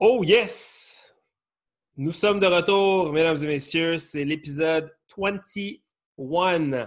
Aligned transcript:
Oh 0.00 0.22
yes! 0.22 1.12
Nous 1.96 2.12
sommes 2.12 2.38
de 2.38 2.46
retour, 2.46 3.12
mesdames 3.12 3.36
et 3.42 3.46
messieurs. 3.46 3.98
C'est 3.98 4.24
l'épisode 4.24 4.94
21 5.16 6.86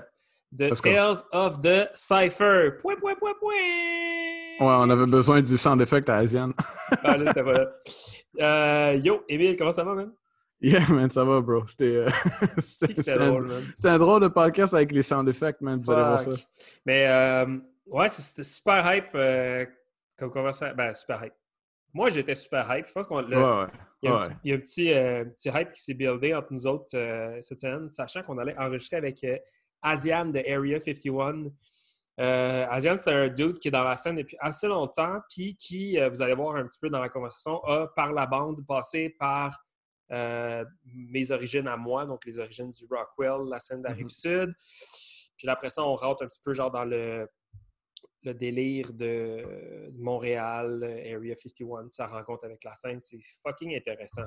de. 0.54 0.70
Tales 0.82 1.18
of 1.34 1.62
the 1.62 1.90
Cypher. 1.96 2.72
Point, 2.82 2.96
point, 2.98 3.16
point, 3.16 3.34
point! 3.40 3.50
Ouais, 4.62 4.76
on 4.78 4.90
avait 4.90 5.10
besoin 5.12 5.42
du 5.42 5.58
sound 5.58 5.82
effect 5.82 6.10
à 6.10 6.18
Asian. 6.18 6.52
Ah, 7.04 7.16
là, 7.18 7.28
c'était 7.28 7.44
pas 7.44 7.54
là. 7.54 7.72
Euh, 8.42 8.96
yo, 9.02 9.24
Emile, 9.30 9.56
comment 9.58 9.72
ça 9.72 9.84
va, 9.86 9.96
man? 9.96 10.12
yeah, 10.62 10.86
man, 10.90 11.10
ça 11.10 11.24
va, 11.24 11.40
bro. 11.42 11.66
C'était 11.66 11.86
euh, 11.86 12.10
c'était- 12.60 12.88
C'était 12.88 12.96
c'était 13.04 13.12
un, 13.14 13.30
drôle, 13.30 13.48
man. 13.48 13.64
c'était 13.76 13.90
un 13.90 13.98
drôle 13.98 14.22
de 14.22 14.28
podcast 14.28 14.74
avec 14.74 14.92
les 14.92 15.02
sound 15.04 15.28
effects, 15.30 15.62
man. 15.62 15.80
Vous 15.82 15.90
allez 15.92 16.02
voir 16.04 16.20
ça. 16.22 16.32
Mais 16.86 17.08
euh, 17.08 17.58
ouais, 17.88 18.10
c'était 18.10 18.44
super 18.44 18.94
hype 18.94 19.10
euh, 19.16 19.66
comme 20.18 20.32
conversation. 20.32 20.76
Ben, 20.76 20.94
super 20.94 21.24
hype. 21.26 21.34
Moi, 21.94 22.10
j'étais 22.10 22.36
super 22.36 22.66
hype. 22.76 22.86
Je 22.88 22.92
pense 22.94 23.08
qu'on 23.08 23.22
le- 23.22 23.38
Ouais, 23.38 23.62
ouais. 23.66 23.68
Il 24.02 24.10
y 24.10 24.12
a 24.12 24.16
un 24.16 24.20
Ouais. 24.20 24.28
petit, 24.28 24.36
il 24.44 24.50
y 24.50 24.54
a 24.54 24.56
un 24.56 24.60
petit, 24.60 24.94
euh, 24.94 25.26
petit 25.26 25.50
hype 25.50 25.72
qui 25.74 25.82
s'est 25.82 25.94
buildé 25.94 26.34
entre 26.34 26.52
nous 26.54 26.66
autres 26.66 26.96
euh, 26.96 27.38
cette 27.42 27.60
semaine, 27.60 27.90
sachant 27.90 28.24
qu'on 28.24 28.38
allait 28.38 28.58
enregistrer 28.58 28.98
avec 28.98 29.24
euh, 29.24 29.38
Asian 29.82 30.26
de 30.26 30.40
Area 30.40 30.80
51. 30.80 31.52
Euh, 32.20 32.66
Asian, 32.70 32.98
c'est 32.98 33.12
un 33.12 33.28
dude 33.30 33.60
qui 33.60 33.68
est 33.68 33.72
dans 33.72 33.84
la 33.84 33.98
scène 33.98 34.16
depuis 34.16 34.38
assez 34.40 34.68
longtemps, 34.68 35.20
puis 35.30 35.56
qui, 35.56 35.98
vous 36.10 36.22
allez 36.22 36.34
voir 36.34 36.56
un 36.56 36.66
petit 36.66 36.80
peu 36.80 36.90
dans 36.90 37.00
la 37.00 37.10
conversation, 37.10 37.64
a 37.64 37.88
par 37.96 38.12
la 38.14 38.26
bande 38.26 38.66
passé 38.68 39.10
par 39.20 39.64
mes 40.10 41.32
origines 41.32 41.68
à 41.68 41.78
moi, 41.78 42.06
donc 42.06 42.26
les 42.26 42.38
origines 42.40 42.70
du 42.70 42.86
Rockwell, 42.90 43.48
la 43.50 43.60
scène 43.60 43.80
de 43.82 43.88
la 43.88 43.92
Mhm. 43.94 43.98
Rive-Sud. 44.00 44.54
Puis 45.38 45.48
après 45.50 45.70
ça, 45.70 45.84
on 45.84 45.96
rentre 45.96 46.24
un 46.24 46.28
petit 46.28 46.42
peu 46.44 46.54
genre 46.54 46.70
dans 46.70 46.84
le, 46.86 47.28
le 48.24 48.34
délire 48.34 48.94
de 48.94 49.92
Montréal, 49.98 50.82
euh, 50.84 51.16
Area 51.16 51.36
51, 51.36 51.90
sa 51.90 52.08
rencontre 52.08 52.46
avec 52.46 52.64
la 52.64 52.76
scène. 52.76 53.00
C'est 53.02 53.20
fucking 53.44 53.76
intéressant. 53.76 54.26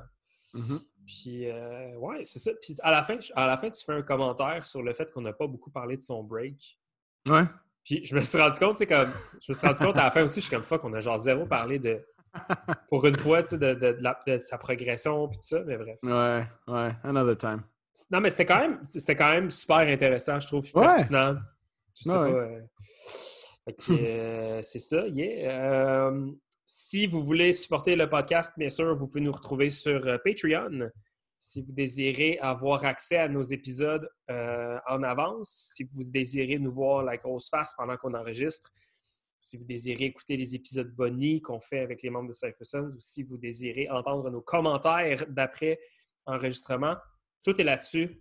Mhm. 0.53 0.79
Puis, 1.05 1.49
euh, 1.49 1.95
ouais, 1.97 2.23
c'est 2.23 2.39
ça. 2.39 2.51
Puis, 2.61 2.75
à 2.81 2.91
la, 2.91 3.03
fin, 3.03 3.17
à 3.35 3.47
la 3.47 3.57
fin, 3.57 3.69
tu 3.69 3.83
fais 3.83 3.93
un 3.93 4.01
commentaire 4.01 4.65
sur 4.65 4.81
le 4.83 4.93
fait 4.93 5.11
qu'on 5.11 5.21
n'a 5.21 5.33
pas 5.33 5.47
beaucoup 5.47 5.69
parlé 5.71 5.97
de 5.97 6.01
son 6.01 6.23
break. 6.23 6.79
Ouais. 7.27 7.43
Puis, 7.83 8.05
je 8.05 8.15
me 8.15 8.21
suis 8.21 8.39
rendu 8.39 8.57
compte, 8.59 8.77
c'est 8.77 8.87
comme. 8.87 9.11
Je 9.41 9.51
me 9.51 9.53
suis 9.53 9.67
rendu 9.67 9.79
compte 9.83 9.97
à 9.97 10.03
la 10.05 10.11
fin 10.11 10.23
aussi, 10.23 10.41
je 10.41 10.47
suis 10.47 10.55
comme 10.55 10.63
fuck, 10.63 10.83
on 10.83 10.93
a 10.93 10.99
genre 10.99 11.17
zéro 11.19 11.45
parlé 11.45 11.77
de. 11.79 12.03
Pour 12.89 13.05
une 13.05 13.15
fois, 13.15 13.43
tu 13.43 13.49
sais, 13.49 13.57
de, 13.57 13.73
de- 13.75 13.93
de 13.93 14.01
la- 14.01 14.21
de 14.27 14.39
sa 14.39 14.57
progression, 14.57 15.27
puis 15.29 15.37
tout 15.37 15.45
ça, 15.45 15.63
mais 15.63 15.77
bref. 15.77 15.97
Ouais, 16.03 16.43
ouais. 16.67 16.91
Another 17.03 17.37
time. 17.37 17.63
Non, 18.11 18.19
mais 18.19 18.29
c'était 18.29 18.45
quand 18.45 18.59
même, 18.59 18.81
c'était 18.87 19.15
quand 19.15 19.29
même 19.29 19.49
super 19.49 19.77
intéressant, 19.77 20.39
je 20.39 20.47
trouve, 20.47 20.69
Ouais. 20.73 20.85
pertinent. 20.85 21.37
Je 21.95 22.03
sais 22.03 22.09
Ouais. 22.17 22.31
pas. 22.31 22.37
euh, 22.37 22.61
euh, 23.89 24.61
c'est 24.61 24.79
ça, 24.79 25.07
yeah. 25.07 26.09
Euh, 26.09 26.31
si 26.65 27.05
vous 27.05 27.23
voulez 27.23 27.53
supporter 27.53 27.95
le 27.95 28.09
podcast, 28.09 28.53
bien 28.57 28.69
sûr, 28.69 28.95
vous 28.95 29.07
pouvez 29.07 29.21
nous 29.21 29.31
retrouver 29.31 29.69
sur 29.69 30.07
euh, 30.07 30.17
Patreon. 30.23 30.89
Si 31.37 31.61
vous 31.61 31.71
désirez 31.71 32.39
avoir 32.39 32.85
accès 32.85 33.17
à 33.17 33.27
nos 33.27 33.43
épisodes 33.43 34.09
euh, 34.31 34.79
en 34.87 35.03
avance, 35.03 35.73
si 35.75 35.83
vous 35.83 36.01
désirez 36.11 36.57
nous 36.57 36.71
voir 36.71 37.03
la 37.03 37.17
grosse 37.17 37.49
face 37.49 37.75
pendant 37.77 37.97
qu'on 37.97 38.15
enregistre, 38.15 38.71
si 39.39 39.57
vous 39.57 39.65
désirez 39.65 40.05
écouter 40.05 40.37
les 40.37 40.55
épisodes 40.55 40.89
bonus 40.89 41.41
qu'on 41.43 41.59
fait 41.59 41.81
avec 41.81 42.01
les 42.01 42.09
membres 42.09 42.29
de 42.29 42.33
Cypher 42.33 42.63
Sons, 42.63 42.95
ou 42.95 42.99
si 42.99 43.21
vous 43.21 43.37
désirez 43.37 43.87
entendre 43.91 44.31
nos 44.31 44.41
commentaires 44.41 45.23
d'après 45.27 45.79
enregistrement, 46.25 46.95
tout 47.43 47.61
est 47.61 47.63
là-dessus. 47.63 48.19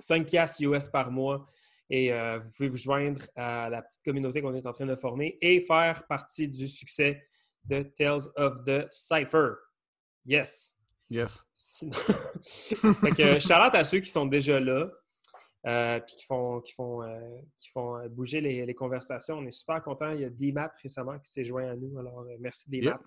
5 0.00 0.26
piastres 0.26 0.62
US 0.62 0.88
par 0.88 1.12
mois. 1.12 1.44
Et 1.90 2.12
euh, 2.12 2.38
vous 2.38 2.50
pouvez 2.50 2.68
vous 2.68 2.76
joindre 2.76 3.22
à 3.36 3.70
la 3.70 3.82
petite 3.82 4.02
communauté 4.04 4.42
qu'on 4.42 4.54
est 4.54 4.66
en 4.66 4.72
train 4.72 4.86
de 4.86 4.94
former 4.94 5.38
et 5.40 5.60
faire 5.60 6.06
partie 6.06 6.48
du 6.48 6.68
succès 6.68 7.22
de 7.64 7.82
Tales 7.82 8.28
of 8.36 8.64
the 8.64 8.86
Cypher. 8.90 9.52
Yes. 10.26 10.74
Yes. 11.10 11.42
Sinon... 11.54 11.92
fait 12.42 13.10
que 13.12 13.38
shout 13.40 13.54
out 13.54 13.74
à 13.74 13.84
ceux 13.84 14.00
qui 14.00 14.10
sont 14.10 14.26
déjà 14.26 14.60
là. 14.60 14.90
euh, 15.66 16.00
puis 16.00 16.14
qui 16.16 16.24
font, 16.26 16.60
qui 16.60 16.72
font, 16.74 17.02
euh, 17.02 17.18
qui 17.58 17.70
font 17.70 17.96
euh, 17.96 18.08
bouger 18.08 18.40
les, 18.40 18.64
les 18.66 18.74
conversations. 18.74 19.36
On 19.38 19.46
est 19.46 19.50
super 19.50 19.82
contents. 19.82 20.10
Il 20.12 20.20
y 20.20 20.24
a 20.24 20.30
D-Mat 20.30 20.72
récemment 20.82 21.18
qui 21.18 21.30
s'est 21.30 21.44
joint 21.44 21.70
à 21.70 21.74
nous. 21.76 21.98
Alors, 21.98 22.20
euh, 22.20 22.36
merci 22.40 22.70
D-Mat. 22.70 23.00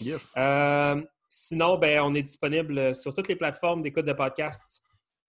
Yes. 0.00 0.32
Euh, 0.36 1.02
sinon, 1.28 1.76
ben, 1.78 2.00
on 2.02 2.14
est 2.14 2.22
disponible 2.22 2.94
sur 2.94 3.12
toutes 3.12 3.28
les 3.28 3.36
plateformes 3.36 3.82
d'écoute 3.82 4.06
de 4.06 4.12
podcasts 4.12 4.82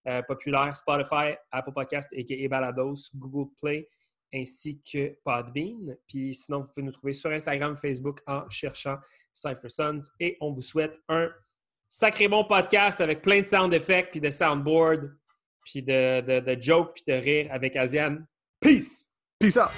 euh, 0.08 0.22
populaires 0.22 0.74
Spotify, 0.76 1.34
Apple 1.50 1.72
Podcasts 1.72 2.10
et 2.12 2.48
Balados, 2.48 3.10
Google 3.14 3.50
Play 3.60 3.88
ainsi 4.34 4.80
que 4.80 5.14
Podbean. 5.24 5.96
Puis 6.06 6.34
sinon, 6.34 6.60
vous 6.60 6.68
pouvez 6.68 6.82
nous 6.82 6.92
trouver 6.92 7.12
sur 7.12 7.30
Instagram, 7.30 7.76
Facebook 7.76 8.20
en 8.26 8.48
cherchant 8.48 8.96
Cypher 9.32 9.68
Sons. 9.68 9.98
Et 10.18 10.36
on 10.40 10.52
vous 10.52 10.62
souhaite 10.62 10.98
un 11.08 11.30
sacré 11.88 12.28
bon 12.28 12.44
podcast 12.44 13.00
avec 13.00 13.22
plein 13.22 13.40
de 13.40 13.46
sound 13.46 13.72
effects, 13.74 14.10
puis 14.12 14.20
de 14.20 14.30
soundboard, 14.30 15.14
puis 15.64 15.82
de, 15.82 16.20
de, 16.20 16.40
de 16.40 16.60
jokes, 16.60 16.94
puis 16.94 17.04
de 17.06 17.20
rire 17.20 17.48
avec 17.50 17.76
Asian. 17.76 18.18
Peace! 18.60 19.06
Peace 19.38 19.56
out. 19.56 19.70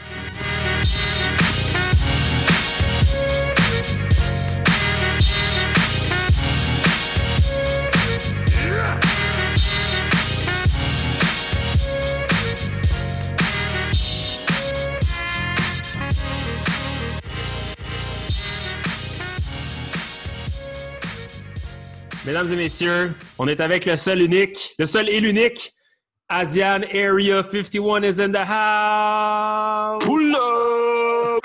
Mesdames 22.27 22.51
et 22.53 22.57
messieurs, 22.57 23.15
on 23.39 23.47
est 23.49 23.61
avec 23.61 23.85
le 23.85 23.97
seul 23.97 24.23
unique, 24.23 24.75
le 24.79 24.87
seul 24.87 25.11
et 25.11 25.21
l'unique, 25.21 25.75
Asian 26.31 26.81
Area 26.91 27.43
51 27.43 28.03
is 28.03 28.19
in 28.19 28.33
the 28.33 28.39
house! 28.39 30.03
Pull 30.03 30.35
up! 30.35 31.43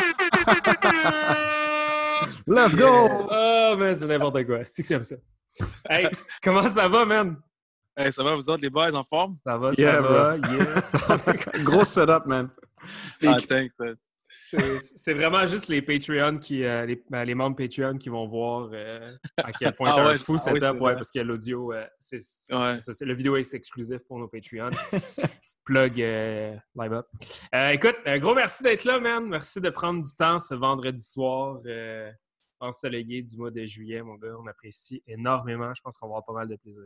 Let's 2.48 2.76
go! 2.76 3.10
Oh, 3.30 3.76
man, 3.78 3.98
c'est 4.00 4.06
n'importe 4.06 4.46
quoi. 4.46 4.64
C'est 4.64 4.82
que 4.82 4.88
j'aime 4.88 5.04
ça. 5.04 5.16
Hey, 5.90 6.08
comment 6.42 6.70
ça 6.70 6.88
va, 6.88 7.06
man? 7.06 7.36
Hey, 7.98 8.14
ça 8.14 8.24
va, 8.24 8.36
vous 8.36 8.50
autres, 8.50 8.62
les 8.62 8.70
boys, 8.70 8.96
en 8.96 9.04
forme? 9.04 9.38
Ça 9.46 9.58
va, 9.58 9.72
Yeah, 9.78 9.96
ça 9.96 10.02
va, 10.02 10.38
yes. 10.38 10.96
Gros 11.66 11.84
setup, 11.84 12.26
man. 12.26 12.50
Ah, 13.26 13.36
thanks. 13.46 13.74
man. 13.80 13.96
C'est 14.96 15.14
vraiment 15.14 15.46
juste 15.46 15.68
les 15.68 15.82
Patreons 15.82 16.38
qui, 16.40 16.64
euh, 16.64 16.86
les, 16.86 17.04
ben, 17.10 17.24
les 17.24 17.36
membres 17.36 17.56
Patreon 17.56 17.98
qui 17.98 18.10
vont 18.10 18.28
voir 18.28 18.70
euh, 18.74 19.12
à 19.38 19.52
quel 19.52 19.74
point 19.74 19.92
Ah 19.92 20.08
un 20.08 20.18
fou 20.18 20.36
ah 20.38 20.52
oui, 20.52 20.60
setup, 20.60 20.82
ouais, 20.82 20.94
parce 20.94 21.12
que 21.12 21.20
l'audio, 21.20 21.74
euh, 21.74 21.86
c'est, 22.00 22.22
le 23.02 23.14
vidéo 23.14 23.36
est 23.36 23.54
exclusif 23.54 24.06
pour 24.08 24.18
nos 24.20 24.28
Patreons. 24.28 24.72
Petite 24.92 25.60
plug 25.64 26.02
euh, 26.02 26.56
live 26.76 26.94
up. 26.94 27.08
Euh, 27.54 27.70
écoute, 27.70 27.96
un 28.06 28.18
gros 28.18 28.34
merci 28.34 28.64
d'être 28.64 28.86
là, 28.86 29.00
man. 29.00 29.28
Merci 29.28 29.62
de 29.62 29.70
prendre 29.70 30.02
du 30.02 30.16
temps 30.16 30.40
ce 30.40 30.56
vendredi 30.56 31.04
soir 31.04 31.62
euh, 31.66 32.12
ensoleillé 32.60 33.22
du 33.22 33.38
mois 33.38 33.52
de 33.52 33.66
juillet, 33.66 34.02
mon 34.02 34.16
gars. 34.16 34.36
On 34.40 34.48
apprécie 34.48 35.04
énormément. 35.06 35.74
Je 35.74 35.82
pense 35.82 35.98
qu'on 35.98 36.08
va 36.08 36.18
avoir 36.18 36.26
pas 36.26 36.34
mal 36.34 36.48
de 36.48 36.56
plaisir. 36.56 36.86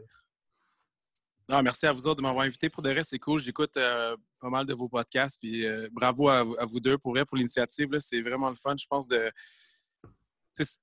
Non, 1.50 1.62
merci 1.62 1.86
à 1.86 1.92
vous 1.94 2.08
autres 2.08 2.18
de 2.18 2.22
m'avoir 2.22 2.46
invité. 2.46 2.70
Pour 2.70 2.82
de 2.84 2.90
reste, 2.90 3.10
c'est 3.10 3.20
cool. 3.20 3.40
J'écoute 3.40 3.76
euh, 3.78 4.16
pas 4.40 4.50
mal 4.50 4.66
de 4.66 4.74
vos 4.74 4.88
podcasts. 4.88 5.38
Puis 5.40 5.66
euh, 5.66 5.90
bravo 5.92 6.30
à, 6.30 6.44
vous- 6.44 6.56
à 6.58 6.66
vous 6.66 6.80
deux 6.80 6.98
pour, 6.98 7.12
vrai, 7.12 7.26
pour 7.26 7.38
l'initiative. 7.38 7.90
C'est 8.00 8.22
vraiment 8.22 8.50
le 8.50 8.56
fun, 8.56 8.76
je 8.80 8.86
pense, 8.90 9.08
de, 9.08 9.30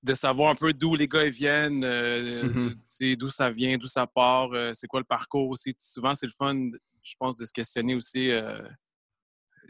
de 0.02 0.14
savoir 0.14 0.50
un 0.50 0.54
peu 0.54 0.72
d'où 0.74 0.94
les 0.96 1.08
gars 1.08 1.28
viennent, 1.30 1.82
euh, 1.84 2.44
Mhm. 2.44 2.74
sais, 2.84 3.16
d'où 3.16 3.28
ça 3.30 3.50
vient, 3.50 3.78
d'où 3.78 3.86
ça 3.86 4.06
part, 4.06 4.50
c'est 4.74 4.86
quoi 4.86 5.00
le 5.00 5.04
parcours 5.06 5.48
aussi. 5.48 5.74
Souvent, 5.78 6.14
c'est 6.14 6.26
le 6.26 6.32
fun, 6.36 6.54
je 7.02 7.14
pense, 7.18 7.36
de 7.36 7.46
se 7.46 7.52
questionner 7.52 7.94
aussi 7.94 8.30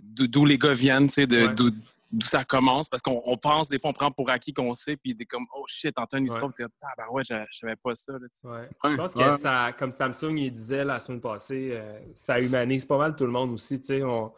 d'où 0.03 0.45
les 0.45 0.59
gars 0.59 0.75
viennent, 0.75 1.07
de- 1.27 1.47
Ouais. 1.47 1.71
D'où 2.11 2.27
ça 2.27 2.45
commence. 2.45 2.89
Parce 2.89 3.03
qu'on 3.03 3.23
on 3.25 3.37
pense, 3.37 3.69
des 3.69 3.79
fois, 3.79 3.91
on 3.91 3.93
prend 3.93 4.11
pour 4.11 4.31
acquis 4.31 4.53
qu'on 4.53 4.75
sait, 4.75 4.97
puis 4.97 5.15
des 5.15 5.25
comme, 5.27 5.45
oh 5.55 5.65
shit, 5.69 5.95
t'entends 5.95 6.19
une 6.19 6.25
histoire, 6.25 6.47
Ouais. 6.47 6.53
puis 6.57 6.65
t'es 6.67 6.73
ah, 6.83 6.95
ben 6.99 7.05
ouais, 7.13 7.23
je 7.29 7.35
savais 7.59 7.77
pas 7.77 7.95
ça. 7.95 8.13
là. 8.13 8.19
Ouais. 8.45 8.69
Je 8.85 8.97
pense 8.97 9.15
que 9.15 9.21
ouais. 9.21 9.37
ça, 9.37 9.73
comme 9.79 9.93
Samsung 9.93 10.37
il 10.37 10.51
disait 10.53 10.85
la 10.85 10.99
semaine 11.01 11.21
passée, 11.21 11.71
euh, 11.73 12.01
ça 12.15 12.41
humanise 12.41 12.85
pas 12.85 12.99
mal 12.99 13.15
tout 13.17 13.27
le 13.27 13.33
monde 13.33 13.51
aussi. 13.53 13.79
tu 13.81 13.87
sais. 13.87 14.03
On, 14.03 14.33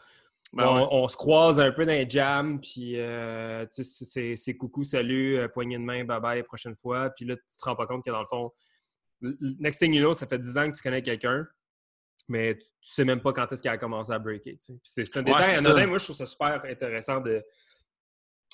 Ben 0.52 0.66
on, 0.66 0.76
ouais. 0.76 0.88
on 0.90 1.08
se 1.08 1.16
croise 1.16 1.58
un 1.60 1.72
peu 1.72 1.86
dans 1.86 1.92
les 1.92 2.08
jams, 2.08 2.60
puis 2.60 2.94
euh, 2.96 3.64
tu 3.74 3.82
sais, 3.84 4.36
c'est 4.36 4.54
coucou, 4.56 4.84
salut, 4.84 5.36
euh, 5.38 5.48
poignée 5.48 5.78
de 5.78 5.82
main, 5.82 6.04
bye 6.04 6.20
bye, 6.20 6.42
prochaine 6.42 6.74
fois. 6.76 7.08
Puis 7.10 7.24
là, 7.24 7.36
tu 7.36 7.56
te 7.56 7.64
rends 7.64 7.76
pas 7.76 7.86
compte 7.86 8.04
que 8.04 8.10
dans 8.10 8.20
le 8.20 8.26
fond, 8.26 8.50
next 9.60 9.80
thing 9.80 9.94
you 9.94 10.00
know, 10.02 10.12
ça 10.12 10.26
fait 10.26 10.38
10 10.38 10.58
ans 10.58 10.70
que 10.70 10.76
tu 10.76 10.82
connais 10.82 11.00
quelqu'un, 11.00 11.46
mais 12.28 12.54
tu, 12.56 12.64
tu 12.64 12.92
sais 12.92 13.04
même 13.04 13.20
pas 13.20 13.32
quand 13.32 13.50
est-ce 13.52 13.62
qu'il 13.62 13.70
a 13.70 13.78
commencé 13.78 14.12
à 14.12 14.18
breaker. 14.18 14.56
c'est 14.82 15.04
c'est 15.04 15.18
un 15.18 15.22
détail 15.22 15.60
c'est. 15.60 15.86
Moi, 15.86 15.98
je 15.98 16.04
trouve 16.04 16.16
ça 16.16 16.26
super 16.26 16.64
intéressant 16.64 17.20
de 17.20 17.42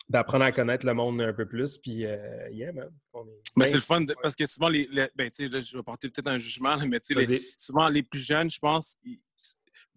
d'apprendre 0.08 0.44
à 0.46 0.52
connaître 0.52 0.86
le 0.86 0.94
monde 0.94 1.20
un 1.20 1.34
peu 1.34 1.46
plus. 1.46 1.76
Puis, 1.76 2.06
euh, 2.06 2.48
yeah, 2.50 2.72
man. 2.72 2.88
Ben, 3.54 3.64
c'est 3.66 3.74
le 3.74 3.80
fun 3.80 4.00
de- 4.00 4.14
parce 4.22 4.34
que 4.34 4.46
souvent, 4.46 4.70
les, 4.70 4.88
les- 4.90 5.10
ben, 5.14 5.28
tu 5.30 5.44
sais, 5.44 5.48
là, 5.48 5.60
je 5.60 5.76
vais 5.76 5.82
porter 5.82 6.08
peut-être 6.08 6.28
un 6.28 6.38
jugement, 6.38 6.76
là, 6.76 6.86
mais 6.86 6.98
les- 7.10 7.42
souvent, 7.58 7.88
les 7.90 8.02
plus 8.02 8.20
jeunes, 8.20 8.48
je 8.50 8.58
pense, 8.58 8.96
ils- 9.04 9.18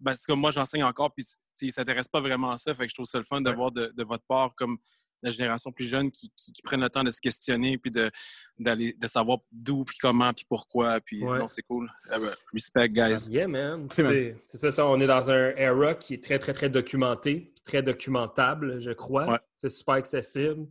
parce 0.04 0.26
que 0.26 0.32
moi, 0.34 0.50
j'enseigne 0.50 0.84
encore, 0.84 1.14
puis 1.14 1.24
ils 1.62 1.66
ne 1.68 1.72
s'intéressent 1.72 2.08
pas 2.08 2.20
vraiment 2.20 2.50
à 2.50 2.58
ça. 2.58 2.74
Fait 2.74 2.82
que 2.84 2.90
je 2.90 2.94
trouve 2.94 3.06
ça 3.06 3.18
le 3.18 3.24
fun 3.24 3.40
de 3.40 3.48
Ouais. 3.48 3.56
voir 3.56 3.72
de, 3.72 3.86
de 3.86 4.04
votre 4.04 4.24
part 4.26 4.54
comme 4.54 4.76
la 5.22 5.30
génération 5.30 5.70
plus 5.72 5.86
jeune 5.86 6.10
qui, 6.10 6.30
qui, 6.36 6.62
prennent 6.62 6.80
le 6.80 6.90
temps 6.90 7.04
de 7.04 7.10
se 7.10 7.20
questionner 7.20 7.78
puis 7.78 7.90
de, 7.90 8.10
d'aller, 8.58 8.92
de 9.00 9.06
savoir 9.06 9.38
d'où, 9.50 9.84
puis 9.84 9.96
comment, 10.00 10.32
puis 10.32 10.44
pourquoi. 10.48 11.00
Puis 11.00 11.22
Ouais. 11.24 11.38
non, 11.38 11.48
c'est 11.48 11.62
cool. 11.62 11.88
Ah 12.10 12.18
ben, 12.18 12.30
respect, 12.52 12.88
guys. 12.88 13.28
Yeah, 13.30 13.48
man. 13.48 13.86
C'est 13.90 14.36
C'est 14.44 14.74
ça, 14.74 14.86
on 14.86 15.00
est 15.00 15.06
dans 15.06 15.30
un 15.30 15.50
era 15.56 15.94
qui 15.94 16.14
est 16.14 16.22
très, 16.22 16.38
très, 16.38 16.52
très 16.52 16.68
documenté, 16.68 17.52
puis 17.54 17.62
très 17.64 17.82
documentable, 17.82 18.80
je 18.80 18.90
crois. 18.90 19.30
Ouais. 19.30 19.38
C'est 19.56 19.70
super 19.70 19.94
accessible. 19.94 20.66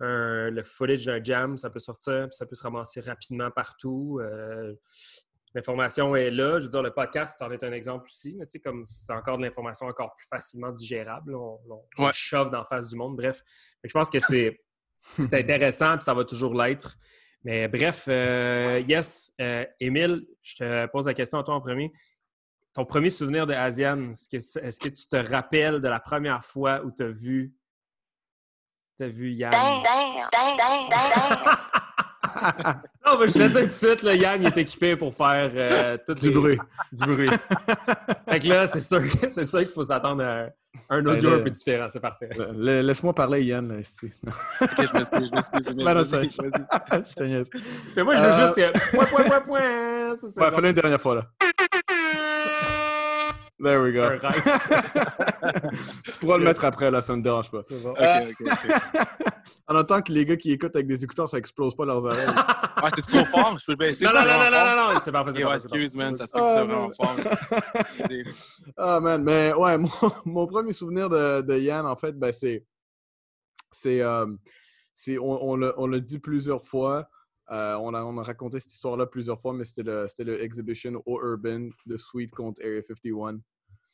Un- 0.00 0.50
le 0.50 0.62
footage 0.62 1.06
d'un 1.06 1.22
jam, 1.22 1.58
ça 1.58 1.70
peut 1.70 1.80
sortir, 1.80 2.28
puis 2.28 2.36
ça 2.36 2.46
peut 2.46 2.54
se 2.54 2.62
ramasser 2.62 3.00
rapidement 3.00 3.50
partout. 3.50 4.20
Euh, 4.22 4.74
L'information 5.54 6.14
est 6.14 6.30
là. 6.30 6.60
Je 6.60 6.66
veux 6.66 6.70
dire, 6.70 6.82
le 6.82 6.92
podcast, 6.92 7.36
c'en 7.38 7.50
est 7.50 7.62
un 7.64 7.72
exemple 7.72 8.04
aussi. 8.06 8.34
mais 8.38 8.46
tu 8.46 8.52
sais, 8.52 8.60
comme 8.60 8.84
c'est 8.86 9.12
encore 9.12 9.38
de 9.38 9.42
l'information 9.44 9.86
encore 9.86 10.14
plus 10.14 10.26
facilement 10.26 10.70
digérable. 10.70 11.32
là, 11.32 11.38
On, 11.38 11.60
on, 11.68 11.84
on 11.98 12.02
Ouais. 12.02 12.08
le 12.08 12.12
shove 12.14 12.50
d'en 12.50 12.64
face 12.64 12.88
du 12.88 12.96
monde. 12.96 13.16
Bref, 13.16 13.42
je 13.82 13.92
pense 13.92 14.08
que 14.10 14.18
c'est 14.18 14.60
c'est 15.00 15.34
intéressant, 15.34 15.96
puis 15.96 16.04
ça 16.04 16.14
va 16.14 16.24
toujours 16.24 16.54
l'être. 16.54 16.96
Mais 17.44 17.68
bref, 17.68 18.06
euh, 18.08 18.82
yes, 18.88 19.32
euh, 19.40 19.64
Émile, 19.80 20.26
je 20.42 20.56
te 20.56 20.86
pose 20.86 21.06
la 21.06 21.14
question 21.14 21.38
à 21.38 21.44
toi 21.44 21.54
en 21.54 21.60
premier. 21.60 21.92
Ton 22.74 22.84
premier 22.84 23.10
souvenir 23.10 23.46
de 23.46 23.54
Asian, 23.54 24.10
est-ce 24.10 24.28
que, 24.28 24.36
est-ce 24.36 24.80
que 24.80 24.88
tu 24.88 25.06
te 25.08 25.16
rappelles 25.16 25.80
de 25.80 25.88
la 25.88 26.00
première 26.00 26.42
fois 26.44 26.82
où 26.84 26.90
tu 26.90 27.02
as 27.04 27.08
vu, 27.08 27.54
t'as 28.96 29.06
vu 29.06 29.30
Yann? 29.30 29.52
Non, 33.10 33.18
mais 33.18 33.28
je 33.28 33.32
te 33.34 33.38
le 33.38 33.48
dis 33.48 33.54
tout 33.54 33.66
de 33.66 33.70
suite, 33.72 34.02
là, 34.02 34.14
Yann 34.14 34.42
il 34.42 34.46
est 34.48 34.56
équipé 34.58 34.96
pour 34.96 35.14
faire 35.14 35.50
euh, 35.54 35.96
tout 36.06 36.14
Du 36.14 36.30
bruit. 36.30 36.58
Du 36.92 37.04
bruit. 37.06 37.28
fait 38.28 38.38
que 38.38 38.48
là, 38.48 38.66
c'est 38.66 38.80
sûr, 38.80 39.00
c'est 39.32 39.44
sûr 39.46 39.60
qu'il 39.60 39.68
faut 39.68 39.82
s'attendre 39.84 40.22
à 40.22 40.46
un 40.90 41.04
audio 41.06 41.30
Ben, 41.30 41.34
un 41.34 41.38
là- 41.38 41.44
peu 41.44 41.50
différent. 41.50 41.86
C'est 41.88 42.00
parfait. 42.00 42.28
Le- 42.56 42.82
Laisse-moi 42.82 43.14
parler, 43.14 43.44
Yann. 43.44 43.68
Là, 43.72 43.78
esti. 43.80 44.12
Ok, 44.60 44.70
je 44.76 44.92
m'excuse, 44.96 45.28
je 45.30 45.34
m'excuse. 45.34 45.66
Ben 45.76 45.94
non, 45.94 46.04
ça-. 46.04 46.22
Je. 46.22 47.44
Mais 47.96 48.02
moi, 48.04 48.14
je 48.14 48.20
veux 48.20 48.26
Euh, 48.30 48.46
juste. 48.46 48.58
euh, 48.58 48.72
point, 48.92 49.06
point, 49.06 49.24
point, 49.24 49.40
point. 49.40 50.16
Ça, 50.16 50.28
c'est 50.28 50.40
Ouais, 50.40 50.50
fais-le 50.50 50.68
une 50.68 50.74
dernière 50.74 51.00
fois, 51.00 51.14
là. 51.14 51.22
There 53.60 53.80
we 53.82 53.92
go. 53.92 54.02
un 54.02 54.08
rêve. 54.18 54.42
Tu 56.04 56.12
pourras 56.20 56.38
le 56.38 56.44
mettre 56.44 56.64
après, 56.64 56.90
là, 56.90 57.00
ça 57.00 57.12
ne 57.14 57.18
me 57.18 57.22
dérange 57.24 57.50
pas. 57.50 57.60
C'est 57.62 57.82
bon. 57.82 57.90
Ok, 57.90 57.98
ok, 58.40 58.52
ok. 58.52 59.00
En 59.70 59.76
attendant 59.76 60.00
que 60.02 60.12
les 60.12 60.24
gars 60.24 60.36
qui 60.36 60.50
écoutent 60.52 60.74
avec 60.76 60.86
des 60.86 61.04
écouteurs, 61.04 61.28
ça 61.28 61.36
explose 61.38 61.74
pas 61.76 61.84
leurs 61.84 62.04
oreilles. 62.04 62.26
Ah, 62.80 62.90
c'est 62.94 63.02
trop 63.02 63.24
fort? 63.24 63.58
Je 63.58 63.66
peux 63.66 63.72
le 63.72 63.76
baisser? 63.76 64.04
Non, 64.04 64.12
non, 64.14 64.20
non, 64.20 64.28
non, 64.28 64.50
non, 64.52 64.76
non, 64.86 64.94
non, 64.94 65.00
c'est 65.02 65.10
parfait. 65.10 65.30
Ok, 65.30 65.36
c'est 65.36 65.44
ouais, 65.44 65.54
excuse, 65.56 65.96
man, 65.96 66.14
ça 66.14 66.28
se 66.28 66.32
que 66.32 66.38
Ah, 66.38 66.44
c'est 66.44 66.64
vraiment 66.64 66.90
fort. 66.92 67.16
Ah, 68.76 69.00
man, 69.00 69.22
mais 69.24 69.52
ouais, 69.52 69.76
mon, 69.78 69.88
mon 70.24 70.46
premier 70.46 70.72
souvenir 70.72 71.08
de, 71.10 71.40
de 71.42 71.58
Yann, 71.58 71.84
en 71.86 71.96
fait, 71.96 72.12
ben, 72.12 72.30
c'est. 72.32 72.64
C'est. 73.72 74.00
euh, 74.00 74.26
c'est- 74.94 75.18
on 75.18 75.42
on 75.50 75.56
l'a 75.56 75.74
on 75.76 75.86
l'a 75.88 75.98
dit 76.00 76.20
plusieurs 76.20 76.64
fois. 76.64 77.08
euh, 77.50 77.74
on, 77.80 77.94
a, 77.94 78.02
on 78.04 78.16
a 78.18 78.22
raconté 78.22 78.60
cette 78.60 78.72
histoire-là 78.74 79.06
plusieurs 79.06 79.40
fois, 79.40 79.52
mais 79.52 79.64
c'était 79.64 79.82
le, 79.82 80.06
c'était 80.06 80.24
le 80.24 80.40
Exhibition 80.42 81.02
au 81.04 81.20
Urban 81.20 81.70
de 81.86 81.96
Sweet 81.96 82.30
contre 82.30 82.60
Area 82.62 82.82
51. 82.82 83.40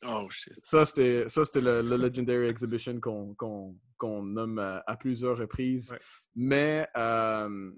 Oh, 0.07 0.27
shit. 0.29 0.53
Ça, 0.63 0.85
c'était 0.85 1.25
le, 1.55 1.81
le 1.81 1.97
Legendary 1.97 2.47
Exhibition 2.47 2.99
qu'on 2.99 4.23
nomme 4.23 4.59
à, 4.59 4.83
à 4.85 4.95
plusieurs 4.97 5.37
reprises. 5.37 5.91
Ouais. 5.91 5.99
Mais, 6.35 6.87
euh, 6.97 7.71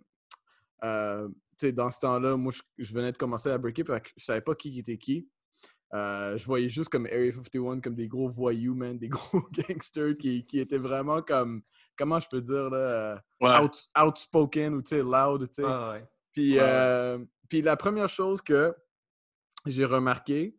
euh, 0.84 1.28
tu 1.30 1.34
sais, 1.58 1.72
dans 1.72 1.90
ce 1.92 2.00
temps-là, 2.00 2.36
moi, 2.38 2.52
je, 2.52 2.62
je 2.84 2.94
venais 2.94 3.12
de 3.12 3.18
commencer 3.18 3.50
à 3.50 3.58
breaker, 3.58 3.84
parce 3.84 4.04
que 4.04 4.10
je 4.18 4.24
savais 4.26 4.42
pas 4.42 4.56
qui 4.56 4.78
était 4.80 4.98
qui. 4.98 5.30
Euh, 5.94 6.36
je 6.36 6.46
voyais 6.46 6.68
juste 6.68 6.90
comme 6.90 7.06
Area 7.06 7.32
51 7.32 7.80
comme 7.80 7.96
des 7.96 8.08
gros 8.10 8.28
voyous, 8.28 8.76
man, 8.76 8.98
des 8.98 9.08
gros 9.10 9.42
gangsters 9.52 10.18
qui, 10.18 10.46
qui 10.46 10.60
étaient 10.60 10.78
vraiment 10.78 11.22
comme, 11.22 11.62
comment 11.98 12.20
je 12.20 12.28
peux 12.30 12.42
dire, 12.42 12.70
là, 12.70 12.78
euh, 12.78 13.18
Ouais. 13.42 13.60
out- 13.60 13.90
outspoken 13.98 14.74
ou, 14.76 14.82
loud. 14.92 15.50
Ah, 15.64 15.92
ouais. 15.94 16.06
Puis, 16.34 16.58
puis 17.48 17.62
la 17.62 17.78
première 17.78 18.10
chose 18.10 18.42
que 18.42 18.76
j'ai 19.66 19.86
remarqué, 19.86 20.58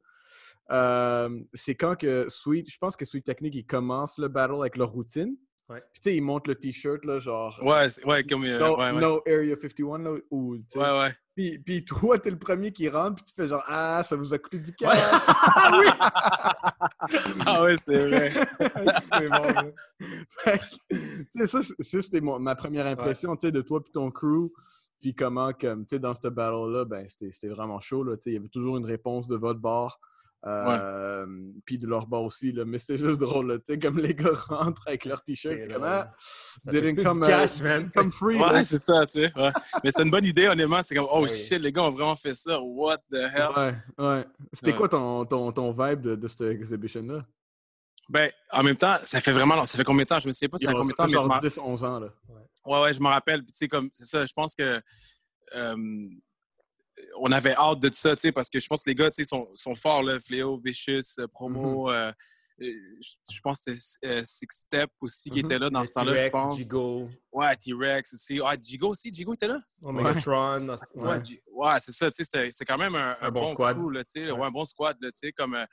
euh, 0.70 1.41
c'est 1.55 1.75
quand 1.75 1.97
que 1.97 2.26
Sweet, 2.29 2.70
je 2.70 2.79
pense 2.79 2.97
que 2.97 3.05
Sweet 3.05 3.25
Technique, 3.25 3.55
il 3.55 3.65
commence 3.67 4.19
le 4.19 4.29
battle 4.29 4.56
avec 4.61 4.76
leur 4.76 4.91
routine. 4.91 5.37
Ouais. 5.69 5.82
Puis 5.93 6.00
tu 6.00 6.11
sais, 6.11 6.17
il 6.17 6.23
monte 6.23 6.47
le 6.47 6.55
t-shirt, 6.55 7.05
là, 7.05 7.19
genre 7.19 7.59
Ouais, 7.62 7.87
ouais, 8.06 8.25
comme. 8.25 8.43
euh, 8.44 8.59
no, 8.59 8.79
ouais, 8.79 8.91
ouais. 8.93 9.00
no 9.00 9.23
Area 9.26 9.55
51, 9.61 9.99
là, 9.99 10.17
ou. 10.31 10.55
Ouais, 10.55 10.99
ouais. 10.99 11.15
Puis, 11.35 11.59
puis 11.59 11.85
toi, 11.85 12.19
t'es 12.19 12.31
le 12.31 12.38
premier 12.38 12.73
qui 12.73 12.88
rentre, 12.88 13.17
puis 13.17 13.25
tu 13.26 13.32
fais 13.35 13.47
genre, 13.47 13.62
ah, 13.69 14.03
ça 14.03 14.17
vous 14.17 14.32
a 14.32 14.38
coûté 14.38 14.59
du 14.59 14.73
cash. 14.75 14.97
Ah, 17.47 17.62
ouais, 17.62 17.76
c'est 17.87 18.09
vrai. 18.09 18.32
c'est 19.12 19.29
bon. 19.29 19.73
tu 21.35 21.47
sais, 21.47 21.62
ça, 21.62 22.00
c'était 22.03 22.21
mon- 22.21 22.38
ma 22.38 22.55
première 22.55 22.87
impression, 22.87 23.37
tu 23.37 23.47
sais, 23.47 23.53
de 23.53 23.61
toi 23.62 23.82
puis 23.82 23.93
ton 23.93 24.11
crew. 24.11 24.50
Puis 25.00 25.14
comment, 25.14 25.53
comme, 25.53 25.87
tu 25.87 25.97
sais, 25.97 25.99
dans 26.00 26.14
ce 26.14 26.29
battle-là, 26.29 26.85
ben, 26.85 27.06
c'était 27.09 27.31
c'était 27.32 27.49
vraiment 27.49 27.79
chaud, 27.79 28.03
là. 28.03 28.17
Tu 28.17 28.23
sais, 28.25 28.31
il 28.31 28.35
y 28.35 28.37
avait 28.37 28.49
toujours 28.49 28.76
une 28.76 28.85
réponse 28.85 29.29
de 29.29 29.37
votre 29.37 29.61
bord. 29.61 30.00
Euh, 30.46 31.26
Puis 31.64 31.79
de 31.79 31.87
leur 31.87 32.06
bord 32.06 32.23
aussi, 32.25 32.52
là. 32.52 32.64
Mais 32.64 32.79
c'était 32.79 32.96
juste 32.96 33.19
drôle, 33.19 33.49
là. 33.52 33.58
Tu 33.58 33.73
sais, 33.75 33.79
comme 33.79 33.99
les 33.99 34.14
gars 34.14 34.31
rentrent 34.49 34.87
avec 34.87 35.05
leur 35.05 35.23
t-shirt, 35.25 35.67
comme, 35.69 35.82
Ça 35.82 36.70
didn't 36.70 37.02
come, 37.02 37.19
du 37.20 37.25
uh, 37.25 37.29
cash, 37.29 37.61
man. 37.61 37.90
come 37.93 38.12
free. 38.12 38.40
Ouais, 38.40 38.62
c'est 38.64 38.79
ça, 38.79 39.05
tu 39.06 39.20
sais. 39.25 39.32
ouais. 39.37 39.50
Mais 39.82 39.90
c'était 39.90 40.05
une 40.05 40.11
bonne 40.11 40.25
idée, 40.25 40.46
honnêtement. 40.49 40.81
C'est 40.85 40.94
comme, 40.94 41.08
oh 41.11 41.26
shit, 41.26 41.61
les 41.61 41.73
gars 41.73 41.82
ont 41.82 41.90
vraiment 41.90 42.14
fait 42.17 42.35
ça. 42.35 42.61
What 42.61 42.99
the 43.11 43.14
hell? 43.17 43.49
Ouais, 43.56 43.75
ouais. 43.99 44.25
C'était 44.52 44.70
Ouais. 44.73 44.76
quoi 44.76 44.88
ton, 44.88 45.25
ton, 45.25 45.50
ton 45.52 45.73
vibe 45.73 46.02
de, 46.02 46.14
de 46.14 46.29
cette 46.29 46.43
exhibition-là? 46.43 47.26
Ben, 48.08 48.31
en 48.52 48.62
même 48.62 48.76
temps, 48.76 48.94
ça 49.02 49.20
fait 49.20 49.32
vraiment. 49.32 49.55
long- 49.56 49.67
Ça 49.67 49.76
fait 49.76 49.85
combien 49.85 50.05
de 50.05 50.08
temps? 50.08 50.19
Je 50.19 50.29
me 50.29 50.32
souviens 50.32 50.49
pas, 50.49 50.56
ça 50.56 50.69
fait 50.69 50.75
combien 50.75 50.88
de 50.90 50.94
temps, 50.94 51.06
mais 51.06 51.12
genre 51.12 51.26
m'en- 51.26 51.38
10, 51.40 51.58
11 51.58 51.85
ans, 51.85 51.99
là. 52.00 52.08
Ouais, 52.64 52.81
ouais, 52.82 52.94
je 52.94 53.00
me 53.00 53.08
rappelle. 53.08 53.40
Puis, 53.43 53.52
tu 53.52 53.58
sais, 53.58 53.69
comme, 53.69 53.90
c'est 53.93 54.06
ça, 54.06 54.25
je 54.25 54.32
pense 54.32 54.55
que. 54.55 54.81
euh, 55.56 55.76
on 57.17 57.31
avait 57.33 57.55
hâte 57.56 57.81
de 57.81 57.91
ça, 57.93 58.15
tu 58.17 58.23
sais, 58.23 58.33
parce 58.33 58.49
que 58.50 58.59
je 58.59 58.67
pense 58.67 58.83
que 58.85 58.91
les 58.91 58.95
gars, 58.95 59.11
sont, 59.12 59.49
sont 59.55 59.75
forts, 59.75 60.03
là. 60.03 60.19
Fléau, 60.21 60.61
Vicious, 60.65 61.00
euh, 61.19 61.27
Promo. 61.29 61.91
euh, 61.91 62.12
euh, 62.61 62.73
je, 63.33 63.41
pense 63.41 63.61
que 63.62 63.73
c'était 63.75 64.25
Six 64.25 64.47
Step 64.50 64.91
aussi 65.00 65.31
qui 65.31 65.39
Mhm. 65.41 65.45
était 65.47 65.59
là 65.61 65.71
dans 65.71 65.81
Le 65.83 65.87
ce 65.87 65.93
temps-là, 65.95 66.12
je 66.12 66.17
T-Rex, 66.19 66.33
pense. 66.33 66.56
Gigo, 66.59 67.09
Ouais, 67.33 67.56
T-Rex 67.56 68.15
aussi. 68.15 68.41
Ah, 68.45 68.56
Gigo 68.61 68.89
aussi. 68.89 69.12
Gigo 69.15 69.35
était 69.35 69.47
là? 69.47 69.61
Omegatron. 69.83 70.77
ce- 70.77 70.99
Ouais, 70.99 71.19
ouais. 71.19 71.43
Ouais, 71.53 71.79
c'est 71.81 71.93
ça, 71.93 72.11
tu 72.11 72.17
sais, 72.17 72.25
c'était- 72.25 72.50
c'est 72.50 72.65
quand 72.65 72.79
même 72.79 72.95
un, 72.97 73.17
un 73.21 73.29
Un 73.29 73.31
bon 73.31 73.41
bon, 73.43 73.50
squad. 73.53 73.77
là, 73.77 73.83
Ouais. 74.17 74.31
ouais, 74.33 74.47
un 74.47 74.50
bon 74.50 74.65
squad, 74.65 74.97
là, 75.00 75.11
tu 75.12 75.19
sais, 75.19 75.33
comme... 75.33 75.55
euh, 75.55 75.65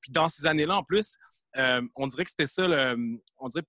Puis 0.00 0.12
dans 0.12 0.28
ces 0.28 0.44
années-là, 0.46 0.76
en 0.76 0.82
plus, 0.82 1.16
euh, 1.56 1.80
on 1.96 2.06
dirait 2.08 2.24
que 2.24 2.30
c'était 2.30 2.46
ça, 2.46 2.68
le- 2.68 3.18
on 3.38 3.48
dirait, 3.48 3.62
tu 3.62 3.68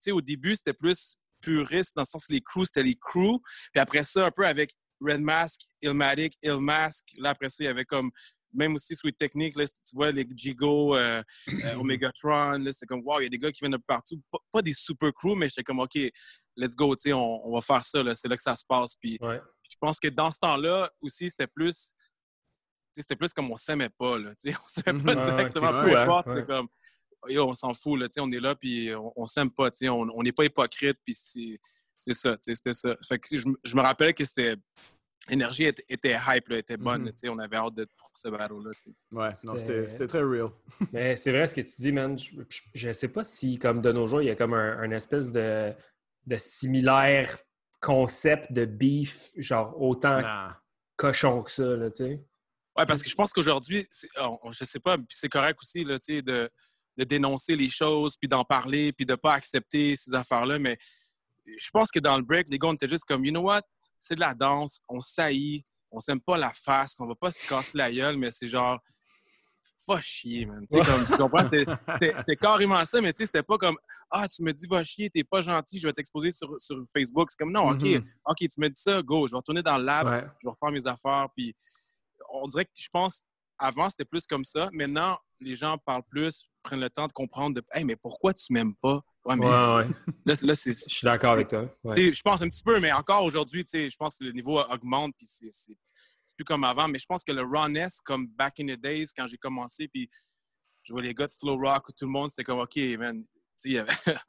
sais, 0.00 0.10
au 0.12 0.20
début, 0.20 0.56
c'était 0.56 0.72
plus 0.72 1.14
puriste, 1.40 1.94
dans 1.94 2.02
le 2.02 2.06
sens 2.06 2.26
les 2.28 2.40
crews, 2.40 2.64
c'était 2.66 2.82
les 2.82 2.96
crews, 2.96 3.40
puis 3.72 3.80
après 3.80 4.02
ça, 4.04 4.26
un 4.26 4.30
peu 4.32 4.46
avec 4.46 4.74
Red 5.00 5.20
Mask, 5.20 5.60
Illmatic, 5.82 6.36
Illmask, 6.42 7.06
là, 7.18 7.30
après 7.30 7.48
ça, 7.50 7.64
il 7.64 7.66
y 7.66 7.70
avait 7.70 7.84
comme, 7.84 8.10
même 8.52 8.74
aussi 8.74 8.94
Sweet 8.96 9.16
Technique, 9.16 9.56
là, 9.56 9.64
tu 9.66 9.94
vois, 9.94 10.10
les 10.10 10.26
Gigo, 10.34 10.96
euh, 10.96 11.22
euh, 11.48 11.74
Omegatron, 11.80 12.58
là, 12.58 12.72
c'était 12.72 12.86
comme, 12.86 13.02
wow, 13.04 13.20
il 13.20 13.24
y 13.24 13.26
a 13.26 13.28
des 13.30 13.38
gars 13.38 13.50
qui 13.52 13.60
viennent 13.60 13.72
de 13.72 13.76
partout, 13.78 14.20
pas, 14.30 14.38
pas 14.52 14.62
des 14.62 14.74
super 14.74 15.12
crews, 15.12 15.36
mais 15.36 15.48
j'étais 15.48 15.62
comme, 15.62 15.78
OK, 15.80 15.94
let's 16.56 16.74
go, 16.74 16.94
tu 16.96 17.02
sais, 17.02 17.12
on, 17.12 17.46
on 17.46 17.54
va 17.54 17.62
faire 17.62 17.84
ça, 17.84 18.02
là, 18.02 18.14
c'est 18.14 18.28
là 18.28 18.36
que 18.36 18.42
ça 18.42 18.56
se 18.56 18.64
passe, 18.68 18.96
puis 18.96 19.18
Ouais. 19.20 19.40
je 19.62 19.76
pense 19.80 19.98
que 20.00 20.08
dans 20.08 20.30
ce 20.30 20.38
temps-là 20.40 20.90
aussi, 21.00 21.30
c'était 21.30 21.46
plus. 21.46 21.92
C'était 22.92 23.14
plus 23.14 23.32
comme 23.32 23.48
on 23.52 23.56
s'aimait 23.56 23.88
pas, 23.88 24.18
là. 24.18 24.34
tu 24.34 24.50
sais, 24.50 24.56
On 24.64 24.68
s'aimait 24.68 25.02
pas 25.04 25.14
Mhm. 25.14 25.20
Ouais, 25.20 25.24
directement, 25.30 25.70
c'est 25.70 26.34
peu. 26.34 26.40
Ouais. 26.40 26.46
Comme. 26.46 26.68
Yo, 27.28 27.48
on 27.48 27.54
s'en 27.54 27.72
fout, 27.72 28.00
là. 28.00 28.08
tu 28.08 28.14
sais, 28.14 28.20
On 28.20 28.30
est 28.32 28.40
là, 28.40 28.56
puis 28.56 28.92
on, 28.96 29.12
on 29.14 29.26
s'aime 29.26 29.50
pas. 29.52 29.70
tu 29.70 29.78
sais, 29.78 29.88
On 29.88 30.00
on 30.12 30.22
n'est 30.24 30.32
pas 30.32 30.44
hypocrite, 30.44 30.98
puis 31.04 31.14
c'est 32.00 32.12
ça. 32.14 32.36
C'était 32.40 32.72
ça. 32.72 32.96
Fait 33.06 33.18
que 33.20 33.36
je, 33.38 33.46
me- 33.46 33.56
je 33.62 33.76
me 33.76 33.80
rappelais 33.80 34.12
que 34.12 34.24
c'était. 34.24 34.56
L'énergie 35.28 35.64
était, 35.64 35.84
était 35.88 36.16
hype, 36.26 36.48
là, 36.48 36.58
était 36.58 36.76
bonne. 36.78 37.02
Mhm. 37.02 37.12
sais, 37.14 37.28
On 37.28 37.38
avait 37.38 37.56
hâte 37.56 37.74
de, 37.74 37.86
pour 37.96 38.10
ce 38.14 38.28
battle-là. 38.30 38.70
Ouais, 39.12 39.30
non, 39.44 39.58
c'était 39.58 39.88
c'était 39.88 40.06
très 40.08 40.22
real. 40.22 40.48
Mais 40.92 41.14
c'est 41.16 41.30
vrai 41.30 41.46
ce 41.46 41.54
que 41.54 41.60
tu 41.60 41.74
dis, 41.78 41.92
man. 41.92 42.18
Je, 42.18 42.30
je- 42.48 42.60
je 42.74 42.92
sais 42.92 43.08
pas 43.08 43.22
si, 43.22 43.58
comme 43.58 43.80
de 43.82 43.92
nos 43.92 44.06
jours, 44.08 44.22
il 44.22 44.26
y 44.26 44.30
a 44.30 44.34
comme 44.34 44.54
un, 44.54 44.78
un 44.78 44.90
espèce 44.90 45.30
de, 45.30 45.72
de 46.26 46.36
similaire 46.36 47.36
concept 47.80 48.52
de 48.52 48.64
beef, 48.64 49.30
genre 49.36 49.80
autant 49.80 50.20
Nah. 50.20 50.60
cochon 50.96 51.42
que 51.42 51.50
ça, 51.50 51.64
là, 51.76 51.90
tu 51.90 52.04
sais. 52.04 52.26
Ouais, 52.76 52.86
parce 52.86 53.02
que 53.02 53.08
je 53.10 53.14
pense 53.14 53.32
qu'aujourd'hui, 53.32 53.86
je 53.90 54.64
sais 54.64 54.80
pas, 54.80 54.96
puis 54.96 55.06
c'est 55.10 55.28
correct 55.28 55.58
aussi 55.60 55.84
là, 55.84 55.98
tu 55.98 56.14
sais, 56.16 56.22
de, 56.22 56.48
de 56.96 57.04
dénoncer 57.04 57.56
les 57.56 57.68
choses, 57.70 58.16
puis 58.16 58.28
d'en 58.28 58.44
parler, 58.44 58.92
puis 58.92 59.04
de 59.06 59.14
pas 59.14 59.34
accepter 59.34 59.96
ces 59.96 60.14
affaires-là. 60.14 60.58
Mais 60.58 60.78
je 61.58 61.70
pense 61.70 61.90
que 61.90 61.98
dans 62.00 62.16
le 62.18 62.24
break, 62.24 62.48
les 62.48 62.58
gars, 62.58 62.68
on 62.68 62.74
était 62.74 62.88
juste 62.88 63.04
comme, 63.04 63.24
you 63.24 63.30
know 63.30 63.42
what, 63.42 63.62
c'est 63.98 64.14
de 64.14 64.20
la 64.20 64.34
danse, 64.34 64.80
on 64.88 65.00
saillit, 65.00 65.64
on 65.90 66.00
s'aime 66.00 66.20
pas 66.20 66.38
la 66.38 66.50
face, 66.50 66.98
on 67.00 67.06
va 67.06 67.14
pas 67.14 67.30
se 67.30 67.46
casser 67.48 67.76
la 67.78 67.92
gueule, 67.92 68.16
mais 68.16 68.30
c'est 68.30 68.48
genre, 68.48 68.78
va 69.88 70.00
chier, 70.00 70.46
man. 70.46 70.64
Tu 70.70 70.78
sais, 70.78 70.84
comme, 70.88 71.04
tu 71.06 71.16
comprends? 71.16 71.48
C'était- 71.50 72.36
carrément 72.36 72.84
ça, 72.84 73.00
mais 73.00 73.12
tu 73.12 73.18
sais, 73.18 73.26
c'était 73.26 73.42
pas 73.42 73.58
comme, 73.58 73.76
ah, 74.10 74.28
tu 74.28 74.42
me 74.42 74.52
dis, 74.52 74.66
va 74.68 74.84
chier, 74.84 75.10
t'es 75.10 75.24
pas 75.24 75.40
gentil, 75.40 75.78
je 75.80 75.86
vais 75.88 75.92
t'exposer 75.92 76.30
sur, 76.30 76.58
sur 76.60 76.76
Facebook. 76.96 77.30
C'est 77.30 77.36
comme, 77.38 77.52
non, 77.52 77.70
OK, 77.70 77.82
Mhm. 77.82 78.04
OK, 78.26 78.36
tu 78.38 78.60
me 78.60 78.68
dis 78.68 78.80
ça, 78.80 79.02
go, 79.02 79.26
je 79.26 79.32
vais 79.32 79.38
retourner 79.38 79.62
dans 79.62 79.78
le 79.78 79.84
lab, 79.84 80.06
Ouais. 80.06 80.24
je 80.40 80.46
vais 80.46 80.50
refaire 80.50 80.70
mes 80.70 80.86
affaires. 80.86 81.28
Puis 81.36 81.54
on 82.32 82.46
dirait 82.46 82.64
que 82.66 82.70
je 82.76 82.88
pense, 82.92 83.22
avant, 83.58 83.90
c'était 83.90 84.04
plus 84.04 84.26
comme 84.26 84.44
ça. 84.44 84.68
Maintenant, 84.72 85.18
les 85.40 85.54
gens 85.56 85.76
parlent 85.78 86.04
plus, 86.08 86.44
prennent 86.62 86.80
le 86.80 86.90
temps 86.90 87.06
de 87.06 87.12
comprendre 87.12 87.56
de, 87.56 87.62
hey, 87.72 87.84
mais 87.84 87.96
pourquoi 87.96 88.32
tu 88.34 88.52
m'aimes 88.52 88.74
pas? 88.76 89.00
Ouais, 89.24 89.36
mais 89.36 89.46
Ouais, 89.46 89.50
ouais. 89.76 89.84
là, 90.26 90.34
c'est- 90.36 90.46
là, 90.46 90.54
c'est. 90.54 90.72
Je 90.72 90.94
suis 90.94 91.04
d'accord 91.04 91.32
avec 91.32 91.48
toi. 91.48 91.66
Ouais. 91.84 92.12
Je 92.12 92.22
pense 92.22 92.40
un 92.42 92.48
petit 92.48 92.62
peu, 92.62 92.80
mais 92.80 92.90
encore 92.92 93.22
aujourd'hui, 93.24 93.64
tu 93.64 93.70
sais, 93.72 93.90
je 93.90 93.96
pense 93.96 94.16
que 94.18 94.24
le 94.24 94.32
niveau 94.32 94.58
augmente, 94.60 95.12
puis 95.18 95.26
c'est- 95.26 95.50
c'est 95.50 95.76
c'est 96.22 96.36
plus 96.36 96.44
comme 96.44 96.64
avant. 96.64 96.86
Mais 96.86 96.98
je 96.98 97.06
pense 97.06 97.24
que 97.24 97.32
le 97.32 97.42
rawness, 97.42 98.00
comme 98.02 98.28
back 98.28 98.60
in 98.60 98.66
the 98.66 98.78
days, 98.80 99.08
quand 99.16 99.26
j'ai 99.26 99.38
commencé, 99.38 99.88
puis 99.88 100.08
je 100.82 100.92
vois 100.92 101.02
les 101.02 101.12
gars 101.14 101.26
de 101.26 101.32
Flow 101.32 101.56
Rock, 101.56 101.86
tout 101.96 102.04
le 102.04 102.10
monde, 102.10 102.28
c'était 102.30 102.44
comme, 102.44 102.60
OK, 102.60 102.76
man, 102.98 103.24
tu 103.60 103.76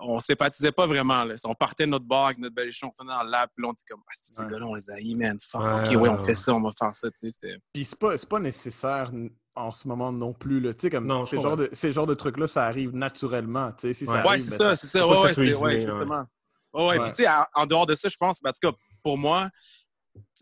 on 0.00 0.18
sympathisait 0.20 0.72
pas 0.72 0.86
vraiment. 0.86 1.24
Là. 1.24 1.34
On 1.44 1.54
partait 1.54 1.84
de 1.84 1.90
notre 1.90 2.06
bar 2.06 2.26
avec 2.26 2.38
notre 2.38 2.54
belle 2.54 2.70
on 2.82 3.04
dans 3.04 3.22
le 3.22 3.30
lab, 3.30 3.50
puis 3.54 3.62
là, 3.62 3.68
on 3.68 3.72
était 3.72 3.84
comme, 3.88 4.02
ah, 4.06 4.10
c'est 4.14 4.34
ces 4.34 4.42
Ouais. 4.44 4.50
gars-là, 4.50 4.66
on 4.66 4.74
les 4.74 4.90
haït, 4.90 5.14
man. 5.14 5.36
Fuck, 5.46 5.60
Ouais, 5.62 5.80
OK, 5.80 5.86
ouais, 5.88 5.96
ouais, 5.96 6.08
on 6.08 6.18
fait 6.18 6.34
ça, 6.34 6.54
on 6.54 6.62
va 6.62 6.72
faire 6.78 6.94
ça, 6.94 7.10
tu 7.10 7.30
sais. 7.30 7.58
Puis 7.72 7.84
c'est 7.84 7.98
pas, 7.98 8.16
c'est 8.16 8.28
pas 8.28 8.40
nécessaire 8.40 9.12
en 9.54 9.70
ce 9.70 9.86
moment 9.86 10.12
non 10.12 10.32
plus. 10.32 10.60
Là. 10.60 10.72
Tu 10.74 10.82
sais, 10.82 10.90
comme 10.90 11.06
Non, 11.06 11.24
ces, 11.24 11.40
genres 11.40 11.56
de, 11.56 11.68
ces 11.72 11.92
genres 11.92 12.06
de 12.06 12.14
trucs-là, 12.14 12.46
ça 12.46 12.64
arrive 12.66 12.94
naturellement. 12.94 13.72
Tu 13.72 13.88
sais, 13.88 13.92
si 13.94 14.06
ça 14.06 14.12
Ouais. 14.12 14.18
arrive, 14.18 14.30
Ouais, 14.30 14.38
c'est 14.38 14.50
ben, 14.50 14.56
ça, 14.56 14.76
c'est 14.76 14.86
ça. 14.86 15.06
Ouais, 15.06 15.12
ouais, 15.20 15.28
ça 15.28 15.40
ouais, 15.40 15.48
isolé, 15.48 15.54
ouais. 15.76 15.82
exactement. 15.82 16.24
Ouais, 16.72 16.82
ouais. 16.82 16.88
Ouais. 16.98 17.04
Puis, 17.04 17.10
tu 17.10 17.24
sais, 17.24 17.28
en, 17.54 17.66
dehors 17.66 17.86
de 17.86 17.94
ça, 17.94 18.08
je 18.08 18.16
pense, 18.16 18.40
ben, 18.40 18.50
en 18.50 18.52
tout 18.52 18.70
cas, 18.72 18.76
pour 19.02 19.18
moi, 19.18 19.50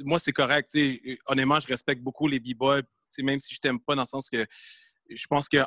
moi, 0.04 0.18
c'est 0.18 0.32
correct. 0.32 0.70
tu 0.72 0.94
sais, 1.02 1.18
Honnêtement, 1.26 1.58
je 1.60 1.66
respecte 1.68 2.02
beaucoup 2.02 2.28
les 2.28 2.40
b-boys, 2.40 2.82
tu 2.82 2.88
sais, 3.08 3.22
même 3.22 3.40
si 3.40 3.54
je 3.54 3.60
t'aime 3.60 3.80
pas, 3.80 3.94
dans 3.94 4.02
le 4.02 4.06
sens 4.06 4.28
que 4.30 4.46
je 5.08 5.26
pense 5.26 5.48
que 5.48 5.58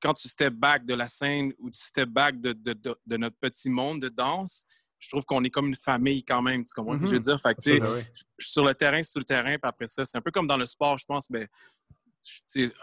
quand 0.00 0.14
tu 0.14 0.28
step 0.28 0.54
back 0.54 0.84
de 0.84 0.94
la 0.94 1.08
scène 1.08 1.52
ou 1.58 1.70
tu 1.70 1.80
step 1.80 2.08
back 2.08 2.40
de, 2.40 2.52
de, 2.52 2.72
de, 2.72 2.94
de 3.06 3.16
notre 3.16 3.36
petit 3.38 3.68
monde 3.70 4.00
de 4.00 4.08
danse, 4.08 4.64
je 4.98 5.08
trouve 5.08 5.24
qu'on 5.24 5.42
est 5.42 5.50
comme 5.50 5.66
une 5.66 5.74
famille 5.76 6.24
quand 6.24 6.42
même. 6.42 6.64
Tu 6.64 6.72
comprends 6.74 6.94
ce 6.94 7.00
que 7.00 7.06
je 7.08 7.12
veux 7.14 7.20
dire? 7.20 7.40
Fait 7.40 7.54
que, 7.54 7.78
Ben 7.80 7.92
oui. 7.96 8.02
je- 8.14 8.22
sur 8.46 8.64
le 8.64 8.74
terrain, 8.74 9.02
c'est 9.02 9.10
sur 9.10 9.18
le 9.20 9.24
terrain, 9.24 9.50
puis 9.58 9.58
après 9.68 9.88
ça, 9.88 10.04
c'est 10.04 10.16
un 10.16 10.20
peu 10.20 10.30
comme 10.30 10.46
dans 10.46 10.56
le 10.56 10.66
sport, 10.66 10.98
je 10.98 11.04
pense, 11.04 11.28
mais 11.30 11.42
sais, 11.42 11.48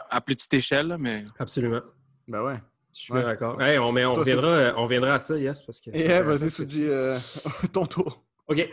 à 0.09 0.21
plus 0.21 0.35
petite 0.35 0.53
échelle, 0.53 0.95
mais 0.99 1.25
Absolument. 1.37 1.81
Ben 2.27 2.41
ouais. 2.43 2.59
Je 2.93 2.99
suis 3.01 3.13
Ouais. 3.13 3.23
d'accord. 3.23 3.61
Hey, 3.61 3.77
on, 3.79 3.91
mais 3.91 4.03
on, 4.05 4.15
Toi, 4.15 4.25
c'est- 4.25 4.33
reviendra, 4.33 4.73
on 4.79 4.83
reviendra 4.83 5.13
à 5.15 5.19
ça, 5.19 5.37
yes, 5.37 5.61
parce 5.61 5.79
que. 5.79 5.89
intéressant 5.91 6.39
vas-y, 6.39 6.49
Soudi, 6.49 6.85
euh, 6.85 7.17
ton 7.73 7.85
tour. 7.85 8.25
OK. 8.47 8.67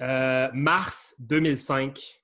Euh, 0.00 0.48
mars 0.52 1.14
2005, 1.20 2.22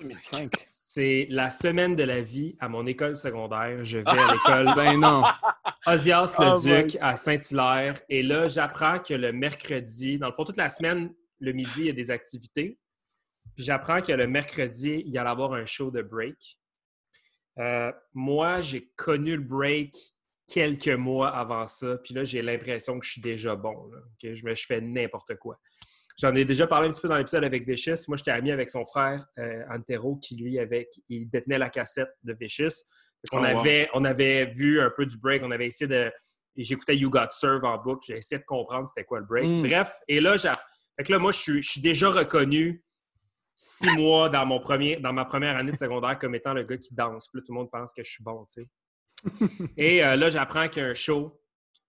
2005. 0.00 0.68
c'est 0.70 1.26
la 1.30 1.50
semaine 1.50 1.96
de 1.96 2.02
la 2.02 2.22
vie 2.22 2.56
à 2.60 2.68
mon 2.68 2.86
école 2.86 3.14
secondaire. 3.14 3.84
Je 3.84 3.98
vais 3.98 4.08
à 4.08 4.32
l'école 4.32 4.74
Ben 4.74 4.98
non. 4.98 5.22
Osias 5.86 6.34
Oh 6.38 6.42
le 6.42 6.82
Duc 6.82 6.96
à 7.00 7.14
Saint-Hilaire. 7.16 8.00
Et 8.08 8.22
là, 8.22 8.48
j'apprends 8.48 8.98
que 8.98 9.14
le 9.14 9.32
mercredi, 9.32 10.18
dans 10.18 10.28
le 10.28 10.32
fond, 10.32 10.44
toute 10.44 10.56
la 10.56 10.70
semaine, 10.70 11.12
le 11.40 11.52
midi, 11.52 11.72
il 11.80 11.86
y 11.86 11.90
a 11.90 11.92
des 11.92 12.10
activités. 12.10 12.78
Puis 13.54 13.64
j'apprends 13.64 14.00
que 14.00 14.12
le 14.12 14.26
mercredi, 14.26 15.02
il 15.06 15.12
y 15.12 15.18
allait 15.18 15.28
avoir 15.30 15.52
un 15.52 15.66
show 15.66 15.90
de 15.90 16.00
break. 16.02 16.58
Euh, 17.58 17.92
moi, 18.14 18.60
j'ai 18.60 18.90
connu 18.96 19.36
le 19.36 19.42
break 19.42 19.94
quelques 20.46 20.88
mois 20.88 21.28
avant 21.28 21.66
ça. 21.66 21.98
Puis 22.02 22.14
là, 22.14 22.24
j'ai 22.24 22.42
l'impression 22.42 22.98
que 22.98 23.04
je 23.06 23.12
suis 23.12 23.20
déjà 23.20 23.54
bon. 23.56 23.88
là? 23.92 23.98
Je, 24.22 24.44
me- 24.44 24.54
je 24.54 24.66
fais 24.66 24.80
n'importe 24.80 25.36
quoi. 25.36 25.56
J'en 26.20 26.34
ai 26.34 26.44
déjà 26.44 26.66
parlé 26.66 26.88
un 26.88 26.90
petit 26.90 27.00
peu 27.00 27.08
dans 27.08 27.16
l'épisode 27.16 27.44
avec 27.44 27.66
Vicious. 27.66 27.94
Moi, 28.08 28.16
j'étais 28.16 28.30
ami 28.32 28.50
avec 28.50 28.68
son 28.68 28.84
frère 28.84 29.24
euh, 29.38 29.62
Antero, 29.70 30.16
qui 30.16 30.36
lui, 30.36 30.58
avec, 30.58 30.88
il 31.08 31.28
détenait 31.30 31.58
la 31.58 31.70
cassette 31.70 32.10
de 32.24 32.34
Vicious. 32.38 32.68
Qu'on 33.30 33.38
Oh, 33.38 33.42
wow. 33.42 33.58
avait, 33.60 33.88
on 33.94 34.04
avait 34.04 34.46
vu 34.46 34.80
un 34.80 34.90
peu 34.96 35.04
du 35.06 35.18
break. 35.18 35.42
On 35.44 35.50
avait 35.50 35.66
essayé 35.66 35.86
de. 35.88 36.10
J'écoutais 36.56 36.96
You 36.96 37.10
Got 37.10 37.30
Serve 37.30 37.64
en 37.64 37.78
boucle. 37.78 38.00
J'ai 38.06 38.16
essayé 38.16 38.38
de 38.38 38.44
comprendre 38.44 38.88
c'était 38.88 39.04
quoi 39.04 39.20
le 39.20 39.26
break. 39.26 39.46
Mm. 39.46 39.62
Bref, 39.68 39.92
et 40.08 40.20
là, 40.20 40.36
fait 40.38 41.04
que 41.04 41.12
là, 41.12 41.18
moi, 41.18 41.30
je 41.32 41.38
suis, 41.38 41.62
je 41.62 41.70
suis 41.70 41.80
déjà 41.80 42.08
reconnu 42.10 42.82
six 43.62 43.94
mois 43.98 44.30
dans, 44.30 44.46
mon 44.46 44.58
premier, 44.58 44.96
dans 44.96 45.12
ma 45.12 45.26
première 45.26 45.54
année 45.54 45.72
de 45.72 45.76
secondaire 45.76 46.18
comme 46.18 46.34
étant 46.34 46.54
le 46.54 46.62
gars 46.62 46.78
qui 46.78 46.94
danse. 46.94 47.28
Puis 47.28 47.40
là, 47.40 47.44
tout 47.46 47.52
le 47.52 47.58
monde 47.58 47.70
pense 47.70 47.92
que 47.92 48.02
je 48.02 48.10
suis 48.10 48.24
bon, 48.24 48.46
tu 48.46 48.62
sais. 48.62 48.68
Et 49.76 50.02
euh, 50.02 50.16
là, 50.16 50.30
j'apprends 50.30 50.66
qu'il 50.68 50.82
y 50.82 50.86
a 50.86 50.88
un 50.88 50.94
show, 50.94 51.38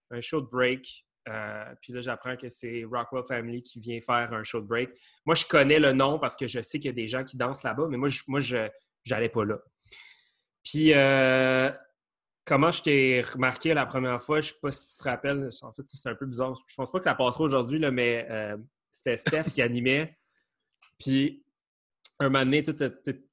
un 0.10 0.20
show 0.20 0.42
de 0.42 0.48
break. 0.48 1.06
Euh, 1.30 1.74
puis 1.82 1.94
là, 1.94 2.02
j'apprends 2.02 2.36
que 2.36 2.50
c'est 2.50 2.84
Rockwell 2.84 3.24
Family 3.26 3.64
qui 3.64 3.80
vient 3.80 4.02
faire 4.02 4.34
un 4.34 4.44
show 4.44 4.60
de 4.60 4.66
break. 4.66 4.90
Moi, 5.26 5.36
je 5.36 5.46
connais 5.46 5.80
le 5.80 5.94
nom 5.94 6.20
parce 6.20 6.36
que 6.36 6.46
je 6.46 6.62
sais 6.62 6.78
qu'il 6.78 6.88
y 6.88 6.90
a 6.90 6.94
des 6.94 7.08
gens 7.08 7.24
qui 7.24 7.38
dansent 7.38 7.64
là-bas, 7.64 7.88
mais 7.90 7.96
moi, 7.96 8.10
je, 8.10 8.22
moi, 8.28 8.42
je 8.42 8.68
n'allais 9.10 9.30
pas 9.30 9.46
là. 9.46 9.58
Puis, 10.66 10.92
euh, 10.94 11.72
comment 12.44 12.72
je 12.72 12.84
t'ai 12.84 13.22
remarqué 13.22 13.74
la 13.74 13.86
première 13.86 14.22
fois, 14.22 14.42
je 14.42 14.50
ne 14.50 14.54
sais 14.56 14.60
pas 14.62 14.72
si 14.74 14.92
tu 14.92 14.98
te 14.98 15.04
rappelles, 15.08 15.50
en 15.62 15.72
fait, 15.72 15.84
c'est 15.86 16.10
un 16.10 16.16
peu 16.16 16.26
bizarre. 16.26 16.54
Je 16.68 16.76
pense 16.76 16.92
pas 16.92 16.98
que 16.98 17.06
ça 17.06 17.16
passera 17.16 17.46
aujourd'hui, 17.46 17.80
là, 17.80 17.92
mais 17.92 18.28
c'était 18.90 19.16
Steph 19.16 19.52
qui 19.54 19.62
animait. 19.62 20.18
Puis, 21.00 21.41
un 22.26 22.30
moment 22.30 22.44
donné, 22.46 22.64
tout, 22.64 22.74
tout- 22.74 22.90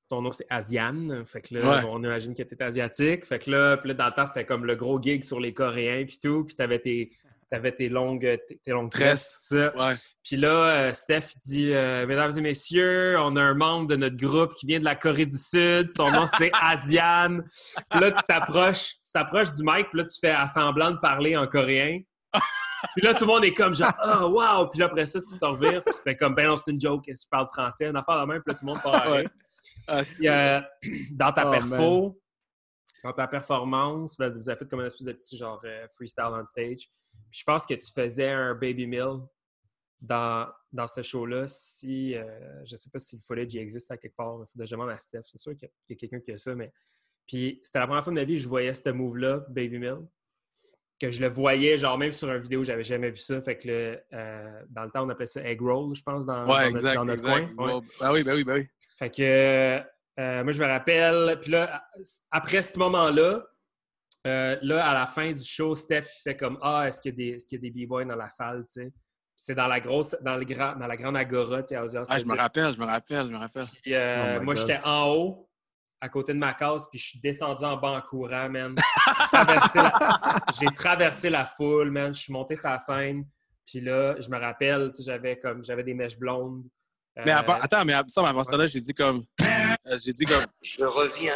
ton 0.08 0.22
nom, 0.22 0.30
c'est 0.32 0.46
Asiane. 0.48 1.22
Fait 1.26 1.42
que 1.42 1.54
là, 1.54 1.60
Ouais. 1.78 1.84
on 1.88 2.02
imagine 2.02 2.34
que 2.34 2.42
tu 2.42 2.54
es 2.54 2.62
asiatique. 2.62 3.24
Fait 3.26 3.38
que 3.38 3.50
là, 3.50 3.76
puis 3.76 3.88
là, 3.88 3.94
dans 3.94 4.06
le 4.06 4.12
temps, 4.12 4.26
c'était 4.26 4.46
comme 4.46 4.64
le 4.64 4.74
gros 4.74 5.00
gig 5.02 5.22
sur 5.22 5.38
les 5.40 5.52
Coréens, 5.52 6.04
puis 6.06 6.18
tout. 6.22 6.44
Puis 6.44 6.56
tu 6.56 6.62
avais 6.62 6.78
tes, 6.78 7.10
t'avais 7.50 7.72
tes 7.72 7.90
longues, 7.90 8.38
tes, 8.48 8.56
tes 8.64 8.70
longues 8.70 8.90
tresses, 8.90 9.32
tout 9.34 9.56
ça. 9.56 9.76
ouais. 9.76 9.94
Puis 10.24 10.36
là, 10.36 10.48
euh, 10.88 10.94
Steph 10.94 11.28
dit 11.44 11.72
euh, 11.74 12.06
Mesdames 12.06 12.32
et 12.36 12.40
messieurs, 12.40 13.16
on 13.18 13.36
a 13.36 13.42
un 13.42 13.54
membre 13.54 13.88
de 13.88 13.96
notre 13.96 14.16
groupe 14.16 14.54
qui 14.54 14.64
vient 14.66 14.78
de 14.78 14.84
la 14.84 14.94
Corée 14.94 15.26
du 15.26 15.36
Sud. 15.36 15.90
Son 15.90 16.10
nom, 16.10 16.24
c'est 16.26 16.50
Asiane. 16.62 17.42
Puis 17.90 18.00
là, 18.00 18.10
tu 18.12 18.22
t'approches, 18.26 18.94
tu 19.04 19.12
t'approches 19.12 19.52
du 19.54 19.62
mic, 19.62 19.88
puis 19.90 19.98
là, 20.00 20.04
tu 20.04 20.18
fais 20.20 20.30
à 20.30 20.46
semblant 20.46 20.90
de 20.92 20.98
parler 20.98 21.36
en 21.36 21.46
coréen. 21.46 22.00
Puis 22.96 23.04
là, 23.04 23.14
tout 23.14 23.24
le 23.24 23.32
monde 23.32 23.44
est 23.44 23.52
comme 23.54 23.74
genre 23.74 23.92
Oh, 24.22 24.26
wow! 24.30 24.68
Puis 24.68 24.80
là, 24.80 24.86
après 24.86 25.06
ça, 25.06 25.20
tu 25.20 25.36
te 25.38 25.44
revires, 25.44 25.82
puis 25.84 25.94
tu 25.94 26.02
fais 26.02 26.16
comme 26.16 26.34
Ben 26.34 26.46
non, 26.48 26.56
c'est 26.56 26.70
une 26.70 26.80
joke, 26.80 27.04
tu 27.04 27.14
parles 27.30 27.48
français, 27.48 27.86
une 27.86 27.96
affaire 27.96 28.20
de 28.20 28.32
même, 28.32 28.42
puis 28.42 28.52
là, 28.52 28.58
tout 28.58 28.66
le 28.66 28.72
monde 28.72 28.80
Ouais. 28.84 29.18
rire. 29.20 29.30
Ah, 29.86 30.02
Puis, 30.04 30.28
euh, 30.28 30.60
dans 31.12 31.32
ta 31.32 31.46
Oh, 31.46 31.50
perfo, 31.50 32.20
dans 33.04 33.12
ta 33.12 33.26
performance, 33.26 34.16
ben, 34.16 34.30
vous 34.36 34.48
avez 34.48 34.58
fait 34.58 34.68
comme 34.68 34.80
une 34.80 34.86
espèce 34.86 35.06
de 35.06 35.12
petit 35.12 35.36
genre 35.36 35.60
euh, 35.64 35.86
freestyle 35.94 36.24
on 36.30 36.44
stage. 36.46 36.88
Puis 37.30 37.40
je 37.40 37.44
pense 37.44 37.64
que 37.66 37.74
tu 37.74 37.92
faisais 37.92 38.28
un 38.30 38.54
baby 38.54 38.86
mill 38.86 39.20
dans, 40.00 40.46
dans 40.72 40.86
ce 40.86 41.02
show-là. 41.02 41.46
Si 41.46 42.14
euh, 42.14 42.64
je 42.64 42.76
sais 42.76 42.90
pas 42.90 42.98
si 42.98 43.16
le 43.16 43.22
footage 43.22 43.54
y 43.54 43.58
existe 43.58 43.90
à 43.90 43.96
quelque 43.96 44.16
part, 44.16 44.34
il 44.42 44.46
faudrait 44.50 44.64
que 44.64 44.70
je 44.70 44.70
demande 44.74 44.90
à 44.90 44.98
Steph. 44.98 45.22
C'est 45.24 45.38
sûr 45.38 45.52
qu'il 45.56 45.68
y 45.68 45.70
a- 45.70 45.74
qu'il 45.86 45.94
y 45.94 45.98
a 45.98 46.00
quelqu'un 46.00 46.20
qui 46.20 46.32
a 46.32 46.38
ça, 46.38 46.54
mais 46.54 46.72
puis 47.26 47.60
c'était 47.62 47.78
la 47.80 47.86
première 47.86 48.02
fois 48.04 48.12
de 48.12 48.18
ma 48.18 48.24
vie 48.24 48.36
que 48.36 48.42
je 48.42 48.48
voyais 48.48 48.72
ce 48.74 48.88
move-là, 48.90 49.40
baby 49.50 49.78
mill. 49.78 49.98
Que 51.00 51.10
je 51.10 51.20
le 51.20 51.28
voyais, 51.28 51.78
genre 51.78 51.96
même 51.96 52.10
sur 52.10 52.28
une 52.30 52.38
vidéo, 52.38 52.64
j'avais 52.64 52.82
jamais 52.82 53.10
vu 53.10 53.18
ça. 53.18 53.40
Fait 53.40 53.56
que 53.56 53.68
le, 53.68 54.00
euh, 54.12 54.62
dans 54.70 54.82
le 54.82 54.90
temps, 54.90 55.06
on 55.06 55.08
appelait 55.10 55.26
ça 55.26 55.40
egg 55.44 55.60
roll, 55.60 55.94
je 55.94 56.02
pense, 56.02 56.26
dans, 56.26 56.42
dans 56.42 56.56
Ouais, 56.56 56.68
exact, 56.70 56.94
dans 56.94 57.04
notre 57.04 57.24
exact. 57.24 57.54
coin. 57.54 57.76
Ouais. 57.78 57.86
Ah 58.00 58.12
oui, 58.12 58.22
ben 58.24 58.34
oui, 58.34 58.42
ben 58.44 58.54
oui. 58.54 58.66
Fait 58.98 59.10
que 59.10 59.22
euh, 59.22 60.42
moi, 60.42 60.52
je 60.52 60.60
me 60.60 60.66
rappelle. 60.66 61.38
Puis 61.40 61.52
là, 61.52 61.84
après 62.32 62.62
ce 62.62 62.76
moment-là, 62.80 63.44
euh, 64.26 64.56
là, 64.62 64.84
à 64.84 64.94
la 64.94 65.06
fin 65.06 65.30
du 65.32 65.44
show, 65.44 65.76
Steph 65.76 66.06
fait 66.24 66.36
comme 66.36 66.58
Ah, 66.60 66.88
est-ce 66.88 67.00
qu'il 67.00 67.12
y 67.12 67.14
a 67.14 67.16
des, 67.16 67.36
est-ce 67.36 67.46
qu'il 67.46 67.62
y 67.62 67.68
a 67.68 67.70
des 67.70 67.86
b-boys 67.86 68.04
dans 68.04 68.16
la 68.16 68.28
salle, 68.28 68.64
tu 68.66 68.82
sais? 68.82 68.86
Puis 68.90 68.92
C'est 69.36 69.54
dans 69.54 69.68
la 69.68 69.78
grosse, 69.78 70.16
dans 70.22 70.34
le 70.36 70.44
grand, 70.44 70.74
dans 70.74 70.88
la 70.88 70.96
grande 70.96 71.16
agora, 71.16 71.62
tu 71.62 71.68
sais, 71.68 71.76
à 71.76 71.84
Ozzy 71.84 71.96
Ah, 72.08 72.18
je 72.18 72.24
me 72.24 72.36
rappelle, 72.36 72.74
je 72.74 72.78
me 72.80 72.86
rappelle, 72.86 73.26
je 73.28 73.32
me 73.32 73.38
rappelle. 73.38 73.66
Puis, 73.84 73.94
euh, 73.94 74.38
Oh 74.40 74.42
moi, 74.42 74.56
j'étais 74.56 74.80
en 74.82 75.14
haut, 75.14 75.47
à 76.00 76.08
côté 76.08 76.32
de 76.32 76.38
ma 76.38 76.54
case, 76.54 76.86
puis 76.90 76.98
je 76.98 77.06
suis 77.08 77.20
descendu 77.20 77.64
en 77.64 77.76
bas 77.76 77.90
en 77.90 78.00
courant, 78.00 78.48
man. 78.48 78.74
J'ai 78.76 79.26
traversé 79.32 79.78
la- 79.78 80.36
J'ai 80.60 80.66
traversé 80.74 81.30
la 81.30 81.44
foule, 81.46 81.90
man. 81.90 82.14
Je 82.14 82.20
suis 82.20 82.32
monté 82.32 82.54
sur 82.56 82.70
la 82.70 82.78
scène. 82.78 83.24
Puis 83.66 83.80
là, 83.80 84.14
je 84.20 84.28
me 84.30 84.38
rappelle, 84.38 84.90
tu 84.94 85.02
sais, 85.02 85.10
j'avais 85.10 85.38
comme 85.38 85.62
j'avais 85.64 85.82
des 85.84 85.94
mèches 85.94 86.18
blondes. 86.18 86.62
Mais 87.24 87.32
Euh, 87.32 87.36
avant, 87.38 87.54
attends, 87.60 87.84
mais 87.84 87.94
ça, 88.06 88.22
mais 88.22 88.28
avant 88.28 88.44
ça, 88.44 88.56
là, 88.56 88.66
j'ai 88.66 88.80
dit 88.80 88.94
comme. 88.94 89.24
euh, 89.42 89.96
j'ai 90.04 90.12
dit 90.12 90.24
comme. 90.24 90.44
Je 90.62 90.84
reviens 90.84 91.34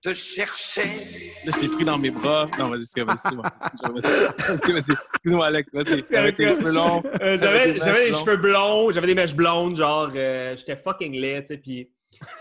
te 0.00 0.14
chercher. 0.14 1.32
Là, 1.44 1.52
j'ai 1.60 1.68
pris 1.68 1.84
dans 1.84 1.98
mes 1.98 2.10
bras. 2.10 2.48
Non, 2.58 2.68
vas-y, 2.70 2.82
excuse-moi. 2.82 3.44
Vas-y, 3.82 4.72
vas-y. 4.72 4.94
Excuse-moi, 5.14 5.46
Alex, 5.46 5.74
vas-y. 5.74 6.04
C'est 6.06 6.16
Avec 6.16 6.36
tes 6.36 6.44
cheveux 6.54 6.72
longs. 6.72 7.02
Euh, 7.20 7.36
j'avais 7.40 7.72
des 7.72 7.80
j'avais 7.80 8.04
des 8.04 8.10
mèches 8.12 8.20
cheveux 8.24 8.36
blonds, 8.36 8.90
j'avais 8.92 9.06
des 9.08 9.14
mèches 9.16 9.34
blondes, 9.34 9.74
genre, 9.76 10.10
euh, 10.14 10.56
j'étais 10.56 10.76
fucking 10.76 11.12
laid, 11.14 11.42
tu 11.42 11.46
sais, 11.48 11.58
puis 11.58 11.90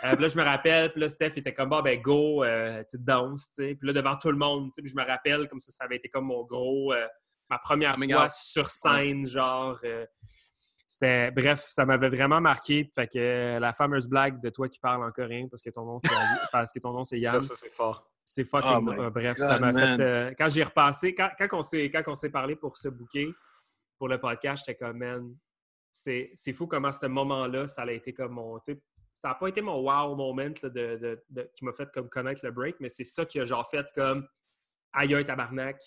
euh, 0.04 0.14
puis 0.14 0.22
là, 0.22 0.28
je 0.28 0.38
me 0.38 0.44
rappelle, 0.44 0.92
puis 0.92 1.02
là, 1.02 1.10
Steph 1.10 1.38
était 1.38 1.54
comme, 1.54 1.70
bah, 1.70 1.82
ben, 1.82 2.02
go, 2.02 2.44
euh, 2.44 2.80
tu 2.84 2.92
sais, 2.92 2.98
danse, 3.00 3.50
tu 3.50 3.64
sais, 3.64 3.76
puis 3.76 3.88
là, 3.88 3.94
devant 3.94 4.16
tout 4.18 4.32
le 4.32 4.38
monde, 4.38 4.72
tu 4.72 4.82
sais, 4.82 4.90
je 4.90 4.96
me 4.96 5.06
rappelle 5.06 5.48
comme 5.48 5.60
ça, 5.60 5.72
ça 5.72 5.86
avait 5.86 5.98
été 5.98 6.10
comme 6.10 6.26
mon 6.26 6.44
gros, 6.44 6.94
euh, 6.94 7.08
ma 7.50 7.60
première 7.60 7.96
fois 7.96 8.30
sur 8.30 8.70
scène, 8.70 9.28
genre, 9.28 9.80
euh, 9.84 10.06
c'était, 10.88 11.32
bref, 11.32 11.66
ça 11.68 11.86
m'avait 11.86 12.10
vraiment 12.10 12.40
marqué, 12.40 12.90
fait 12.94 13.08
que 13.08 13.58
la 13.60 13.74
fameuse 13.74 14.08
blague 14.08 14.42
de 14.42 14.50
toi 14.50 14.70
qui 14.70 14.80
parles 14.80 15.04
en 15.04 15.12
coréen 15.12 15.48
parce 15.50 15.62
que 15.62 15.70
ton 15.70 15.86
nom, 15.86 16.00
c'est, 16.00 16.10
parce 16.52 16.72
que 16.72 16.80
ton 16.80 16.94
nom, 16.94 17.04
c'est 17.04 17.20
Yann, 17.20 17.42
Ça, 17.42 17.56
c'est 17.58 17.72
fort. 17.72 18.06
c'est 18.24 18.44
fucking. 18.44 18.96
Oh 18.98 19.10
bref, 19.10 19.38
God, 19.38 19.48
ça 19.48 19.60
m'a 19.60 19.72
man. 19.72 19.98
fait. 19.98 20.36
quand 20.38 20.50
j'y 20.50 20.60
ai 20.60 20.64
repassé, 20.64 21.14
quand, 21.16 21.30
quand 21.38 21.48
on 21.54 21.62
s'est, 21.62 21.90
quand 21.90 22.04
on 22.08 22.16
s'est 22.16 22.30
parlé 22.30 22.56
pour 22.56 22.78
ce 22.78 22.88
bouquet, 22.88 23.28
pour 23.98 24.08
le 24.08 24.20
podcast, 24.20 24.64
j'étais 24.66 24.78
comme, 24.78 24.98
man, 24.98 25.36
c'est, 25.96 26.32
c'est 26.36 26.54
fou 26.54 26.68
comment 26.68 26.92
ce 26.92 27.06
moment-là, 27.06 27.68
ça 27.68 27.84
a 27.84 27.92
été 27.92 28.14
comme 28.14 28.34
mon. 28.34 28.60
Ça 29.18 29.30
n'a 29.30 29.36
pas 29.36 29.48
été 29.48 29.62
mon 29.62 29.78
wow 29.80 30.14
moment 30.14 30.42
là, 30.62 30.70
de, 30.70 30.98
de- 30.98 31.24
de- 31.30 31.50
qui 31.56 31.64
m'a 31.64 31.72
fait 31.72 31.90
comme 31.94 32.10
connaître 32.10 32.46
le 32.46 32.52
break, 32.52 32.76
mais 32.82 32.90
c'est 32.90 33.06
ça 33.06 33.26
qui 33.26 33.40
a 33.40 33.46
genre 33.46 33.66
fait 33.70 33.86
comme 33.96 34.28
aïe 34.92 35.16
aïe 35.16 35.26
tabarnak. 35.26 35.82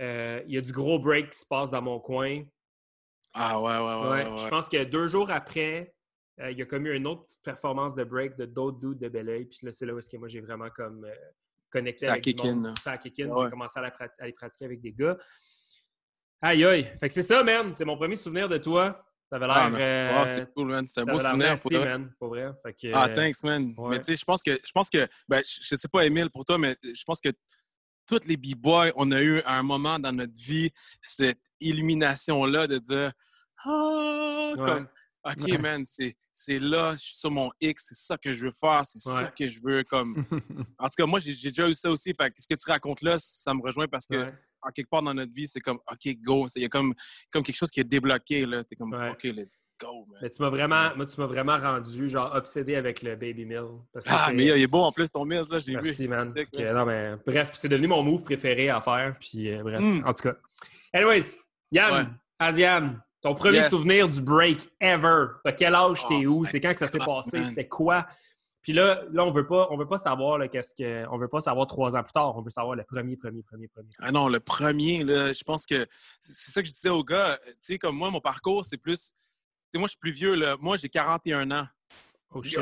Euh, 0.00 0.42
Il 0.46 0.54
y 0.54 0.56
a 0.56 0.62
du 0.62 0.72
gros 0.72 0.98
break 0.98 1.28
qui 1.30 1.38
se 1.40 1.46
passe 1.46 1.70
dans 1.70 1.82
mon 1.82 2.00
coin. 2.00 2.42
Ah, 3.34 3.60
ouais, 3.60 3.68
ouais, 3.68 3.78
ouais. 3.78 4.08
Ouais, 4.24 4.30
ouais, 4.32 4.38
Je 4.38 4.48
pense 4.48 4.68
que 4.70 4.82
deux 4.84 5.08
jours 5.08 5.30
après, 5.30 5.94
euh, 6.40 6.50
il 6.50 6.58
y 6.58 6.62
a 6.62 6.64
comme 6.64 6.86
eu 6.86 6.96
une 6.96 7.06
autre 7.06 7.24
petite 7.24 7.44
performance 7.44 7.94
de 7.94 8.02
break 8.02 8.36
de 8.38 8.46
d'autres 8.46 8.78
dudes 8.80 8.98
de 8.98 9.08
Belleuil. 9.10 9.44
Puis 9.44 9.58
là, 9.62 9.72
c'est 9.72 9.84
là 9.84 9.92
où 9.94 9.98
est-ce 9.98 10.08
que 10.08 10.16
moi, 10.16 10.28
j'ai 10.28 10.40
vraiment 10.40 10.70
comme 10.70 11.04
euh, 11.04 11.14
connecté 11.68 12.06
Ça 12.06 12.12
avec 12.12 12.24
kick 12.24 12.42
monde. 12.42 12.72
Ça 12.78 12.92
a 12.92 12.98
kick 12.98 13.20
in. 13.20 13.28
Ouais. 13.28 13.44
J'ai 13.44 13.50
commencé 13.50 13.78
à, 13.78 13.82
la 13.82 13.94
à 14.18 14.26
les 14.26 14.32
pratiquer 14.32 14.64
avec 14.64 14.80
des 14.80 14.92
gars. 14.92 15.18
Aïe, 16.40 16.64
aïe. 16.64 16.84
Fait 16.98 17.08
que 17.08 17.12
c'est 17.14 17.22
ça, 17.22 17.44
man. 17.44 17.74
C'est 17.74 17.84
mon 17.84 17.98
premier 17.98 18.16
souvenir 18.16 18.48
de 18.48 18.56
toi. 18.56 19.04
T'avais 19.30 19.46
l'air. 19.46 19.56
Ah, 19.56 19.70
merci. 19.70 19.86
euh, 19.88 20.10
Ah, 20.14 20.26
c'est 20.26 20.52
cool, 20.52 20.68
man. 20.68 20.86
C'est 20.88 21.00
un 21.00 21.04
beau 21.04 21.18
souvenir. 21.18 21.54
pour 21.60 21.70
man. 21.72 22.12
Pour 22.18 22.28
vrai. 22.30 22.50
Fait 22.64 22.74
que, 22.74 22.92
Ah, 22.94 23.08
thanks, 23.08 23.42
man. 23.44 23.72
ouais. 23.78 23.90
Mais 23.90 23.98
tu 23.98 24.06
sais, 24.06 24.16
je 24.16 24.24
pense 24.24 24.42
que, 24.42 24.50
je 24.52 24.72
pense 24.72 24.90
que, 24.90 25.06
ben, 25.28 25.42
je, 25.46 25.60
je 25.62 25.74
sais 25.76 25.88
pas, 25.88 26.04
Emile, 26.04 26.30
pour 26.30 26.44
toi, 26.44 26.58
mais 26.58 26.76
je 26.82 27.02
pense 27.04 27.20
que 27.20 27.28
tous 28.06 28.26
les 28.26 28.36
B-boys, 28.36 28.90
on 28.96 29.12
a 29.12 29.20
eu 29.20 29.40
un 29.46 29.62
moment 29.62 29.98
dans 30.00 30.12
notre 30.12 30.34
vie, 30.34 30.70
cette 31.00 31.38
illumination-là 31.60 32.66
de 32.66 32.78
dire, 32.78 33.12
ah, 33.64 34.52
Ouais. 34.56 34.64
comme, 34.64 34.88
OK, 35.24 35.48
Ouais. 35.48 35.58
man, 35.58 35.84
c'est, 35.84 36.16
c'est 36.32 36.58
là, 36.58 36.92
je 36.94 37.02
suis 37.04 37.16
sur 37.16 37.30
mon 37.30 37.50
X, 37.60 37.84
c'est 37.88 37.94
ça 37.98 38.16
que 38.16 38.32
je 38.32 38.46
veux 38.46 38.52
faire, 38.58 38.82
c'est 38.86 38.98
ça 38.98 39.30
que 39.30 39.46
je 39.46 39.60
veux, 39.62 39.84
comme. 39.84 40.24
En 40.78 40.88
tout 40.88 40.94
cas, 40.96 41.06
moi, 41.06 41.18
j'ai, 41.20 41.34
déjà 41.50 41.68
eu 41.68 41.74
ça 41.74 41.90
aussi. 41.90 42.12
Fait 42.18 42.30
que 42.30 42.40
ce 42.40 42.48
que 42.48 42.54
tu 42.54 42.68
racontes 42.70 43.02
là, 43.02 43.16
ça 43.18 43.52
me 43.54 43.60
rejoint 43.62 43.86
parce 43.86 44.06
que. 44.06 44.32
En 44.62 44.70
quelque 44.70 44.88
part 44.90 45.02
dans 45.02 45.14
notre 45.14 45.34
vie, 45.34 45.46
c'est 45.46 45.60
comme, 45.60 45.78
OK, 45.90 46.14
go. 46.22 46.46
Il 46.56 46.62
y 46.62 46.64
a 46.64 46.68
comme, 46.68 46.94
comme 47.30 47.42
quelque 47.42 47.56
chose 47.56 47.70
qui 47.70 47.80
est 47.80 47.84
débloqué, 47.84 48.46
là. 48.46 48.64
T'es 48.64 48.76
comme, 48.76 48.92
Ouais. 48.92 49.10
OK, 49.10 49.22
let's 49.24 49.56
go, 49.80 50.04
man. 50.10 50.18
Mais 50.22 50.30
tu 50.30 50.42
m'as 50.42 50.48
vraiment, 50.50 50.94
moi, 50.96 51.06
tu 51.06 51.20
m'as 51.20 51.26
vraiment 51.26 51.56
rendu 51.56 52.08
genre 52.08 52.30
obsédé 52.34 52.74
avec 52.76 53.02
le 53.02 53.16
Baby 53.16 53.46
Mill. 53.46 53.64
Parce 53.92 54.06
que 54.06 54.12
Ah, 54.14 54.30
mais 54.34 54.44
il 54.44 54.50
est 54.62 54.66
beau 54.66 54.82
en 54.82 54.92
plus, 54.92 55.10
ton 55.10 55.24
Mills, 55.24 55.44
là, 55.50 55.58
j'ai 55.58 55.72
vu. 55.76 55.80
Merci, 55.82 56.08
man. 56.08 56.32
Sick, 56.36 56.48
non, 56.58 56.84
mais, 56.84 57.14
bref, 57.26 57.52
c'est 57.54 57.68
devenu 57.68 57.88
mon 57.88 58.02
move 58.02 58.22
préféré 58.22 58.68
à 58.70 58.80
faire. 58.80 59.16
Puis, 59.20 59.50
euh, 59.52 59.62
bref, 59.62 59.80
Mm. 59.80 60.02
en 60.06 60.12
tout 60.12 60.22
cas. 60.22 60.34
Anyways, 60.92 61.36
Yann, 61.72 61.94
Ouais. 61.94 62.10
Asian, 62.38 62.96
ton 63.22 63.34
premier 63.34 63.58
Yes. 63.58 63.70
souvenir 63.70 64.08
du 64.08 64.20
break 64.20 64.68
ever. 64.80 65.26
T'as 65.44 65.52
quel 65.52 65.74
âge, 65.74 66.00
t'es 66.08 66.26
Oh 66.26 66.30
où? 66.30 66.40
my 66.40 66.46
C'est 66.46 66.60
quand 66.60 66.72
que 66.72 66.80
ça 66.80 66.86
s'est 66.88 66.98
passé? 66.98 67.44
C'était 67.44 67.68
quoi? 67.68 68.06
Puis 68.62 68.72
là, 68.74 69.02
là, 69.10 69.24
on 69.24 69.32
veut 69.32 69.46
pas, 69.46 69.68
on 69.70 69.78
veut 69.78 69.88
pas 69.88 69.96
savoir 69.96 70.38
qu'est-ce 70.50 70.74
que. 70.74 71.06
On 71.10 71.18
veut 71.18 71.28
pas 71.28 71.40
savoir 71.40 71.66
trois 71.66 71.96
ans 71.96 72.02
plus 72.02 72.12
tard. 72.12 72.36
On 72.36 72.42
veut 72.42 72.50
savoir 72.50 72.76
le 72.76 72.84
premier, 72.84 73.16
premier, 73.16 73.42
premier, 73.42 73.68
premier. 73.68 73.88
Ah 74.00 74.12
non, 74.12 74.28
le 74.28 74.40
premier, 74.40 75.02
là, 75.02 75.32
je 75.32 75.42
pense 75.42 75.64
que 75.64 75.86
c'est 76.20 76.52
ça 76.52 76.62
que 76.62 76.68
je 76.68 76.74
disais 76.74 76.90
aux 76.90 77.04
gars. 77.04 77.38
Tu 77.44 77.54
sais, 77.62 77.78
comme 77.78 77.96
moi, 77.96 78.10
mon 78.10 78.20
parcours, 78.20 78.64
c'est 78.64 78.76
plus. 78.76 79.12
Tu 79.12 79.14
sais, 79.72 79.78
moi, 79.78 79.86
je 79.86 79.92
suis 79.92 79.98
plus 79.98 80.12
vieux, 80.12 80.34
là. 80.34 80.56
Moi, 80.60 80.76
j'ai 80.76 80.88
41 80.88 81.50
ans. 81.52 81.66
Oh 82.32 82.42
shit. 82.42 82.58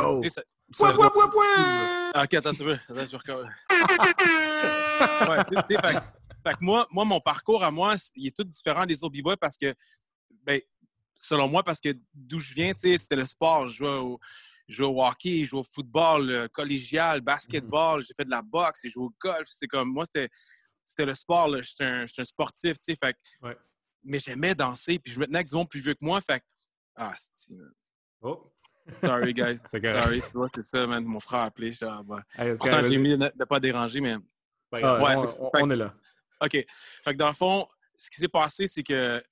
Pouah, 0.77 0.93
pouah, 0.93 1.11
pouah, 1.11 1.31
pouah! 1.31 2.11
Ah, 2.15 2.25
ok, 2.25 2.35
attends, 2.35 2.53
tu 2.53 2.63
veux. 2.63 2.75
Attends, 2.75 3.07
je 3.07 3.11
vais 3.11 3.17
recoller. 3.17 3.49
ouais, 5.31 5.45
tu 5.45 5.57
sais, 5.57 5.63
tu 5.63 5.75
sais, 5.75 5.81
fait, 5.81 5.99
fait 6.47 6.55
que 6.55 6.65
moi, 6.65 6.87
moi, 6.91 7.07
mon 7.07 7.21
parcours 7.21 7.65
à 7.65 7.71
moi, 7.71 7.95
il 8.17 8.27
est 8.27 8.37
tout 8.37 8.45
différent 8.45 8.85
des 8.85 9.03
autres 9.03 9.15
b-boys 9.17 9.39
parce 9.39 9.57
que, 9.57 9.75
ben, 10.45 10.61
selon 11.15 11.49
moi, 11.49 11.63
parce 11.63 11.81
que 11.81 11.97
d'où 12.13 12.39
je 12.39 12.53
viens, 12.53 12.75
tu 12.75 12.81
sais, 12.81 12.99
c'était 12.99 13.17
le 13.17 13.25
sport. 13.25 13.67
Je 13.69 13.79
jouais 13.79 13.97
au, 13.97 14.21
jouais 14.75 14.87
au 14.87 15.03
hockey, 15.03 15.41
je 15.41 15.51
jouais 15.51 15.61
au 15.61 15.65
football 15.65 16.31
euh, 16.31 16.49
collégial, 16.49 17.21
basketball, 17.21 18.03
j'ai 18.03 18.15
fait 18.15 18.25
de 18.25 18.31
la 18.31 18.43
boxe, 18.43 18.81
j'ai 18.85 18.91
joué 18.91 19.05
au 19.05 19.13
golf. 19.21 19.49
C'est 19.51 19.67
comme, 19.67 19.91
moi, 19.93 20.05
c'était, 20.07 21.07
le 21.07 21.15
sport, 21.15 21.49
là. 21.49 21.61
J'étais 21.63 21.85
un, 21.85 22.05
un 22.05 22.25
sportif, 22.25 22.75
tu 22.81 22.93
sais, 22.93 22.99
fait 23.03 23.13
que- 23.15 23.47
Ouais. 23.47 23.57
Mais 24.05 24.19
j'aimais 24.19 24.55
danser, 24.55 24.99
puis 24.99 25.13
je 25.13 25.19
me 25.19 25.27
tenais 25.27 25.39
avec 25.39 25.49
du 25.49 25.55
monde 25.57 25.69
plus 25.69 25.81
vieux 25.81 25.95
que 25.95 26.05
moi, 26.05 26.21
fait 26.21 26.43
Ah, 26.97 27.15
c'est 27.35 27.55
Oh. 28.21 28.53
Sorry, 29.03 29.35
guys. 29.35 29.59
Sorry, 29.83 30.23
tu 30.23 30.33
vois, 30.35 30.49
c'est 30.55 30.65
ça, 30.65 30.87
man. 30.87 31.05
Mon 31.05 31.21
frère 31.21 31.41
a 31.41 31.45
appelé. 31.47 31.73
bah. 31.81 32.23
Pourtant, 32.57 32.83
j'ai 32.83 32.99
mis 32.99 33.11
de 33.11 33.17
ne 33.17 33.45
pas 33.45 33.61
déranger, 33.61 34.01
mais. 34.01 34.17
Ah. 34.73 35.03
Ouais, 35.03 35.15
on, 35.17 35.29
fait 35.29 35.37
que- 35.39 35.43
on- 35.43 35.51
fait 35.51 35.59
que- 35.59 35.65
on 35.65 35.71
est 35.71 35.77
là. 35.77 35.95
OK. 36.41 36.51
Fait 36.53 36.67
que 37.13 37.17
dans 37.19 37.27
le 37.29 37.35
fond, 37.35 37.67
ce 37.97 38.11
qui 38.11 38.17
s'est 38.21 38.29
passé, 38.29 38.67
c'est 38.67 38.83
que 38.83 39.23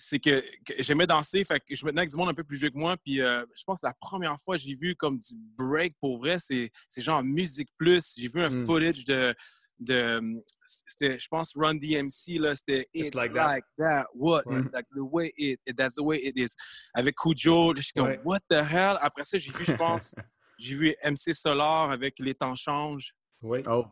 c'est 0.00 0.18
que, 0.20 0.40
que 0.64 0.74
j'aimais 0.82 1.06
danser, 1.06 1.44
fait 1.44 1.60
que 1.60 1.74
je 1.74 1.84
me 1.84 1.90
tenais 1.90 2.02
avec 2.02 2.10
du 2.10 2.16
monde 2.16 2.28
un 2.28 2.34
peu 2.34 2.44
plus 2.44 2.56
vieux 2.56 2.70
que 2.70 2.78
moi, 2.78 2.96
puis 2.96 3.20
euh, 3.20 3.44
je 3.54 3.64
pense 3.64 3.80
que 3.80 3.86
la 3.86 3.94
première 4.00 4.38
fois 4.40 4.56
que 4.56 4.62
j'ai 4.62 4.74
vu 4.76 4.94
comme 4.96 5.18
du 5.18 5.34
break 5.56 5.94
pour 6.00 6.18
vrai, 6.18 6.38
c'est 6.38 6.70
c'est 6.88 7.02
genre 7.02 7.22
Musique 7.22 7.68
Plus. 7.76 8.14
J'ai 8.16 8.28
vu 8.28 8.40
un 8.40 8.50
Mm. 8.50 8.64
footage 8.64 9.04
de, 9.04 9.34
de 9.80 10.20
c'était, 10.64 11.18
je 11.18 11.28
pense, 11.28 11.52
Run 11.54 11.74
DMC, 11.76 12.38
là, 12.40 12.54
c'était 12.56 12.88
It's, 12.94 13.14
Like 13.14 13.32
like, 13.34 13.64
That. 13.76 13.84
that. 14.02 14.06
what, 14.14 14.42
Ouais. 14.46 14.62
like 14.72 14.86
the 14.94 15.00
way 15.02 15.32
it, 15.36 15.60
that's 15.76 15.96
the 15.96 16.02
way 16.02 16.18
it 16.22 16.36
is. 16.38 16.54
Avec 16.94 17.14
Cujo, 17.16 17.72
là, 17.72 17.80
je 17.80 17.84
suis 17.84 17.92
comme, 17.92 18.06
Ouais. 18.08 18.20
what 18.24 18.40
the 18.48 18.54
hell? 18.54 18.96
Après 19.00 19.24
ça, 19.24 19.36
j'ai 19.38 19.50
vu, 19.52 19.64
je 19.64 19.72
pense, 19.72 20.14
j'ai 20.58 20.74
vu 20.74 20.94
MC 21.04 21.32
Solar 21.34 21.90
avec 21.90 22.14
Les 22.18 22.34
temps 22.34 22.54
changent 22.56 23.12
Oui. 23.42 23.62
Oh. 23.68 23.84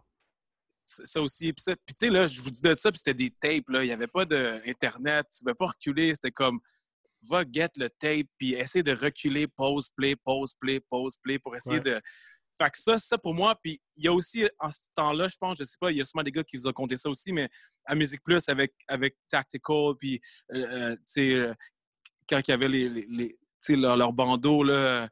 Ça 0.87 1.21
aussi. 1.21 1.53
Puis, 1.53 1.65
tu 1.67 1.95
sais, 1.97 2.11
là, 2.11 2.27
je 2.27 2.41
vous 2.41 2.51
dis 2.51 2.61
de 2.61 2.75
ça, 2.79 2.91
puis 2.91 2.99
c'était 2.99 3.15
des 3.15 3.31
tapes, 3.31 3.69
là. 3.69 3.83
Il 3.85 3.87
n'y 3.89 3.93
avait 3.93 4.07
pas 4.07 4.25
d'Internet. 4.25 5.27
Tu 5.31 5.39
ne 5.43 5.45
pouvais 5.47 5.55
pas 5.55 5.67
reculer. 5.67 6.15
C'était 6.15 6.31
comme, 6.31 6.61
va 7.29 7.45
get 7.51 7.71
le 7.77 7.89
tape, 7.89 8.27
puis 8.39 8.55
essayer 8.55 8.83
de 8.83 8.93
reculer, 8.93 9.47
pause, 9.49 9.89
play, 9.97 10.15
pause, 10.17 10.53
play, 10.61 10.81
pause, 10.89 11.17
play, 11.23 11.39
pour 11.39 11.57
essayer 11.57 11.79
Ouais. 11.79 11.95
de... 11.95 12.01
Fait 12.59 12.71
que 12.71 12.79
ça, 12.79 12.99
ça 12.99 13.19
pour 13.19 13.35
moi, 13.35 13.55
puis 13.63 13.81
il 13.97 14.05
y 14.05 14.09
a 14.09 14.13
aussi, 14.15 14.49
en 14.61 14.71
ce 14.71 14.79
temps-là, 14.95 15.29
je 15.29 15.37
pense, 15.39 15.59
je 15.59 15.65
sais 15.65 15.77
pas, 15.79 15.91
il 15.91 15.99
y 15.99 16.01
a 16.01 16.07
sûrement 16.07 16.23
des 16.23 16.33
gars 16.33 16.43
qui 16.43 16.57
vous 16.57 16.67
ont 16.67 16.73
compté 16.73 16.97
ça 16.97 17.11
aussi, 17.11 17.31
mais 17.33 17.51
à 17.85 17.95
Musique 17.95 18.23
Plus, 18.23 18.49
avec, 18.49 18.73
avec 18.89 19.15
Tactical, 19.29 19.93
puis, 19.99 20.21
euh, 20.53 20.67
euh, 20.67 20.95
tu 20.97 21.03
sais, 21.05 21.35
euh, 21.35 21.53
quand 22.29 22.41
il 22.47 22.51
y 22.51 22.55
avait 22.55 22.69
les, 22.69 22.89
les, 22.89 23.07
les- 23.11 23.29
tu 23.33 23.39
sais, 23.61 23.77
leur, 23.77 23.97
leur 23.97 24.13
bandeau, 24.13 24.63
là, 24.63 25.09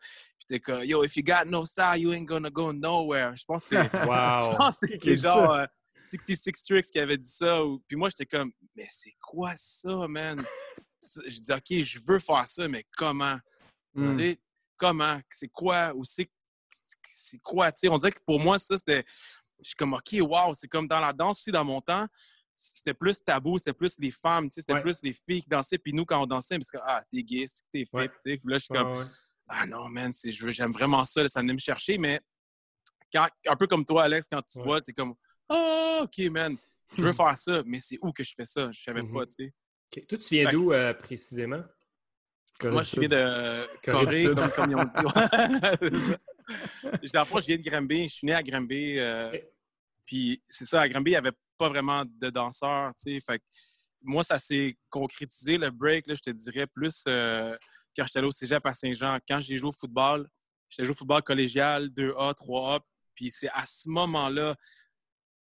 t'es 0.48 0.61
comme, 0.61 0.85
yo, 0.85 1.02
if 1.04 1.16
you 1.16 1.22
got 1.22 1.46
no 1.46 1.64
style, 1.64 1.96
you 1.96 2.12
ain't 2.12 2.26
gonna 2.26 2.50
go 2.50 2.72
nowhere. 2.72 3.35
Je 3.37 3.44
pense 3.44 3.64
que 3.68 3.76
c'est... 3.76 3.90
Je 3.92 4.07
Wow. 4.50 4.57
pense 4.57 4.78
que 4.80 4.96
c'est- 4.98 5.16
genre 5.16 5.52
euh, 5.52 5.66
66 6.02 6.62
Tricks 6.64 6.87
qui 6.92 6.98
avait 6.98 7.16
dit 7.16 7.28
ça. 7.30 7.61
Puis 7.88 7.96
moi, 7.96 8.09
j'étais 8.11 8.26
comme, 8.26 8.52
mais 8.76 8.87
c'est 8.90 9.14
quoi 9.20 9.52
ça, 9.57 10.07
man? 10.09 10.44
Je 11.26 11.40
dis, 11.40 11.52
OK, 11.52 11.83
je 11.85 11.98
veux 12.07 12.18
faire 12.18 12.46
ça, 12.48 12.66
mais 12.68 12.85
comment? 12.96 13.37
Mm. 13.94 14.11
Tu 14.12 14.18
sais, 14.18 14.38
comment? 14.76 15.20
C'est 15.30 15.48
quoi? 15.48 15.92
Ou 15.94 16.02
c'est 16.04 16.28
quoi? 17.42 17.70
Tu 17.72 17.80
sais, 17.80 17.88
on 17.88 17.98
dirait 17.98 18.12
que 18.12 18.20
pour 18.26 18.40
moi, 18.40 18.59
ça, 18.59 18.76
c'était. 18.78 19.04
Je 19.62 19.68
suis 19.68 19.76
comme, 19.76 19.94
OK, 19.94 20.14
wow, 20.20 20.52
c'est 20.54 20.66
comme 20.68 20.88
dans 20.88 21.00
la 21.00 21.12
danse 21.12 21.40
aussi, 21.40 21.50
dans 21.52 21.64
mon 21.64 21.80
temps, 21.80 22.07
c'était 22.57 22.92
plus 22.94 23.22
tabou, 23.22 23.57
c'était 23.59 23.72
plus 23.72 23.96
les 23.98 24.11
femmes, 24.11 24.48
tu 24.48 24.54
sais, 24.54 24.61
c'était 24.62 24.74
Ouais. 24.74 24.83
plus 24.83 25.00
les 25.02 25.12
filles 25.12 25.42
qui 25.42 25.48
dansaient. 25.48 25.78
Puis 25.78 25.92
nous, 25.92 26.04
quand 26.04 26.22
on 26.22 26.26
dansait, 26.26 26.59
parce 26.59 26.70
que, 26.70 26.78
ah, 26.83 27.02
t'es 27.12 27.22
gay, 27.22 27.44
c'est 27.46 27.62
que 27.62 27.68
t'es 27.72 27.85
fit, 27.85 27.96
Ouais. 27.96 28.09
tu 28.09 28.14
sais. 28.20 28.37
Puis 28.38 28.50
là, 28.50 28.59
je 28.59 28.64
suis 28.64 28.74
comme, 28.74 28.98
ouais. 28.98 29.04
Ah 29.48 29.66
non, 29.66 29.88
man, 29.88 30.12
j'aime 30.24 30.72
vraiment 30.72 31.04
ça, 31.04 31.22
là, 31.22 31.28
ça 31.28 31.40
venait 31.40 31.52
me 31.52 31.59
chercher, 31.59 31.98
mais 31.98 32.20
quand, 33.12 33.26
un 33.46 33.57
peu 33.57 33.66
comme 33.66 33.85
toi, 33.85 34.04
Alex, 34.04 34.28
quand 34.28 34.42
tu 34.42 34.59
Ouais. 34.59 34.64
vois, 34.64 34.80
t'es 34.80 34.92
comme, 34.92 35.14
ah, 35.48 36.00
OK, 36.02 36.18
man, 36.30 36.57
je 36.96 37.02
veux 37.02 37.12
faire 37.33 37.37
ça, 37.37 37.62
mais 37.66 37.78
c'est 37.80 37.98
où 38.02 38.12
que 38.12 38.24
je 38.24 38.35
fais 38.35 38.44
ça? 38.44 38.70
Je 38.72 38.83
savais 38.83 39.02
Mhm. 39.02 39.12
pas, 39.12 39.26
tu 39.26 39.35
sais. 39.35 39.54
Toi, 40.09 40.18
tu 40.18 40.35
viens 40.35 40.50
d'où 40.50 40.72
euh, 40.72 40.92
précisément? 40.94 41.62
Moi, 42.64 42.83
je 42.83 43.00
viens 43.00 43.09
de 43.09 43.80
Corée 43.85 44.24
comme, 44.35 44.50
comme 44.52 44.70
ils 44.70 44.76
ont 44.76 44.85
dit. 44.85 45.04
Dans 47.12 47.22
le 47.22 47.40
je 47.40 47.46
viens 47.46 47.57
de 47.59 47.62
Granby, 47.62 48.09
je 48.09 48.14
suis 48.14 48.26
né 48.26 48.35
à 48.35 48.42
Granby, 48.42 48.98
euh, 48.98 49.37
puis 50.04 50.42
c'est 50.48 50.64
ça, 50.66 50.83
à 50.83 50.88
Granby, 50.88 51.11
il 51.11 51.14
n'y 51.14 51.18
avait 51.18 51.33
pas 51.57 51.68
vraiment 51.68 52.04
de 52.04 52.30
danseurs, 52.30 52.92
tu 52.96 53.14
sais, 53.14 53.20
fait 53.24 53.38
que 53.38 53.44
moi, 54.02 54.22
ça 54.22 54.38
s'est 54.38 54.76
concrétisé, 54.90 55.57
le 55.57 55.70
break, 55.70 56.07
là, 56.07 56.14
je 56.14 56.20
te 56.20 56.30
dirais, 56.30 56.66
plus 56.66 57.04
euh, 57.09 57.57
quand 57.96 58.07
j'étais 58.07 58.18
allé 58.18 58.28
au 58.28 58.33
cégep 58.33 58.64
à 58.66 58.74
Saint-Jean. 58.74 59.18
Quand 59.28 59.40
j'ai 59.40 59.57
joué 59.57 59.68
au 59.68 59.72
football, 59.72 60.28
j'étais 60.68 60.85
joué 60.85 60.92
au 60.92 60.96
football 60.96 61.22
collégial, 61.22 61.88
2A, 61.88 62.35
3A, 62.35 62.80
puis 63.14 63.30
c'est 63.30 63.48
à 63.50 63.64
ce 63.66 63.88
moment-là, 63.88 64.57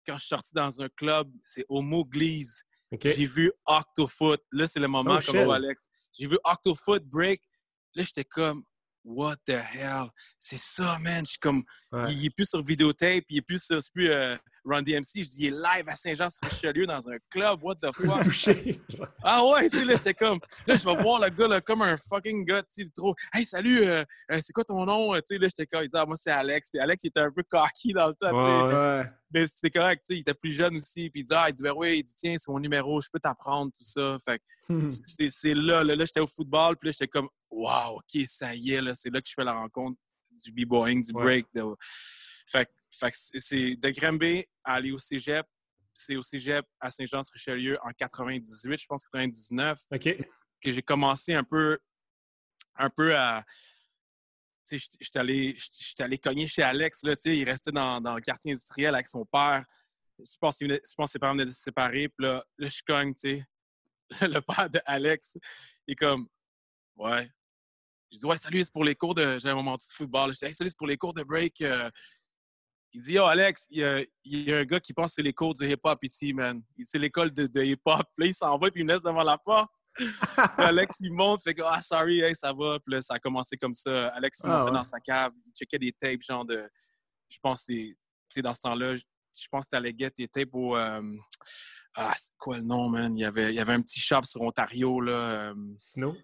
quand 0.06 0.14
je 0.14 0.20
suis 0.20 0.28
sorti 0.28 0.54
dans 0.54 0.80
un 0.80 0.88
club, 0.88 1.30
c'est 1.44 1.64
au 1.68 1.82
Mouglise. 1.82 2.62
J'ai 3.00 3.26
vu 3.26 3.52
Octofoot. 3.66 4.42
Là, 4.52 4.66
c'est 4.66 4.80
le 4.80 4.88
moment, 4.88 5.18
Oh, 5.20 5.32
comme 5.32 5.50
Alex. 5.50 5.86
J'ai 6.18 6.26
vu 6.26 6.38
Octofoot 6.42 7.04
break. 7.04 7.40
Là, 7.94 8.02
j'étais 8.02 8.24
comme, 8.24 8.64
what 9.04 9.36
the 9.46 9.50
hell? 9.50 10.06
C'est 10.38 10.58
ça, 10.58 10.98
man. 10.98 11.24
Je 11.24 11.30
suis 11.32 11.38
comme, 11.38 11.62
Ouais. 11.92 12.12
il 12.14 12.24
est 12.26 12.30
plus 12.30 12.48
sur 12.48 12.64
vidéotape, 12.64 13.24
il 13.28 13.38
est 13.38 13.42
plus 13.42 13.62
sur, 13.62 13.80
c'est 13.82 13.92
plus 13.92 14.10
euh, 14.10 14.36
Run 14.64 14.82
DMC. 14.82 15.02
Je 15.16 15.20
dis, 15.22 15.36
il 15.38 15.46
est 15.46 15.50
live 15.50 15.84
à 15.88 15.96
Saint-Jean-sur-Richelieu 15.96 16.86
dans 16.86 17.08
un 17.08 17.16
club. 17.30 17.62
What 17.62 17.76
the 17.76 17.92
fuck? 17.94 18.22
touché. 18.22 18.80
Ah 19.22 19.44
ouais, 19.46 19.68
tu 19.70 19.78
sais, 19.78 19.84
là, 19.84 19.94
j'étais 19.96 20.14
comme, 20.14 20.38
là, 20.66 20.76
je 20.76 20.84
vais 20.84 21.02
voir 21.02 21.20
le 21.20 21.28
gars, 21.30 21.48
là, 21.48 21.60
comme 21.60 21.82
un 21.82 21.96
fucking 21.96 22.44
gars, 22.44 22.62
tu 22.62 22.84
sais, 22.84 22.90
trop, 22.94 23.14
hey, 23.34 23.44
salut, 23.44 23.82
euh, 23.84 24.04
euh, 24.30 24.38
c'est 24.42 24.52
quoi 24.52 24.64
ton 24.64 24.84
nom? 24.84 25.14
Tu 25.16 25.22
sais, 25.26 25.38
là, 25.38 25.48
j'étais 25.48 25.66
comme, 25.66 25.82
il 25.84 25.88
dit, 25.88 25.96
ah, 25.96 26.04
moi, 26.06 26.16
c'est 26.16 26.30
Alex. 26.30 26.70
Puis 26.70 26.80
Alex, 26.80 27.04
il 27.04 27.08
était 27.08 27.20
un 27.20 27.30
peu 27.30 27.42
cocky 27.42 27.92
dans 27.92 28.08
le 28.08 28.14
temps, 28.14 28.30
tu 28.30 28.36
sais. 28.36 28.76
Ouais. 28.76 29.04
Mais 29.32 29.46
c'était 29.46 29.70
correct, 29.70 30.02
tu 30.06 30.14
sais, 30.14 30.18
il 30.18 30.20
était 30.22 30.34
plus 30.34 30.52
jeune 30.52 30.76
aussi. 30.76 31.08
Puis 31.10 31.20
il 31.20 31.24
dit, 31.24 31.34
ah, 31.34 31.46
il 31.48 31.54
dit, 31.54 31.62
ben 31.62 31.72
oui, 31.76 31.98
il 31.98 32.02
dit, 32.02 32.14
tiens, 32.16 32.36
c'est 32.38 32.50
mon 32.50 32.58
numéro, 32.58 33.00
je 33.00 33.08
peux 33.12 33.20
t'apprendre, 33.20 33.70
tout 33.72 33.84
ça. 33.84 34.16
Fait 34.24 34.38
que 34.38 34.44
Hmm. 34.72 34.86
c'est 34.86 35.30
c'est 35.30 35.54
là, 35.54 35.82
là, 35.82 35.96
là 35.96 36.04
j'étais 36.04 36.20
au 36.20 36.26
football, 36.28 36.76
puis 36.76 36.88
là, 36.88 36.92
j'étais 36.92 37.08
comme, 37.08 37.28
wow, 37.50 37.96
OK, 37.96 38.22
ça 38.26 38.54
y 38.54 38.72
est, 38.72 38.80
là, 38.80 38.94
c'est 38.94 39.10
là 39.10 39.20
que 39.20 39.28
je 39.28 39.34
fais 39.34 39.44
la 39.44 39.52
rencontre 39.52 39.98
du 40.44 40.52
b-boying, 40.52 41.02
du 41.04 41.12
Ouais. 41.12 41.22
break. 41.24 41.46
de- 41.54 41.62
Fait, 42.46 42.64
que- 42.66 42.70
fait 42.90 43.10
que 43.10 43.16
c'est- 43.38 43.76
de 43.76 43.90
Granby 43.90 44.44
à 44.64 44.74
aller 44.74 44.92
au 44.92 44.98
cégep. 44.98 45.46
C'est 45.94 46.16
au 46.16 46.22
cégep 46.22 46.64
à 46.78 46.90
Saint-Jean-sur-Richelieu 46.90 47.78
en 47.82 47.90
98, 47.90 48.80
je 48.80 48.86
pense 48.86 49.04
99, 49.04 49.78
OK. 49.92 50.16
que 50.60 50.70
j'ai 50.70 50.82
commencé 50.82 51.34
un 51.34 51.44
peu, 51.44 51.78
un 52.76 52.90
peu 52.90 53.16
à. 53.16 53.44
Tu 54.66 54.78
sais, 54.78 54.88
j'étais- 55.00 55.18
allé, 55.18 55.56
allé 55.98 56.18
cogner 56.18 56.46
chez 56.46 56.62
Alex, 56.62 57.02
là, 57.02 57.16
tu 57.16 57.22
sais, 57.22 57.36
il 57.36 57.44
restait 57.44 57.72
dans, 57.72 58.00
dans 58.00 58.14
le 58.14 58.20
quartier 58.20 58.52
industriel 58.52 58.94
avec 58.94 59.06
son 59.06 59.24
père. 59.26 59.64
Je 60.18 60.36
pense, 60.38 60.58
je 60.60 60.94
pense 60.96 61.08
que 61.08 61.12
ses 61.12 61.18
parents 61.18 61.32
venaient 61.32 61.46
de 61.46 61.50
se 61.50 61.62
séparer, 61.62 62.08
puis 62.08 62.26
là, 62.26 62.44
là, 62.58 62.68
je 62.68 62.82
cogne, 62.86 63.14
tu 63.14 63.20
sais. 63.20 63.44
Le 64.28 64.40
père 64.40 64.68
de 64.70 64.80
Alex, 64.86 65.36
il 65.86 65.92
est 65.92 65.96
comme, 65.96 66.28
ouais. 66.96 67.30
Je 68.12 68.18
dis, 68.18 68.26
ouais, 68.26 68.36
salut, 68.36 68.62
c'est 68.64 68.72
pour 68.72 68.84
les 68.84 68.94
cours 68.96 69.14
de. 69.14 69.38
J'ai 69.40 69.48
un 69.50 69.54
moment 69.54 69.76
de 69.76 69.82
football. 69.82 70.32
Je 70.32 70.38
dis, 70.38 70.44
hey, 70.46 70.54
salut, 70.54 70.70
c'est 70.70 70.76
pour 70.78 70.88
les 70.88 70.96
cours 70.96 71.14
de 71.14 71.22
break. 71.22 71.60
euh, 71.62 71.88
Il 72.92 73.00
dit 73.00 73.12
Yo, 73.12 73.24
Alex, 73.24 73.66
il 73.70 73.78
y, 73.80 73.84
a, 73.84 74.00
il 74.24 74.48
y 74.48 74.52
a 74.52 74.58
un 74.58 74.64
gars 74.64 74.80
qui 74.80 74.92
pense 74.92 75.10
que 75.10 75.14
c'est 75.16 75.22
les 75.22 75.32
cours 75.32 75.54
du 75.54 75.70
hip-hop 75.70 75.98
ici, 76.02 76.32
man. 76.32 76.60
Il- 76.76 76.84
C'est 76.84 76.98
l'école 76.98 77.30
de, 77.30 77.46
de 77.46 77.62
hip-hop. 77.62 78.02
Puis 78.16 78.24
Là, 78.24 78.26
il 78.26 78.34
s'en 78.34 78.58
va, 78.58 78.70
puis 78.70 78.80
il 78.82 78.86
me 78.86 78.92
laisse 78.92 79.02
devant 79.02 79.22
la 79.22 79.38
porte. 79.38 79.70
Alex, 80.56 80.96
il 81.00 81.12
monte, 81.12 81.42
fait 81.42 81.54
que, 81.54 81.62
ah, 81.64 81.80
sorry, 81.82 82.20
hey, 82.20 82.34
ça 82.34 82.52
va. 82.52 82.78
Puis 82.80 82.94
là, 82.94 83.02
ça 83.02 83.14
a 83.14 83.18
commencé 83.18 83.56
comme 83.56 83.74
ça. 83.74 84.08
Alex, 84.08 84.40
il 84.42 84.46
Ah, 84.46 84.50
montrait 84.58 84.64
ouais. 84.72 84.76
dans 84.78 84.84
sa 84.84 85.00
cave, 85.00 85.32
il 85.46 85.52
checkait 85.52 85.78
des 85.78 85.92
tapes, 85.92 86.22
genre 86.22 86.44
de. 86.44 86.68
Je 87.28 87.38
pense 87.42 87.60
que 87.60 87.64
c'est. 87.66 87.74
Tu 87.74 87.96
sais, 88.28 88.42
dans 88.42 88.54
ce 88.54 88.60
temps-là, 88.62 88.94
je 88.96 89.46
pense 89.50 89.66
que 89.66 89.70
tu 89.70 89.76
allais 89.76 89.94
get 89.96 90.10
tes 90.10 90.26
tapes 90.28 90.54
au. 90.54 90.76
euh, 90.76 91.02
Ah, 91.96 92.14
c'est 92.16 92.32
quoi 92.38 92.56
le 92.58 92.62
nom, 92.64 92.88
man? 92.88 93.16
Il 93.16 93.20
y 93.20 93.24
avait, 93.24 93.50
il 93.52 93.54
y 93.56 93.60
avait 93.60 93.72
un 93.72 93.82
petit 93.82 94.00
shop 94.00 94.22
sur 94.24 94.40
Ontario, 94.42 95.00
là. 95.00 95.12
euh, 95.50 95.54
Snow? 95.78 96.16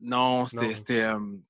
non, 0.00 0.46
c'était 0.46 1.12
Non. 1.14 1.40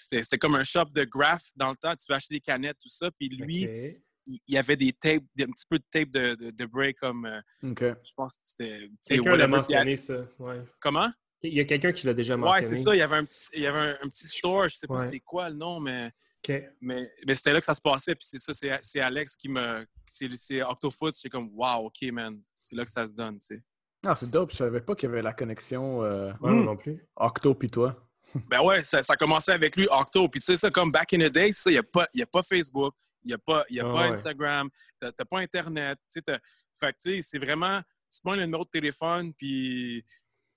C'était, 0.00 0.38
comme 0.38 0.54
un 0.54 0.64
shop 0.64 0.86
de 0.94 1.04
graph 1.04 1.42
dans 1.56 1.70
le 1.70 1.76
temps. 1.76 1.94
Tu 1.96 2.06
peux 2.08 2.14
acheter 2.14 2.34
des 2.34 2.40
canettes, 2.40 2.78
tout 2.80 2.88
ça. 2.88 3.10
Puis 3.18 3.28
lui, 3.28 3.62
il 3.62 4.00
il 4.46 4.54
y 4.54 4.58
avait 4.58 4.76
des 4.76 4.92
tapes, 4.92 5.24
des- 5.34 5.44
un 5.44 5.48
petit 5.50 5.64
peu 5.68 5.78
de 5.78 5.84
tape 5.90 6.10
de, 6.10 6.34
de, 6.34 6.50
de 6.50 6.66
break 6.66 6.98
comme. 6.98 7.24
euh, 7.26 7.40
OK. 7.70 7.80
je 7.82 8.12
pense 8.14 8.34
que 8.34 8.40
c'était. 8.42 8.88
Quelqu'un 9.06 9.36
l'a. 9.36 9.44
Puis, 9.46 9.56
mentionné, 9.56 9.96
ça. 9.96 10.22
Ouais. 10.38 10.60
Comment? 10.78 11.10
Il 11.42 11.54
y 11.54 11.60
a 11.60 11.64
quelqu'un 11.64 11.90
qui 11.90 12.06
l'a 12.06 12.12
déjà 12.14 12.34
Ouais, 12.34 12.40
mentionné. 12.40 12.66
c'est 12.68 12.76
ça. 12.76 12.94
Il 12.94 12.98
y 12.98 13.02
avait 13.02 13.16
un 13.16 13.24
petit, 13.24 13.46
il 13.54 13.62
y 13.62 13.66
avait 13.66 13.78
un, 13.78 13.96
un 14.04 14.08
petit 14.08 14.28
store. 14.28 14.68
Je 14.68 14.76
sais 14.76 14.86
pas 14.86 14.98
Ouais. 14.98 15.10
c'est 15.10 15.20
quoi 15.20 15.48
le 15.48 15.56
nom, 15.56 15.80
mais, 15.80 16.12
OK. 16.46 16.54
mais, 16.82 17.10
mais 17.26 17.34
c'était 17.34 17.52
là 17.54 17.60
que 17.60 17.64
ça 17.64 17.74
se 17.74 17.80
passait. 17.80 18.14
Puis 18.14 18.26
c'est 18.28 18.38
ça, 18.38 18.52
c'est 18.52 18.78
c'est 18.82 19.00
Alex 19.00 19.36
qui 19.36 19.48
me. 19.48 19.84
C'est 20.06 20.28
c'est 20.36 20.62
Octofoot. 20.62 21.14
J'étais 21.16 21.30
comme, 21.30 21.48
wow, 21.54 21.86
OK, 21.86 22.02
man. 22.12 22.38
C'est 22.54 22.76
là 22.76 22.84
que 22.84 22.90
ça 22.90 23.06
se 23.06 23.14
donne, 23.14 23.38
tu 23.38 23.56
sais. 23.56 23.62
Ah, 24.06 24.14
c'est 24.14 24.30
dope. 24.32 24.52
Je 24.52 24.56
savais 24.58 24.80
pas 24.82 24.94
qu'il 24.94 25.08
y 25.08 25.12
avait 25.12 25.22
la 25.22 25.32
connexion 25.32 26.02
euh, 26.04 26.30
Ouais, 26.40 26.50
Mm. 26.52 26.54
moi 26.56 26.64
non 26.66 26.76
plus. 26.76 27.04
Octo 27.16 27.54
pis 27.54 27.70
toi. 27.70 28.06
Ben 28.48 28.60
ouais, 28.62 28.82
ça, 28.84 29.02
ça 29.02 29.14
a 29.14 29.16
commencé 29.16 29.50
avec 29.52 29.76
lui, 29.76 29.88
Octo. 29.90 30.28
Puis 30.28 30.40
tu 30.40 30.46
sais, 30.46 30.56
ça, 30.56 30.70
comme 30.70 30.92
back 30.92 31.12
in 31.14 31.18
the 31.18 31.32
day, 31.32 31.50
il 31.66 31.72
n'y 31.72 31.78
a, 31.78 31.82
pas- 31.82 32.08
il 32.14 32.20
y 32.20 32.22
a 32.22 32.26
pas 32.26 32.42
Facebook, 32.42 32.94
il 33.24 33.28
n'y 33.28 33.34
a 33.34 33.38
pas, 33.38 33.64
il 33.68 33.76
y 33.76 33.80
a 33.80 33.86
Ah 33.88 33.92
pas 33.92 34.00
ouais. 34.02 34.08
Instagram, 34.12 34.70
tu 35.00 35.06
n'as 35.06 35.24
pas 35.24 35.38
Internet. 35.40 35.98
Tu 35.98 36.04
sais, 36.08 36.22
t'as- 36.22 36.38
fait 36.78 36.92
que 36.92 36.98
tu 36.98 37.16
sais, 37.16 37.22
c'est 37.22 37.38
vraiment, 37.38 37.80
tu 38.12 38.20
prends 38.22 38.34
le 38.34 38.44
numéro 38.44 38.64
de 38.64 38.70
téléphone, 38.70 39.32
puis 39.34 40.04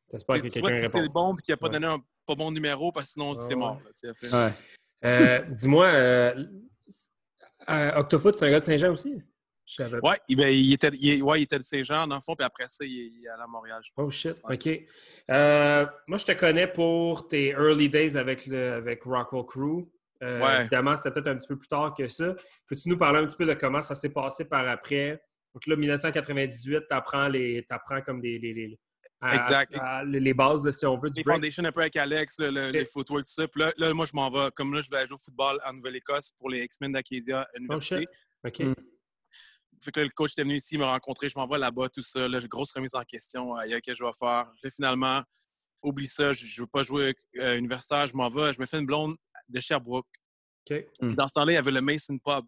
T'espères 0.09 0.35
tu 0.37 0.41
que 0.43 0.49
quelqu'un 0.49 0.87
c'est 0.89 1.01
le 1.01 1.07
bon, 1.09 1.35
puis 1.35 1.41
qu'il 1.43 1.53
n'a 1.53 1.57
pas 1.57 1.67
Ouais. 1.67 1.73
donné 1.73 1.87
un 1.87 1.99
pas 2.25 2.35
bon 2.35 2.51
numéro, 2.51 2.91
parce 2.91 3.07
que 3.07 3.11
sinon, 3.13 3.33
Ah 3.35 3.45
c'est 3.47 3.55
mort. 3.55 3.81
Ouais. 4.31 4.53
Euh, 5.05 5.39
Dis-moi, 5.49 5.85
euh, 5.87 6.45
euh, 7.69 7.91
Octofoot, 7.99 8.35
c'est 8.37 8.45
un 8.45 8.51
gars 8.51 8.59
de 8.59 8.65
Saint-Jean 8.65 8.91
aussi? 8.91 9.15
Savais 9.65 9.99
il, 10.27 10.35
ben, 10.35 10.47
il 10.53 10.73
était, 10.73 10.89
il- 10.93 11.23
ouais, 11.23 11.39
il 11.39 11.43
était 11.43 11.57
de 11.57 11.63
Saint-Jean, 11.63 12.05
dans 12.07 12.15
le 12.15 12.21
fond, 12.21 12.35
puis 12.35 12.45
après 12.45 12.67
ça, 12.67 12.83
il, 12.83 12.91
il 12.91 13.25
est 13.25 13.29
allé 13.29 13.41
à 13.43 13.47
Montréal, 13.47 13.79
je 13.83 13.89
pense. 13.95 14.09
Oh 14.09 14.11
shit, 14.11 14.41
Ouais. 14.43 14.55
OK. 14.55 14.87
Euh, 15.31 15.85
moi, 16.07 16.17
je 16.17 16.25
te 16.25 16.31
connais 16.33 16.67
pour 16.67 17.27
tes 17.27 17.49
early 17.51 17.89
days 17.89 18.17
avec, 18.17 18.45
le, 18.45 18.73
avec 18.73 19.03
Rockwell 19.03 19.45
Crew. 19.45 19.87
Euh, 20.21 20.39
Ouais. 20.41 20.61
Évidemment, 20.61 20.95
c'était 20.97 21.11
peut-être 21.11 21.27
un 21.27 21.35
petit 21.37 21.47
peu 21.47 21.57
plus 21.57 21.67
tard 21.67 21.93
que 21.93 22.07
ça. 22.07 22.33
Peux-tu 22.67 22.87
nous 22.89 22.97
parler 22.97 23.19
un 23.19 23.25
petit 23.25 23.35
peu 23.37 23.45
de 23.45 23.53
comment 23.53 23.81
ça 23.81 23.95
s'est 23.95 24.11
passé 24.11 24.45
par 24.45 24.67
après? 24.67 25.21
Donc 25.53 25.65
là, 25.67 25.75
1998, 25.75 26.79
tu 26.89 26.95
apprends, 26.95 27.27
les, 27.27 27.65
t'apprends 27.69 28.01
comme 28.01 28.19
des, 28.21 28.39
les, 28.39 28.53
les, 28.53 28.79
à- 29.21 29.35
Exact. 29.35 29.75
à- 29.79 30.03
les 30.03 30.19
les 30.19 30.33
bases, 30.33 30.65
là, 30.65 30.71
si 30.71 30.85
on 30.85 30.95
veut, 30.95 31.09
du 31.09 31.19
Les 31.19 31.23
break. 31.23 31.35
foundations 31.37 31.63
un 31.65 31.71
peu 31.71 31.81
avec 31.81 31.95
Alex, 31.95 32.35
le, 32.39 32.49
le- 32.51 32.71
les 32.71 32.85
footwork, 32.85 33.25
tout 33.25 33.31
ça. 33.33 33.47
Puis 33.47 33.61
là, 33.61 33.71
là, 33.77 33.93
moi, 33.93 34.05
je 34.05 34.11
m'en 34.13 34.29
vais. 34.29 34.49
Comme 34.55 34.73
là, 34.73 34.81
je 34.81 34.89
vais 34.89 34.97
aller 34.97 35.07
jouer 35.07 35.15
au 35.15 35.23
football 35.23 35.59
en 35.65 35.73
Nouvelle-Écosse 35.73 36.31
pour 36.39 36.49
les 36.49 36.63
X-Men 36.63 36.91
d'Acadia 36.93 37.47
Oh 37.53 37.57
Université. 37.59 37.99
shit. 37.99 38.09
OK. 38.45 38.59
Mm. 38.59 38.73
Fait 39.83 39.91
que 39.91 39.99
là, 39.99 40.05
le 40.05 40.11
coach 40.11 40.31
était 40.31 40.43
venu 40.43 40.55
ici 40.55 40.77
me 40.77 40.85
rencontrer, 40.85 41.29
je 41.29 41.37
m'en 41.37 41.47
vais 41.47 41.57
là-bas, 41.57 41.89
tout 41.89 42.01
ça. 42.01 42.27
Là, 42.27 42.39
j'ai 42.39 42.47
grosse 42.47 42.71
remise 42.71 42.95
en 42.95 43.03
question. 43.03 43.59
Il 43.61 43.71
y 43.71 43.73
a 43.73 43.81
que 43.81 43.93
je 43.93 44.03
vais 44.03 44.11
faire? 44.17 44.51
Là, 44.63 44.69
finalement, 44.71 45.23
oublie 45.81 46.07
ça, 46.07 46.31
je 46.31 46.45
ne 46.45 46.61
veux 46.61 46.67
pas 46.67 46.83
jouer 46.83 47.13
euh, 47.37 47.57
universitaire, 47.57 48.07
je 48.07 48.15
m'en 48.15 48.29
vais. 48.29 48.53
Je 48.53 48.61
me 48.61 48.65
fais 48.65 48.79
une 48.79 48.85
blonde 48.85 49.15
de 49.49 49.59
Sherbrooke. 49.59 50.07
Dans 51.01 51.27
ce 51.27 51.33
temps-là, 51.33 51.51
il 51.51 51.55
y 51.55 51.57
avait 51.57 51.71
le 51.71 51.81
Mason 51.81 52.17
Pub. 52.17 52.45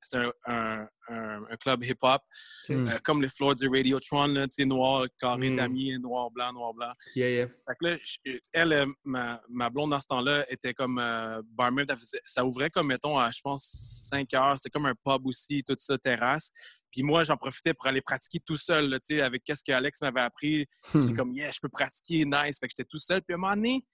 C'était 0.00 0.16
un, 0.16 0.32
un- 0.46 0.88
un- 1.08 1.44
un 1.50 1.56
club 1.56 1.82
hip-hop, 1.84 2.22
OK. 2.68 2.74
Mm. 2.76 2.86
euh, 2.88 2.98
comme 3.02 3.22
les 3.22 3.28
floors 3.28 3.54
du 3.54 3.68
Radiotron, 3.68 4.26
là, 4.26 4.46
tu 4.46 4.54
sais, 4.56 4.64
noir, 4.64 5.06
carré 5.18 5.50
Mm. 5.50 5.56
damier, 5.56 5.98
noir, 5.98 6.30
blanc, 6.30 6.52
noir, 6.52 6.74
blanc. 6.74 6.92
Yeah, 7.14 7.30
yeah. 7.30 7.46
Fait 7.48 7.74
que 7.80 7.84
là, 7.86 7.96
je- 8.02 8.38
elle, 8.52 8.72
euh, 8.72 8.86
ma, 9.04 9.40
ma 9.48 9.70
blonde 9.70 9.90
dans 9.90 10.00
ce 10.00 10.06
temps-là, 10.06 10.44
était 10.52 10.74
comme 10.74 10.98
euh, 10.98 11.40
barmaid. 11.46 11.90
Ça 12.24 12.44
ouvrait 12.44 12.70
comme, 12.70 12.88
mettons, 12.88 13.18
à, 13.18 13.30
je 13.30 13.40
pense, 13.40 13.64
5 14.10 14.32
heures. 14.34 14.58
C'est 14.58 14.70
comme 14.70 14.86
un 14.86 14.94
pub 14.94 15.26
aussi, 15.26 15.62
tout 15.64 15.74
ça, 15.78 15.96
terrasse. 15.98 16.50
Puis 16.90 17.02
moi, 17.02 17.22
j'en 17.24 17.36
profitais 17.36 17.74
pour 17.74 17.86
aller 17.86 18.00
pratiquer 18.00 18.40
tout 18.40 18.56
seul, 18.56 18.88
là, 18.88 18.98
tu 18.98 19.16
sais, 19.16 19.20
avec 19.22 19.44
qu'est-ce 19.44 19.62
que 19.64 19.72
Alex 19.72 20.00
m'avait 20.00 20.20
appris. 20.22 20.66
J'étais 21.12 21.14
comme, 21.14 21.32
yeah, 21.34 21.50
je 21.50 21.60
peux 21.60 21.68
pratiquer, 21.68 22.24
nice. 22.24 22.58
Fait 22.60 22.66
que 22.68 22.74
j'étais 22.76 22.88
tout 22.88 22.98
seul. 22.98 23.22
Puis 23.22 23.34
à 23.34 23.36
un 23.36 23.40
moment 23.40 23.54
donné, 23.54 23.84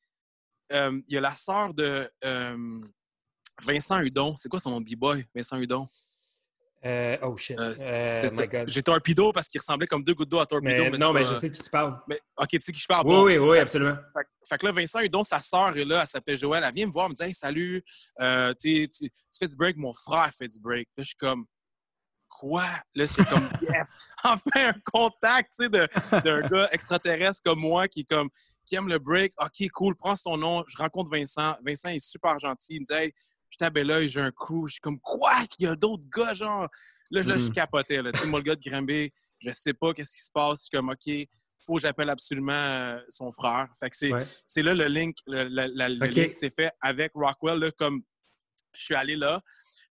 euh, 0.72 1.00
il 1.08 1.14
y 1.14 1.18
a 1.18 1.20
la 1.20 1.34
sœur 1.37 1.74
de 1.74 2.10
euh, 2.24 2.80
Vincent 3.62 4.01
Hudon. 4.01 4.37
C'est 4.37 4.49
quoi 4.49 4.59
son 4.59 4.71
nom 4.71 4.81
de 4.81 4.87
b-boy, 4.87 5.27
Vincent 5.35 5.59
Hudon? 5.59 5.88
Euh, 6.85 7.17
oh 7.23 7.35
shit. 7.37 7.59
Euh, 7.59 7.73
c'est 7.75 8.31
my 8.31 8.37
ça. 8.37 8.47
God. 8.47 8.69
J'ai 8.69 8.83
Torpedo 8.83 9.33
parce 9.33 9.49
qu'il 9.49 9.59
ressemblait 9.59 9.87
comme 9.87 10.05
deux 10.05 10.12
gouttes 10.14 10.29
d'eau 10.29 10.40
à 10.40 10.45
Torpedo. 10.47 10.85
Mais, 10.85 10.90
mais 10.90 10.99
non, 10.99 11.14
mais 11.14 11.23
pas- 11.23 11.31
je 11.35 11.37
sais 11.37 11.51
qui 11.51 11.62
tu 11.62 11.71
parles. 11.71 11.99
mais, 12.07 12.21
OK, 12.37 12.49
tu 12.49 12.61
sais 12.61 12.73
qui 12.73 12.81
je 12.81 12.87
parle? 12.87 13.07
Oui, 13.07 13.14
Bon, 13.14 13.25
oui, 13.25 13.38
oui, 13.38 13.59
absolument. 13.59 13.97
Fait, 14.12 14.27
fait 14.47 14.59
que 14.59 14.67
là, 14.67 14.73
Vincent 14.73 15.01
Hudon, 15.01 15.25
sa 15.25 15.40
sœur 15.40 15.75
est 15.79 15.85
là, 15.85 16.03
elle 16.03 16.07
s'appelle 16.07 16.37
Joël, 16.37 16.62
elle 16.67 16.75
vient 16.75 16.87
me 16.87 16.93
voir, 16.93 17.07
elle 17.07 17.12
me 17.12 17.17
dit 17.17 17.23
Hey, 17.23 17.33
salut, 17.33 17.83
euh, 18.21 18.53
tu, 18.61 18.87
fais 19.38 19.47
du 19.47 19.57
break, 19.57 19.79
mon 19.79 19.95
frère 19.95 20.31
fait 20.37 20.49
du 20.49 20.61
break. 20.61 20.88
Là, 20.97 21.03
je 21.03 21.09
suis 21.09 21.17
comme 21.17 21.47
Quoi? 22.29 22.64
Là, 22.64 22.81
je 22.97 23.05
suis 23.07 23.25
comme 23.25 23.49
Yes! 23.62 23.95
Enfin 24.23 24.69
un 24.69 24.75
contact, 24.85 25.55
tu 25.59 25.64
sais, 25.64 25.69
d'un 25.71 25.87
gars 26.51 26.69
extraterrestre 26.73 27.40
comme 27.43 27.61
moi 27.61 27.88
qui 27.88 28.01
est 28.01 28.05
comme 28.05 28.29
qui 28.67 28.75
aime 28.77 28.88
le 28.88 28.99
break. 28.99 29.33
OK, 29.40 29.71
cool, 29.73 29.95
prends 29.97 30.17
son 30.17 30.37
nom. 30.37 30.64
Je 30.67 30.77
rencontre 30.77 31.11
Vincent. 31.11 31.57
Vincent 31.64 31.90
est 31.90 32.05
super 32.05 32.38
gentil. 32.38 32.75
Il 32.75 32.81
me 32.81 32.85
dit 32.85 32.93
Hey, 32.93 33.14
je 33.59 33.64
à 33.64 33.71
Belleuil, 33.71 34.09
j'ai 34.09 34.21
un 34.21 34.31
crew. 34.31 34.67
Je 34.69 34.73
suis 34.75 34.81
comme 34.81 34.99
Quoi? 35.01 35.33
Il 35.59 35.64
y 35.64 35.69
a 35.69 35.77
d'autres 35.77 36.05
gars, 36.09 36.35
genre? 36.35 36.69
Là, 37.11 37.23
là 37.23 37.38
je 37.38 37.47
Mhm. 37.47 37.53
capotais. 37.53 38.03
Là. 38.03 38.12
Tu 38.12 38.21
sais, 38.21 38.27
moi, 38.27 38.40
le 38.40 38.45
gars 38.45 38.57
de 38.57 38.62
Grimby, 38.62 39.12
je 39.38 39.51
sais 39.51 39.73
pas 39.75 39.93
qu'est-ce 39.93 40.14
qui 40.14 40.23
se 40.23 40.31
passe. 40.33 40.59
Je 40.59 40.62
suis 40.64 40.71
comme 40.71 40.88
OK, 40.90 41.29
faut 41.67 41.77
que 41.77 41.81
j'appelle 41.83 42.11
absolument 42.11 42.53
euh, 42.53 43.01
son 43.09 43.31
frère. 43.33 43.69
Fait 43.79 43.90
que 43.90 43.97
c'est 43.97 44.12
Ouais. 44.12 44.62
là 44.62 44.75
le 44.75 44.87
link, 44.87 45.17
le, 45.27 45.45
le- 45.45 45.73
la- 45.75 45.88
le 45.88 46.07
OK. 46.07 46.14
link 46.14 46.33
s'est 46.33 46.51
fait 46.51 46.71
avec 46.81 47.12
Rockwell, 47.14 47.59
là, 47.59 47.71
comme 47.73 48.03
je 48.73 48.83
suis 48.83 48.95
allé 48.95 49.17
là. 49.17 49.40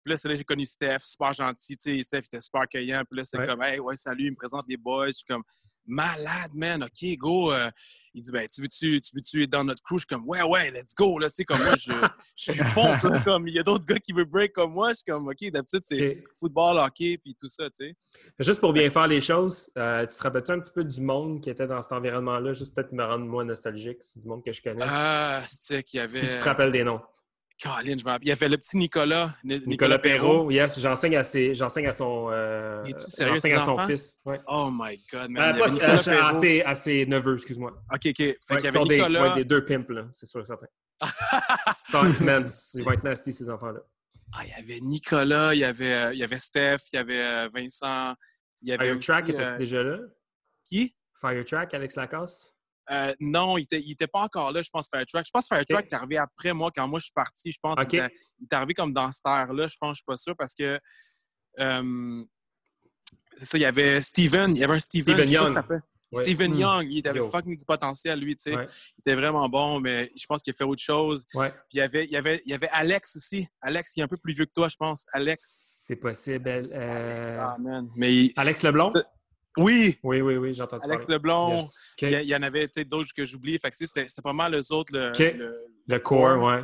Puis 0.04 0.12
là, 0.12 0.18
c'est 0.18 0.28
là 0.28 0.34
que 0.34 0.40
j'ai 0.40 0.44
connu 0.44 0.66
Steph, 0.66 1.00
super 1.00 1.32
gentil. 1.34 1.78
Tu 1.78 1.96
sais, 1.98 2.02
Steph 2.04 2.20
était 2.26 2.42
super 2.42 2.62
accueillant. 2.62 3.04
Puis 3.10 3.18
là, 3.20 3.24
c'est 3.26 3.38
Ouais. 3.38 3.48
comme, 3.48 3.64
hey, 3.64 3.80
ouais, 3.80 3.96
salut, 3.96 4.26
il 4.26 4.32
me 4.32 4.36
présente 4.36 4.66
les 4.68 4.76
boys. 4.76 5.08
Je 5.08 5.12
suis 5.14 5.24
comme, 5.26 5.44
malade, 5.86 6.54
man, 6.56 6.84
OK, 6.84 7.18
go. 7.18 7.52
Euh, 7.52 7.70
il 8.14 8.22
dit, 8.22 8.32
ben, 8.32 8.48
tu 8.48 8.62
veux-tu 8.62 9.02
tu 9.02 9.16
veux-tu 9.16 9.44
être 9.44 9.50
dans 9.50 9.64
notre 9.64 9.82
crew? 9.82 9.96
Je 9.96 10.00
suis 10.00 10.08
comme, 10.08 10.28
ouais, 10.28 10.42
ouais, 10.44 10.72
let's 10.72 10.94
go. 10.96 11.18
Là, 11.18 11.30
tu 11.30 11.38
sais, 11.38 11.46
comme 11.46 11.64
moi, 11.64 11.76
je, 11.76 11.92
je 12.36 12.52
suis 12.52 12.62
pompe. 12.76 13.04
là, 13.04 13.22
comme 13.24 13.48
il 13.48 13.56
y 13.56 13.60
a 13.60 13.64
d'autres 13.64 13.86
gars 13.86 14.00
qui 14.00 14.14
veulent 14.14 14.26
break 14.26 14.54
comme 14.54 14.74
moi. 14.74 14.90
Je 14.90 14.96
suis 14.96 15.04
comme, 15.06 15.28
OK, 15.28 15.52
d'habitude, 15.52 15.82
c'est 15.84 16.24
football, 16.40 16.78
hockey, 16.78 17.18
puis 17.18 17.36
tout 17.40 17.48
ça, 17.48 17.70
tu 17.70 17.88
sais. 17.88 17.96
Juste 18.40 18.60
pour 18.60 18.74
bien 18.74 18.90
faire 18.90 19.08
les 19.08 19.22
choses, 19.22 19.72
euh, 19.78 20.06
tu 20.06 20.16
te 20.16 20.24
rappelles-tu 20.24 20.52
un 20.52 20.60
petit 20.60 20.72
peu 20.72 20.84
du 20.84 21.02
monde 21.02 21.42
qui 21.42 21.50
était 21.50 21.68
dans 21.68 21.82
cet 21.82 21.92
environnement-là? 21.94 22.54
Juste 22.54 22.76
peut-être 22.76 22.92
me 22.92 23.04
rendre 23.04 23.26
moins 23.26 23.44
nostalgique. 23.44 23.98
C'est 24.02 24.20
du 24.20 24.28
monde 24.28 24.44
que 24.44 24.54
je 24.54 24.62
connais. 24.62 24.86
Ah, 24.88 25.42
c'est 25.48 25.84
qu'il 25.84 25.98
y 25.98 26.02
avait. 26.02 26.20
Si 26.20 26.28
tu 26.28 26.40
te 26.40 26.44
rappelles 26.44 26.72
des 26.72 26.84
noms. 26.84 27.02
Caroline, 27.58 28.00
je. 28.00 28.06
Il 28.22 28.28
y 28.28 28.32
avait 28.32 28.50
le 28.50 28.58
petit 28.58 28.78
Nicolas. 28.78 29.36
Ni- 29.44 29.62
Nicolas 29.66 30.00
Perrault, 30.00 30.52
yes, 30.52 30.80
j'enseigne 30.80 31.16
à, 31.16 31.24
ses- 31.24 31.54
j'enseigne 31.54 31.88
à 31.88 31.94
son, 31.94 32.30
euh, 32.32 32.82
Es-tu 32.82 33.00
sérieux, 33.00 33.36
j'enseigne 33.36 33.52
ses 33.54 33.58
à 33.58 33.66
son 33.66 33.72
enfants? 33.72 33.88
fils. 33.88 34.18
Ouais. 34.26 34.42
Oh 34.48 34.70
my 34.72 35.00
God, 35.12 35.30
man. 35.30 35.56
Euh, 35.56 35.68
Il 35.72 35.80
pas- 35.80 36.28
à, 36.30 36.34
ses, 36.34 36.62
à 36.64 36.76
ses 36.76 37.06
neveux, 37.06 37.36
excuse-moi. 37.36 37.72
OK, 37.94 38.00
OK. 38.08 38.18
Fait 38.18 38.38
Ouais, 38.50 38.62
y 38.62 38.68
avait 38.68 38.72
sont 38.72 38.86
des, 39.36 39.46
deux 39.46 39.66
pimps, 39.66 39.90
là, 39.90 40.08
c'est 40.12 40.26
sûr 40.26 40.42
et 40.42 40.46
certain. 40.46 40.68
Stark, 41.80 42.20
man, 42.22 42.50
ils 42.74 42.84
vont 42.84 42.92
être 42.92 43.04
nasty, 43.04 43.32
ces 43.32 43.50
enfants-là. 43.50 43.80
Ah, 44.36 44.42
il 44.46 44.50
y 44.50 44.54
avait 44.54 44.80
Nicolas, 44.82 45.54
il 45.54 45.60
y 45.60 45.64
avait, 45.64 45.94
euh, 45.94 46.14
il 46.14 46.20
y 46.20 46.24
avait 46.24 46.40
Steph, 46.40 46.78
il 46.92 46.96
y 46.96 47.00
avait 47.00 47.22
euh, 47.22 47.50
Vincent. 47.54 48.16
Il 48.62 48.70
y 48.70 48.74
avait 48.74 48.86
Fire 48.88 48.98
aussi, 48.98 49.08
Track, 49.08 49.30
était-tu 49.30 49.44
euh, 49.54 49.58
déjà 49.58 49.84
là? 49.84 49.98
Qui? 50.66 50.96
Fire 51.14 51.46
Track, 51.46 51.74
Alex 51.74 51.96
Lacasse? 51.96 52.50
Euh, 52.92 53.14
non, 53.20 53.58
il 53.58 53.64
était, 53.64 53.80
il 53.80 53.92
était 53.94 54.08
pas 54.08 54.22
encore 54.22 54.52
là, 54.52 54.62
je 54.62 54.70
pense, 54.70 54.90
Firetrack. 54.94 55.26
Je 55.26 55.32
pense 55.32 55.48
que 55.48 55.56
Firetrack 55.56 55.86
Ok. 55.86 55.92
est 55.92 55.96
arrivé 55.96 56.18
après 56.18 56.52
moi, 56.54 56.70
quand 56.76 56.88
moi 56.88 57.00
je 57.00 57.06
suis 57.06 57.14
parti. 57.14 57.52
Je 57.52 57.58
pense 57.62 57.84
qu'il 57.86 58.00
est 58.00 58.54
arrivé 58.54 58.74
comme 58.74 58.94
dans 58.94 59.12
cette 59.12 59.26
ère-là, 59.26 59.68
je 59.68 59.76
pense, 59.80 59.92
je 59.92 59.96
suis 59.96 60.06
pas 60.06 60.18
sûr, 60.18 60.36
parce 60.38 60.54
que. 60.54 60.80
euh, 61.60 62.24
c'est 63.36 63.46
ça, 63.46 63.58
il 63.58 63.62
y 63.62 63.66
avait 63.66 64.02
Steven, 64.02 64.52
il 64.56 64.60
y 64.60 64.64
avait 64.64 64.76
un 64.76 64.80
Steven. 64.80 65.16
Steven 65.16 65.30
Young. 65.32 65.64
Ouais. 66.12 66.22
Steven 66.24 66.52
Hmm. 66.54 66.60
Young, 66.60 66.88
il 66.92 67.08
avait 67.08 67.18
Yo. 67.20 67.30
fucking 67.32 67.58
du 67.58 67.66
potentiel, 67.66 68.20
lui, 68.20 68.36
tu 68.36 68.44
sais. 68.44 68.56
Ouais. 68.56 68.68
Il 68.98 69.00
était 69.00 69.16
vraiment 69.16 69.50
bon, 69.50 69.80
mais 69.80 70.12
je 70.16 70.24
pense 70.28 70.44
qu'il 70.44 70.54
a 70.54 70.56
fait 70.56 70.64
autre 70.64 70.82
chose. 70.84 71.26
Ouais, 71.34 71.50
Puis 71.50 71.60
il 71.74 71.78
y 71.78 71.82
avait, 71.82 72.06
il 72.06 72.12
y 72.12 72.18
avait, 72.18 72.40
il 72.46 72.52
y 72.52 72.54
avait 72.54 72.70
Alex 72.72 73.16
aussi. 73.16 73.48
Alex, 73.62 73.92
qui 73.94 74.00
est 74.00 74.04
un 74.04 74.08
peu 74.08 74.18
plus 74.18 74.34
vieux 74.34 74.46
que 74.46 74.52
toi, 74.54 74.70
je 74.70 74.76
pense. 74.76 75.06
Alex. 75.12 75.42
c'est 75.88 75.96
possible. 75.96 76.48
Alex, 76.48 77.28
euh, 77.32 77.58
man. 77.60 77.90
Mais 77.96 78.14
il- 78.14 78.34
Alex 78.36 78.62
Leblond? 78.62 78.94
Oui, 79.58 80.00
Oui, 80.04 80.22
oui, 80.22 80.38
oui, 80.38 80.54
j'ai 80.54 80.64
entendu 80.64 80.84
Alex 80.86 81.04
parler. 81.06 81.16
Leblond. 81.16 81.56
Yes. 81.58 81.64
OK. 82.02 82.02
Il 82.24 82.30
y, 82.30 82.36
en 82.36 82.42
avait 82.42 82.68
peut-être 82.68 82.88
d'autres 82.90 83.12
que 83.16 83.24
j'oublie. 83.26 83.58
Fait 83.60 83.70
que 83.72 83.78
c'était 83.78 84.08
pas 84.24 84.34
mal 84.34 84.56
eux 84.56 84.72
autres. 84.72 84.92
Le, 84.94 85.12
le- 85.34 85.58
Le 85.88 86.00
core, 86.00 86.42
ouais. 86.44 86.62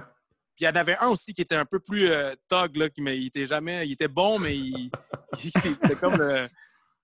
Puis 0.56 0.66
il 0.66 0.66
y 0.66 0.70
en 0.70 0.76
avait 0.76 0.98
un 1.00 1.08
aussi 1.08 1.34
qui 1.34 1.42
était 1.42 1.56
un 1.56 1.66
peu 1.66 1.80
plus 1.80 2.10
euh, 2.10 2.34
thug, 2.50 2.76
là, 2.76 2.90
qui, 2.90 3.02
mais 3.02 3.18
il 3.18 3.28
était 3.28 3.46
jamais. 3.46 3.86
Il 3.88 3.94
était 3.94 4.08
bon, 4.08 4.40
mais 4.40 4.56
il, 4.58 4.90
il- 5.44 5.52
c'était 5.52 5.96
comme 5.96 6.16
le. 6.18 6.48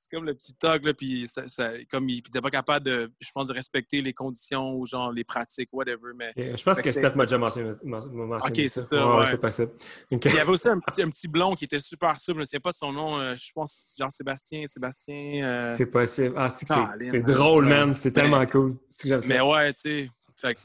C'est 0.09 0.15
comme 0.15 0.25
le 0.25 0.33
petit 0.35 0.53
tog, 0.55 0.85
là, 0.85 0.93
puis 0.93 1.27
ça, 1.27 1.47
ça- 1.47 1.71
comme 1.89 2.07
il 2.09 2.15
n'était 2.17 2.41
pas 2.41 2.49
capable 2.51 2.85
de, 2.85 3.11
je 3.19 3.29
pense, 3.33 3.47
de 3.47 3.53
respecter 3.53 4.01
les 4.01 4.13
conditions 4.13 4.75
ou 4.75 4.85
genre 4.85 5.11
les 5.11 5.23
pratiques, 5.23 5.69
whatever. 5.73 6.11
Mais 6.15 6.33
Je 6.35 6.63
pense 6.63 6.81
que 6.81 6.91
Steph 6.91 7.01
c'était- 7.07 7.15
m'a 7.15 7.25
déjà 7.25 7.37
mentionné, 7.37 7.73
men- 7.83 8.01
mentionné 8.11 8.63
Ok, 8.63 8.69
c'est 8.69 8.81
ça, 8.81 8.95
Ouais, 8.95 9.11
ouais, 9.13 9.19
ouais. 9.19 9.25
c'est 9.25 9.41
possible. 9.41 9.71
Il 10.11 10.33
y 10.33 10.39
avait 10.39 10.49
aussi 10.51 10.69
un 10.69 10.79
petit, 10.79 11.01
un 11.01 11.09
petit 11.09 11.27
blond 11.27 11.53
qui 11.55 11.65
était 11.65 11.79
super 11.79 12.19
souple. 12.19 12.37
Je 12.37 12.41
ne 12.41 12.45
sais 12.45 12.59
pas 12.59 12.71
de 12.71 12.75
son 12.75 12.93
nom. 12.93 13.17
euh, 13.19 13.35
je 13.35 13.51
pense 13.53 13.95
Jean-Sébastien. 13.97 14.63
Sébastien. 14.67 15.43
euh, 15.43 15.75
C'est 15.75 15.89
possible. 15.89 16.33
Ah, 16.37 16.49
c'est 16.49 16.65
Ah, 16.69 16.93
man. 16.99 17.21
drôle, 17.23 17.65
man. 17.65 17.93
C'est 17.93 18.15
Mais- 18.15 18.21
tellement 18.21 18.45
cool. 18.45 18.77
Que 19.01 19.21
ça. 19.21 19.27
Mais 19.27 19.41
ouais, 19.41 19.73
tu 19.73 20.09
sais. 20.43 20.55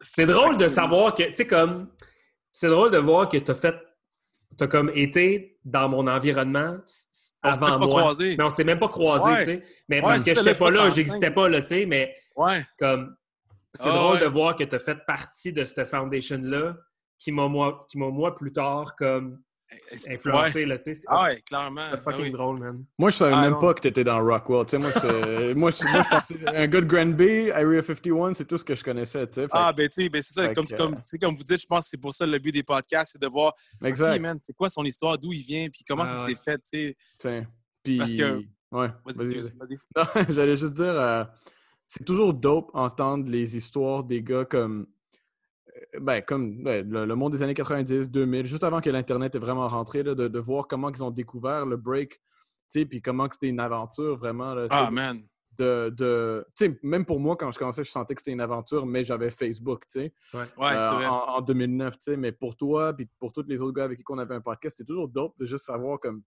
C'est 0.00 0.26
drôle 0.26 0.56
de 0.58 0.68
savoir 0.68 1.14
que, 1.14 1.24
tu 1.24 1.34
sais, 1.34 1.46
comme, 1.46 1.88
c'est 2.52 2.68
drôle 2.68 2.90
de 2.90 2.98
voir 2.98 3.28
que 3.28 3.36
tu 3.36 3.50
as 3.50 3.54
fait, 3.54 3.74
tu 4.58 4.64
as 4.64 4.66
comme 4.66 4.90
été 4.94 5.58
dans 5.64 5.88
mon 5.88 6.06
environnement 6.08 6.76
On 7.44 7.48
avant 7.48 7.66
pas 7.66 7.78
moi. 7.78 7.88
croisés. 7.88 8.34
Mais 8.36 8.44
on 8.44 8.50
s'est 8.50 8.64
même 8.64 8.78
pas 8.78 8.88
croisés, 8.88 9.30
Ouais. 9.30 9.38
tu 9.38 9.44
sais. 9.44 9.62
Mais 9.88 9.96
Ouais, 9.96 10.02
parce 10.02 10.24
que 10.24 10.30
je 10.30 10.44
pas 10.44 10.54
suis 10.54 10.64
là, 10.74 10.78
pas 10.84 10.90
j'existais 10.90 11.30
pas, 11.30 11.48
là, 11.48 11.60
tu 11.62 11.68
sais, 11.68 11.86
mais 11.86 12.14
Ouais. 12.36 12.64
comme, 12.78 13.16
c'est 13.74 13.88
Ah, 13.88 13.94
drôle 13.96 14.20
de 14.20 14.26
voir 14.26 14.56
que 14.56 14.64
tu 14.64 14.74
as 14.74 14.78
fait 14.78 14.98
partie 15.06 15.52
de 15.52 15.64
cette 15.64 15.84
foundation-là 15.86 16.76
qui 17.18 17.32
m'a, 17.32 17.46
moi, 17.48 17.86
qui 17.90 17.98
m'a, 17.98 18.08
moi, 18.10 18.34
plus 18.36 18.52
tard, 18.52 18.94
comme, 18.96 19.40
Ouais. 19.70 20.14
influencé, 20.14 20.64
là, 20.64 20.78
tu 20.78 20.94
sais. 20.94 21.02
Ah 21.08 21.24
ouais, 21.24 21.40
clairement. 21.42 21.86
c'est 21.90 21.98
fucking 21.98 22.20
Ah 22.20 22.24
oui. 22.24 22.30
drôle, 22.30 22.58
man. 22.60 22.84
Moi, 22.98 23.10
je 23.10 23.16
savais 23.16 23.32
Ah, 23.34 23.40
même 23.42 23.52
non. 23.52 23.60
pas 23.60 23.74
que 23.74 23.80
t'étais 23.80 24.02
dans 24.04 24.18
Rockwell. 24.24 24.64
Tu 24.66 24.70
sais, 24.70 24.78
moi, 24.78 24.90
je- 24.94 25.54
moi, 25.54 25.70
je 25.70 26.08
pensais 26.10 26.46
un 26.56 26.66
gars 26.66 26.80
de 26.80 26.86
Granby, 26.86 27.50
Area 27.50 27.82
51, 27.82 28.32
c'est 28.34 28.46
tout 28.46 28.56
ce 28.56 28.64
que 28.64 28.74
je 28.74 28.82
connaissais, 28.82 29.26
tu 29.26 29.34
sais. 29.42 29.46
Ah, 29.50 29.72
ben, 29.72 29.88
tu 29.88 30.02
sais, 30.04 30.08
ben, 30.08 30.22
c'est 30.22 30.32
ça. 30.32 30.44
Fait 30.48 30.54
Comme, 30.54 30.66
que, 30.66 30.74
comme, 30.74 30.92
euh, 30.94 30.96
tu 30.96 31.02
sais, 31.06 31.18
comme 31.18 31.36
vous 31.36 31.42
dites, 31.44 31.60
je 31.60 31.66
pense 31.66 31.80
que 31.80 31.88
c'est 31.90 32.00
pour 32.00 32.14
ça 32.14 32.24
le 32.26 32.38
but 32.38 32.52
des 32.52 32.62
podcasts, 32.62 33.12
c'est 33.12 33.20
de 33.20 33.26
voir, 33.28 33.52
exact. 33.84 34.14
OK, 34.16 34.20
man, 34.22 34.38
c'est 34.42 34.54
quoi 34.56 34.68
son 34.70 34.84
histoire, 34.84 35.18
d'où 35.18 35.32
il 35.32 35.42
vient, 35.42 35.68
puis 35.68 35.82
comment 35.86 36.04
Ah, 36.06 36.16
ça 36.16 36.24
ouais. 36.24 36.34
s'est 36.34 36.40
fait, 36.42 36.56
tu 36.58 36.62
sais. 36.64 36.96
Tiens. 37.18 37.46
Puis, 37.82 37.98
Parce 37.98 38.14
que- 38.14 38.42
Ouais, 38.70 38.88
Vas-y, 39.04 39.38
vas-y. 39.38 39.78
Non, 39.96 40.04
j'allais 40.28 40.56
juste 40.56 40.74
dire, 40.74 40.84
euh, 40.98 41.24
c'est 41.86 42.04
toujours 42.04 42.34
dope 42.34 42.70
entendre 42.74 43.28
les 43.30 43.56
histoires 43.56 44.04
des 44.04 44.22
gars 44.22 44.44
comme, 44.44 44.86
ben, 46.00 46.20
comme 46.22 46.62
ben, 46.62 46.88
le, 46.88 47.04
le 47.06 47.14
monde 47.14 47.32
des 47.32 47.42
années 47.42 47.54
90, 47.54 48.10
2000, 48.10 48.46
juste 48.46 48.64
avant 48.64 48.80
que 48.80 48.90
l'Internet 48.90 49.34
est 49.34 49.38
vraiment 49.38 49.68
rentré, 49.68 50.02
là, 50.02 50.14
de, 50.14 50.28
de 50.28 50.38
voir 50.38 50.66
comment 50.68 50.90
ils 50.90 51.02
ont 51.04 51.10
découvert 51.10 51.66
le 51.66 51.76
break, 51.76 52.12
tu 52.12 52.18
sais, 52.68 52.84
puis 52.86 53.00
comment 53.02 53.28
c'était 53.30 53.48
une 53.48 53.60
aventure 53.60 54.16
vraiment. 54.16 54.54
là, 54.54 54.66
Ah, 54.70 54.90
man. 54.90 55.22
de, 55.58 55.92
de 55.96 56.46
tu 56.56 56.66
sais, 56.66 56.78
même 56.82 57.04
pour 57.04 57.18
moi, 57.20 57.36
quand 57.36 57.50
je 57.50 57.58
commençais, 57.58 57.82
je 57.84 57.90
sentais 57.90 58.14
que 58.14 58.20
c'était 58.20 58.32
une 58.32 58.40
aventure, 58.40 58.86
mais 58.86 59.02
j'avais 59.04 59.30
Facebook, 59.30 59.82
tu 59.90 60.00
sais, 60.00 60.12
Ouais, 60.34 60.40
euh, 60.40 60.46
c'est 60.56 60.94
vrai. 60.94 61.06
en, 61.06 61.36
en 61.36 61.40
2009, 61.40 61.94
tu 61.98 61.98
sais, 62.12 62.16
mais 62.16 62.32
pour 62.32 62.56
toi, 62.56 62.92
puis 62.94 63.08
pour 63.18 63.32
tous 63.32 63.44
les 63.48 63.60
autres 63.62 63.74
gars 63.74 63.84
avec 63.84 63.98
qui 63.98 64.04
on 64.08 64.18
avait 64.18 64.34
un 64.34 64.40
podcast, 64.40 64.76
c'était 64.76 64.86
toujours 64.88 65.08
dope 65.08 65.34
de 65.38 65.46
juste 65.46 65.64
savoir 65.64 65.98
comme, 65.98 66.22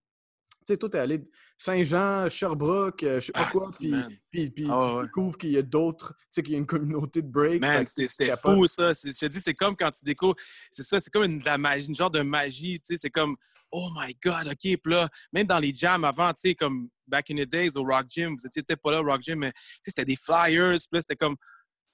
sais, 0.66 0.78
toi, 0.78 0.90
t'es 0.90 1.00
allé 1.00 1.24
Saint-Jean, 1.58 2.28
Sherbrooke, 2.30 3.04
euh, 3.04 3.20
je 3.20 3.28
sais 3.28 3.32
pas 3.32 3.46
Ah, 3.46 3.50
quoi, 3.52 3.70
puis 3.78 3.94
puis, 4.32 4.52
puis 4.52 4.68
Ah, 4.70 4.80
tu 4.80 4.96
ouais, 4.96 5.04
découvres 5.04 5.38
qu'il 5.38 5.52
y 5.52 5.58
a 5.58 5.62
d'autres, 5.62 6.14
tu 6.18 6.26
sais, 6.32 6.44
qu'il 6.44 6.54
y 6.54 6.56
a 6.56 6.60
une 6.60 6.66
communauté 6.66 7.22
de 7.22 7.28
break. 7.28 7.62
Man, 7.62 7.86
c'était 7.86 8.36
fou, 8.38 8.68
ça. 8.68 8.94
Je 8.94 9.12
te 9.12 9.26
dis, 9.28 9.40
c'est 9.40 9.54
comme 9.54 9.76
quand 9.76 9.92
tu 9.92 10.04
découvres. 10.04 10.36
C'est 10.72 10.84
ça, 10.84 11.00
c'est 11.00 11.12
comme 11.12 11.24
une, 11.24 11.40
de 11.40 11.46
la 11.46 11.58
magie, 11.58 11.88
une 11.88 11.96
genre 11.96 12.12
de 12.12 12.22
magie, 12.22 12.80
tu 12.80 12.94
sais. 12.94 13.00
C'est 13.00 13.10
comme, 13.10 13.36
oh 13.72 13.90
my 13.96 14.16
God, 14.24 14.48
OK. 14.48 14.58
Puis 14.62 14.80
là, 14.86 15.08
même 15.32 15.48
dans 15.48 15.60
les 15.60 15.74
jams 15.74 16.04
avant, 16.04 16.34
tu 16.34 16.50
sais, 16.50 16.56
comme 16.56 16.90
back 17.08 17.30
in 17.32 17.36
the 17.36 17.48
days 17.48 17.76
au 17.76 17.84
Rock 17.84 18.06
Gym, 18.10 18.36
vous 18.36 18.46
étiez 18.46 18.64
peut-être 18.64 18.82
pas 18.82 18.92
là 18.92 19.02
au 19.02 19.06
Rock 19.06 19.22
Gym, 19.22 19.40
mais 19.40 19.52
tu 19.52 19.60
sais, 19.82 19.92
c'était 19.92 20.06
des 20.06 20.16
flyers. 20.16 20.78
Puis 20.78 20.88
là, 20.94 21.02
c'était 21.02 21.16
comme, 21.16 21.36
tu 21.36 21.44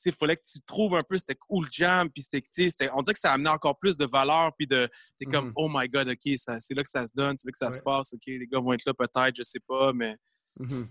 il 0.05 0.11
fallait 0.13 0.35
que 0.35 0.43
tu 0.43 0.59
trouves 0.61 0.95
un 0.95 1.03
peu, 1.03 1.17
c'était 1.17 1.37
où 1.49 1.61
le 1.61 1.67
jam. 1.71 2.09
Puis 2.09 2.21
c'était, 2.23 2.89
on 2.93 3.01
dirait 3.01 3.13
que 3.13 3.19
ça 3.19 3.33
amenait 3.33 3.49
encore 3.49 3.77
plus 3.79 3.97
de 3.97 4.05
valeur. 4.05 4.51
Puis 4.57 4.67
de, 4.67 4.87
t'es 5.19 5.25
comme, 5.25 5.47
Mhm. 5.47 5.53
oh 5.55 5.69
my 5.73 5.89
God, 5.89 6.09
OK, 6.09 6.33
c'est 6.37 6.73
là 6.75 6.83
que 6.83 6.89
ça 6.89 7.05
se 7.05 7.11
donne, 7.15 7.35
c'est 7.37 7.47
là 7.47 7.51
que 7.51 7.57
ça 7.57 7.69
se 7.71 7.79
passe. 7.79 8.13
OK, 8.13 8.21
les 8.27 8.47
gars 8.47 8.59
vont 8.59 8.73
être 8.73 8.85
là 8.85 8.93
peut-être, 8.93 9.35
je 9.35 9.43
sais 9.43 9.59
pas, 9.67 9.93
mais. 9.93 10.15
Mhm. 10.59 10.87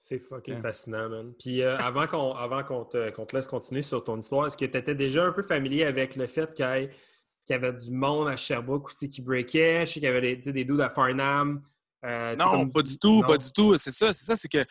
C'est 0.00 0.20
fucking 0.20 0.54
Ouais. 0.54 0.60
fascinant, 0.60 1.08
man. 1.08 1.32
Puis 1.40 1.60
euh, 1.60 1.76
avant 1.78 2.06
qu'on 2.06 2.32
avant 2.32 2.62
qu'on 2.62 2.84
te, 2.84 3.10
te 3.10 3.34
laisse 3.36 3.48
continuer 3.48 3.82
sur 3.82 4.04
ton 4.04 4.16
histoire, 4.20 4.46
est-ce 4.46 4.56
que 4.56 4.64
tu 4.64 4.76
étais 4.78 4.94
déjà 4.94 5.24
un 5.24 5.32
peu 5.32 5.42
familier 5.42 5.82
avec 5.84 6.14
le 6.14 6.28
fait 6.28 6.54
qu'il 6.54 6.64
y, 6.64 7.50
y 7.50 7.54
avait 7.54 7.72
du 7.72 7.90
monde 7.90 8.28
à 8.28 8.36
Sherbrooke 8.36 8.86
aussi 8.86 9.08
qui 9.08 9.22
breakait? 9.22 9.80
Je 9.80 9.86
sais 9.86 9.92
qu'il 9.94 10.04
y 10.04 10.06
avait 10.06 10.36
des, 10.36 10.52
des 10.52 10.64
dudes 10.64 10.80
à 10.82 10.88
Farnham. 10.88 11.60
euh, 12.04 12.36
Non, 12.36 12.48
comme- 12.50 12.72
pas 12.72 12.82
du 12.82 12.96
tout, 12.96 13.22
Non? 13.22 13.26
pas 13.26 13.38
du 13.38 13.50
tout. 13.50 13.76
C'est 13.76 13.90
ça, 13.90 14.12
c'est 14.12 14.24
ça, 14.24 14.36
c'est 14.36 14.46
que 14.48 14.64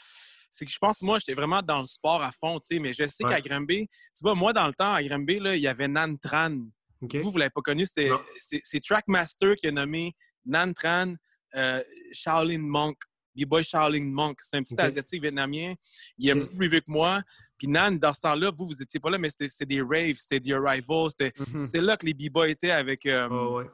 c'est 0.52 0.66
que 0.66 0.72
je 0.72 0.78
pense 0.80 1.02
moi 1.02 1.20
j'étais 1.20 1.34
vraiment 1.34 1.62
dans 1.62 1.82
le 1.82 1.86
sport 1.86 2.22
à 2.24 2.32
fond, 2.32 2.60
tu 2.60 2.68
sais, 2.76 2.80
mais 2.80 2.94
je 2.94 3.06
sais 3.08 3.24
Ouais. 3.26 3.32
qu'à 3.32 3.42
Granby, 3.42 3.88
tu 4.16 4.22
vois 4.24 4.36
moi 4.36 4.54
dans 4.54 4.68
le 4.68 4.74
temps 4.74 4.94
à 4.94 5.04
Granby 5.04 5.40
là, 5.40 5.56
il 5.56 5.62
y 5.62 5.68
avait 5.68 5.88
Nan 5.88 6.18
Tran. 6.20 6.56
OK. 7.02 7.16
Vous 7.18 7.32
vous 7.32 7.38
l'avez 7.38 7.52
pas 7.52 7.62
connu, 7.62 7.86
c'était 7.86 8.10
c'est 8.64 8.84
Trackmaster 8.84 9.56
qui 9.56 9.68
a 9.68 9.72
nommé 9.72 10.14
Nan 10.46 10.74
Tran 10.74 11.14
euh, 11.56 11.84
Shaolin 12.12 12.60
Monk, 12.60 12.98
B-boy 13.36 13.64
Shaolin 13.64 14.04
Monk, 14.06 14.40
c'est 14.42 14.58
un 14.58 14.64
petit 14.64 14.76
asiatique 14.80 15.22
vietnamien, 15.22 15.74
il 16.18 16.28
est 16.28 16.32
un 16.32 16.40
petit 16.40 16.50
peu 16.50 16.58
plus 16.58 16.70
vieux 16.70 16.82
que 16.82 16.92
moi. 16.92 17.22
Puis 17.58 17.68
Nan, 17.68 17.98
dans 17.98 18.14
ce 18.14 18.20
temps-là, 18.22 18.52
vous, 18.56 18.68
vous 18.68 18.82
étiez 18.84 19.00
pas 19.00 19.10
là, 19.10 19.18
mais 19.18 19.30
c'était 19.30 19.50
c'était 19.50 19.66
des 19.66 19.82
raves, 19.82 20.16
c'était 20.18 20.40
des 20.40 20.54
arrivals, 20.54 21.10
c'était 21.10 21.34
Mhm. 21.54 21.64
c'est 21.64 21.82
là 21.82 21.98
que 21.98 22.06
les 22.06 22.14
b-boys 22.14 22.50
étaient 22.50 22.70
avec. 22.72 23.06
euh, 23.06 23.28
Ah 23.32 23.50
ouais. 23.50 23.66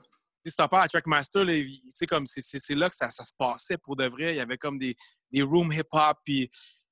Si 0.49 0.55
t'en 0.57 0.67
parles 0.67 0.85
à 0.85 0.87
Trackmaster, 0.87 1.45
sais, 1.93 2.05
comme 2.07 2.25
c'est- 2.25 2.41
c'est 2.41 2.59
c'est 2.59 2.75
là 2.75 2.89
que 2.89 2.95
ça, 2.95 3.09
ça 3.11 3.23
se 3.23 3.33
passait 3.37 3.77
pour 3.77 3.95
de 3.95 4.05
vrai. 4.07 4.33
Il 4.33 4.37
y 4.37 4.41
avait 4.41 4.57
comme 4.57 4.77
des, 4.79 4.95
des 5.31 5.41
rooms 5.41 5.71
hip-hop. 5.71 6.17
Puis, 6.25 6.49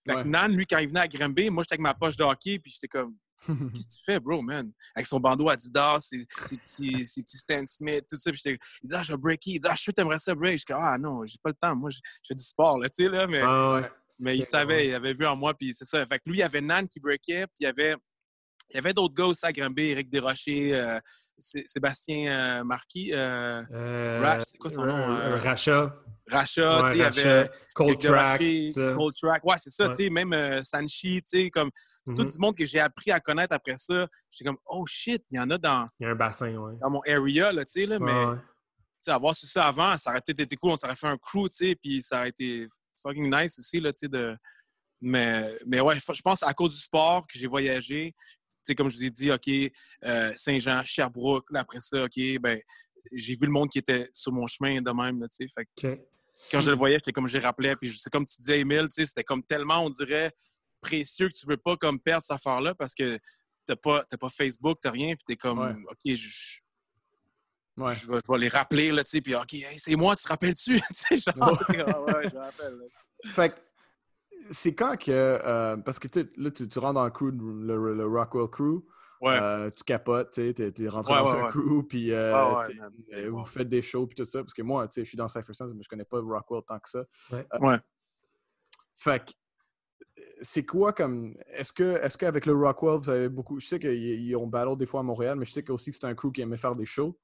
fait 0.08 0.16
que. 0.16 0.28
Nan, 0.28 0.52
lui, 0.56 0.66
quand 0.66 0.78
il 0.80 0.88
venait 0.88 1.02
à 1.02 1.08
Granby, 1.08 1.50
moi, 1.50 1.64
j'étais 1.64 1.74
avec 1.74 1.82
ma 1.82 1.94
poche 1.94 2.18
de 2.18 2.24
hockey, 2.24 2.60
puis 2.60 2.72
j'étais 2.72 2.88
comme, 2.88 3.16
qu'est-ce 3.74 3.88
que 3.88 3.92
tu 3.98 4.04
fais, 4.06 4.20
bro, 4.20 4.42
man? 4.42 4.72
Avec 4.96 5.08
son 5.08 5.20
bandeau 5.20 5.50
Adidas, 5.50 6.00
ses, 6.02 6.26
ses 6.46 6.58
petits, 6.58 7.04
ses 7.08 7.24
petits 7.24 7.38
Stan 7.38 7.64
Smith, 7.66 8.06
tout 8.10 8.18
ça. 8.18 8.32
Puis 8.32 8.42
j'étais- 8.44 8.60
il 8.84 8.88
dit, 8.90 8.96
ah, 8.96 9.04
je 9.04 9.14
vais 9.14 9.18
breaker. 9.18 9.52
Il 9.52 9.60
dit, 9.60 9.68
ah, 9.70 9.76
je 9.76 9.82
suis 9.82 9.94
t'aimerais 9.94 10.20
ça 10.20 10.34
break. 10.36 10.60
Je 10.60 10.66
comme, 10.66 10.82
ah, 10.82 10.98
non, 10.98 11.26
j'ai 11.26 11.38
pas 11.42 11.50
le 11.50 11.56
temps. 11.56 11.76
Moi, 11.76 11.90
je 11.90 12.00
fais 12.28 12.36
du 12.36 12.44
sport, 12.44 12.78
là, 12.80 12.90
tu 12.90 13.04
sais, 13.04 13.10
là. 13.10 13.26
Mais, 13.28 13.42
Ah 13.44 13.76
ouais. 13.76 13.90
mais 14.20 14.38
il 14.38 14.44
C'est- 14.44 14.50
savait, 14.52 14.88
il 14.88 14.94
avait 14.94 15.14
vu 15.14 15.26
en 15.26 15.36
moi, 15.36 15.54
puis 15.54 15.74
c'est 15.74 15.86
ça. 15.86 16.06
Fait 16.06 16.20
que 16.20 16.30
lui, 16.30 16.38
il 16.38 16.42
y 16.42 16.44
avait 16.44 16.62
Nan 16.62 16.88
qui 16.88 17.00
breakait, 17.00 17.48
puis 17.48 17.56
il 17.62 17.64
y 17.64 17.68
avait, 17.68 17.96
il 18.70 18.76
y 18.76 18.78
avait 18.78 18.94
d'autres 18.94 19.14
gars 19.16 19.26
aussi 19.26 19.46
à 19.46 19.52
Granby, 19.52 19.84
Eric 19.84 20.10
Desrochers, 20.10 20.74
euh, 20.76 21.00
Sébastien 21.42 22.32
euh, 22.32 22.64
Marquis. 22.64 23.12
euh, 23.14 23.64
Euh, 23.72 24.20
Rash, 24.22 24.44
c'est 24.46 24.58
quoi 24.58 24.70
son 24.70 24.86
nom, 24.86 24.96
euh, 24.98 25.20
euh, 25.34 25.38
Racha. 25.38 25.96
Racha, 26.30 26.84
Ouais, 26.84 27.12
tu 27.12 27.20
sais, 27.20 27.52
Cold 27.74 28.00
Track. 28.00 28.40
Cold 28.76 29.16
Track. 29.18 29.44
Ouais, 29.44 29.56
c'est 29.60 29.70
ça, 29.72 29.86
Ouais. 29.86 29.90
tu 29.96 30.04
sais, 30.04 30.10
même 30.10 30.32
euh, 30.34 30.62
Sanchi, 30.64 31.22
tu 31.24 31.44
sais, 31.44 31.50
comme, 31.50 31.70
c'est 32.06 32.14
tout 32.16 32.22
Mhm. 32.24 32.28
du 32.30 32.38
monde 32.40 32.56
que 32.56 32.66
j'ai 32.66 32.80
appris 32.80 33.12
à 33.12 33.20
connaître 33.20 33.54
après 33.56 33.76
ça. 33.78 34.08
J'étais 34.30 34.46
comme, 34.50 34.58
oh 34.66 34.86
shit, 34.86 35.24
il 35.32 35.36
y 35.38 35.40
en 35.40 35.50
a 35.50 35.58
dans, 35.58 35.88
Il 36.00 36.04
y 36.04 36.08
a 36.08 36.12
un 36.12 36.16
bassin, 36.16 36.56
ouais. 36.56 36.74
dans 36.82 36.90
mon 36.90 37.02
area, 37.08 37.52
là, 37.52 37.66
tu 37.66 37.82
sais, 37.82 37.86
là, 37.86 38.00
mais, 38.00 38.12
Ouais, 38.26 38.36
tu 38.36 38.42
sais, 39.02 39.12
avoir 39.12 39.36
su 39.36 39.48
ça 39.48 39.66
avant, 39.66 39.98
ça 39.98 40.12
aurait 40.12 40.22
peut-être 40.22 40.40
été 40.42 40.56
cool, 40.56 40.72
on 40.72 40.76
s'aurait 40.76 40.96
fait 40.96 41.08
un 41.08 41.18
crew, 41.18 41.50
tu 41.50 41.56
sais, 41.58 41.76
puis 41.76 42.02
ça 42.02 42.20
aurait 42.20 42.30
été 42.30 42.68
fucking 43.02 43.34
nice 43.36 43.58
aussi, 43.60 43.80
là, 43.80 43.92
tu 43.92 44.02
sais, 44.02 44.08
de... 44.08 44.38
Mais, 45.04 45.56
mais 45.66 45.80
ouais, 45.82 45.98
je 46.00 46.22
pense 46.22 46.44
à 46.44 46.54
cause 46.54 46.76
du 46.76 46.80
sport 46.80 47.26
que 47.26 47.38
j'ai 47.40 47.48
voyagé, 47.48 48.14
sais, 48.64 48.76
comme 48.76 48.90
je 48.90 48.98
vous 48.98 49.04
ai 49.06 49.10
dit, 49.10 49.32
OK, 49.32 49.50
euh, 50.06 50.34
Saint-Jean, 50.36 50.84
Sherbrooke, 50.84 51.50
là, 51.52 51.62
après 51.62 51.80
ça, 51.80 52.04
OK, 52.04 52.20
ben 52.42 52.60
j'ai 53.14 53.36
vu 53.36 53.46
le 53.48 53.52
monde 53.52 53.70
qui 53.70 53.80
était 53.80 54.10
sur 54.14 54.32
mon 54.32 54.46
chemin 54.48 54.82
de 54.82 54.92
même, 54.92 55.20
tu 55.22 55.28
sais, 55.32 55.48
fait 55.48 55.66
que 55.76 55.88
OK. 55.94 56.00
quand 56.52 56.62
je 56.62 56.70
le 56.72 56.78
voyais, 56.78 56.98
j'étais 56.98 57.12
comme 57.12 57.28
je 57.28 57.38
rappelais, 57.40 57.76
puis 57.76 57.92
c'est 57.98 58.10
comme 58.12 58.26
tu 58.26 58.36
disais, 58.38 58.60
Emile, 58.60 58.88
tu 58.90 58.96
sais, 58.96 59.06
c'était 59.06 59.24
comme 59.24 59.44
tellement, 59.44 59.84
on 59.86 59.90
dirait, 59.90 60.32
précieux 60.82 61.28
que 61.30 61.34
tu 61.34 61.46
veux 61.48 61.58
pas 61.58 61.78
comme 61.78 62.00
perdre 62.00 62.24
cette 62.24 62.36
affaire-là 62.36 62.74
parce 62.76 62.94
que 62.96 63.18
t'as 63.68 63.76
pas, 63.76 64.04
pas 64.20 64.30
Facebook, 64.30 64.78
t'as 64.82 64.92
rien, 64.92 65.16
puis 65.16 65.24
t'es 65.26 65.36
comme, 65.36 65.60
Ouais. 65.60 65.74
OK, 65.90 66.16
je, 66.16 66.60
Ouais. 67.78 67.96
je, 67.96 68.06
vais, 68.08 68.18
je 68.26 68.32
vais 68.32 68.38
les 68.38 68.50
rappeler, 68.50 68.92
là, 68.92 69.04
tu 69.04 69.12
sais, 69.12 69.22
puis 69.22 69.34
OK, 69.36 69.54
hey, 69.54 69.80
c'est 69.80 69.96
moi, 69.96 70.16
tu 70.16 70.24
te 70.24 70.28
rappelles-tu? 70.28 70.76
tu 70.82 70.86
sais, 70.94 71.18
genre, 71.20 71.36
Ah 71.88 72.02
ouais, 72.02 72.30
je 72.30 72.36
me 72.36 72.40
rappelle. 72.40 72.74
là. 72.76 72.86
Fait 73.34 73.50
que 73.50 73.56
c'est 74.52 74.76
quand 74.76 74.98
que. 74.98 75.12
euh, 75.12 75.78
parce 75.78 75.98
que 76.00 76.08
tu 76.08 76.22
sais, 76.22 76.30
là, 76.38 76.52
tu, 76.52 76.68
tu 76.68 76.80
rentres 76.80 76.94
dans 76.96 77.06
le 77.06 77.12
crew, 77.12 77.32
le, 77.32 77.94
le 77.96 78.06
Rockwell 78.06 78.48
crew. 78.50 78.84
Ouais. 79.22 79.38
euh, 79.40 79.70
tu 79.70 79.84
capotes, 79.84 80.32
tu 80.32 80.52
sais, 80.56 80.72
t'es, 80.72 80.88
rentré 80.88 81.14
Ouais, 81.14 81.20
dans 81.20 81.26
ouais, 81.32 81.40
un 81.42 81.44
ouais. 81.44 81.50
crew, 81.50 81.84
puis 81.88 82.12
euh, 82.12 82.32
Ah 82.34 82.68
vous 83.30 83.46
faites 83.46 83.70
des 83.70 83.82
shows, 83.84 84.08
puis 84.08 84.16
tout 84.16 84.26
ça. 84.26 84.40
Parce 84.42 84.54
que 84.54 84.64
moi, 84.64 84.88
tu 84.88 84.96
sais, 84.96 85.04
je 85.04 85.10
suis 85.10 85.16
dans 85.18 85.28
Cypher 85.28 85.54
Sense, 85.54 85.74
mais 85.76 85.84
je 85.84 85.90
connais 85.90 86.06
pas 86.06 86.20
Rockwell 86.20 86.62
tant 86.68 86.80
que 86.80 86.90
ça. 86.90 87.04
Ouais. 87.32 87.46
Euh, 87.54 87.60
Ouais. 87.60 87.78
Fait 88.96 89.24
que, 89.24 89.32
c'est 90.42 90.66
quoi 90.66 90.92
comme. 90.94 91.36
Est-ce 91.54 91.72
que 91.72 91.98
est-ce 92.04 92.18
qu'avec 92.18 92.46
le 92.48 92.54
Rockwell, 92.54 92.98
vous 92.98 93.10
avez 93.10 93.30
beaucoup. 93.30 93.60
Je 93.60 93.68
sais 93.68 93.80
qu'ils 93.80 93.94
ils 93.94 94.36
ont 94.36 94.48
battle 94.48 94.76
des 94.78 94.86
fois 94.88 95.02
à 95.02 95.04
Montréal, 95.04 95.38
mais 95.38 95.46
je 95.46 95.52
sais 95.52 95.70
aussi 95.72 95.92
que 95.92 95.98
c'est 95.98 96.08
un 96.08 96.16
crew 96.16 96.32
qui 96.32 96.42
aimait 96.42 96.58
faire 96.58 96.76
des 96.76 96.86
shows. 96.86 97.16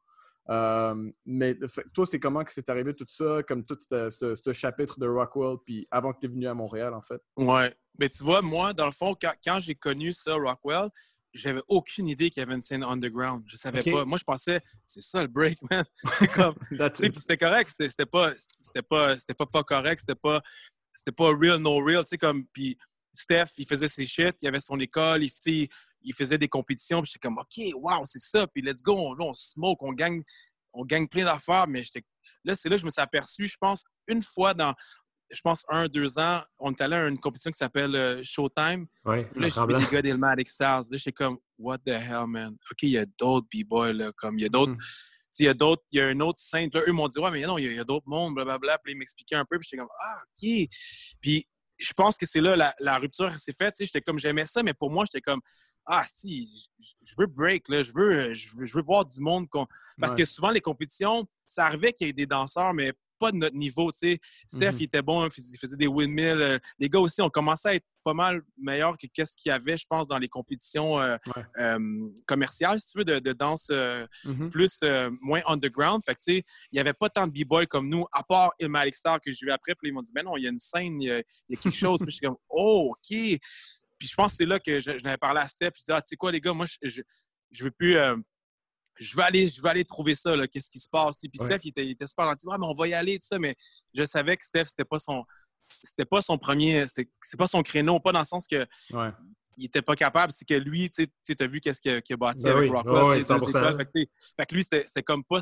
Euh, 0.49 1.11
mais 1.25 1.57
toi, 1.93 2.05
c'est 2.05 2.19
comment 2.19 2.43
que 2.43 2.51
c'est 2.51 2.69
arrivé 2.69 2.93
tout 2.93 3.05
ça, 3.07 3.41
comme 3.47 3.65
tout 3.65 3.77
ce, 3.79 4.09
ce- 4.09 4.35
ce 4.35 4.53
chapitre 4.53 4.99
de 4.99 5.07
Rockwell, 5.07 5.57
puis 5.65 5.87
avant 5.91 6.13
que 6.13 6.19
tu 6.19 6.25
es 6.27 6.29
venu 6.29 6.47
à 6.47 6.53
Montréal, 6.53 6.93
en 6.93 7.01
fait? 7.01 7.21
Ouais. 7.37 7.73
Mais 7.99 8.09
tu 8.09 8.23
vois, 8.23 8.41
moi, 8.41 8.73
dans 8.73 8.85
le 8.85 8.91
fond, 8.91 9.15
quand, 9.19 9.33
quand 9.43 9.59
j'ai 9.59 9.75
connu 9.75 10.13
ça, 10.13 10.35
Rockwell, 10.35 10.89
j'avais 11.33 11.61
aucune 11.67 12.07
idée 12.07 12.29
qu'il 12.29 12.41
y 12.41 12.43
avait 12.43 12.55
une 12.55 12.61
scène 12.61 12.83
underground. 12.83 13.43
Je 13.47 13.57
savais 13.57 13.81
pas. 13.91 14.05
Moi, 14.05 14.17
je 14.17 14.23
pensais, 14.23 14.61
c'est 14.85 15.01
ça 15.01 15.21
le 15.21 15.27
break, 15.27 15.59
man. 15.69 15.83
C'est 16.11 16.27
comme, 16.31 16.55
c'était 17.15 17.37
correct, 17.37 17.69
c'était 17.77 18.05
pas, 18.05 18.33
c'était 18.37 18.81
pas, 18.81 19.17
c'était 19.17 19.33
pas 19.33 19.45
pas 19.45 19.63
correct, 19.63 19.99
c'était 19.99 20.15
pas, 20.19 20.41
c'était 20.93 21.11
pas 21.11 21.29
real, 21.35 21.57
no 21.59 21.77
real, 21.83 22.03
tu 22.05 22.09
sais, 22.11 22.17
comme, 22.17 22.45
puis 22.47 22.77
Steph, 23.11 23.47
il 23.57 23.67
faisait 23.67 23.87
ses 23.87 24.05
shit, 24.07 24.35
il 24.41 24.47
avait 24.47 24.59
son 24.59 24.79
école, 24.79 25.23
il, 25.23 25.69
il 26.07 26.15
faisait 26.15 26.37
des 26.37 26.47
compétitions, 26.47 27.01
puis 27.01 27.11
j'étais 27.11 27.27
comme, 27.27 27.37
OK, 27.37 27.73
wow, 27.75 28.03
c'est 28.05 28.21
ça, 28.21 28.47
puis 28.47 28.61
let's 28.61 28.81
go, 28.81 28.95
on, 28.95 29.13
là, 29.13 29.25
on 29.25 29.33
smoke, 29.33 29.77
on 29.81 29.93
gagne, 29.93 30.23
on 30.73 30.85
gagne 30.85 31.07
plein 31.07 31.25
d'affaires, 31.25 31.67
mais 31.67 31.83
là, 32.43 32.55
c'est 32.55 32.69
là 32.69 32.75
que 32.77 32.81
je 32.81 32.85
me 32.85 32.91
suis 32.91 33.01
aperçu, 33.01 33.47
je 33.47 33.57
pense, 33.59 33.83
une 34.07 34.23
fois 34.23 34.53
dans, 34.53 34.73
je 35.29 35.41
pense, 35.41 35.65
un, 35.69 35.87
deux 35.87 36.17
ans, 36.19 36.41
on 36.59 36.71
est 36.71 36.81
allé 36.81 36.95
à 36.95 37.07
une 37.07 37.17
compétition 37.17 37.51
qui 37.51 37.57
s'appelle 37.57 37.95
euh, 37.95 38.21
Showtime. 38.23 38.87
Ouais, 39.05 39.29
Là, 39.35 39.47
j'ai 39.49 39.65
vu 39.65 39.85
des 39.85 39.91
gars 39.91 40.01
d'Ilmatic 40.01 40.47
Stars. 40.47 40.83
Là, 40.89 40.97
j'étais 40.97 41.11
comme, 41.11 41.37
what 41.57 41.79
the 41.79 41.89
hell, 41.89 42.27
man? 42.27 42.55
OK, 42.71 42.83
il 42.83 42.91
y 42.91 42.97
a 42.97 43.05
d'autres 43.19 43.47
B-boys, 43.53 43.93
là. 43.93 44.11
Comme, 44.15 44.39
il 44.39 44.43
y 44.43 44.45
a 44.45 44.49
d'autres. 44.49 44.73
Sais, 45.31 45.43
il 45.43 45.47
y 45.47 45.49
a 45.49 45.53
d'autres, 45.53 45.83
il 45.91 45.99
y 45.99 46.01
a 46.01 46.07
un 46.07 46.19
autre 46.21 46.39
scène. 46.39 46.69
Là, 46.73 46.81
eux 46.87 46.93
m'ont 46.93 47.07
dit, 47.07 47.19
ouais, 47.19 47.29
mais 47.31 47.41
non, 47.41 47.57
il 47.57 47.71
y 47.73 47.79
a, 47.79 47.83
d'autres 47.83 48.07
mondes, 48.07 48.35
blablabla. 48.35 48.77
Puis 48.79 48.93
ils 48.93 48.97
m'expliquaient 48.97 49.35
un 49.35 49.45
peu. 49.45 49.59
Puis 49.59 49.67
j'étais 49.69 49.81
comme, 49.81 49.91
ah, 49.99 50.19
OK. 50.23 50.69
Puis 51.21 51.45
je 51.77 51.93
pense 51.93 52.17
que 52.17 52.25
c'est 52.25 52.41
là 52.41 52.55
la, 52.55 52.73
la 52.79 52.97
rupture 52.97 53.37
s'est 53.37 53.53
faite. 53.57 53.75
Tu 53.75 53.79
sais, 53.79 53.85
j'étais 53.85 54.01
comme, 54.01 54.17
j'aimais 54.17 54.45
ça, 54.45 54.63
mais 54.63 54.73
pour 54.73 54.91
moi, 54.91 55.05
j'étais 55.05 55.21
comme, 55.21 55.41
ah, 55.87 56.05
si, 56.05 56.69
je- 57.03 57.13
veux 57.17 57.25
break, 57.27 57.69
là. 57.69 57.81
Je 57.81 57.91
veux, 57.93 58.33
je 58.33 58.55
veux, 58.55 58.65
je 58.65 58.75
veux 58.75 58.83
voir 58.83 59.05
du 59.05 59.19
monde. 59.21 59.47
qu'on- 59.49 59.65
Parce 59.99 60.13
Ouais. 60.13 60.19
que 60.19 60.25
souvent, 60.25 60.51
les 60.51 60.61
compétitions, 60.61 61.25
ça 61.47 61.65
arrivait 61.65 61.93
qu'il 61.93 62.07
y 62.07 62.09
ait 62.09 62.13
des 62.13 62.25
danseurs, 62.27 62.73
mais 62.73 62.93
pas 63.19 63.31
de 63.31 63.37
notre 63.37 63.55
niveau, 63.55 63.91
tu 63.91 63.97
sais. 63.97 64.19
Steph, 64.45 64.73
Mhm. 64.73 64.77
il 64.79 64.83
était 64.83 65.01
bon, 65.01 65.25
il 65.25 65.31
faisait, 65.31 65.53
il 65.55 65.57
faisait 65.57 65.75
des 65.77 65.87
windmills. 65.87 66.39
euh, 66.39 66.59
Les 66.77 66.87
gars 66.87 66.99
aussi 66.99 67.19
ont 67.23 67.31
commencé 67.31 67.67
à 67.69 67.73
être 67.73 67.85
pas 68.03 68.13
mal 68.13 68.41
meilleurs 68.59 68.95
que 68.95 69.07
qu'est-ce 69.07 69.35
qu'il 69.35 69.49
y 69.49 69.53
avait, 69.53 69.75
je 69.75 69.85
pense, 69.89 70.07
dans 70.07 70.19
les 70.19 70.27
compétitions 70.29 70.99
euh, 70.99 71.17
Ouais. 71.35 71.43
euh, 71.59 72.09
commerciales, 72.27 72.79
si 72.79 72.91
tu 72.91 72.99
veux, 72.99 73.05
de, 73.05 73.17
de 73.17 73.33
danse 73.33 73.69
euh, 73.71 74.05
Mhm. 74.23 74.51
plus, 74.51 74.79
euh, 74.83 75.09
moins 75.21 75.41
underground. 75.47 76.03
Fait 76.05 76.13
que, 76.13 76.19
tu 76.19 76.35
sais, 76.35 76.45
il 76.71 76.75
n'y 76.75 76.79
avait 76.79 76.93
pas 76.93 77.09
tant 77.09 77.25
de 77.25 77.31
b-boys 77.31 77.65
comme 77.65 77.89
nous, 77.89 78.05
à 78.11 78.21
part 78.23 78.53
Ilmatic 78.59 78.93
Star 78.95 79.19
que 79.19 79.31
j'ai 79.31 79.47
vu 79.47 79.51
après. 79.51 79.73
Puis 79.73 79.89
ils 79.89 79.93
m'ont 79.93 80.03
dit, 80.03 80.11
ben 80.13 80.23
non, 80.23 80.37
il 80.37 80.43
y 80.43 80.47
a 80.47 80.51
une 80.51 80.59
scène, 80.59 81.01
il 81.01 81.07
y 81.07 81.11
a, 81.11 81.17
il 81.19 81.55
y 81.55 81.57
a 81.57 81.59
quelque 81.59 81.75
chose. 81.75 81.99
puis 82.01 82.11
je 82.11 82.17
suis 82.17 82.25
comme, 82.27 82.37
oh, 82.49 82.91
OK. 82.93 83.39
Puis 83.97 84.07
je 84.07 84.15
pense 84.15 84.31
que 84.33 84.37
c'est 84.37 84.45
là 84.45 84.59
que 84.59 84.79
je, 84.79 84.97
je 84.97 85.03
n'avais 85.03 85.17
parlé 85.17 85.39
à 85.41 85.47
Steph. 85.47 85.71
Je 85.77 85.81
dis, 85.83 85.91
ah, 85.91 86.01
tu 86.01 86.07
sais 86.09 86.15
quoi, 86.15 86.31
les 86.31 86.39
gars, 86.41 86.53
moi, 86.53 86.65
je, 86.65 86.77
je, 86.89 87.01
je 87.51 87.63
veux 87.63 87.71
plus. 87.71 87.97
euh, 87.97 88.15
je 88.99 89.15
veux 89.15 89.21
aller, 89.23 89.47
je 89.47 89.61
veux 89.61 89.67
aller 89.67 89.85
trouver 89.85 90.15
ça, 90.15 90.33
qu'est-ce 90.47 90.71
qui 90.71 90.79
se 90.79 90.89
passe. 90.89 91.17
Puis 91.17 91.29
Ouais. 91.39 91.45
Steph, 91.45 91.59
il 91.63 91.69
était, 91.69 91.85
il 91.85 91.91
était 91.91 92.07
super 92.07 92.27
gentil. 92.29 92.47
Ouais, 92.47 92.55
mais 92.59 92.65
on 92.65 92.73
va 92.73 92.87
y 92.87 92.93
aller, 92.93 93.19
tout 93.19 93.25
ça. 93.27 93.37
Mais 93.37 93.55
je 93.93 94.03
savais 94.05 94.35
que 94.37 94.43
Steph, 94.45 94.65
c'était 94.65 94.85
pas 94.85 94.99
son. 94.99 95.23
C'était 95.69 96.05
pas 96.05 96.21
son 96.21 96.37
premier. 96.37 96.85
C'est 96.87 97.37
pas 97.37 97.47
son 97.47 97.61
créneau, 97.61 97.99
pas 97.99 98.11
dans 98.11 98.19
le 98.19 98.25
sens 98.25 98.47
que 98.47 98.65
Ouais. 98.91 99.09
il 99.57 99.65
était 99.65 99.81
pas 99.81 99.95
capable, 99.95 100.31
c'est 100.31 100.45
que 100.47 100.53
lui, 100.53 100.89
tu 100.89 101.07
as 101.39 101.47
vu 101.47 101.59
qu'est-ce 101.59 101.81
qu'il 101.81 101.91
a, 101.91 102.17
bâti 102.17 102.43
Ben 102.43 102.55
avec 102.57 102.71
oui, 102.71 102.75
Rockwell, 102.77 103.03
ouais, 103.03 103.17
tu 103.19 103.23
sais, 103.25 103.33
ouais, 103.33 103.39
deux 103.39 103.45
100%. 103.45 103.49
écoles. 103.49 104.07
Fait 104.39 104.45
que, 104.45 104.55
lui, 104.55 104.63
c'était 104.63 105.03
comme 105.03 105.23
pas, 105.23 105.41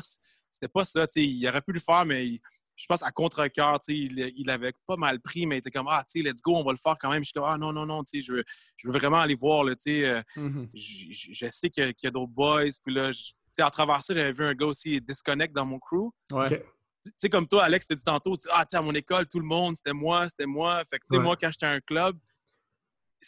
c'était 0.50 0.68
pas 0.68 0.84
ça, 0.84 1.06
il 1.16 1.48
aurait 1.48 1.62
pu 1.62 1.72
le 1.72 1.80
faire, 1.80 2.04
mais 2.04 2.26
il- 2.26 2.40
je 2.76 2.84
pense 2.86 3.02
à 3.02 3.10
contre-cœur, 3.10 3.80
tu 3.80 3.92
sais, 3.92 3.98
il, 3.98 4.32
il 4.36 4.50
avait 4.50 4.72
pas 4.86 4.96
mal 4.96 5.20
pris, 5.20 5.46
mais 5.46 5.56
il 5.56 5.58
était 5.60 5.70
comme, 5.70 5.88
ah, 5.88 6.04
tu 6.08 6.22
sais, 6.22 6.28
let's 6.28 6.42
go, 6.42 6.54
on 6.56 6.62
va 6.62 6.72
le 6.72 6.78
faire 6.78 6.96
quand 7.00 7.10
même. 7.10 7.20
Je 7.24 7.28
suis 7.30 7.32
comme, 7.32 7.48
ah, 7.48 7.56
non, 7.58 7.72
non, 7.72 7.86
non, 7.86 8.04
tu 8.04 8.18
sais, 8.18 8.20
je 8.20 8.34
veux, 8.34 8.44
je 8.76 8.88
veux 8.88 8.98
vraiment 8.98 9.18
aller 9.20 9.34
voir, 9.34 9.64
tu 9.66 9.74
sais, 9.80 10.06
euh, 10.08 10.22
Mhm. 10.36 10.68
je, 10.74 11.46
sais 11.50 11.70
qu'il 11.70 11.94
y 12.02 12.06
a, 12.06 12.10
d'autres 12.10 12.32
boys, 12.32 12.64
puis 12.84 12.94
là, 12.94 13.10
tu 13.12 13.34
sais, 13.50 13.62
à 13.62 13.70
travers 13.70 14.02
ça, 14.02 14.12
j'avais 14.14 14.32
vu 14.32 14.44
un 14.44 14.54
gars 14.54 14.66
aussi 14.66 15.00
disconnect 15.00 15.54
dans 15.54 15.64
mon 15.64 15.78
crew. 15.78 16.10
Ouais. 16.30 16.48
Tu 16.48 17.12
sais, 17.18 17.30
comme 17.30 17.46
toi, 17.48 17.64
Alex, 17.64 17.86
t'as 17.86 17.94
dit 17.94 18.04
tantôt, 18.04 18.34
ah, 18.52 18.64
tu 18.64 18.70
sais, 18.72 18.76
à 18.76 18.82
mon 18.82 18.92
école, 18.94 19.26
tout 19.26 19.40
le 19.40 19.46
monde, 19.46 19.76
c'était 19.76 19.92
moi, 19.94 20.28
c'était 20.28 20.44
moi. 20.46 20.82
Fait 20.84 20.98
que, 20.98 21.04
tu 21.08 21.12
sais, 21.12 21.16
Ouais. 21.16 21.22
moi, 21.22 21.36
quand 21.40 21.50
j'étais 21.50 21.66
à 21.66 21.70
un 21.70 21.80
club, 21.80 22.18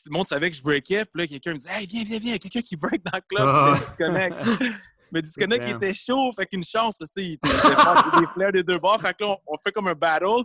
le 0.04 0.10
monde 0.10 0.26
savait 0.26 0.50
que 0.50 0.56
je 0.56 0.62
breakais, 0.62 1.04
puis 1.06 1.22
là, 1.22 1.26
quelqu'un 1.26 1.52
me 1.54 1.58
disait, 1.58 1.70
hey, 1.72 1.86
viens, 1.86 2.04
viens, 2.04 2.18
viens, 2.18 2.30
il 2.30 2.32
y 2.32 2.34
a 2.34 2.38
quelqu'un 2.38 2.60
qui 2.60 2.76
break 2.76 3.02
dans 3.04 3.16
le 3.16 3.22
club, 3.26 3.74
c'était 3.76 3.86
disconnect. 3.86 4.36
Mais 5.12 5.22
disconnect, 5.22 5.64
il 5.66 5.70
était 5.76 5.94
chaud, 5.94 6.30
fait 6.34 6.46
qu'une 6.46 6.64
chance, 6.64 6.96
parce 6.98 7.10
que, 7.10 7.20
il 7.20 7.32
était, 7.34 7.48
il 7.48 8.20
des 8.20 8.26
flares 8.34 8.52
des 8.52 8.62
deux 8.62 8.78
bords. 8.78 9.00
Fait 9.00 9.14
que 9.16 9.24
là, 9.24 9.30
on, 9.30 9.54
on 9.54 9.56
fait 9.58 9.72
comme 9.72 9.88
un 9.88 9.94
battle. 9.94 10.44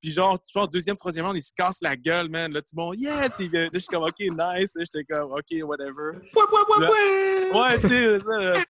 Puis 0.00 0.10
genre, 0.12 0.38
je 0.46 0.52
pense, 0.52 0.68
deuxième, 0.68 0.96
troisième 0.96 1.24
round, 1.24 1.36
il 1.38 1.42
se 1.42 1.52
casse 1.56 1.78
la 1.80 1.96
gueule, 1.96 2.28
man. 2.28 2.52
Là, 2.52 2.60
tout 2.60 2.74
le 2.76 2.82
monde, 2.82 3.00
yeah! 3.00 3.28
tu 3.30 3.48
sais, 3.50 3.68
je 3.72 3.78
suis 3.78 3.88
comme, 3.88 4.02
OK, 4.02 4.18
nice. 4.20 4.74
J'étais 4.78 5.04
comme, 5.04 5.32
OK, 5.32 5.62
whatever. 5.62 6.18
Pouah, 6.32 6.46
pouah, 6.46 6.64
pouah, 6.66 6.86
pouah! 6.86 7.62
Ouais, 7.68 7.80
tu 7.80 7.88
sais, 7.88 8.18
ça. 8.20 8.62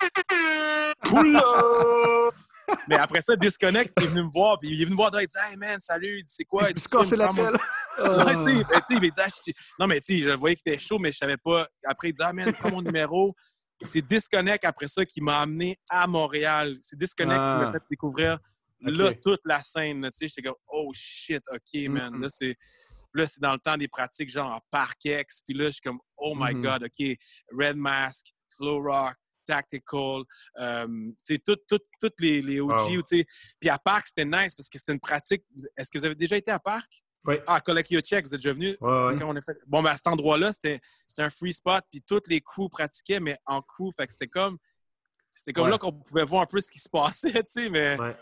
Mais 2.88 2.96
après 2.96 3.20
ça, 3.20 3.36
Disconnect, 3.36 3.92
il 3.98 4.04
est 4.04 4.08
venu 4.08 4.22
me 4.24 4.30
voir, 4.30 4.58
puis 4.58 4.70
il 4.70 4.80
est 4.80 4.84
venu 4.84 4.92
me 4.92 4.96
voir, 4.96 5.10
il 5.20 5.26
dit 5.26 5.32
Hey 5.50 5.56
man, 5.58 5.78
salut, 5.80 6.18
il 6.20 6.24
dit, 6.24 6.32
c'est 6.34 6.44
quoi? 6.44 6.62
Me 6.62 6.78
suis 6.78 6.88
cassé 7.04 7.16
la 7.16 7.26
gueule. 7.32 7.58
Ouais, 7.98 8.34
tu 8.44 8.58
sais, 8.58 8.64
tu 8.64 8.74
sais, 8.74 8.94
il 8.94 9.00
dit, 9.00 9.10
Ah, 9.18 9.26
je- 9.28 9.52
Non, 9.78 9.86
mais 9.86 10.00
tu 10.00 10.18
sais, 10.22 10.28
je 10.28 10.30
voyais 10.36 10.56
qu'il 10.56 10.72
était 10.72 10.80
chaud, 10.82 10.98
mais 10.98 11.12
je 11.12 11.18
savais 11.18 11.36
pas. 11.36 11.68
Après, 11.84 12.08
il 12.08 12.12
dit 12.12 12.22
Ah, 12.24 12.32
man, 12.32 12.52
prends 12.58 12.70
mon 12.70 12.80
numéro. 12.82 13.34
C'est 13.84 14.02
Disconnect 14.02 14.64
après 14.64 14.88
ça 14.88 15.04
qui 15.04 15.20
m'a 15.20 15.40
amené 15.40 15.78
à 15.88 16.06
Montréal. 16.06 16.76
C'est 16.80 16.98
Disconnect 16.98 17.36
qui 17.36 17.40
Ah. 17.40 17.62
m'a 17.66 17.72
fait 17.72 17.82
découvrir 17.90 18.38
là 18.80 19.12
toute 19.22 19.40
la 19.44 19.62
scène. 19.62 20.02
Tu 20.04 20.10
sais, 20.12 20.26
j'étais 20.28 20.42
comme 20.42 20.58
Oh 20.68 20.90
shit, 20.94 21.42
ok, 21.52 21.88
man. 21.88 22.14
Mhm. 22.14 22.22
Là, 22.22 22.28
c'est. 22.30 22.56
Là, 23.16 23.26
c'est 23.28 23.40
dans 23.40 23.52
le 23.52 23.58
temps 23.60 23.76
des 23.76 23.86
pratiques, 23.86 24.28
genre 24.28 24.50
en 24.50 24.60
Parkex. 24.72 25.42
Puis 25.46 25.56
là, 25.56 25.66
je 25.66 25.70
suis 25.72 25.80
comme, 25.82 26.00
oh 26.16 26.34
my 26.36 26.52
Mhm. 26.52 26.62
God, 26.62 26.82
OK, 26.82 27.16
Red 27.52 27.76
Mask, 27.76 28.26
Flow 28.56 28.82
Rock, 28.82 29.14
Tactical, 29.46 30.22
euh, 30.58 30.86
tu 31.24 31.36
sais, 31.36 31.38
toutes 31.44 32.14
les, 32.18 32.42
les 32.42 32.58
OG. 32.60 33.02
Puis 33.60 33.68
à 33.70 33.78
Parc, 33.78 34.08
c'était 34.08 34.24
nice 34.24 34.56
parce 34.56 34.68
que 34.68 34.78
c'était 34.80 34.92
une 34.94 35.00
pratique. 35.00 35.44
Est-ce 35.76 35.90
que 35.92 35.98
vous 35.98 36.04
avez 36.06 36.14
déjà 36.16 36.36
été 36.36 36.50
à 36.50 36.58
Parc? 36.58 36.90
Oui. 37.26 37.36
Ah, 37.46 37.60
Collectio 37.60 38.00
Check, 38.00 38.26
vous 38.26 38.34
êtes 38.34 38.40
déjà 38.40 38.52
venu? 38.52 38.76
Ouais, 38.80 39.14
ouais. 39.16 39.42
Fait... 39.42 39.58
Bon, 39.66 39.82
ben, 39.82 39.90
à 39.90 39.96
cet 39.96 40.06
endroit-là, 40.08 40.52
c'était 40.52 40.80
un 41.18 41.30
free 41.30 41.52
spot, 41.52 41.82
puis 41.90 42.02
toutes 42.02 42.28
les 42.28 42.40
crews 42.40 42.68
pratiquaient, 42.68 43.20
mais 43.20 43.38
en 43.46 43.62
crew. 43.62 43.90
Fait 43.96 44.06
que 44.06 44.12
c'était 44.12 44.28
comme. 44.28 44.58
C'était 45.32 45.52
comme 45.52 45.64
Ouais. 45.64 45.70
là 45.70 45.78
qu'on 45.78 45.92
pouvait 45.92 46.24
voir 46.24 46.42
un 46.42 46.46
peu 46.46 46.60
ce 46.60 46.70
qui 46.70 46.78
se 46.78 46.88
passait, 46.88 47.32
tu 47.44 47.52
sais, 47.52 47.68
mais. 47.70 47.98
Ouais. 47.98 48.16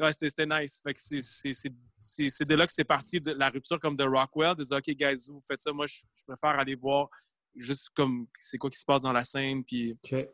Ouais, 0.00 0.12
c'était 0.12 0.46
nice. 0.46 0.80
Fait 0.82 0.92
que 0.94 1.00
c'est- 1.00 2.44
de 2.44 2.54
là 2.54 2.66
que 2.66 2.72
c'est 2.72 2.84
parti 2.84 3.20
de 3.20 3.30
la 3.32 3.48
rupture 3.48 3.78
comme 3.78 3.96
de 3.96 4.02
Rockwell, 4.04 4.56
de 4.56 4.64
dire 4.64 4.76
OK, 4.78 4.90
guys, 4.90 5.26
vous 5.28 5.40
faites 5.46 5.60
ça, 5.60 5.72
moi 5.72 5.86
je, 5.86 6.00
je 6.16 6.24
préfère 6.26 6.58
aller 6.58 6.74
voir 6.74 7.08
juste 7.54 7.90
comme 7.94 8.26
c'est 8.36 8.58
quoi 8.58 8.70
qui 8.70 8.78
se 8.78 8.84
passe 8.84 9.02
dans 9.02 9.12
la 9.12 9.22
scène. 9.22 9.62
Puis 9.64 9.96
Ok. 10.04 10.26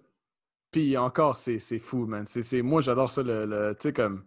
Puis 0.70 0.96
encore, 0.96 1.36
c'est 1.36 1.58
fou, 1.78 2.06
man. 2.06 2.24
C'est 2.26 2.42
c'est- 2.42 2.62
Moi, 2.62 2.80
j'adore 2.80 3.10
ça, 3.12 3.22
le, 3.22 3.44
le- 3.44 3.74
tu 3.78 3.82
sais, 3.88 3.92
comme 3.92 4.24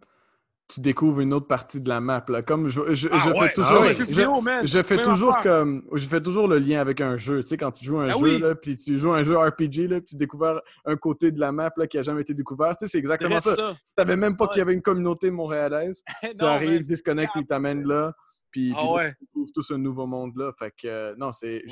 tu 0.73 0.81
découvres 0.81 1.19
une 1.21 1.33
autre 1.33 1.47
partie 1.47 1.79
de 1.81 1.87
la 1.89 1.99
map. 1.99 2.25
Là. 2.29 2.41
Comme 2.41 2.67
je, 2.67 2.93
je, 2.93 3.07
Ah 3.11 3.17
je 3.19 3.29
ouais, 3.29 3.47
fais 3.47 3.53
toujours, 3.53 3.71
ah 3.71 3.81
ouais, 3.81 3.93
jeux 3.93 4.05
je- 4.05 4.83
fais 4.83 4.95
Même 4.95 5.05
toujours 5.05 5.41
comme 5.41 5.83
je 5.93 6.07
fais 6.07 6.19
toujours 6.21 6.47
le 6.47 6.57
lien 6.57 6.79
avec 6.81 6.99
un 7.01 7.15
jeu. 7.17 7.41
Tu 7.43 7.49
sais, 7.49 7.57
quand 7.57 7.71
tu 7.71 7.85
joues 7.85 7.99
un 7.99 8.09
Ah 8.09 8.13
jeu, 8.13 8.17
oui. 8.23 8.39
là, 8.39 8.55
puis 8.55 8.75
tu 8.75 8.97
joues 8.97 9.11
un 9.11 9.23
jeu 9.23 9.37
RPG, 9.37 9.87
là, 9.87 9.97
puis 9.99 10.05
tu 10.05 10.15
découvres 10.15 10.61
un 10.85 10.95
côté 10.95 11.31
de 11.31 11.39
la 11.39 11.51
map 11.51 11.71
là, 11.77 11.85
qui 11.87 11.97
a 11.97 12.01
jamais 12.01 12.21
été 12.21 12.33
découvert. 12.33 12.75
Tu 12.77 12.85
sais, 12.85 12.91
c'est 12.91 12.97
exactement 12.99 13.39
ça. 13.41 13.55
ça. 13.55 13.73
Tu 13.75 13.93
savais 13.97 14.15
même 14.15 14.35
pas 14.35 14.45
Ouais. 14.45 14.49
qu'il 14.51 14.59
y 14.59 14.61
avait 14.61 14.73
une 14.73 14.81
communauté 14.81 15.29
montréalaise. 15.31 16.01
tu 16.37 16.43
arrives, 16.45 16.69
man. 16.71 16.81
disconnect, 16.81 17.31
ils 17.35 17.45
t'amènent 17.45 17.87
là. 17.87 18.13
Puis, 18.51 18.71
Ah 18.75 18.79
puis 18.81 19.03
là, 19.03 19.11
tu 19.11 19.17
découvres 19.25 19.51
tout 19.53 19.63
ce 19.63 19.73
nouveau 19.73 20.05
monde-là. 20.07 20.51
Fait 20.57 20.71
que, 20.71 20.87
euh, 20.87 21.15
non, 21.17 21.31
c'est. 21.31 21.63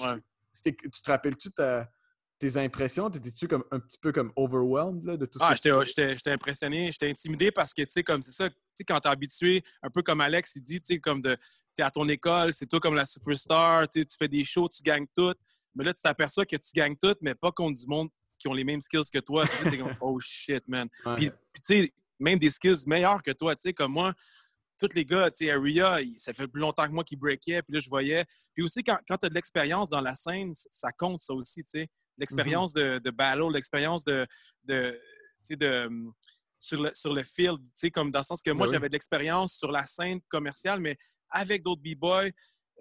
Tu 0.64 0.74
te 0.74 1.10
rappelles-tu 1.12 1.52
ta- 1.52 1.88
tes 2.40 2.58
impressions? 2.58 3.10
T'étais-tu 3.10 3.48
comme 3.48 3.64
un 3.72 3.80
petit 3.80 4.00
peu 4.02 4.12
comme 4.12 4.32
overwhelmed 4.36 5.06
là, 5.06 5.16
de 5.16 5.26
tout 5.28 5.38
Ah, 5.42 5.56
ce 5.56 5.62
que 5.62 5.86
j'étais 6.16 6.32
impressionné, 6.32 6.90
j'étais 6.92 7.10
intimidé 7.10 7.52
parce 7.52 7.72
que, 7.74 7.84
tu 7.84 7.92
sais, 7.92 8.04
comme 8.04 8.22
c'est 8.24 8.32
ça, 8.32 8.50
sais, 8.82 8.86
quand 8.86 9.00
t'es 9.00 9.10
habitué, 9.10 9.64
un 9.82 9.90
peu 9.90 10.02
comme 10.02 10.22
Alex, 10.22 10.56
il 10.56 10.62
dit, 10.62 10.82
tu 10.82 10.96
sais, 10.96 11.00
comme 11.00 11.22
de, 11.22 11.38
t'es 11.76 11.84
à 11.84 11.92
ton 11.92 12.08
école, 12.08 12.54
c'est 12.54 12.68
toi 12.68 12.80
comme 12.80 12.96
la 12.96 13.06
superstar, 13.06 13.88
tu 13.88 14.04
fais 14.18 14.28
des 14.28 14.44
shows, 14.44 14.70
tu 14.70 14.84
gagnes 14.84 15.08
tout. 15.16 15.34
Mais 15.76 15.86
là, 15.86 15.94
tu 15.94 16.02
t'aperçois 16.02 16.46
que 16.46 16.56
tu 16.56 16.70
gagnes 16.76 16.96
tout, 17.02 17.16
mais 17.22 17.34
pas 17.34 17.52
contre 17.52 17.80
du 17.80 17.88
monde 17.88 18.10
qui 18.38 18.48
ont 18.48 18.54
les 18.54 18.64
mêmes 18.64 18.82
skills 18.82 19.10
que 19.12 19.20
toi. 19.20 19.46
T'es 19.64 19.78
comme, 19.78 19.96
oh 20.02 20.20
shit, 20.20 20.68
man. 20.68 20.90
Ouais. 21.06 21.16
Puis, 21.16 21.30
puis, 21.30 21.62
tu 21.62 21.84
sais, 21.84 21.94
même 22.20 22.40
des 22.40 22.50
skills 22.50 22.84
meilleurs 22.88 23.22
que 23.22 23.32
toi, 23.32 23.56
tu 23.56 23.62
sais, 23.62 23.74
comme 23.74 23.94
moi, 23.94 24.14
tous 24.78 24.96
les 24.96 25.06
gars, 25.06 25.30
tu 25.32 25.46
sais, 25.46 25.52
Aria, 25.52 26.00
ça 26.18 26.34
fait 26.34 26.48
plus 26.48 26.62
longtemps 26.62 26.88
que 26.88 26.92
moi 26.92 27.04
qu'il 27.04 27.20
breakait, 27.20 27.62
puis 27.62 27.74
là, 27.74 27.80
je 27.80 27.90
voyais. 27.90 28.26
Puis 28.54 28.64
aussi, 28.64 28.84
quand, 28.84 28.98
quand 29.08 29.18
tu 29.18 29.28
as 29.28 29.30
de 29.30 29.36
l'expérience 29.36 29.90
dans 29.90 30.02
la 30.02 30.16
scène, 30.16 30.52
ça 30.54 30.92
compte, 30.92 31.20
ça 31.20 31.34
aussi, 31.34 31.64
tu 31.64 31.72
sais. 31.72 31.90
L'expérience 32.18 32.74
de, 32.74 33.00
de 33.00 33.10
battle, 33.10 33.52
l'expérience 33.54 34.04
de, 34.04 34.28
de, 34.66 35.00
de, 35.50 35.90
sur, 36.62 36.82
le, 36.82 36.94
sur 36.94 37.14
le 37.14 37.24
field, 37.24 37.60
tu 37.66 37.72
sais, 37.74 37.92
comme 37.92 38.12
dans 38.12 38.20
le 38.20 38.24
sens 38.24 38.42
que 38.44 38.52
moi, 38.52 38.66
Ben 38.68 38.70
oui. 38.70 38.76
j'avais 38.76 38.88
de 38.90 38.94
l'expérience 38.94 39.56
sur 39.58 39.72
la 39.72 39.86
scène 39.88 40.22
commerciale, 40.30 40.80
mais 40.80 40.96
avec 41.32 41.64
d'autres 41.64 41.82
B-boys, 41.82 42.30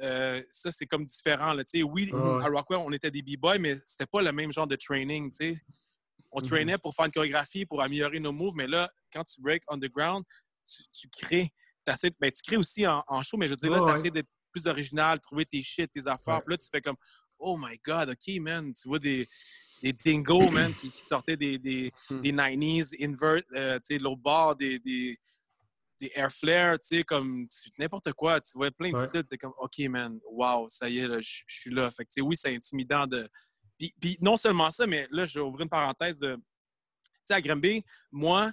euh, 0.03 0.43
ça, 0.51 0.71
c'est 0.71 0.87
comme 0.87 1.05
différent, 1.05 1.53
là, 1.55 1.65
tu 1.65 1.79
sais. 1.79 1.83
Oui, 1.83 2.11
à 2.13 2.49
Rockwell, 2.49 2.81
on 2.81 2.93
était 2.93 3.11
des 3.11 3.23
B-boys, 3.23 3.59
mais 3.59 3.77
c'était 3.87 4.07
pas 4.07 4.23
le 4.23 4.33
même 4.33 4.53
genre 4.53 4.67
de 4.67 4.77
training, 4.77 5.31
tu 5.31 5.55
sais 5.55 5.61
on 6.33 6.41
Mhm. 6.41 6.47
traînait 6.47 6.79
pour 6.79 6.95
faire 6.95 7.07
une 7.07 7.13
chorégraphie, 7.13 7.67
pour 7.67 7.83
améliorer 7.83 8.21
nos 8.21 8.31
moves, 8.31 8.55
mais 8.55 8.69
là, 8.69 8.89
quand 9.13 9.25
tu 9.25 9.41
break 9.41 9.65
underground, 9.69 10.25
tu, 10.65 10.85
tu 10.93 11.09
crées. 11.09 11.53
ben, 12.21 12.31
tu 12.31 12.43
crées 12.45 12.57
aussi 12.57 12.87
en, 12.87 13.03
en 13.09 13.21
show, 13.25 13.37
mais 13.37 13.49
je 13.49 13.55
veux 13.55 13.57
dire, 13.57 13.71
là, 13.73 13.79
tu 13.81 13.85
ouais. 13.87 13.99
essaies 13.99 14.11
d'être 14.13 14.29
plus 14.53 14.69
original, 14.69 15.19
trouver 15.19 15.45
tes 15.45 15.61
shit, 15.61 15.91
tes 15.91 16.07
affaires. 16.07 16.35
Ouais. 16.37 16.41
Puis 16.47 16.53
là, 16.53 16.59
tu 16.59 16.69
fais 16.71 16.81
comme, 16.81 16.95
oh 17.37 17.57
my 17.57 17.77
God, 17.85 18.11
OK, 18.11 18.41
man. 18.41 18.73
Tu 18.73 18.87
vois 18.89 19.01
des, 19.01 19.27
des 19.83 19.93
dingos, 19.93 20.51
man, 20.51 20.75
qui, 20.75 20.91
qui 20.91 21.07
sortaient 21.07 21.37
des, 21.37 21.59
des, 21.59 21.93
Mhm. 22.11 22.21
des 22.23 22.33
90s, 22.33 22.95
invert, 23.03 23.43
euh, 23.55 23.77
tu 23.79 23.95
sais, 23.95 23.99
l'autre 23.99 24.21
bord, 24.21 24.57
des, 24.57 24.79
des, 24.79 25.19
des 26.01 26.11
air 26.15 26.31
flares, 26.33 26.79
tu 26.79 26.97
sais, 26.99 27.03
comme 27.05 27.47
n'importe 27.79 28.13
quoi. 28.15 28.41
Tu 28.41 28.53
vois 28.55 28.71
plein 28.71 28.91
de 28.93 28.97
Ouais. 28.97 29.07
styles. 29.07 29.25
Tu 29.29 29.35
es 29.35 29.39
comme, 29.39 29.53
OK, 29.59 29.79
man, 29.89 30.19
wow, 30.31 30.69
ça 30.69 30.89
y 30.89 30.99
est, 30.99 31.09
là, 31.09 31.21
je 31.21 31.43
suis 31.49 31.71
là. 31.71 31.91
Fait 31.91 32.05
que, 32.05 32.11
tu 32.11 32.15
sais, 32.15 32.21
oui, 32.21 32.37
c'est 32.37 32.55
intimidant 32.55 33.07
de. 33.07 33.29
Puis, 33.79 33.95
puis 34.01 34.19
non 34.21 34.37
seulement 34.37 34.71
ça, 34.71 34.87
mais 34.87 35.07
là, 35.11 35.25
je 35.25 35.39
vais 35.39 35.45
ouvrir 35.45 35.65
une 35.65 35.71
parenthèse 35.71 36.19
de. 36.19 36.37
Tu 36.37 36.43
sais, 37.25 37.35
à 37.35 37.41
Granby, 37.41 37.85
moi, 38.11 38.51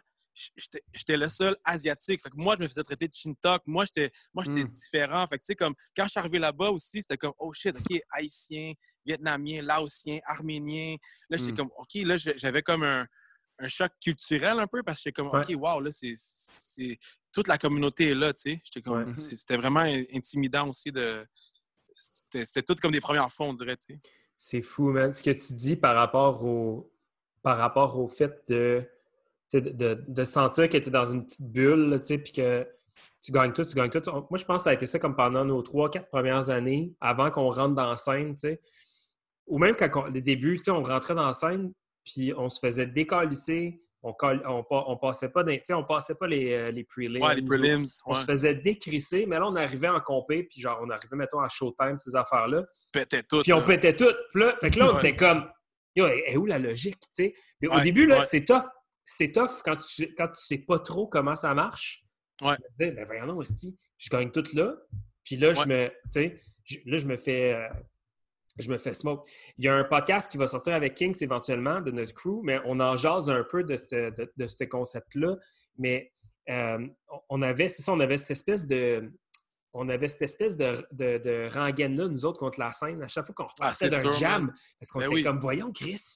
j'étais 0.94 1.18
le 1.18 1.28
seul 1.30 1.58
asiatique. 1.64 2.22
Fait 2.22 2.30
que 2.30 2.36
moi, 2.36 2.56
je 2.58 2.62
me 2.64 2.68
faisais 2.68 2.84
traiter 2.84 3.08
de 3.08 3.14
Shintok. 3.14 3.64
Moi, 3.66 3.86
j'étais 3.86 4.12
moi, 4.34 4.44
j'étais 4.44 4.64
Mm. 4.64 4.68
différent. 4.70 5.26
Fait 5.28 5.38
que, 5.38 5.44
tu 5.44 5.48
sais, 5.48 5.56
comme 5.56 5.74
quand 5.96 6.04
je 6.04 6.10
suis 6.10 6.20
arrivé 6.20 6.40
là-bas 6.40 6.70
aussi, 6.70 7.02
c'était 7.02 7.18
comme, 7.18 7.34
oh 7.40 7.52
shit, 7.54 7.76
OK, 7.78 8.00
haïtien, 8.12 8.74
vietnamien, 9.06 9.62
laotien, 9.62 10.20
arménien. 10.26 10.96
Là, 11.30 11.38
j'étais 11.38 11.52
Mm. 11.54 11.56
comme, 11.58 11.72
OK, 11.78 11.94
là, 11.96 12.18
j'avais 12.18 12.62
comme 12.62 12.84
un, 12.84 13.08
un 13.60 13.68
choc 13.68 13.92
culturel 14.02 14.60
un 14.60 14.68
peu 14.68 14.84
parce 14.84 15.00
que 15.00 15.04
j'étais 15.06 15.14
comme, 15.14 15.30
Ouais. 15.32 15.40
OK, 15.40 15.56
wow, 15.62 15.80
là, 15.82 15.90
c'est. 15.92 16.14
toute 17.34 17.48
la 17.48 17.58
communauté 17.58 18.12
est 18.12 18.16
là, 18.16 18.34
tu 18.34 18.42
sais. 18.42 18.62
J'étais 18.64 18.82
comme- 18.82 19.08
Ouais. 19.10 19.14
C'était 19.16 19.58
vraiment 19.58 19.82
in- 19.82 20.04
intimidant 20.14 20.70
aussi 20.70 20.92
de. 20.92 21.26
C'était 21.96 22.64
tout 22.64 22.76
comme 22.82 22.92
des 22.92 23.02
premières 23.02 23.32
fois, 23.32 23.48
on 23.48 23.54
dirait, 23.54 23.78
tu 23.78 23.94
sais. 23.96 24.00
C'est 24.38 24.62
fou, 24.62 24.90
man. 24.92 25.12
Ce 25.12 25.24
que 25.24 25.32
tu 25.32 25.54
dis 25.54 25.76
par 25.76 25.96
rapport 25.96 26.46
au, 26.46 26.92
par 27.42 27.58
rapport 27.58 27.98
au 28.00 28.08
fait 28.08 28.44
de, 28.48 28.88
de, 29.54 30.24
sentir 30.24 30.70
que 30.70 30.78
tu 30.78 30.88
es 30.88 30.92
dans 30.92 31.06
une 31.06 31.26
petite 31.26 31.52
bulle, 31.52 31.90
là, 31.90 32.00
tu 32.00 32.08
sais, 32.08 32.18
puis 32.18 32.32
que 32.34 32.68
tu 33.22 33.32
gagnes 33.32 33.54
tout, 33.54 33.66
tu 33.66 33.76
gagnes 33.76 33.90
tout. 33.90 34.02
Moi, 34.12 34.38
je 34.38 34.46
pense 34.46 34.58
que 34.58 34.64
ça 34.66 34.70
a 34.72 34.74
été 34.74 34.86
ça 34.86 35.00
comme 35.00 35.16
pendant 35.16 35.46
nos 35.46 35.62
trois, 35.62 35.90
quatre 35.90 36.10
premières 36.10 36.50
années, 36.50 36.94
avant 37.02 37.32
qu'on 37.32 37.50
rentre 37.52 37.76
dans 37.76 37.90
la 37.90 37.98
scène, 37.98 38.36
tu 38.36 38.42
sais. 38.50 38.62
Ou 39.48 39.58
même 39.60 39.76
quand 39.76 39.90
on- 39.96 40.12
les 40.12 40.22
débuts, 40.22 40.58
tu 40.58 40.64
sais, 40.64 40.72
on 40.72 40.84
rentrait 40.84 41.16
dans 41.16 41.26
la 41.28 41.34
scène, 41.34 41.72
puis 42.04 42.34
on 42.36 42.50
se 42.50 42.60
faisait 42.60 42.86
décalisser, 42.86 43.82
on, 44.04 44.14
on, 44.22 44.66
on 44.70 44.98
passait 44.98 45.30
pas, 45.30 45.44
dans- 45.44 45.54
tu 45.56 45.62
sais, 45.64 45.74
on 45.74 45.84
passait 45.84 46.16
pas 46.16 46.28
les, 46.28 46.52
euh, 46.54 46.72
les 46.72 46.84
prelims. 46.84 47.22
Ouais, 47.24 47.36
les 47.36 47.42
ou- 47.42 47.46
prelims. 47.46 47.86
On 48.06 48.14
ouais. 48.14 48.20
se 48.20 48.26
faisait 48.26 48.56
décrisser, 48.56 49.26
mais 49.26 49.40
là, 49.40 49.48
on 49.48 49.56
arrivait 49.56 49.88
en 49.90 50.00
compé, 50.02 50.44
puis 50.44 50.62
genre, 50.62 50.80
on 50.82 50.90
arrivait, 50.90 51.16
mettons, 51.16 51.40
à 51.40 51.48
Showtime, 51.50 51.98
ces 52.00 52.16
affaires-là. 52.16 52.64
Pétait 52.92 53.24
tout. 53.24 53.42
Puis 53.42 53.54
on 53.54 53.62
pétait 53.64 53.96
tout. 53.96 54.12
Là, 54.36 54.56
fait 54.60 54.70
que 54.72 54.80
là, 54.80 54.90
on 54.92 54.94
Ouais. 54.94 55.00
était 55.00 55.16
comme, 55.16 55.50
yo, 55.96 56.06
est 56.06 56.38
où 56.38 56.46
la 56.46 56.60
logique, 56.60 57.00
tu 57.00 57.08
sais? 57.12 57.34
Au 57.70 57.80
début, 57.80 58.06
là, 58.06 58.24
c'est 58.24 58.46
tough. 58.46 58.64
C'est 59.10 59.32
tough 59.32 59.62
quand 59.64 59.78
tu, 59.78 60.14
quand 60.16 60.28
tu 60.28 60.42
sais 60.42 60.58
pas 60.60 60.80
trop 60.80 61.08
comment 61.08 61.36
ça 61.36 61.54
marche. 61.54 62.04
Ouais. 62.42 62.56
Je 62.60 62.64
me 62.64 62.70
disais, 62.78 62.92
ben 62.92 63.06
voyons, 63.06 63.26
non, 63.26 63.40
je 63.42 64.10
gagne 64.10 64.30
tout 64.32 64.44
là. 64.54 64.74
Puis 65.24 65.38
là, 65.38 65.54
je 65.54 65.64
me, 65.66 65.90
je- 66.66 66.78
là, 66.86 66.98
je 66.98 67.06
me 67.08 67.16
fais, 67.18 67.54
euh, 67.54 67.70
je 68.60 68.70
me 68.70 68.78
fais 68.78 68.94
smoke. 68.94 69.28
Il 69.58 69.66
y 69.66 69.70
a 69.70 69.76
un 69.76 69.86
podcast 69.86 70.30
qui 70.32 70.38
va 70.38 70.46
sortir 70.48 70.74
avec 70.74 70.96
Kings 70.96 71.18
éventuellement 71.22 71.80
de 71.80 71.92
notre 71.92 72.14
crew, 72.14 72.42
mais 72.44 72.60
on 72.66 72.80
en 72.82 72.98
jase 72.98 73.30
un 73.30 73.44
peu 73.44 73.64
de 73.64 73.76
ce 73.78 74.10
de, 74.12 74.32
de 74.36 74.46
ce 74.48 74.64
concept-là. 74.66 75.38
Mais 75.78 76.12
euh, 76.50 76.86
on- 77.30 77.42
avait, 77.42 77.70
c'est 77.70 77.82
ça, 77.84 77.94
on 77.94 78.00
avait 78.02 78.18
cette 78.18 78.32
espèce 78.32 78.68
de, 78.68 79.12
on 79.74 79.88
avait 79.90 80.10
cette 80.10 80.24
espèce 80.24 80.58
de, 80.58 80.74
de, 80.92 81.18
de 81.18 81.50
rengaine-là, 81.54 82.08
nous 82.08 82.26
autres, 82.26 82.40
contre 82.40 82.60
la 82.60 82.72
scène. 82.74 83.02
À 83.04 83.08
chaque 83.08 83.26
fois 83.26 83.36
qu'on 83.36 83.46
Ah, 83.62 83.70
repartait 83.72 83.90
d'un 83.90 84.12
jam, 84.12 84.54
parce 84.80 84.92
qu'on 84.92 85.00
Ben 85.00 85.06
était 85.06 85.16
oui. 85.16 85.24
comme, 85.24 85.40
voyons, 85.40 85.72
Chris, 85.72 86.16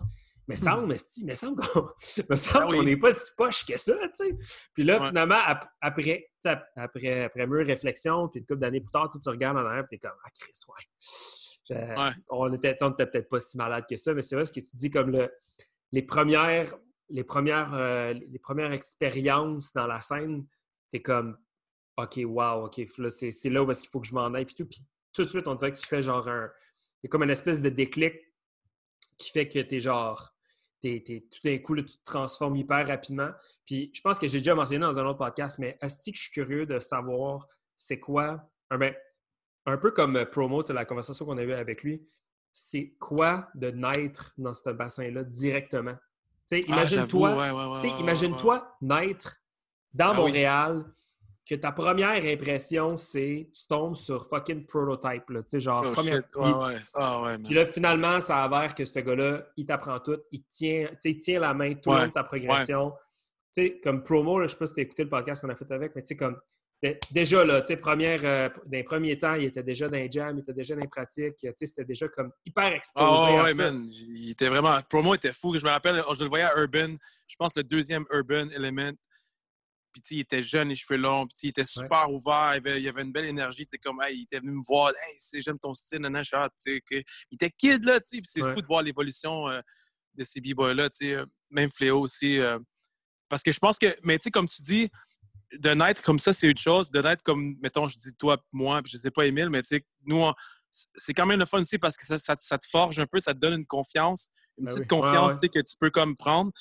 mais 0.52 0.58
semble, 0.58 0.94
esti, 0.94 1.26
mais 1.26 1.36
semble 1.36 1.62
qu'on 1.62 1.82
me 2.30 2.36
semble 2.36 2.68
Ben 2.70 2.78
qu'on 2.78 2.84
n'est 2.84 2.98
pas 2.98 3.12
si 3.12 3.32
poche 3.36 3.66
que 3.66 3.78
ça, 3.78 3.94
tu 4.10 4.26
sais. 4.28 4.38
Puis 4.74 4.84
là, 4.84 5.00
Ouais. 5.02 5.08
finalement, 5.08 5.40
ap- 5.46 5.70
après, 5.82 6.30
tu 6.44 6.50
après, 6.76 7.24
après 7.24 7.48
mûre 7.48 7.66
réflexion, 7.66 8.28
puis 8.30 8.40
une 8.40 8.46
couple 8.46 8.60
d'années 8.60 8.82
plus 8.82 8.92
tard, 8.92 9.10
tu 9.12 9.20
tu 9.20 9.30
regardes 9.30 9.58
en 9.58 9.66
arrière, 9.66 9.86
puis 9.88 9.98
t'es 10.00 10.08
comme, 10.08 10.18
ah, 10.24 10.30
Chris, 10.40 10.52
ouais. 10.68 10.86
On 12.30 12.52
était, 12.54 12.74
tu 12.74 12.80
sais, 12.80 12.86
on 12.86 12.92
était 12.92 13.06
peut-être 13.06 13.30
pas 13.30 13.40
si 13.40 13.58
malade 13.58 13.86
que 13.90 13.96
ça, 13.98 14.14
mais 14.14 14.22
c'est 14.22 14.36
vrai 14.36 14.46
ce 14.46 14.52
que 14.54 14.60
tu 14.60 14.76
dis, 14.76 14.90
comme 14.90 15.12
le, 15.12 15.30
les 15.92 16.02
premières, 16.02 16.74
les 17.10 17.24
premières, 17.24 17.74
euh, 17.74 18.14
les 18.14 18.40
premières 18.40 18.72
expériences 18.74 19.72
dans 19.74 19.88
la 19.88 20.02
scène, 20.02 20.46
t'es 20.92 21.02
comme, 21.02 21.38
OK, 21.98 22.20
wow, 22.26 22.66
OK, 22.66 22.82
là, 22.98 23.10
c'est 23.10 23.50
là 23.50 23.64
où 23.64 23.72
est-ce 23.72 23.82
qu'il 23.84 23.90
faut 23.92 24.00
que 24.02 24.08
je 24.08 24.14
m'en 24.14 24.34
aille, 24.34 24.46
puis 24.46 24.56
tout. 24.56 24.66
Puis 24.66 24.82
tout 25.14 25.24
de 25.24 25.28
suite, 25.30 25.48
on 25.48 25.56
dirait 25.56 25.72
que 25.74 25.78
tu 25.78 25.86
fais 25.88 26.02
genre 26.02 26.28
un. 26.28 26.50
Il 27.04 27.06
y 27.06 27.08
a 27.08 27.10
comme 27.10 27.24
une 27.24 27.30
espèce 27.30 27.62
de 27.62 27.70
déclic 27.70 28.16
qui 29.18 29.32
fait 29.32 29.48
que 29.48 29.60
t'es 29.60 29.80
genre. 29.80 30.34
Tout 30.82 31.40
d'un 31.44 31.58
coup, 31.60 31.74
là, 31.74 31.84
tu 31.84 31.98
te 31.98 32.04
transformes 32.04 32.56
hyper 32.56 32.88
rapidement. 32.88 33.30
Puis 33.66 33.92
je 33.94 34.02
pense 34.02 34.20
que 34.20 34.28
j'ai 34.28 34.40
déjà 34.40 34.56
mentionné 34.56 34.82
dans 34.82 35.00
un 35.00 35.06
autre 35.06 35.20
podcast, 35.20 35.60
mais 35.60 35.78
que 35.82 35.88
je 35.88 36.22
suis 36.22 36.32
curieux 36.32 36.66
de 36.66 36.80
savoir 36.80 37.48
c'est 37.76 38.00
quoi. 38.00 38.50
Un, 38.70 38.78
ben, 38.78 38.96
un 39.66 39.78
peu 39.78 39.92
comme 39.92 40.16
euh, 40.16 40.26
promo, 40.26 40.64
c'est 40.64 40.74
la 40.74 40.86
conversation 40.86 41.26
qu'on 41.26 41.38
a 41.38 41.44
eue 41.44 41.54
avec 41.54 41.84
lui. 41.84 42.08
C'est 42.54 42.96
quoi 43.00 43.50
de 43.56 43.70
naître 43.72 44.34
dans 44.38 44.54
ce 44.54 44.70
bassin-là 44.70 45.24
directement? 45.24 45.96
Ah, 46.52 46.58
imagine-toi. 46.58 47.30
j'avoue, 47.30 47.40
ouais, 47.40 47.50
naître 48.82 49.38
dans 49.94 50.12
Ah 50.12 50.22
oui. 50.22 50.94
Que 51.52 51.58
ta 51.58 51.74
première 51.74 52.24
impression, 52.24 52.96
c'est 52.96 53.50
tu 53.54 53.68
tombes 53.68 53.98
sur 53.98 54.26
fucking 54.26 54.66
prototype, 54.66 55.30
là, 55.32 55.42
tu 55.44 55.50
sais, 55.50 55.60
genre. 55.60 55.84
Oh, 55.86 55.92
première... 55.92 56.24
ouais. 56.38 56.78
Ah, 56.94 57.22
ouais, 57.24 57.32
man. 57.32 57.44
Puis 57.44 57.56
là, 57.56 57.66
finalement, 57.66 58.22
ça 58.22 58.42
avère 58.46 58.74
que 58.74 58.86
ce 58.86 58.98
gars-là, 59.00 59.46
il 59.58 59.66
t'apprend 59.66 60.00
tout, 60.00 60.18
il 60.32 60.44
tient, 60.44 60.88
il 61.04 61.18
tient 61.18 61.42
la 61.42 61.54
main 61.54 61.74
tout 61.74 61.92
le 61.92 61.98
Ouais, 61.98 62.10
ta 62.10 62.24
progression. 62.24 62.94
Tu 63.54 63.64
sais, 63.64 63.82
comme 63.84 64.02
promo, 64.02 64.40
là, 64.40 64.48
je 64.48 64.54
sais 64.54 64.58
pas 64.60 64.66
si 64.66 64.76
tu 64.76 64.80
as 64.80 64.84
écouté 64.84 65.04
le 65.04 65.10
podcast 65.10 65.42
qu'on 65.42 65.50
a 65.50 65.56
fait 65.56 65.70
avec, 65.74 65.94
mais 65.94 66.04
tu 66.04 66.08
sais, 66.08 66.16
comme 66.16 66.40
dé- 66.82 66.98
déjà, 67.12 67.44
là, 67.44 67.60
tu 67.60 67.68
sais, 67.68 67.76
première, 67.76 68.22
euh, 68.24 68.48
dans 68.68 68.72
les 68.72 68.84
premiers 68.84 69.20
temps, 69.20 69.34
il 69.34 69.44
était 69.44 69.62
déjà 69.62 69.90
dans 69.90 69.98
les 69.98 70.10
jams, 70.10 70.38
il 70.38 70.44
était 70.44 70.54
déjà 70.54 70.74
dans 70.76 70.80
les 70.82 70.88
pratiques, 70.88 71.36
tu 71.36 71.50
sais, 71.54 71.66
c'était 71.66 71.84
déjà 71.84 72.08
comme 72.08 72.32
hyper 72.46 72.72
exposé 72.72 73.06
Ah 73.10 73.40
à 73.42 73.44
ouais, 73.44 73.54
ça. 73.54 73.72
man. 73.74 73.90
Il 73.92 74.30
était 74.30 74.48
vraiment. 74.48 74.78
Promo 74.90 75.16
était 75.16 75.34
fou. 75.34 75.58
Je 75.58 75.66
me 75.66 75.70
rappelle, 75.70 76.02
je 76.18 76.24
le 76.24 76.30
voyais 76.30 76.46
à 76.46 76.58
Urban. 76.62 76.96
Je 77.28 77.36
pense 77.36 77.54
le 77.58 77.64
deuxième 77.66 78.06
Urban 78.10 78.48
Element. 78.56 78.94
Puis, 79.94 80.02
il 80.12 80.20
était 80.22 80.44
jeune, 80.44 80.70
les 80.70 80.76
cheveux 80.76 80.98
longs. 81.00 81.26
Puis, 81.28 81.36
il 81.44 81.50
était 81.50 81.66
super 81.66 82.10
ouvert. 82.12 82.52
Il 82.54 82.58
avait, 82.58 82.82
il 82.82 82.88
avait 82.88 83.02
une 83.02 83.12
belle 83.12 83.26
énergie. 83.26 83.62
Il 83.64 83.66
était 83.66 83.78
comme, 83.78 84.02
hey, 84.02 84.20
il 84.20 84.24
était 84.24 84.40
venu 84.40 84.52
me 84.52 84.64
voir. 84.68 84.90
Hey, 84.92 85.42
j'aime 85.42 85.60
ton 85.60 85.74
style, 85.74 86.00
nanana, 86.00 86.24
je 86.24 86.28
suis, 86.28 86.38
ah, 86.38 86.50
tu 86.50 86.74
sais, 86.74 86.82
que- 86.82 87.04
Il 87.32 87.36
était 87.36 87.52
kid, 87.52 87.84
là, 87.84 88.00
tu 88.00 88.06
sais. 88.08 88.18
Puis, 88.22 88.32
c'est 88.34 88.42
Ouais. 88.44 88.54
fou 88.54 88.62
de 88.62 88.68
voir 88.68 88.82
l'évolution 88.82 89.50
euh, 89.50 89.62
de 90.16 90.24
ces 90.24 90.40
b-boys-là, 90.42 90.90
tu 90.90 91.06
sais. 91.08 91.14
euh, 91.16 91.26
Même 91.50 91.72
Fléau 91.72 92.00
aussi. 92.02 92.38
euh, 92.40 92.58
parce 93.30 93.44
que 93.44 93.52
je 93.52 93.60
pense 93.60 93.78
que, 93.78 93.96
mais 94.04 94.18
tu 94.20 94.24
sais, 94.24 94.32
comme 94.32 94.48
tu 94.48 94.62
dis, 94.62 94.90
de 95.54 95.70
naître 95.72 96.02
comme 96.04 96.20
ça, 96.20 96.32
c'est 96.34 96.48
une 96.50 96.58
chose. 96.58 96.90
De 96.90 97.02
naître 97.02 97.24
comme, 97.24 97.56
mettons, 97.62 97.88
je 97.90 97.98
dis 97.98 98.14
toi, 98.14 98.38
moi, 98.54 98.82
puis 98.82 98.92
je 98.94 98.98
sais 98.98 99.12
pas, 99.12 99.26
Émile, 99.26 99.50
mais 99.50 99.62
tu 99.64 99.76
sais, 99.76 99.86
nous, 100.06 100.24
c'est 100.96 101.14
quand 101.14 101.26
même 101.26 101.40
le 101.40 101.46
fun 101.46 101.60
aussi 101.60 101.78
parce 101.78 101.98
que 101.98 102.06
ça, 102.06 102.18
ça- 102.18 102.38
ça 102.40 102.58
te 102.58 102.66
forge 102.70 102.98
un 103.00 103.06
peu, 103.06 103.20
ça 103.20 103.34
te 103.34 103.40
donne 103.40 103.60
une 103.60 103.66
confiance, 103.66 104.30
une 104.58 104.66
Ben 104.66 104.74
petite 104.74 104.82
oui. 104.84 104.88
confiance 104.88 105.34
Ouais, 105.34 105.40
tu 105.40 105.40
sais, 105.42 105.50
que 105.50 105.60
tu 105.60 105.76
peux 105.78 105.90
comme 105.90 106.16
prendre. 106.16 106.52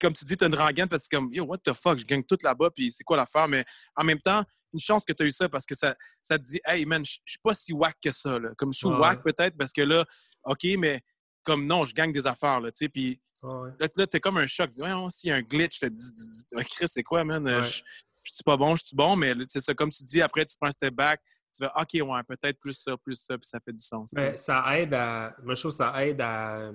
Comme 0.00 0.12
tu 0.12 0.24
dis, 0.24 0.36
tu 0.36 0.44
as 0.44 0.48
une 0.48 0.54
rengaine 0.54 0.88
parce 0.88 1.08
que 1.08 1.16
comme, 1.16 1.32
yo, 1.32 1.44
what 1.44 1.58
the 1.58 1.72
fuck, 1.72 1.98
je 1.98 2.04
gagne 2.04 2.22
tout 2.22 2.38
là-bas, 2.42 2.70
puis 2.70 2.92
c'est 2.92 3.04
quoi 3.04 3.16
l'affaire? 3.16 3.48
Mais 3.48 3.64
en 3.94 4.04
même 4.04 4.20
temps, 4.20 4.44
une 4.72 4.80
chance 4.80 5.04
que 5.04 5.12
tu 5.12 5.22
as 5.22 5.26
eu 5.26 5.30
ça 5.30 5.48
parce 5.48 5.64
que 5.64 5.74
ça, 5.74 5.94
ça 6.20 6.38
te 6.38 6.44
dit, 6.44 6.60
hey 6.66 6.84
man, 6.84 7.04
je 7.04 7.18
suis 7.24 7.38
pas 7.42 7.54
si 7.54 7.72
whack 7.72 7.96
que 8.02 8.10
ça. 8.10 8.38
Là. 8.38 8.50
Comme 8.58 8.72
je 8.72 8.78
suis 8.78 8.86
Ouais, 8.88 8.98
whack 8.98 9.22
peut-être 9.22 9.56
parce 9.56 9.72
que 9.72 9.82
là, 9.82 10.04
OK, 10.44 10.64
mais 10.78 11.00
comme 11.44 11.66
non, 11.66 11.84
je 11.84 11.94
gagne 11.94 12.12
des 12.12 12.26
affaires, 12.26 12.60
là, 12.60 12.70
tu 12.70 12.84
sais, 12.84 12.88
puis 12.88 13.20
ouais. 13.42 13.70
Là, 13.80 13.88
là 13.96 14.06
t'es 14.06 14.20
comme 14.20 14.36
un 14.36 14.46
choc. 14.46 14.68
Tu 14.70 14.76
dis, 14.76 14.82
ouais, 14.82 14.90
s'il 15.10 15.30
y 15.30 15.32
a 15.32 15.36
un 15.36 15.42
glitch, 15.42 15.76
je 15.80 15.86
te 15.86 15.90
dis, 15.92 16.12
dis- 16.12 16.44
dis- 16.44 16.64
Chris, 16.64 16.88
c'est 16.88 17.02
quoi, 17.02 17.24
man? 17.24 17.46
Euh, 17.46 17.60
Ouais. 17.60 17.62
Je 17.62 17.82
je 18.26 18.32
suis 18.32 18.42
pas 18.42 18.56
bon, 18.56 18.74
je 18.74 18.84
suis 18.84 18.96
bon, 18.96 19.14
mais 19.14 19.34
c'est 19.46 19.60
ça, 19.60 19.72
comme 19.72 19.90
tu 19.90 20.02
dis, 20.02 20.20
après, 20.20 20.44
tu 20.44 20.56
prends 20.60 20.66
un 20.68 20.72
step 20.72 20.92
back, 20.92 21.20
tu 21.56 21.62
vas, 21.62 21.72
OK, 21.80 21.90
ouais, 21.94 22.22
peut-être 22.26 22.58
plus 22.58 22.74
ça, 22.74 22.96
plus 22.96 23.14
ça, 23.14 23.38
puis 23.38 23.46
ça 23.46 23.60
fait 23.64 23.72
du 23.72 23.78
sens. 23.84 24.12
Mais 24.14 24.36
ça 24.36 24.64
aide 24.76 24.92
à. 24.94 25.34
Moi, 25.44 25.54
je 25.54 25.60
trouve 25.60 25.70
que 25.70 25.76
ça 25.76 26.04
aide 26.04 26.20
à, 26.20 26.72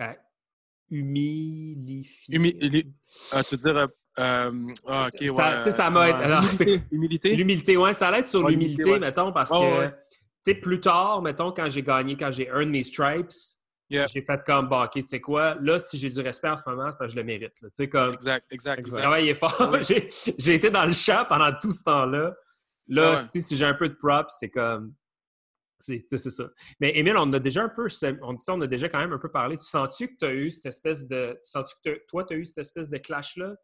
à 0.00 0.16
humilifier. 0.90 2.36
Humi- 2.36 2.56
humi- 2.60 2.92
ah, 3.32 3.42
tu 3.42 3.56
veux 3.56 3.62
dire, 3.62 3.76
euh, 3.76 3.86
euh, 4.18 4.52
ah, 4.86 5.08
OK, 5.12 5.20
ouais. 5.20 5.28
Ça- 5.34 5.56
tu 5.58 5.62
sais, 5.64 5.70
ça 5.70 5.90
m'aide. 5.90 6.16
ouais. 6.16 6.24
Alors, 6.24 6.44
c'est- 6.44 6.64
Humilité? 6.64 6.86
Humilité? 6.92 7.36
L'humilité, 7.36 7.76
ouais, 7.76 7.94
ça 7.94 8.10
l'aide 8.10 8.28
sur 8.28 8.42
Ouais, 8.44 8.50
l'humilité, 8.52 8.82
l'humilité, 8.82 8.92
ouais. 8.92 8.98
mettons, 9.06 9.32
parce 9.32 9.50
que, 9.50 9.56
ouais. 9.80 9.90
tu 9.90 9.96
sais, 10.40 10.54
plus 10.54 10.80
tard, 10.80 11.22
mettons, 11.22 11.52
quand 11.52 11.68
j'ai 11.68 11.82
gagné, 11.82 12.16
quand 12.16 12.30
j'ai 12.32 12.46
earned 12.48 12.70
mes 12.70 12.84
stripes, 12.84 13.30
Yeah. 13.88 14.06
j'ai 14.08 14.20
fait 14.22 14.40
comme, 14.44 14.68
bah, 14.68 14.84
OK, 14.86 15.00
tu 15.00 15.06
sais 15.06 15.20
quoi, 15.20 15.56
là, 15.60 15.78
si 15.78 15.96
j'ai 15.96 16.10
du 16.10 16.20
respect 16.20 16.48
en 16.48 16.56
ce 16.56 16.64
moment, 16.66 16.90
c'est 16.90 16.98
parce 16.98 17.12
que 17.12 17.14
je 17.14 17.16
le 17.20 17.24
mérite. 17.24 17.52
là. 17.62 17.68
Tu 17.68 17.74
sais, 17.74 17.88
comme, 17.88 18.12
Exact, 18.14 18.44
exact, 18.50 18.76
j'ai 18.78 18.80
exact. 18.80 19.00
travaillé 19.00 19.32
fort. 19.34 19.50
J'ai 19.82 20.08
j'ai 20.38 20.54
été 20.54 20.70
dans 20.70 20.84
le 20.84 20.92
champ 20.92 21.24
pendant 21.28 21.52
tout 21.62 21.70
ce 21.70 21.84
temps-là. 21.84 22.34
Là, 22.88 23.16
sais, 23.16 23.40
si 23.40 23.56
j'ai 23.56 23.64
un 23.64 23.74
peu 23.74 23.88
de 23.88 23.94
props, 23.94 24.34
c'est 24.40 24.48
comme. 24.50 24.92
C'est 25.86 25.98
tu 26.00 26.06
sais, 26.10 26.18
c'est 26.18 26.30
ça. 26.30 26.48
Mais 26.80 26.96
Émile, 26.98 27.16
on 27.16 27.32
a 27.32 27.38
déjà 27.38 27.62
un 27.64 27.68
peu. 27.68 27.86
On, 28.22 28.36
on 28.48 28.60
a 28.60 28.66
déjà 28.66 28.88
quand 28.88 28.98
même 28.98 29.12
un 29.12 29.18
peu 29.18 29.30
parlé. 29.30 29.56
Tu 29.56 29.66
sens-tu 29.66 30.08
que 30.08 30.14
tu 30.18 30.24
as 30.24 30.34
eu 30.34 30.50
cette 30.50 30.66
espèce 30.66 31.06
de. 31.06 31.32
Tu 31.42 31.50
sens-tu 31.50 31.74
que 31.84 31.90
t'as- 31.96 32.00
toi, 32.08 32.24
tu 32.24 32.34
as 32.34 32.36
eu 32.38 32.44
cette 32.44 32.58
espèce 32.58 32.90
de 32.90 32.98
clash-là? 32.98 33.54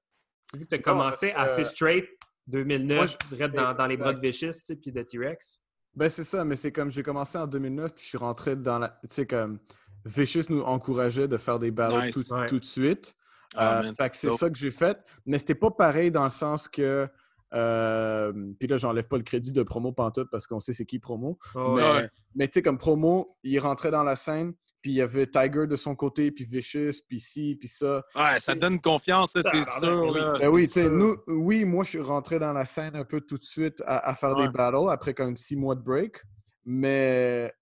Vu 0.54 0.64
que 0.64 0.68
tu 0.68 0.74
as 0.74 0.78
Non, 0.78 0.82
commencé 0.84 1.32
parce 1.32 1.56
que- 1.56 1.60
assez 1.60 1.64
straight 1.64 2.06
2009, 2.46 2.96
Moi, 2.96 3.06
je 3.06 3.28
dirais 3.36 3.48
dans, 3.48 3.74
dans 3.74 3.86
les 3.86 3.96
bras 3.96 4.12
de. 4.12 4.20
Vicious, 4.20 4.50
tu 4.52 4.58
sais, 4.64 4.76
puis 4.76 4.92
de 4.92 5.02
T-Rex? 5.02 5.60
Ben, 5.94 6.08
c'est 6.08 6.24
ça, 6.24 6.44
mais 6.44 6.56
c'est 6.56 6.72
comme 6.72 6.90
j'ai 6.90 7.02
commencé 7.02 7.36
en 7.38 7.46
2009, 7.46 7.92
puis 7.94 8.02
je 8.04 8.08
suis 8.10 8.18
rentré 8.18 8.56
dans 8.56 8.78
la. 8.78 8.88
Tu 9.02 9.08
sais, 9.14 9.26
comme 9.26 9.58
Vicious 10.04 10.44
nous 10.48 10.62
encourageait 10.62 11.28
de 11.28 11.36
faire 11.38 11.58
des 11.58 11.70
battles 11.70 12.06
Nice. 12.06 12.28
tout, 12.28 12.34
Ouais. 12.34 12.46
tout 12.46 12.58
de 12.58 12.64
suite. 12.64 13.14
Ah, 13.54 13.80
Euh, 13.80 13.82
man, 13.82 13.94
fait 13.94 14.10
que 14.10 14.16
c'est 14.16 14.30
ça 14.30 14.48
que 14.48 14.56
j'ai 14.56 14.70
fait. 14.70 14.96
Mais 15.26 15.38
c'était 15.38 15.54
pas 15.54 15.70
pareil 15.70 16.10
dans 16.10 16.24
le 16.24 16.30
sens 16.30 16.68
que. 16.68 17.08
Euh, 17.55 18.32
puis 18.59 18.68
là, 18.68 18.76
j'enlève 18.76 19.07
pas 19.09 19.16
le 19.18 19.22
crédit 19.22 19.53
de 19.53 19.62
promo 19.62 19.92
pantoute 19.92 20.28
parce 20.30 20.46
qu'on 20.46 20.61
sait 20.61 20.72
c'est 20.72 20.86
qui 20.86 20.98
promo. 20.98 21.38
Oh, 21.55 21.74
mais 21.76 21.82
ouais. 21.82 22.09
mais 22.34 22.48
tu 22.48 22.55
sais, 22.55 22.62
comme 22.62 22.78
promo, 22.78 23.36
il 23.42 23.59
rentrait 23.59 23.90
dans 23.90 24.05
la 24.05 24.16
scène, 24.16 24.55
puis 24.80 24.92
il 24.92 24.94
y 24.94 25.00
avait 25.00 25.26
Tiger 25.26 25.66
de 25.66 25.76
son 25.76 25.94
côté, 25.94 26.30
puis 26.32 26.44
Vicious, 26.44 27.03
puis 27.09 27.20
ci, 27.20 27.57
puis 27.59 27.68
ça. 27.68 28.03
Ouais, 28.16 28.38
ça 28.38 28.55
donne 28.55 28.80
confiance, 28.80 29.32
c'est 29.32 29.46
Ah, 29.53 29.80
sûr. 29.80 30.11
là, 30.12 30.38
Ben 30.40 30.48
oui, 30.48 30.66
sûr. 30.66 30.90
nous, 30.90 31.16
moi, 31.66 31.84
je 31.84 31.90
suis 31.90 32.00
rentré 32.00 32.38
dans 32.38 32.53
la 32.53 32.64
scène 32.64 32.96
un 32.96 33.05
peu 33.05 33.20
tout 33.20 33.36
de 33.38 33.42
suite 33.44 33.82
à, 33.86 34.09
à 34.09 34.14
faire 34.14 34.36
Ouais. 34.36 34.46
des 34.46 34.53
battles 34.53 34.90
après 34.90 35.14
comme 35.14 35.36
six 35.36 35.55
mois 35.57 35.74
de 35.74 35.82
break. 35.82 36.20
Mais, 36.64 37.53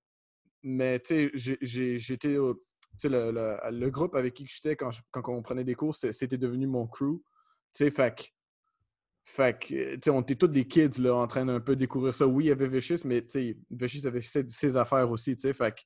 mais 0.62 1.01
tu 1.01 1.30
sais, 1.34 1.57
j'étais. 1.99 2.36
au- 2.36 2.55
Tu 2.55 2.62
sais, 3.03 3.09
le, 3.09 3.30
le- 3.30 3.57
le 3.70 3.88
groupe 3.91 4.14
avec 4.14 4.34
qui 4.34 4.47
j'étais 4.47 4.76
quand, 4.76 4.91
je- 4.91 5.01
quand 5.11 5.22
on 5.28 5.43
prenait 5.43 5.64
des 5.64 5.74
cours, 5.74 5.95
c'était 5.95 6.36
devenu 6.36 6.66
mon 6.66 6.86
crew. 6.86 7.22
Tu 7.74 7.84
sais, 7.84 7.91
fait. 7.91 8.30
Fait 9.25 9.59
que, 9.59 9.75
euh, 9.75 9.93
tu 9.95 10.01
sais, 10.05 10.11
on 10.11 10.23
était 10.23 10.35
tous 10.35 10.49
des 10.49 10.66
kids, 10.66 11.01
là, 11.01 11.14
en 11.14 11.27
train 11.27 11.45
d'un 11.45 11.61
peu 11.61 11.77
découvrir 11.77 12.12
ça. 12.12 12.27
Oui, 12.27 12.47
il 12.47 12.49
y 12.49 12.51
avait 12.51 12.66
Vicious, 12.66 12.99
mais, 13.05 13.23
tu 13.23 13.31
sais, 13.31 13.57
Vicious 13.71 14.07
avait 14.07 14.21
ses, 14.21 14.49
ses 14.49 14.77
affaires 14.77 15.11
aussi, 15.11 15.37
tu 15.37 15.43
sais. 15.43 15.53
Fait 15.53 15.73
que, 15.73 15.81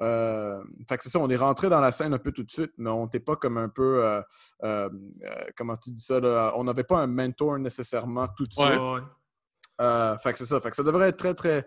euh, 0.00 0.62
fait 0.88 0.96
que 0.96 1.02
c'est 1.02 1.10
ça, 1.10 1.18
on 1.18 1.28
est 1.28 1.36
rentré 1.36 1.68
dans 1.68 1.80
la 1.80 1.90
scène 1.90 2.14
un 2.14 2.18
peu 2.18 2.32
tout 2.32 2.42
de 2.42 2.50
suite, 2.50 2.72
mais 2.78 2.90
on 2.90 3.04
n'était 3.04 3.20
pas 3.20 3.36
comme 3.36 3.58
un 3.58 3.68
peu. 3.68 4.22
euh, 4.62 4.90
comment 5.56 5.76
tu 5.76 5.90
dis 5.90 6.00
ça? 6.00 6.20
Là? 6.20 6.52
On 6.56 6.64
n'avait 6.64 6.84
pas 6.84 6.98
un 6.98 7.06
mentor 7.06 7.58
nécessairement 7.58 8.28
tout 8.36 8.44
de 8.44 8.52
suite. 8.52 8.66
Ouais. 8.66 9.00
Ouais. 9.78 10.16
Fait 10.22 10.32
que 10.32 10.38
c'est 10.38 10.46
ça. 10.46 10.60
Fait 10.60 10.70
que 10.70 10.76
ça 10.76 10.82
devrait 10.82 11.08
être 11.08 11.18
très, 11.18 11.34
très 11.34 11.66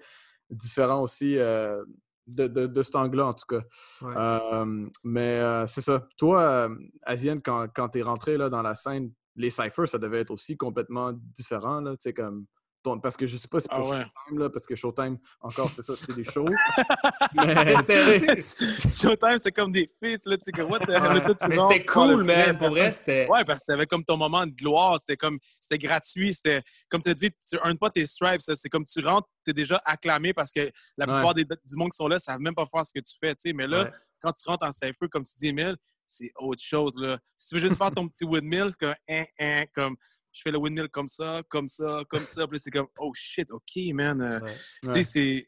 différent 0.50 1.02
aussi 1.02 1.36
de, 1.36 1.86
de, 2.28 2.68
de 2.68 2.84
cet 2.84 2.96
angle-là, 2.96 3.28
en 3.28 3.34
tout 3.34 3.46
cas. 3.48 3.62
Ouais. 4.02 4.66
Mais 5.04 5.66
c'est 5.68 5.82
ça. 5.82 6.08
Toi, 6.18 6.70
Asienne, 7.04 7.42
quand, 7.42 7.68
quand 7.74 7.90
tu 7.90 8.00
es 8.00 8.02
rentré 8.04 8.38
là, 8.38 8.50
dans 8.50 8.62
la 8.62 8.76
scène, 8.76 9.12
les 9.40 9.50
cyphers, 9.50 9.88
ça 9.88 9.98
devait 9.98 10.20
être 10.20 10.32
aussi 10.32 10.56
complètement 10.58 11.12
différent. 11.14 11.80
Là, 11.80 11.96
comme, 12.16 12.46
ton- 12.84 13.00
parce 13.00 13.16
que 13.18 13.26
je 13.26 13.38
sais 13.38 13.48
pas 13.48 13.60
si 13.60 13.68
c'est 13.70 13.74
Ah 13.76 13.80
pour 13.80 13.90
ouais. 13.90 14.04
Showtime, 14.04 14.40
là, 14.40 14.50
parce 14.50 14.66
que 14.66 14.76
Showtime, 14.76 15.18
encore, 15.42 15.70
c'est 15.70 15.82
ça, 15.82 15.96
c'était 15.96 16.14
des 16.14 16.24
shows. 16.26 16.46
mais 17.36 17.76
C'était- 17.78 18.40
Showtime, 18.94 19.38
c'était 19.38 19.52
comme 19.52 19.72
des 19.72 19.90
feats, 20.04 20.18
là, 20.26 20.38
tu 20.38 20.52
sais, 20.56 20.62
what 20.62 20.80
the 20.80 20.90
hell, 20.90 21.24
Mais 21.50 21.58
c'était 21.58 21.86
cool, 21.86 22.24
man. 22.24 22.58
Pour 22.58 22.70
vrai, 22.70 22.92
c'était. 22.92 23.28
Ouais, 23.30 23.44
parce 23.46 23.62
que 23.62 23.66
t'avais 23.68 23.86
comme 23.88 24.04
ton 24.04 24.18
moment 24.18 24.46
de 24.46 24.52
gloire, 24.52 24.98
c'était 25.00 25.18
comme, 25.18 25.40
c'était 25.60 25.78
gratuit, 25.78 26.34
c'était, 26.34 26.62
comme 26.90 27.02
tu 27.02 27.10
as 27.10 27.14
dit, 27.14 27.32
tu 27.32 27.56
earnes 27.58 27.78
pas 27.78 27.90
tes 27.90 28.06
stripes, 28.06 28.42
c'est 28.42 28.70
comme 28.70 28.86
tu 28.86 29.00
rentres, 29.06 29.28
t'es 29.44 29.54
déjà 29.54 29.82
acclamé 29.86 30.34
parce 30.34 30.52
que 30.52 30.70
la 30.98 31.06
Ouais. 31.08 31.14
plupart 31.14 31.34
des, 31.34 31.46
du 31.46 31.76
monde 31.76 31.92
qui 31.92 31.98
sont 31.98 32.08
là 32.08 32.20
savent 32.20 32.40
même 32.40 32.56
pas 32.56 32.66
faire 32.66 32.86
ce 32.86 32.94
que 32.94 33.00
tu 33.00 33.14
fais, 33.20 33.34
tu 33.36 33.42
sais, 33.50 33.54
mais 33.54 33.68
là, 33.68 33.84
Ouais. 33.84 33.92
quand 34.22 34.32
tu 34.32 34.48
rentres 34.48 34.66
en 34.68 34.72
cypher, 34.72 35.08
comme 35.10 35.24
tu 35.24 35.34
dis, 35.38 35.48
Emile, 35.48 35.76
c'est 36.12 36.32
autre 36.38 36.64
chose, 36.64 36.96
là. 36.98 37.20
Si 37.36 37.48
tu 37.50 37.56
veux 37.56 37.62
juste 37.62 37.78
faire 37.78 37.92
ton 37.92 38.08
petit 38.10 38.26
windmill, 38.26 38.66
c'est 38.72 38.80
comme, 38.80 38.96
hein, 39.08 39.26
hein, 39.40 39.66
comme, 39.74 39.96
je 40.32 40.42
fais 40.42 40.52
le 40.52 40.58
windmill 40.58 40.90
comme 40.90 41.08
ça, 41.08 41.42
comme 41.48 41.68
ça, 41.68 42.02
comme 42.10 42.26
ça, 42.26 42.48
puis 42.48 42.60
c'est 42.60 42.72
comme, 42.72 42.88
oh 42.98 43.12
shit, 43.14 43.52
OK, 43.52 43.76
man. 43.94 44.22
euh, 44.22 44.40
Ouais. 44.40 44.94
tu 44.94 45.04
sais, 45.04 45.48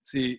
c'est. 0.00 0.38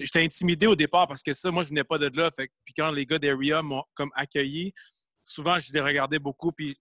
J'étais 0.00 0.22
intimidé 0.24 0.66
au 0.66 0.74
départ 0.74 1.06
parce 1.06 1.22
que 1.22 1.32
ça, 1.32 1.50
moi, 1.50 1.62
je 1.62 1.68
venais 1.68 1.84
pas 1.84 1.98
de 1.98 2.10
là. 2.16 2.30
Fait, 2.36 2.50
puis 2.64 2.74
quand 2.74 2.90
les 2.90 3.04
gars 3.06 3.18
d'Area 3.18 3.62
m'ont 3.62 3.84
comme 3.94 4.10
accueilli, 4.14 4.72
souvent, 5.22 5.58
je 5.58 5.72
les 5.72 5.80
regardais 5.80 6.18
beaucoup. 6.18 6.50
Puis 6.50 6.76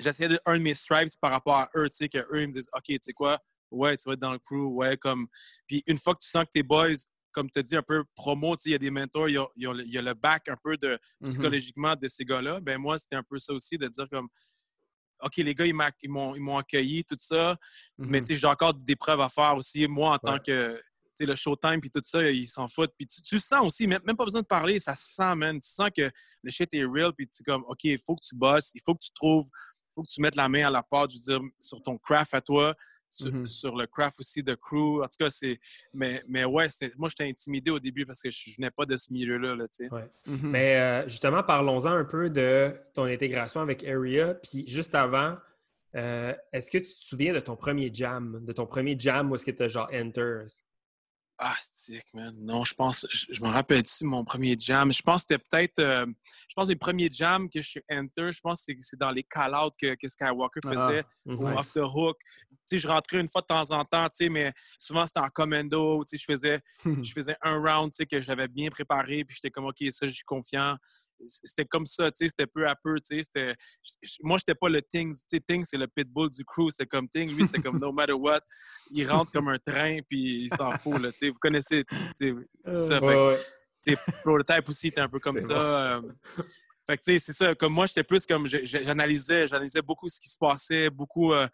j'essayais 0.00 0.28
de 0.30 0.40
earn 0.46 0.60
mes 0.62 0.74
stripes 0.74 1.10
par 1.20 1.30
rapport 1.30 1.56
à 1.56 1.68
eux. 1.76 1.88
Tu 1.90 1.96
sais, 1.98 2.08
qu'eux, 2.08 2.42
ils 2.42 2.48
me 2.48 2.52
disent, 2.52 2.70
OK, 2.72 2.84
tu 2.86 2.98
sais 3.02 3.12
quoi, 3.12 3.38
ouais, 3.70 3.96
tu 3.96 4.08
vas 4.08 4.14
être 4.14 4.20
dans 4.20 4.32
le 4.32 4.38
crew, 4.38 4.72
ouais, 4.74 4.96
comme. 4.96 5.26
Puis 5.66 5.82
une 5.86 5.98
fois 5.98 6.14
que 6.14 6.20
tu 6.22 6.28
sens 6.30 6.44
que 6.46 6.50
tes 6.50 6.62
boys, 6.62 6.92
comme 7.32 7.50
tu 7.50 7.58
as 7.58 7.62
dit, 7.62 7.76
un 7.76 7.82
peu 7.82 8.04
promo, 8.14 8.56
il 8.64 8.72
y 8.72 8.74
a 8.74 8.78
des 8.78 8.90
mentors, 8.90 9.28
il 9.28 9.34
y 9.34 9.38
a, 9.38 9.46
y 9.56 9.62
le- 9.62 9.84
il 9.84 9.92
y 9.92 9.98
a 9.98 10.02
le 10.02 10.14
back 10.14 10.48
un 10.48 10.56
peu 10.62 10.76
de 10.76 10.98
Mhm. 11.20 11.28
psychologiquement 11.28 11.96
de 11.96 12.08
ces 12.08 12.24
gars-là. 12.24 12.60
Ben 12.60 12.78
moi, 12.78 12.98
c'était 12.98 13.16
un 13.16 13.22
peu 13.22 13.38
ça 13.38 13.52
aussi, 13.52 13.78
de 13.78 13.88
dire 13.88 14.08
comme, 14.10 14.28
OK, 15.22 15.36
les 15.36 15.54
gars, 15.54 15.66
ils 15.66 15.74
m'ont 16.08 16.56
accueilli, 16.58 17.04
tout 17.04 17.16
ça. 17.18 17.56
Mais 17.98 18.18
Mhm. 18.20 18.26
tu 18.26 18.34
sais, 18.34 18.40
j'ai 18.40 18.46
encore 18.46 18.72
des 18.74 18.96
preuves 18.96 19.20
à 19.20 19.28
faire 19.28 19.54
aussi, 19.56 19.86
moi, 19.86 20.14
en 20.14 20.18
tant 20.18 20.38
que. 20.38 20.80
Le 21.22 21.34
showtime 21.34 21.82
puis 21.82 21.90
tout 21.90 22.00
ça, 22.02 22.30
ils 22.30 22.46
s'en 22.46 22.66
foutent. 22.66 22.94
Puis 22.96 23.06
tu, 23.06 23.20
tu 23.20 23.38
sens 23.38 23.66
aussi, 23.66 23.86
même, 23.86 24.00
même 24.06 24.16
pas 24.16 24.24
besoin 24.24 24.40
de 24.40 24.46
parler, 24.46 24.78
ça 24.78 24.94
se 24.96 25.16
sent, 25.16 25.34
man. 25.34 25.60
Tu 25.60 25.68
sens 25.68 25.90
que 25.94 26.10
le 26.42 26.50
shit 26.50 26.72
est 26.72 26.82
real, 26.86 27.12
puis 27.12 27.28
tu 27.28 27.42
es 27.42 27.44
comme, 27.44 27.62
OK, 27.68 27.84
il 27.84 27.98
faut 27.98 28.16
que 28.16 28.24
tu 28.26 28.34
bosses, 28.34 28.70
il 28.74 28.80
faut 28.82 28.94
que 28.94 29.04
tu 29.04 29.10
trouves, 29.12 29.44
il 29.52 29.92
faut 29.96 30.02
que 30.02 30.08
tu 30.08 30.22
mettes 30.22 30.34
la 30.34 30.48
main 30.48 30.68
à 30.68 30.70
la 30.70 30.82
pâte, 30.82 31.10
je 31.10 31.18
veux 31.18 31.38
dire, 31.38 31.48
sur 31.58 31.82
ton 31.82 31.98
craft 31.98 32.32
à 32.32 32.40
toi, 32.40 32.74
sur, 33.10 33.32
Mhm. 33.32 33.46
sur 33.46 33.76
le 33.76 33.86
craft 33.86 34.20
aussi 34.20 34.42
de 34.42 34.54
crew. 34.54 35.02
En 35.02 35.08
tout 35.08 35.16
cas, 35.18 35.30
c'est. 35.30 35.58
Mais, 35.92 36.22
mais 36.28 36.44
ouais, 36.44 36.68
c'était- 36.68 36.94
moi, 36.96 37.08
j'étais 37.08 37.28
intimidé 37.28 37.70
au 37.70 37.78
début 37.80 38.06
parce 38.06 38.22
que 38.22 38.30
je, 38.30 38.50
je 38.50 38.56
venais 38.56 38.70
pas 38.70 38.86
de 38.86 38.96
ce 38.96 39.12
milieu-là, 39.12 39.54
là, 39.56 39.66
tu 39.68 39.84
sais. 39.86 39.92
Ouais. 39.92 40.08
Mhm. 40.26 40.50
Mais 40.50 40.76
euh, 40.78 41.08
justement, 41.08 41.42
parlons-en 41.42 41.90
un 41.90 42.04
peu 42.04 42.30
de 42.30 42.72
ton 42.94 43.04
intégration 43.04 43.60
avec 43.60 43.84
Area. 43.84 44.34
Puis 44.34 44.66
juste 44.68 44.94
avant, 44.94 45.36
euh, 45.96 46.32
est-ce 46.52 46.70
que 46.70 46.78
tu 46.78 46.84
te 46.84 47.04
souviens 47.04 47.34
de 47.34 47.40
ton 47.40 47.56
premier 47.56 47.90
jam? 47.92 48.38
De 48.44 48.52
ton 48.52 48.64
premier 48.66 48.96
jam 48.98 49.30
où 49.30 49.34
est-ce 49.34 49.44
que 49.44 49.50
tu 49.50 49.62
as 49.64 49.68
genre 49.68 49.90
Enters? 49.92 50.46
Ah, 51.42 51.56
stick, 51.58 52.04
man. 52.12 52.34
Non, 52.38 52.64
je 52.64 52.74
pense, 52.74 53.06
je, 53.10 53.26
je 53.30 53.42
me 53.42 53.48
rappelle-tu 53.48 54.04
mon 54.04 54.24
premier 54.24 54.56
jam? 54.58 54.92
Je 54.92 55.00
pense 55.00 55.24
que 55.24 55.34
c'était 55.34 55.42
peut-être, 55.50 55.78
euh, 55.78 56.04
je 56.48 56.54
pense 56.54 56.66
que 56.66 56.72
les 56.72 56.76
premiers 56.76 57.08
jams 57.10 57.48
que 57.48 57.62
je 57.62 57.66
suis 57.66 57.82
enter, 57.90 58.30
je 58.30 58.40
pense 58.40 58.62
que 58.66 58.72
c'est- 58.78 58.98
dans 58.98 59.10
les 59.10 59.22
call-outs 59.22 59.70
que, 59.80 59.94
que 59.94 60.06
Skywalker 60.06 60.60
Ah. 60.66 60.72
faisait, 60.72 61.04
ou 61.24 61.48
off 61.58 61.72
the 61.72 61.78
hook. 61.78 62.18
Tu 62.50 62.56
sais, 62.66 62.78
je 62.78 62.86
rentrais 62.88 63.20
une 63.20 63.28
fois 63.30 63.40
de 63.40 63.46
temps 63.46 63.70
en 63.70 63.82
temps, 63.86 64.06
tu 64.10 64.16
sais, 64.24 64.28
mais 64.28 64.52
souvent 64.78 65.06
c'était 65.06 65.20
en 65.20 65.30
commando, 65.30 66.04
tu 66.04 66.18
sais, 66.18 66.20
je 66.20 66.30
faisais, 66.30 66.60
je 67.08 67.12
faisais 67.12 67.36
un 67.40 67.56
round, 67.58 67.90
tu 67.90 67.96
sais, 67.96 68.06
que 68.06 68.20
j'avais 68.20 68.46
bien 68.46 68.68
préparé, 68.68 69.24
puis 69.24 69.34
j'étais 69.34 69.50
comme, 69.50 69.64
OK, 69.64 69.78
ça, 69.90 70.06
je 70.06 70.12
suis 70.12 70.24
confiant. 70.24 70.76
C'était 71.26 71.64
comme 71.64 71.86
ça, 71.86 72.10
tu 72.10 72.24
sais, 72.24 72.28
c'était 72.28 72.46
peu 72.46 72.66
à 72.66 72.74
peu, 72.74 72.98
tu 73.00 73.22
sais, 73.22 73.56
Moi, 74.22 74.38
j'étais 74.38 74.54
pas 74.54 74.68
le 74.68 74.82
Ting, 74.82 75.12
tu 75.14 75.20
sais, 75.30 75.40
Ting, 75.40 75.64
c'est 75.64 75.76
le 75.78 75.86
pitbull 75.86 76.30
du 76.30 76.44
crew, 76.44 76.70
c'était 76.70 76.86
comme 76.86 77.08
Ting, 77.08 77.34
lui, 77.34 77.42
c'était 77.44 77.60
comme 77.60 77.78
no 77.78 77.92
matter 77.92 78.12
what, 78.12 78.40
il 78.90 79.08
rentre 79.10 79.32
comme 79.32 79.48
un 79.48 79.58
train, 79.58 79.98
puis 80.08 80.42
il 80.44 80.50
s'en 80.50 80.72
fout, 80.78 81.00
là, 81.02 81.10
tu 81.12 81.18
sais, 81.18 81.28
vous 81.28 81.38
connaissez, 81.40 81.84
tu 81.84 81.96
sais, 82.14 82.34
c'est 82.66 82.80
ça, 82.80 83.00
fait 83.00 83.06
Ouais. 83.06 83.38
T'sais, 83.82 83.96
Prototype 84.22 84.68
aussi 84.68 84.88
était 84.88 85.00
un 85.00 85.08
peu 85.08 85.18
comme 85.20 85.38
ça. 85.38 85.96
euh, 85.96 86.02
fait 86.86 86.98
que, 86.98 87.02
tu 87.02 87.12
sais, 87.12 87.18
c'est 87.18 87.32
ça. 87.32 87.54
Comme 87.54 87.72
moi, 87.72 87.86
j'étais 87.86 88.04
plus 88.04 88.26
comme. 88.26 88.46
J'analysais, 88.46 89.46
j'analysais 89.46 89.80
beaucoup 89.80 90.08
ce 90.08 90.20
qui 90.20 90.28
se 90.28 90.36
passait, 90.38 90.90
beaucoup. 90.90 91.32
euh, 91.32 91.46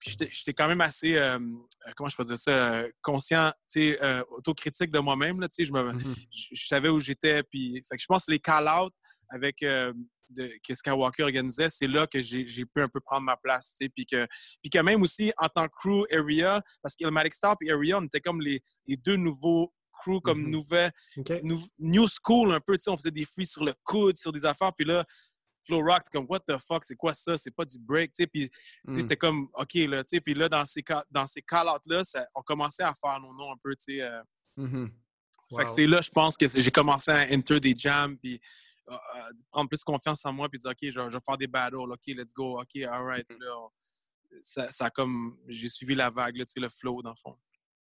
j'étais- 0.00 0.28
j'étais 0.30 0.52
quand 0.54 0.68
même 0.68 0.80
assez. 0.80 1.14
euh, 1.14 1.38
euh, 1.38 1.92
comment 1.96 2.08
je 2.08 2.16
peux 2.16 2.24
dire 2.24 2.38
ça? 2.38 2.50
euh, 2.50 2.88
conscient, 3.02 3.50
tu 3.70 3.80
sais, 3.92 4.02
euh, 4.02 4.22
autocritique 4.30 4.90
de 4.90 4.98
moi-même, 4.98 5.40
là. 5.40 5.48
Tu 5.48 5.56
sais, 5.56 5.64
je, 5.64 5.72
me- 5.72 5.92
Mhm. 5.92 6.14
je, 6.30 6.46
je 6.52 6.66
savais 6.66 6.88
où 6.88 6.98
j'étais. 6.98 7.42
Puis, 7.44 7.82
fait 7.88 7.96
que 7.96 8.02
je 8.02 8.06
pense 8.06 8.26
que 8.26 8.32
les 8.32 8.38
call-outs 8.40 8.90
avec. 9.30 9.62
euh, 9.62 9.92
de, 10.28 10.50
que 10.66 10.74
Skywalker 10.74 11.22
organisait, 11.22 11.68
c'est 11.68 11.86
là 11.86 12.04
que 12.08 12.20
j'ai 12.20 12.44
pu 12.44 12.82
un 12.82 12.88
peu 12.88 12.98
prendre 12.98 13.22
ma 13.22 13.36
place, 13.36 13.76
tu 13.78 13.84
sais, 13.84 13.88
puis 13.88 14.04
que, 14.04 14.26
puis 14.60 14.70
que 14.70 14.78
même 14.80 15.00
aussi 15.02 15.32
en 15.38 15.46
tant 15.48 15.68
que 15.68 15.72
crew 15.76 16.04
area, 16.12 16.60
parce 16.82 16.96
qu'Ilmatic 16.96 17.32
Star 17.32 17.54
et 17.62 17.70
Area, 17.70 17.98
on 17.98 18.04
était 18.06 18.18
comme 18.20 18.40
les, 18.40 18.60
les 18.88 18.96
deux 18.96 19.14
nouveaux 19.14 19.72
crews, 19.92 20.20
comme 20.20 20.40
Mhm. 20.42 20.50
nouvelles, 20.50 20.90
OK. 21.18 21.30
nou- 21.44 21.64
new 21.78 22.08
school 22.08 22.50
un 22.52 22.58
peu, 22.58 22.76
tu 22.76 22.82
sais, 22.82 22.90
on 22.90 22.96
faisait 22.96 23.12
des 23.12 23.24
frees 23.24 23.46
sur 23.46 23.64
le 23.64 23.72
coude, 23.84 24.16
sur 24.16 24.32
des 24.32 24.44
affaires, 24.44 24.72
puis 24.76 24.84
là, 24.84 25.04
Flow 25.66 25.80
Rock, 25.82 26.04
t'es 26.04 26.18
comme, 26.18 26.26
what 26.28 26.40
the 26.40 26.56
fuck, 26.58 26.84
c'est 26.84 26.96
quoi 26.96 27.12
ça? 27.14 27.36
C'est 27.36 27.50
pas 27.50 27.64
du 27.64 27.78
break, 27.78 28.12
tu 28.12 28.22
sais, 28.22 28.26
puis 28.26 28.50
Mhm. 28.84 28.92
c'était 28.94 29.16
comme, 29.16 29.48
OK, 29.54 29.74
là, 29.74 30.04
tu 30.04 30.10
sais, 30.16 30.20
puis 30.20 30.34
là, 30.34 30.48
dans 30.48 30.64
ces, 30.64 30.84
dans 31.10 31.26
ces 31.26 31.42
call-outs-là, 31.42 32.02
on 32.34 32.42
commençait 32.42 32.82
à 32.84 32.94
faire 32.94 33.18
nos 33.20 33.34
noms 33.34 33.52
un 33.52 33.56
peu, 33.62 33.74
tu 33.76 33.84
sais. 33.96 34.02
euh. 34.02 34.22
Mhm. 34.56 34.90
Fait 35.56 35.64
que 35.64 35.70
c'est 35.70 35.86
là, 35.86 36.00
je 36.00 36.10
pense 36.10 36.36
que 36.36 36.46
j'ai 36.48 36.70
commencé 36.70 37.10
à 37.10 37.26
enter 37.32 37.60
des 37.60 37.74
jams, 37.76 38.16
puis 38.18 38.40
euh, 38.88 38.92
euh, 38.94 39.32
prendre 39.50 39.68
plus 39.68 39.82
confiance 39.82 40.24
en 40.26 40.32
moi, 40.32 40.48
puis 40.48 40.58
dire, 40.60 40.70
OK, 40.70 40.78
je, 40.80 41.00
vais- 41.00 41.10
je 41.10 41.16
vais 41.16 41.22
faire 41.24 41.36
des 41.36 41.46
battles, 41.48 41.76
OK, 41.76 42.06
let's 42.08 42.32
go, 42.32 42.60
OK, 42.60 42.76
all 42.82 43.02
right. 43.04 43.28
Mm-hmm. 43.28 43.40
Là, 43.40 43.58
on- 43.58 43.70
ça, 44.42 44.70
ça 44.70 44.86
a 44.86 44.90
comme, 44.90 45.36
j'ai 45.48 45.68
suivi 45.68 45.94
la 45.94 46.10
vague, 46.10 46.36
là, 46.36 46.44
tu 46.44 46.52
sais, 46.52 46.60
le 46.60 46.68
flow, 46.68 47.00
dans 47.02 47.10
le 47.10 47.16
fond. 47.16 47.36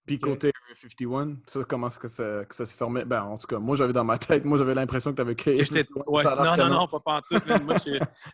Puis 0.05 0.19
côté 0.19 0.51
Area 0.63 0.75
51, 0.75 1.37
ça, 1.47 1.63
comment 1.67 1.87
est-ce 1.87 1.99
que 1.99 2.07
ça, 2.07 2.45
que 2.45 2.55
ça 2.55 2.65
se 2.65 2.73
formait? 2.73 3.05
Ben, 3.05 3.23
en 3.23 3.37
tout 3.37 3.47
cas, 3.47 3.59
moi, 3.59 3.75
j'avais 3.75 3.93
dans 3.93 4.03
ma 4.03 4.17
tête, 4.17 4.45
moi, 4.45 4.57
j'avais 4.57 4.75
l'impression 4.75 5.11
que 5.11 5.15
tu 5.15 5.21
avais 5.21 5.35
créé. 5.35 5.55
Ouais, 6.07 6.23
non, 6.23 6.57
non, 6.57 6.69
non, 6.69 6.87
pas, 6.87 6.99
pas 6.99 7.17
en 7.17 7.21
tout. 7.21 7.41
Moi, 7.63 7.75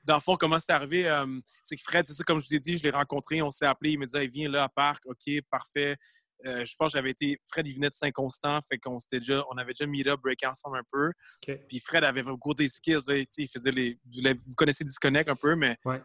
dans 0.04 0.16
le 0.16 0.22
fond, 0.22 0.36
comment 0.36 0.60
c'est 0.60 0.74
arrivé? 0.74 1.10
euh, 1.10 1.26
c'est 1.62 1.76
que 1.76 1.84
Fred, 1.84 2.06
c'est 2.08 2.14
ça, 2.14 2.24
comme 2.24 2.40
je 2.40 2.48
vous 2.48 2.56
ai 2.56 2.60
dit, 2.60 2.78
je 2.78 2.84
l'ai 2.84 2.92
rencontré, 2.92 3.42
on 3.42 3.52
s'est 3.52 3.66
appelé, 3.66 3.92
il 3.92 4.00
me 4.00 4.06
disait, 4.06 4.28
viens 4.28 4.50
là 4.50 4.64
à 4.64 4.70
Parc, 4.70 5.04
OK, 5.06 5.42
parfait. 5.50 5.98
Euh, 6.46 6.66
je 6.66 6.76
pense 6.76 6.92
que 6.92 6.98
j'avais 6.98 7.12
été. 7.12 7.40
Fred, 7.52 7.68
il 7.68 7.76
venait 7.76 7.90
de 7.90 7.96
Saint-Constant, 7.96 8.60
fait 8.68 8.78
qu'on 8.80 9.00
s'était 9.00 9.20
déjà, 9.20 9.44
on 9.52 9.58
avait 9.58 9.74
déjà 9.74 9.86
meet 9.86 10.08
up, 10.08 10.20
breaké 10.22 10.48
ensemble 10.48 10.78
un 10.78 10.84
peu. 10.92 11.12
OK. 11.48 11.60
Puis 11.68 11.80
Fred 11.80 12.04
avait 12.04 12.24
beaucoup 12.24 12.54
des 12.54 12.68
skills, 12.68 13.00
là, 13.08 13.16
tu 13.16 13.28
sais, 13.30 13.44
il 13.44 13.48
faisait 13.48 13.72
les. 13.72 14.00
Vous 14.48 14.56
connaissez 14.56 14.84
Disconnect 14.84 15.30
un 15.30 15.36
peu, 15.36 15.56
mais. 15.56 15.78
Ouais. 15.86 16.02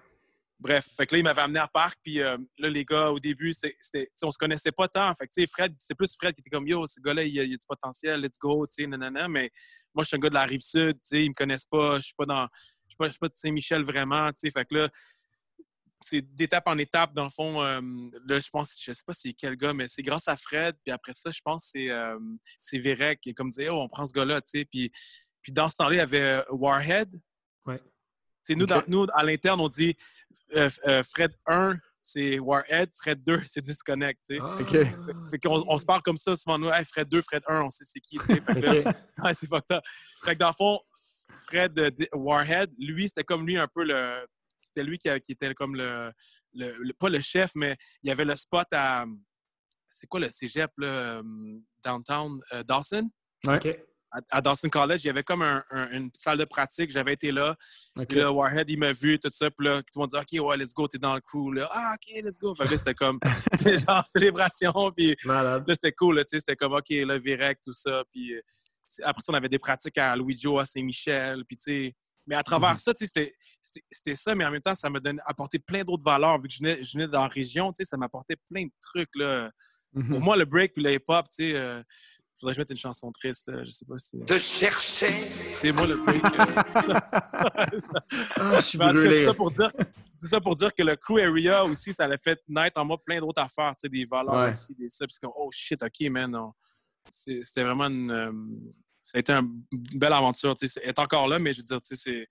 Bref, 0.58 0.88
fait 0.96 1.06
que 1.06 1.14
là, 1.14 1.18
il 1.18 1.24
m'avait 1.24 1.42
amené 1.42 1.58
à 1.58 1.68
Parc, 1.68 1.98
puis 2.02 2.20
euh, 2.22 2.38
là, 2.58 2.70
les 2.70 2.84
gars, 2.84 3.10
au 3.10 3.20
début, 3.20 3.52
c'était, 3.52 4.10
on 4.22 4.30
se 4.30 4.38
connaissait 4.38 4.72
pas 4.72 4.88
tant. 4.88 5.12
Fait 5.14 5.26
que, 5.28 5.46
Fred, 5.50 5.74
c'est 5.78 5.94
plus 5.94 6.14
Fred 6.18 6.34
qui 6.34 6.40
était 6.40 6.48
comme, 6.48 6.66
yo, 6.66 6.86
ce 6.86 6.98
gars-là, 7.00 7.24
il, 7.24 7.34
il 7.34 7.40
a 7.40 7.44
du 7.44 7.58
potentiel, 7.68 8.20
let's 8.20 8.38
go, 8.38 8.66
tu 8.66 8.82
sais, 8.82 8.86
nanana. 8.86 9.28
Mais 9.28 9.50
moi, 9.94 10.02
je 10.02 10.08
suis 10.08 10.16
un 10.16 10.20
gars 10.20 10.30
de 10.30 10.34
la 10.34 10.44
rive 10.44 10.62
sud, 10.62 10.94
tu 10.94 11.00
sais, 11.02 11.24
ils 11.24 11.28
me 11.28 11.34
connaissent 11.34 11.66
pas, 11.66 11.96
je 12.00 12.06
suis 12.06 12.14
pas 12.14 12.24
dans. 12.24 12.48
Je 12.88 12.92
suis 12.92 12.96
pas, 12.96 13.08
pas 13.20 13.28
de 13.28 13.36
Saint-Michel 13.36 13.84
vraiment, 13.84 14.28
tu 14.32 14.38
sais. 14.40 14.50
Fait 14.50 14.64
que 14.64 14.76
là, 14.76 14.88
c'est 16.00 16.22
d'étape 16.34 16.66
en 16.68 16.78
étape, 16.78 17.12
dans 17.12 17.24
le 17.24 17.30
fond. 17.30 17.62
euh, 17.62 17.80
là, 18.26 18.38
je 18.38 18.48
pense, 18.48 18.78
je 18.82 18.92
sais 18.92 19.02
pas 19.06 19.12
c'est 19.12 19.34
quel 19.34 19.56
gars, 19.56 19.74
mais 19.74 19.88
c'est 19.88 20.02
grâce 20.02 20.28
à 20.28 20.36
Fred. 20.36 20.74
Puis 20.84 20.92
après 20.92 21.12
ça, 21.12 21.30
je 21.30 21.40
pense 21.44 21.64
que 21.64 21.70
c'est, 21.72 21.90
euh, 21.90 22.18
c'est 22.58 22.78
Vérec 22.78 23.20
qui 23.20 23.30
est 23.30 23.34
comme 23.34 23.50
disait, 23.50 23.68
oh, 23.68 23.80
on 23.80 23.88
prend 23.88 24.06
ce 24.06 24.12
gars-là, 24.12 24.40
tu 24.40 24.50
sais. 24.50 24.64
Puis, 24.64 24.90
puis 25.42 25.52
dans 25.52 25.68
ce 25.68 25.76
temps-là, 25.76 25.94
il 25.96 25.98
y 25.98 26.00
avait 26.00 26.42
Warhead. 26.50 27.10
Ouais. 27.66 27.80
Nous, 28.50 28.66
dans- 28.66 28.82
nous, 28.86 29.06
à 29.12 29.24
l'interne, 29.24 29.60
on 29.60 29.68
dit 29.68 29.96
Fred 31.04 31.32
1, 31.46 31.76
c'est 32.02 32.38
Warhead, 32.38 32.90
Fred 32.94 33.22
2, 33.24 33.42
c'est 33.46 33.60
Disconnect, 33.62 34.20
tu 34.28 34.36
sais. 34.36 34.40
Ah. 34.42 34.58
Fait 35.30 35.38
qu'on 35.40 35.64
on 35.68 35.76
se 35.78 35.84
parle 35.84 36.02
comme 36.02 36.16
ça 36.16 36.36
souvent, 36.36 36.58
nous, 36.58 36.70
hey, 36.70 36.84
Fred 36.84 37.08
2, 37.08 37.20
Fred 37.22 37.42
1, 37.48 37.62
on 37.62 37.68
sait 37.70 37.84
c'est 37.84 38.00
qui, 38.00 38.16
tu 38.18 38.26
sais. 38.26 38.40
Fait 38.40 38.54
que 38.54 38.60
là, 38.60 38.90
OK. 38.90 38.96
Ouais, 39.24 39.34
c'est 39.34 39.48
fucked 39.48 39.72
up. 39.72 39.84
Fait 40.24 40.34
que 40.34 40.38
dans 40.40 40.48
le 40.48 40.54
fond, 40.54 40.78
Fred 41.48 41.78
euh, 41.78 41.90
Warhead, 42.12 42.70
lui, 42.78 43.08
c'était 43.08 43.24
comme 43.24 43.46
lui 43.46 43.58
un 43.58 43.66
peu 43.68 43.84
le. 43.84 44.24
C'était 44.62 44.84
lui 44.84 44.98
qui, 44.98 45.08
était 45.08 45.54
comme 45.54 45.74
le, 45.76 46.12
le- 46.54 46.76
le- 46.78 46.92
Pas 46.94 47.08
le 47.08 47.20
chef, 47.20 47.52
mais 47.54 47.76
il 48.02 48.08
y 48.08 48.12
avait 48.12 48.24
le 48.24 48.34
spot 48.36 48.66
à. 48.72 49.04
C'est 49.88 50.06
quoi 50.06 50.20
le 50.20 50.28
cégep, 50.28 50.70
là, 50.78 50.86
euh, 50.86 51.22
downtown? 51.82 52.40
euh, 52.52 52.62
Dawson? 52.62 53.08
À, 54.30 54.38
à 54.38 54.40
Dawson 54.40 54.68
College, 54.68 55.00
il 55.04 55.06
y 55.08 55.10
avait 55.10 55.22
comme 55.22 55.42
un- 55.42 55.62
un- 55.70 55.90
une 55.90 56.10
salle 56.14 56.38
de 56.38 56.44
pratique. 56.44 56.90
J'avais 56.90 57.12
été 57.12 57.32
là. 57.32 57.54
OK. 57.96 58.06
Puis 58.08 58.18
là, 58.18 58.32
Warhead, 58.32 58.70
il 58.70 58.78
m'a 58.78 58.92
vu, 58.92 59.18
tout 59.18 59.28
ça. 59.30 59.50
Puis 59.50 59.66
là, 59.66 59.78
tout 59.82 59.88
le 59.96 60.00
monde 60.00 60.10
dit 60.10 60.16
OK, 60.40 60.46
ouais, 60.48 60.56
let's 60.56 60.72
go, 60.74 60.88
t'es 60.88 60.98
dans 60.98 61.14
le 61.14 61.20
crew. 61.20 61.52
Là. 61.52 61.68
Ah, 61.70 61.94
OK, 61.94 62.24
let's 62.24 62.38
go. 62.38 62.54
Fait 62.54 62.64
que 62.64 62.70
là, 62.70 62.76
c'était 62.76 62.94
comme. 62.94 63.18
C'était 63.76 63.78
genre 63.78 64.04
célébration. 64.06 64.72
Puis 64.96 65.14
Malade. 65.24 65.64
là, 65.66 65.74
c'était 65.74 65.92
cool, 65.92 66.18
tu 66.20 66.24
sais, 66.28 66.38
c'était 66.40 66.56
comme, 66.56 66.72
OK, 66.72 66.88
là, 66.90 67.18
Virek, 67.18 67.60
tout 67.62 67.72
ça, 67.72 68.02
puis, 68.12 68.34
euh, 68.34 68.40
après 69.04 69.20
ça, 69.22 69.32
on 69.32 69.36
avait 69.36 69.48
des 69.48 69.58
pratiques 69.58 69.98
à 69.98 70.14
Joe, 70.30 70.62
à 70.62 70.66
Saint-Michel. 70.66 71.44
Puis, 71.46 71.56
tu 71.56 71.64
sais, 71.64 71.94
mais 72.26 72.34
à 72.36 72.42
travers 72.42 72.72
Mhm. 72.72 72.78
ça, 72.78 72.94
tu 72.94 73.06
sais, 73.06 73.34
c'était- 73.90 74.14
ça, 74.14 74.34
mais 74.34 74.44
en 74.44 74.50
même 74.50 74.60
temps, 74.60 74.74
ça 74.74 74.88
m'a 74.90 74.98
apporté 75.26 75.58
plein 75.58 75.82
d'autres 75.84 76.02
valeurs. 76.04 76.40
Vu 76.40 76.48
que 76.48 76.54
je 76.54 76.58
venais, 76.58 76.82
je 76.82 76.92
venais 76.94 77.06
dans 77.08 77.22
la 77.22 77.28
région, 77.28 77.70
tu 77.72 77.76
sais, 77.76 77.84
ça 77.84 77.96
m'apportait 77.96 78.36
plein 78.50 78.64
de 78.64 78.70
trucs, 78.80 79.14
là. 79.14 79.50
Mhm. 79.92 80.08
Pour 80.10 80.20
moi, 80.20 80.36
le 80.36 80.44
break 80.44 80.74
puis 80.74 80.82
le 80.82 80.92
hip-hop, 80.94 81.26
tu 81.28 81.50
sais, 81.50 81.56
euh, 81.56 81.82
faudrait 82.40 82.52
que 82.52 82.56
je 82.56 82.60
mette 82.60 82.70
une 82.70 82.76
chanson 82.76 83.10
triste, 83.12 83.48
là. 83.48 83.62
Je 83.64 83.70
sais 83.70 83.84
pas 83.84 83.98
si... 83.98 84.18
te 84.20 84.38
chercher. 84.38 85.24
C'est 85.54 85.72
moi 85.72 85.86
le 85.86 85.94
euh, 85.94 85.96
c'est 86.82 87.30
ça. 87.30 87.50
Ah, 88.36 88.56
je 88.56 88.60
suis 88.64 88.78
Mais 88.78 88.84
en 88.84 88.88
tout 88.90 88.96
cas, 88.96 89.02
brûlé. 89.04 89.24
ça 89.24 89.32
pour 89.34 89.50
dire, 89.50 89.72
tout 89.76 90.26
ça 90.28 90.40
pour 90.40 90.54
dire 90.54 90.74
que 90.74 90.82
le 90.82 90.96
crew 90.96 91.18
area 91.18 91.64
aussi, 91.64 91.92
ça 91.92 92.06
l'a 92.06 92.18
fait 92.18 92.40
naître 92.48 92.80
en 92.80 92.84
moi 92.84 92.98
plein 93.02 93.20
d'autres 93.20 93.42
affaires, 93.42 93.70
tu 93.76 93.82
sais, 93.82 93.88
des 93.88 94.04
valeurs 94.04 94.34
Ouais. 94.34 94.48
aussi, 94.48 94.74
des 94.74 94.88
ça, 94.88 95.06
puis 95.06 95.14
c'est 95.14 95.20
comme, 95.26 95.34
oh 95.36 95.48
shit, 95.52 95.82
ok, 95.82 96.10
man, 96.10 96.30
non. 96.30 96.52
C'est- 97.10 97.42
C'était 97.42 97.62
vraiment 97.64 97.84
une, 97.86 98.10
euh, 98.10 98.32
ça 99.00 99.16
a 99.16 99.20
été 99.20 99.32
un- 99.32 99.48
une 99.72 99.98
belle 99.98 100.12
aventure, 100.12 100.54
tu 100.56 100.66
sais, 100.68 100.80
elle 100.82 100.90
est 100.90 100.98
encore 100.98 101.28
là, 101.28 101.38
mais 101.38 101.52
je 101.52 101.58
veux 101.58 101.64
dire, 101.64 101.80
tu 101.80 101.94
sais, 101.94 101.96
c'est- 101.96 102.28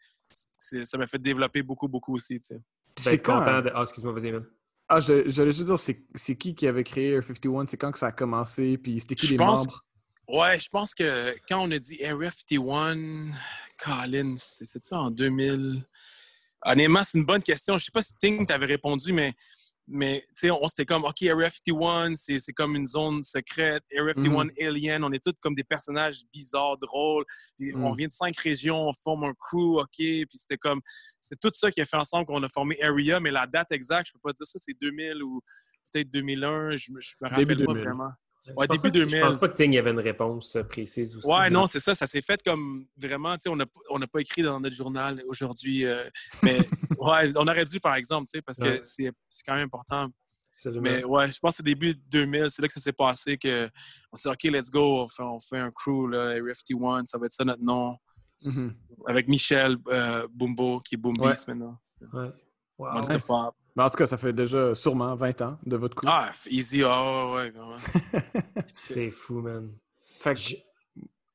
c'est- 0.60 0.84
ça 0.86 0.97
m'a 0.97 1.08
fait 1.08 1.20
développer 1.20 1.62
beaucoup, 1.64 1.88
beaucoup 1.88 2.14
aussi, 2.16 2.36
tu 2.39 2.45
sais. 2.45 2.62
C'est 2.88 3.03
vas 3.03 3.14
être 3.14 3.26
quand, 3.26 3.39
content 3.39 3.51
hein? 3.51 3.62
de. 3.62 3.72
Ah, 3.74 3.82
excuse-moi, 3.82 4.14
vas-y, 4.14 4.32
man. 4.32 4.45
Ah, 4.88 4.99
j'allais 4.99 5.51
juste 5.51 5.66
dire, 5.66 5.80
c'est 5.80 6.06
c'est 6.14 6.36
qui 6.36 6.53
qui 6.53 6.68
avait 6.68 6.84
créé 6.84 7.14
Air 7.14 7.24
51? 7.24 7.66
C'est 7.66 7.78
quand 7.78 7.91
que 7.91 7.97
ça 7.97 8.08
a 8.08 8.12
commencé? 8.12 8.78
Puis 8.78 8.99
c'était 8.99 9.16
qui 9.16 9.26
Je 9.26 9.32
les 9.32 9.38
pense- 9.38 9.66
membres? 9.66 9.84
Ouais, 10.28 10.59
je 10.59 10.69
pense 10.69 10.95
que 10.95 11.36
quand 11.47 11.59
on 11.67 11.71
a 11.71 11.78
dit 11.80 12.03
Area 12.03 12.32
51, 12.32 13.32
Colin, 13.78 14.36
c'était 14.38 14.80
ça 14.82 14.99
en 14.99 15.11
2000? 15.11 15.86
Honnêtement, 16.65 17.03
c'est 17.03 17.17
une 17.19 17.26
bonne 17.26 17.43
question. 17.43 17.78
Je 17.78 17.86
sais 17.86 17.91
pas 17.91 18.01
si 18.01 18.15
Ting 18.19 18.45
t'avait 18.47 18.65
répondu, 18.65 19.13
mais, 19.13 19.34
mais 19.88 20.21
tu 20.30 20.47
sais, 20.47 20.51
on 20.51 20.67
s'était 20.67 20.86
comme, 20.86 21.03
OK, 21.05 21.21
Area 21.21 21.49
51, 21.51 22.15
c'est 22.15 22.39
c'est 22.39 22.53
comme 22.53 22.76
une 22.76 22.88
zone 22.88 23.21
secrète. 23.21 23.84
Area 23.95 24.13
51 24.15 24.49
Alien, 24.67 25.03
on 25.03 25.11
est 25.11 25.23
tous 25.23 25.34
comme 25.39 25.53
des 25.53 25.63
personnages 25.63 26.23
bizarres, 26.34 26.78
drôles. 26.80 27.26
Puis 27.59 27.76
On 27.76 27.91
Mm. 27.91 27.95
vient 27.97 28.07
de 28.07 28.13
cinq 28.13 28.36
régions, 28.38 28.88
on 28.88 28.93
forme 28.93 29.26
un 29.26 29.34
crew, 29.39 29.78
OK? 29.80 29.89
Puis 29.97 30.28
c'était 30.32 30.57
comme, 30.57 30.82
c'était 31.21 31.39
tout 31.39 31.51
ça 31.53 31.69
qui 31.69 31.82
a 31.82 31.86
fait 31.86 31.97
ensemble 31.97 32.26
qu'on 32.26 32.41
a 32.41 32.49
formé 32.49 32.82
Area, 32.82 33.19
mais 33.19 33.30
la 33.30 33.45
date 33.45 33.71
exacte, 33.71 34.07
je 34.07 34.13
peux 34.13 34.19
pas 34.23 34.34
dire 34.34 34.47
ça, 34.47 34.57
c'est 34.57 34.73
2000 34.82 35.21
ou 35.21 35.41
peut-être 35.93 36.09
2001, 36.09 36.78
je 36.78 36.91
me, 36.93 36.99
je 36.99 37.13
me 37.21 37.30
rappelle 37.30 37.45
Début 37.45 37.63
pas 37.65 37.73
2000. 37.73 37.84
vraiment. 37.89 38.09
Je 38.45 38.51
Ouais, 38.53 38.67
pense 38.67 38.77
début 38.77 38.81
pas 38.81 38.89
que- 38.89 38.93
2000. 39.05 39.15
Je 39.15 39.21
pense 39.21 39.37
pas 39.37 39.49
que 39.49 39.55
Ting 39.55 39.73
y 39.73 39.77
avait 39.77 39.89
une 39.91 39.99
réponse 39.99 40.55
euh, 40.55 40.63
précise 40.63 41.15
aussi. 41.15 41.27
Ouais, 41.27 41.49
non, 41.49 41.67
c'est 41.67 41.79
ça. 41.79 41.95
Ça 41.95 42.05
s'est 42.05 42.21
fait 42.21 42.41
comme 42.43 42.85
vraiment, 42.95 43.33
tu 43.35 43.41
sais, 43.43 43.49
on 43.49 43.55
n'a 43.55 43.65
on 43.89 43.97
n'a 43.99 44.07
pas 44.07 44.19
écrit 44.21 44.41
dans 44.43 44.59
notre 44.59 44.75
journal 44.75 45.21
aujourd'hui. 45.27 45.85
euh, 45.85 46.07
mais 46.43 46.57
ouais, 46.99 47.31
on 47.35 47.47
aurait 47.47 47.65
dû, 47.65 47.79
par 47.79 47.95
exemple, 47.95 48.27
tu 48.31 48.37
sais, 48.37 48.41
parce 48.41 48.59
que 48.59 48.65
Ouais. 48.65 48.79
c'est 48.83 49.11
c'est 49.29 49.43
quand 49.45 49.55
même 49.55 49.65
important. 49.65 50.07
Mais 50.81 51.03
ouais, 51.03 51.31
je 51.33 51.39
pense 51.39 51.51
que 51.51 51.57
c'est 51.57 51.63
début 51.63 51.95
2000, 52.09 52.47
c'est 52.49 52.61
là 52.61 52.67
que 52.69 52.73
ça 52.73 52.79
s'est 52.79 52.93
passé 52.93 53.37
que 53.37 53.69
on 54.11 54.15
s'est 54.15 54.29
dit, 54.29 54.33
OK, 54.47 54.53
let's 54.55 54.71
go, 54.71 55.01
on 55.01 55.07
fait, 55.09 55.21
on 55.23 55.39
fait 55.39 55.57
un 55.57 55.69
crew, 55.71 56.07
là, 56.09 56.29
Area 56.29 56.53
51, 56.53 57.03
ça 57.05 57.17
va 57.17 57.25
être 57.25 57.33
ça 57.33 57.43
notre 57.43 57.61
nom. 57.63 57.97
Mhm. 58.43 58.73
Avec 59.07 59.27
Michel 59.27 59.75
euh, 59.89 60.27
Bumbo, 60.31 60.79
qui 60.79 60.95
est 60.95 60.97
Boom 60.97 61.19
Ouais. 61.19 61.33
Maintenant. 61.47 61.77
Ouais. 62.13 62.29
Wow. 62.77 62.93
Monster 62.93 63.17
Pop. 63.25 63.55
Mais 63.76 63.84
en 63.84 63.89
tout 63.89 63.97
cas, 63.97 64.07
ça 64.07 64.17
fait 64.17 64.32
déjà 64.34 64.73
sûrement 64.73 65.15
20 65.15 65.41
ans 65.41 65.59
de 65.65 65.76
votre 65.76 65.95
coup. 65.95 66.07
Ah, 66.07 66.32
easy, 66.49 66.82
ah 66.86 67.32
ouais. 67.34 67.51
C'est 68.73 69.11
fou, 69.11 69.41
man. 69.41 69.71
Fait 70.19 70.34
que 70.34 70.39
Je- 70.39 70.55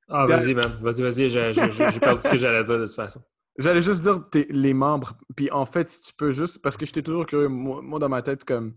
Ah, 0.08 0.26
vas-y, 0.26 0.54
man. 0.54 0.78
Vas-y, 0.80 1.02
vas-y. 1.02 1.28
J'ai 1.28 2.00
perdu 2.00 2.20
ce 2.22 2.30
que 2.30 2.36
j'allais 2.36 2.64
dire 2.64 2.78
de 2.78 2.86
toute 2.86 2.94
façon. 2.94 3.22
J'allais 3.58 3.82
juste 3.82 4.00
dire 4.00 4.20
les 4.48 4.72
membres. 4.72 5.12
Puis 5.36 5.50
en 5.50 5.66
fait, 5.66 5.88
si 5.88 6.02
tu 6.02 6.14
peux 6.14 6.30
juste. 6.32 6.62
Parce 6.62 6.76
que 6.76 6.86
j'étais 6.86 7.02
toujours 7.02 7.26
curieux. 7.26 7.48
Moi, 7.48 7.80
moi, 7.82 7.98
dans 7.98 8.08
ma 8.08 8.22
tête, 8.22 8.44
comme. 8.44 8.72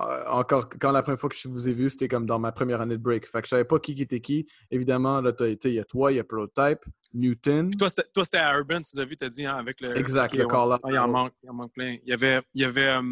Euh, 0.00 0.24
encore, 0.28 0.68
quand 0.68 0.92
la 0.92 1.02
première 1.02 1.18
fois 1.18 1.30
que 1.30 1.36
je 1.36 1.48
vous 1.48 1.68
ai 1.68 1.72
vu, 1.72 1.88
c'était 1.90 2.08
comme 2.08 2.26
dans 2.26 2.38
ma 2.38 2.52
première 2.52 2.80
année 2.80 2.96
de 2.96 3.02
break. 3.02 3.26
Fait 3.26 3.40
que 3.40 3.46
je 3.46 3.50
savais 3.50 3.64
pas 3.64 3.78
qui 3.78 3.94
qui 3.94 4.02
était 4.02 4.20
qui. 4.20 4.46
Évidemment, 4.70 5.20
là, 5.20 5.32
t'as- 5.32 5.48
il 5.48 5.72
y 5.74 5.78
a 5.80 5.84
toi, 5.84 6.12
il 6.12 6.16
y 6.16 6.18
a 6.18 6.24
Prototype, 6.24 6.84
Newton. 7.14 7.70
Toi, 7.76 7.88
c'était 7.88 8.04
toi, 8.12 8.24
c'était 8.24 8.38
à 8.38 8.56
Urban, 8.58 8.82
tu 8.82 8.96
l'as 8.96 9.04
vu, 9.06 9.16
tu 9.16 9.24
as 9.24 9.28
dit, 9.30 9.46
hein, 9.46 9.56
avec 9.56 9.80
le. 9.80 9.96
Exact, 9.96 10.34
le 10.34 10.44
ouais. 10.44 10.52
Ah, 10.82 10.88
il, 10.90 10.98
en 10.98 11.08
manque, 11.08 11.32
il 11.42 11.50
en 11.50 11.54
manque 11.54 11.72
plein. 11.72 11.96
Il 12.02 12.08
y 12.08 12.12
avait, 12.12 12.40
il 12.52 12.60
y 12.60 12.64
avait 12.64 12.86
euh, 12.88 13.02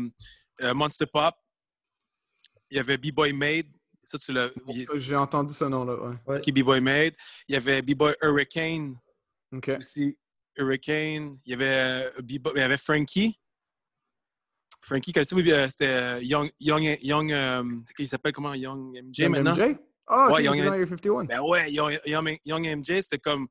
euh, 0.63 0.75
Monster 0.75 1.07
Pop, 1.07 1.35
il 2.71 2.77
y 2.77 2.81
avait 2.81 2.99
B-Boy 2.99 3.33
Made, 3.33 3.67
ça 4.03 4.19
tu 4.19 4.33
l'as. 4.33 4.51
il- 4.69 4.87
J'ai 4.97 5.17
entendu 5.17 5.55
ce 5.55 5.65
nom-là, 5.65 6.19
ouais. 6.27 6.41
Qui 6.41 6.53
B-Boy 6.53 6.81
Made. 6.81 7.15
Il 7.49 7.55
y 7.55 7.57
avait 7.57 7.81
B-Boy 7.83 8.15
Hurricane 8.23 8.95
OK. 9.53 9.71
aussi. 9.79 10.19
Hurricane. 10.57 11.39
Il 11.47 11.51
y 11.51 11.55
avait, 11.55 11.67
euh, 11.67 12.11
il 12.29 12.41
y 12.57 12.61
avait 12.61 12.77
Frankie. 12.77 13.39
Frankie, 14.85 15.13
euh, 15.17 15.69
c'était 15.69 15.87
euh, 15.87 16.23
Young. 16.23 16.51
Young, 16.61 16.99
Young 17.03 17.35
il 17.99 18.07
s'appelle 18.09 18.33
comment 18.33 18.55
Young 18.55 18.93
MJ 19.03 19.29
maintenant? 19.29 19.55
MJ? 19.55 19.77
Ah, 20.07 20.29
Ouais, 20.31 20.41
ok, 20.41 20.45
Young 20.45 20.55
il 20.57 20.59
était 20.59 20.67
dans 20.67 20.73
Area 20.73 20.87
51. 20.87 21.25
Ben 21.25 21.41
ouais, 21.41 21.73
Young, 21.73 21.99
Young- 22.05 22.39
Young 22.45 22.67
MJ, 22.79 23.01
c'était 23.01 23.19
comme. 23.19 23.47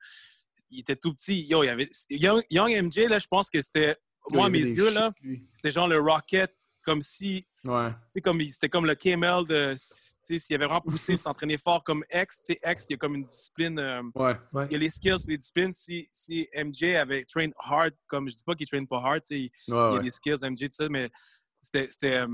Il 0.70 0.80
était 0.80 0.96
tout 0.96 1.14
petit. 1.14 1.44
Yo, 1.46 1.64
il 1.64 1.68
y 1.68 1.70
avait. 1.70 1.88
Young, 2.10 2.44
Young 2.50 2.72
MJ, 2.84 3.08
là, 3.10 3.20
je 3.20 3.28
pense 3.28 3.50
que 3.50 3.60
c'était. 3.60 3.96
Moi, 4.32 4.46
à 4.46 4.50
mes 4.50 4.60
yeux, 4.60 4.92
là, 4.94 5.12
c'était 5.52 5.72
genre 5.72 5.88
le 5.88 6.00
Rocket, 6.00 6.56
comme 6.84 7.02
si. 7.02 7.46
Ouais. 7.66 7.92
comme 8.24 8.42
C'était 8.42 8.70
comme 8.70 8.86
le 8.86 8.96
KML 8.96 9.46
de. 9.48 9.74
S'il 9.76 10.56
avait 10.56 10.66
vraiment 10.66 10.82
poussé, 10.82 11.18
s'entraîner 11.18 11.58
fort 11.58 11.84
comme 11.84 12.04
X, 12.14 12.42
X, 12.50 12.86
il 12.90 12.94
y 12.94 12.96
a 12.96 12.98
comme 12.98 13.16
une 13.16 13.24
discipline. 13.24 13.78
euh, 13.80 14.02
Ouais. 14.16 14.38
Ouais. 14.54 14.68
il 14.70 14.74
y 14.74 14.76
a 14.76 14.80
les 14.80 14.90
skills 14.90 15.24
et 15.28 15.32
les 15.32 15.38
disciplines. 15.38 15.74
Si, 15.74 16.08
si 16.14 16.48
MJ 16.56 16.96
avait 16.96 17.26
train 17.26 17.50
hard, 17.58 17.92
comme 18.08 18.30
je 18.30 18.36
dis 18.36 18.44
pas 18.46 18.56
qu'il 18.56 18.68
traîne 18.68 18.88
pas 18.88 18.98
hard, 19.04 19.22
il 19.32 19.38
il 19.38 19.50
y 19.68 19.72
Ouais, 19.74 19.96
a 19.98 20.00
des 20.00 20.10
skills, 20.12 20.38
MJ, 20.44 20.60
tout 20.66 20.70
ça, 20.74 20.88
mais 20.90 21.10
c'était. 21.62 21.88
c'était, 21.90 22.14
euh, 22.20 22.28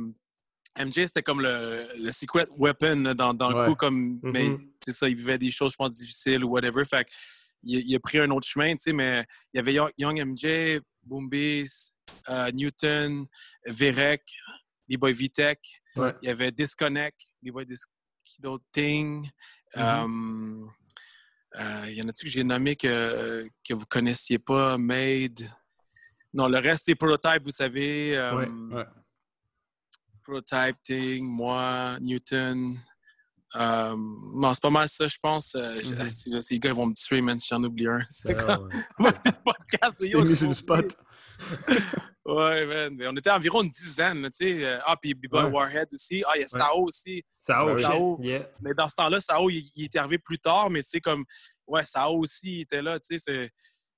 MJ, 0.78 1.06
c'était 1.08 1.24
comme 1.24 1.42
le, 1.42 1.88
le 1.98 2.12
secret 2.12 2.48
weapon 2.56 3.02
là, 3.02 3.14
dans, 3.16 3.34
dans 3.34 3.50
le 3.50 3.66
coup, 3.70 3.76
comme, 3.76 4.20
mais 4.24 4.50
Mhm. 4.50 4.72
c'est 4.82 4.92
ça, 4.94 5.10
il 5.10 5.16
vivait 5.16 5.38
des 5.40 5.50
choses, 5.52 5.72
je 5.72 5.78
pense, 5.78 5.92
difficiles 5.92 6.44
ou 6.44 6.50
whatever. 6.50 6.86
Fait 6.86 7.08
il, 7.64 7.80
il 7.90 7.96
a 7.96 8.00
pris 8.00 8.20
un 8.20 8.30
autre 8.30 8.48
chemin, 8.48 8.74
tu 8.74 8.84
sais, 8.84 8.94
mais 8.94 9.26
il 9.54 9.58
y 9.58 9.60
avait 9.60 9.74
Young, 9.74 9.92
Young 9.98 10.22
MJ, 10.24 10.80
Boombees, 11.04 11.92
euh, 12.30 12.52
Newton, 12.52 13.26
Verek, 13.66 14.24
B-Boy 14.90 15.14
Vitek, 15.14 15.60
Ouais. 15.96 16.14
il 16.22 16.28
y 16.28 16.32
avait 16.32 16.52
Disconnect, 16.52 17.18
B-Boy 17.44 17.66
Dis 17.66 17.78
qui 18.26 18.42
d'autre, 18.42 18.64
Ting. 18.72 19.28
Mm-hmm. 19.76 20.64
Euh, 20.64 20.68
euh, 21.60 21.86
il 21.90 21.96
y 21.96 22.02
en 22.02 22.08
a-tu 22.10 22.26
que 22.26 22.32
j'ai 22.32 22.44
nommé 22.44 22.76
que, 22.76 23.48
que 23.68 23.74
vous 23.74 23.86
connaissiez 23.88 24.38
pas? 24.40 24.78
Made. 24.78 25.50
Non, 26.34 26.48
le 26.48 26.60
reste 26.60 26.84
c'est 26.86 26.96
prototype, 26.96 27.44
vous 27.44 27.52
savez. 27.52 28.16
euh, 28.18 28.36
ouais. 28.36 28.86
Prototype, 30.24 30.78
Ting, 30.84 31.24
moi, 31.26 31.98
Newton. 32.02 32.78
Euh, 33.56 33.96
non, 34.36 34.54
c'est 34.54 34.62
pas 34.62 34.70
mal 34.70 34.88
ça, 34.88 35.08
je 35.08 35.18
pense. 35.20 35.56
Euh, 35.56 35.82
Ces 36.40 36.60
gars 36.60 36.70
ils 36.70 36.76
vont 36.76 36.86
me 36.86 36.94
tuer, 36.94 37.20
man, 37.22 37.40
si 37.40 37.48
j'en 37.50 37.64
oublie 37.64 37.88
un. 37.88 38.06
C'est 38.10 38.36
comme 38.36 38.70
ouais. 39.00 39.10
le 39.26 39.44
podcast, 39.44 40.02
yo, 40.02 40.24
mis 40.24 40.40
m'as 40.44 40.54
spot. 40.54 40.96
Ouais, 42.36 42.66
man. 42.66 42.96
Mais 42.96 43.08
on 43.08 43.16
était 43.16 43.32
environ 43.32 43.64
une 43.64 43.70
dizaine, 43.70 44.24
tu 44.32 44.54
sais. 44.54 44.66
Euh, 44.66 44.80
Ah, 44.86 44.96
puis 45.02 45.14
B-Boy 45.14 45.46
Ouais. 45.46 45.52
Warhead 45.52 45.88
aussi. 45.94 46.24
Ah, 46.28 46.32
il 46.36 46.42
y 46.42 46.44
a 46.44 46.48
Sao 46.48 46.84
aussi. 46.84 47.24
Sao. 47.38 48.20
Yeah. 48.22 48.48
Mais 48.62 48.74
dans 48.74 48.88
ce 48.90 48.96
temps-là, 48.96 49.20
Sao, 49.20 49.50
il, 49.50 49.64
il 49.76 49.86
est 49.86 49.96
arrivé 49.96 50.18
plus 50.20 50.38
tard, 50.40 50.70
mais 50.70 50.84
tu 50.84 50.90
sais, 50.90 51.02
comme, 51.02 51.24
ouais, 51.68 51.84
Sao 51.86 52.18
aussi, 52.18 52.58
il 52.58 52.62
était 52.62 52.82
là, 52.82 53.00
tu 53.00 53.18
sais, 53.18 53.52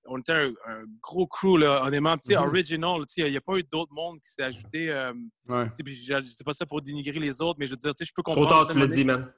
on 0.06 0.18
était 0.20 0.34
un, 0.34 0.52
un 0.66 0.84
gros 1.02 1.28
crew, 1.28 1.58
là, 1.58 1.84
honnêtement. 1.84 2.18
Tu 2.18 2.30
sais, 2.30 2.36
Mhm. 2.36 2.44
original, 2.48 3.00
tu 3.02 3.22
sais, 3.22 3.28
il 3.28 3.32
n'y 3.32 3.38
a 3.38 3.42
pas 3.42 3.58
eu 3.58 3.64
d'autres 3.64 3.94
mondes 3.94 4.20
qui 4.22 4.32
s'est 4.32 4.44
ajouté. 4.44 4.90
euh, 4.90 5.14
tu 5.46 5.52
Ouais. 5.52 5.68
puis 5.86 5.94
je 5.96 6.14
ne 6.14 6.22
dis 6.22 6.36
pas 6.46 6.54
ça 6.54 6.66
pour 6.66 6.82
dénigrer 6.82 7.20
les 7.20 7.42
autres, 7.42 7.58
mais 7.60 7.66
je 7.68 7.72
veux 7.72 7.78
dire, 7.78 7.94
tu 7.94 8.04
sais, 8.04 8.10
je 8.10 8.14
peux 8.16 8.24
Trop 8.24 8.34
comprendre. 8.34 8.66
tard, 8.66 8.74
tu 8.74 8.80
l'as 8.80 8.88
dit, 8.96 9.04
man. 9.06 9.32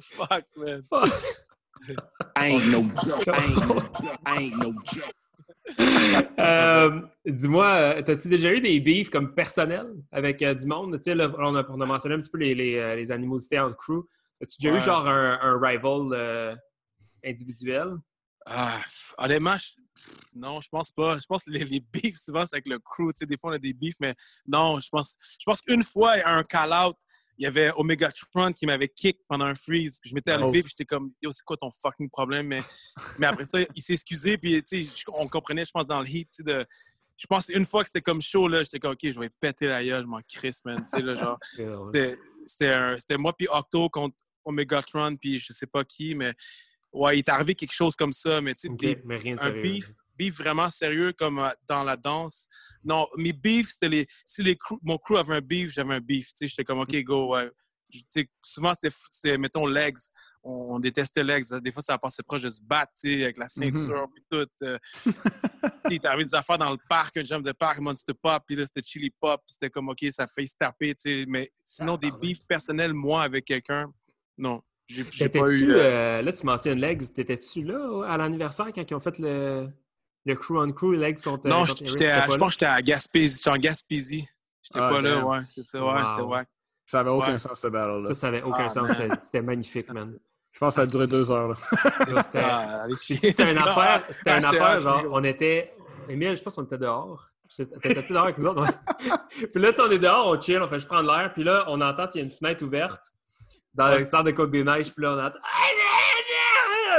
Fuck, 0.00 0.44
man. 0.56 0.82
I 2.36 2.46
ain't 2.50 2.66
no 2.70 2.82
joke. 2.82 3.26
I 3.26 3.44
ain't 3.44 3.66
no 3.66 3.74
joke. 3.80 4.18
I 4.26 4.42
ain't 4.44 4.56
no 4.58 4.72
joke. 4.84 5.14
Euh, 6.38 7.00
Dis-moi, 7.26 7.66
euh, 7.66 8.02
t'as-tu 8.02 8.28
déjà 8.28 8.52
eu 8.52 8.60
des 8.60 8.80
beefs 8.80 9.10
comme 9.10 9.34
personnels 9.34 9.88
avec 10.12 10.40
euh, 10.42 10.54
du 10.54 10.66
monde? 10.66 10.96
Tu 10.96 11.04
sais, 11.04 11.14
là, 11.14 11.30
on, 11.38 11.54
a, 11.56 11.64
on 11.68 11.80
a 11.80 11.86
mentionné 11.86 12.14
un 12.14 12.18
petit 12.18 12.30
peu 12.30 12.38
les, 12.38 12.54
les, 12.54 12.96
les 12.96 13.12
animosités 13.12 13.58
entre 13.58 13.76
crew. 13.76 14.00
As-tu 14.42 14.62
déjà 14.62 14.76
eu 14.76 14.80
genre 14.80 15.06
un, 15.08 15.38
un 15.42 15.58
rival 15.60 16.08
euh, 16.12 16.54
individuel? 17.24 17.96
Ah, 18.46 18.80
honnêtement, 19.18 19.56
je- 19.58 19.74
non, 20.34 20.60
je 20.60 20.68
pense 20.68 20.90
pas. 20.92 21.18
Je 21.18 21.26
pense 21.26 21.44
que 21.44 21.50
les, 21.50 21.64
les 21.64 21.80
beefs, 21.80 22.18
souvent, 22.18 22.46
c'est 22.46 22.54
avec 22.56 22.68
le 22.68 22.78
crew. 22.78 23.08
Tu 23.12 23.18
sais, 23.18 23.26
des 23.26 23.36
fois, 23.36 23.50
on 23.50 23.54
a 23.54 23.58
des 23.58 23.74
beefs, 23.74 23.96
mais 24.00 24.14
non, 24.46 24.80
je 24.80 24.88
pense, 24.88 25.16
je 25.38 25.44
pense 25.44 25.60
qu'une 25.60 25.82
fois, 25.84 26.14
un 26.24 26.42
call-out, 26.44 26.96
il 27.38 27.44
y 27.44 27.46
avait 27.46 27.70
Omega 27.76 28.10
Tron 28.10 28.52
qui 28.52 28.66
m'avait 28.66 28.88
kick 28.88 29.20
pendant 29.28 29.44
un 29.44 29.54
freeze. 29.54 30.00
Puis 30.00 30.10
je 30.10 30.14
m'étais 30.14 30.36
levé, 30.36 30.60
puis 30.60 30.70
j'étais 30.70 30.84
comme, 30.84 31.12
yo, 31.22 31.30
c'est 31.30 31.44
quoi 31.44 31.56
ton 31.56 31.70
fucking 31.82 32.10
problème? 32.10 32.48
Mais, 32.48 32.60
mais 33.18 33.26
après 33.26 33.46
ça, 33.46 33.60
il 33.74 33.82
s'est 33.82 33.94
excusé, 33.94 34.36
puis 34.36 34.62
on 35.08 35.28
comprenait, 35.28 35.64
je 35.64 35.70
pense, 35.70 35.86
dans 35.86 36.00
le 36.00 36.08
heat, 36.08 36.42
de. 36.42 36.66
Je 37.16 37.26
pense 37.26 37.48
une 37.48 37.66
fois 37.66 37.82
que 37.82 37.88
c'était 37.88 38.00
comme 38.00 38.22
chaud, 38.22 38.46
là, 38.46 38.62
j'étais 38.62 38.78
comme, 38.78 38.92
OK, 38.92 39.00
je 39.02 39.18
vais 39.18 39.28
péter 39.28 39.66
la 39.66 39.84
gueule, 39.84 40.02
je 40.02 40.06
m'en 40.06 40.20
crisse, 40.22 40.64
man. 40.64 40.84
Là, 40.92 41.14
genre, 41.16 41.38
c'était 42.44 43.16
moi 43.16 43.32
puis 43.36 43.48
Octo 43.50 43.88
contre 43.88 44.16
Omegatron 44.44 45.16
puis 45.16 45.38
je 45.38 45.52
sais 45.52 45.66
pas 45.66 45.84
qui, 45.84 46.14
mais 46.14 46.32
ouais, 46.92 47.16
il 47.16 47.18
est 47.18 47.28
arrivé 47.28 47.54
quelque 47.54 47.72
chose 47.72 47.96
comme 47.96 48.12
ça, 48.12 48.40
mais 48.40 48.54
tu 48.54 48.68
sais, 48.68 49.02
un 49.32 49.36
sérieux. 49.36 49.62
beef, 49.62 49.84
beef 50.18 50.36
vraiment 50.38 50.68
sérieux 50.70 51.12
comme 51.12 51.38
euh, 51.38 51.50
dans 51.68 51.82
la 51.84 51.96
danse. 51.96 52.46
Non, 52.84 53.06
mes 53.16 53.32
beefs, 53.32 53.70
c'était 53.70 53.88
les. 53.88 54.06
Si 54.26 54.42
les 54.42 54.56
crew- 54.56 54.78
mon 54.82 54.98
crew 54.98 55.16
avait 55.18 55.36
un 55.36 55.40
beef, 55.40 55.72
j'avais 55.72 55.94
un 55.94 56.00
beef. 56.00 56.28
Tu 56.28 56.32
sais, 56.36 56.48
j'étais 56.48 56.64
comme, 56.64 56.80
OK, 56.80 56.94
go, 57.04 57.34
ouais. 57.34 57.50
souvent, 58.42 58.72
c'était, 58.74 59.38
mettons, 59.38 59.66
legs. 59.66 59.98
On, 60.42 60.76
on 60.76 60.80
détestait 60.80 61.24
legs. 61.24 61.44
Des 61.62 61.72
fois, 61.72 61.82
ça 61.82 61.98
passait 61.98 62.22
proche 62.22 62.42
de 62.42 62.48
se 62.48 62.62
battre, 62.62 62.92
tu 62.98 63.08
sais, 63.16 63.22
avec 63.24 63.38
la 63.38 63.48
ceinture, 63.48 64.06
puis 64.14 64.24
tout. 64.30 64.46
euh. 64.62 64.78
Puis 65.86 65.98
t'avais 66.00 66.24
des 66.24 66.34
affaires 66.34 66.58
dans 66.58 66.70
le 66.70 66.78
parc, 66.88 67.16
un 67.16 67.24
jump 67.24 67.44
de 67.44 67.52
parc, 67.52 67.78
Monster 67.80 68.12
Pop, 68.14 68.42
puis 68.46 68.54
là, 68.56 68.64
c'était 68.66 68.82
Chili 68.82 69.10
Pop. 69.20 69.40
C'était 69.46 69.70
comme, 69.70 69.88
OK, 69.88 70.04
ça 70.10 70.26
fait 70.26 70.46
se 70.46 70.54
taper, 70.58 70.94
tu 70.94 71.10
sais. 71.10 71.24
Mais 71.26 71.50
sinon, 71.64 71.96
des 71.96 72.08
Tabarnak. 72.08 72.22
beefs 72.22 72.46
personnels, 72.46 72.92
moi, 72.92 73.22
avec 73.22 73.44
quelqu'un, 73.46 73.90
non. 74.36 74.60
J'ai, 74.86 75.04
pas 75.28 75.40
eu... 75.50 75.70
euh, 75.70 75.76
euh, 75.78 76.22
là, 76.22 76.32
tu 76.32 76.46
mentionnes 76.46 76.78
Legs, 76.80 77.12
t'étais-tu 77.12 77.62
là 77.62 78.04
à 78.06 78.16
l'anniversaire 78.16 78.68
quand 78.74 78.90
ils 78.90 78.94
ont 78.94 79.00
fait 79.00 79.18
le, 79.18 79.68
le 80.28 80.36
crew 80.36 80.56
on 80.58 80.70
crew 80.72 80.92
Legs 80.94 81.22
contre 81.22 81.48
non, 81.48 81.60
contre 81.64 81.82
Eric? 81.82 81.82
à- 81.82 81.94
T'étais 81.94 82.32
je 82.32 82.36
pense 82.36 82.48
que 82.48 82.52
j'étais 82.52 82.66
à 82.66 82.82
Gaspésie. 82.82 83.36
J'étais 83.38 83.50
en 83.50 83.56
Gaspésie. 83.56 84.28
J'étais 84.62 84.80
Ah, 84.82 84.88
pas 84.88 85.02
là, 85.02 85.24
ouais. 85.24 85.38
C'est 85.40 85.62
ça, 85.62 85.78
ouais, 85.84 85.92
Wow. 85.92 86.06
c'était 86.06 86.22
ouais. 86.22 86.42
Ça 86.86 87.00
avait 87.00 87.10
aucun 87.10 87.32
Ouais. 87.32 87.38
sens, 87.38 87.60
ce 87.60 87.66
battle-là. 87.68 88.06
Ça, 88.08 88.14
ça 88.14 88.26
avait 88.28 88.42
aucun 88.42 88.64
Ah, 88.64 88.68
sens. 88.68 88.88
C'était- 88.88 89.08
C'était 89.22 89.42
magnifique, 89.42 89.90
man. 89.92 90.18
Je 90.52 90.58
pense 90.58 90.74
que 90.74 90.76
ça 90.76 90.82
a 90.82 90.86
duré 90.90 91.06
deux 91.06 91.30
heures. 91.30 91.56
C'était 92.22 92.38
Ah, 92.42 92.86
une 92.88 93.58
affaire, 93.58 94.02
c'était 94.10 94.38
une 94.38 94.44
Ah, 94.44 94.48
affaire 94.48 94.76
hot, 94.78 94.80
genre, 94.80 95.02
on 95.12 95.24
était... 95.24 95.74
Emile, 96.08 96.36
je 96.36 96.42
pense 96.42 96.54
qu'on 96.56 96.64
était 96.64 96.78
dehors. 96.78 97.28
T'étais-tu 97.56 98.12
dehors 98.12 98.24
avec 98.24 98.38
nous 98.38 98.46
autres? 98.46 98.64
Puis 99.52 99.62
là, 99.62 99.72
on 99.78 99.90
est 99.90 99.98
dehors, 99.98 100.26
on 100.28 100.40
chill, 100.40 100.60
on 100.60 100.66
fait 100.68 100.80
«je 100.80 100.86
prends 100.86 101.00
l'air». 101.02 101.30
Puis 101.34 101.44
là, 101.44 101.64
on 101.68 101.80
entend, 101.80 102.06
il 102.14 102.18
y 102.18 102.20
a 102.20 102.24
une 102.24 102.30
fenêtre 102.30 102.64
ouverte 102.64 103.02
dans 103.74 103.88
Ouais. 103.90 104.00
le 104.00 104.04
centre 104.04 104.24
de 104.24 104.30
Côte-des-Neiges. 104.32 104.92
Puis 104.94 105.02
là, 105.04 105.12
on 105.14 105.18
entend... 105.26 105.38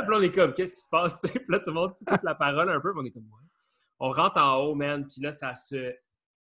Puis 0.05 0.11
là, 0.11 0.17
on 0.17 0.21
est 0.21 0.31
comme, 0.31 0.53
qu'est-ce 0.53 0.75
qui 0.75 0.81
se 0.81 0.89
passe? 0.89 1.19
Puis 1.21 1.43
là, 1.49 1.59
tout 1.59 1.65
le 1.67 1.73
monde 1.73 1.93
coupe 1.93 2.23
la 2.23 2.35
parole 2.35 2.69
un 2.69 2.79
peu. 2.79 2.91
Puis 2.91 3.01
on 3.01 3.05
est 3.05 3.11
comme, 3.11 3.23
ouais. 3.23 3.47
On 3.99 4.11
rentre 4.11 4.39
en 4.39 4.55
haut, 4.57 4.75
man. 4.75 5.05
Puis 5.07 5.21
là, 5.21 5.31
ça 5.31 5.55
se, 5.55 5.93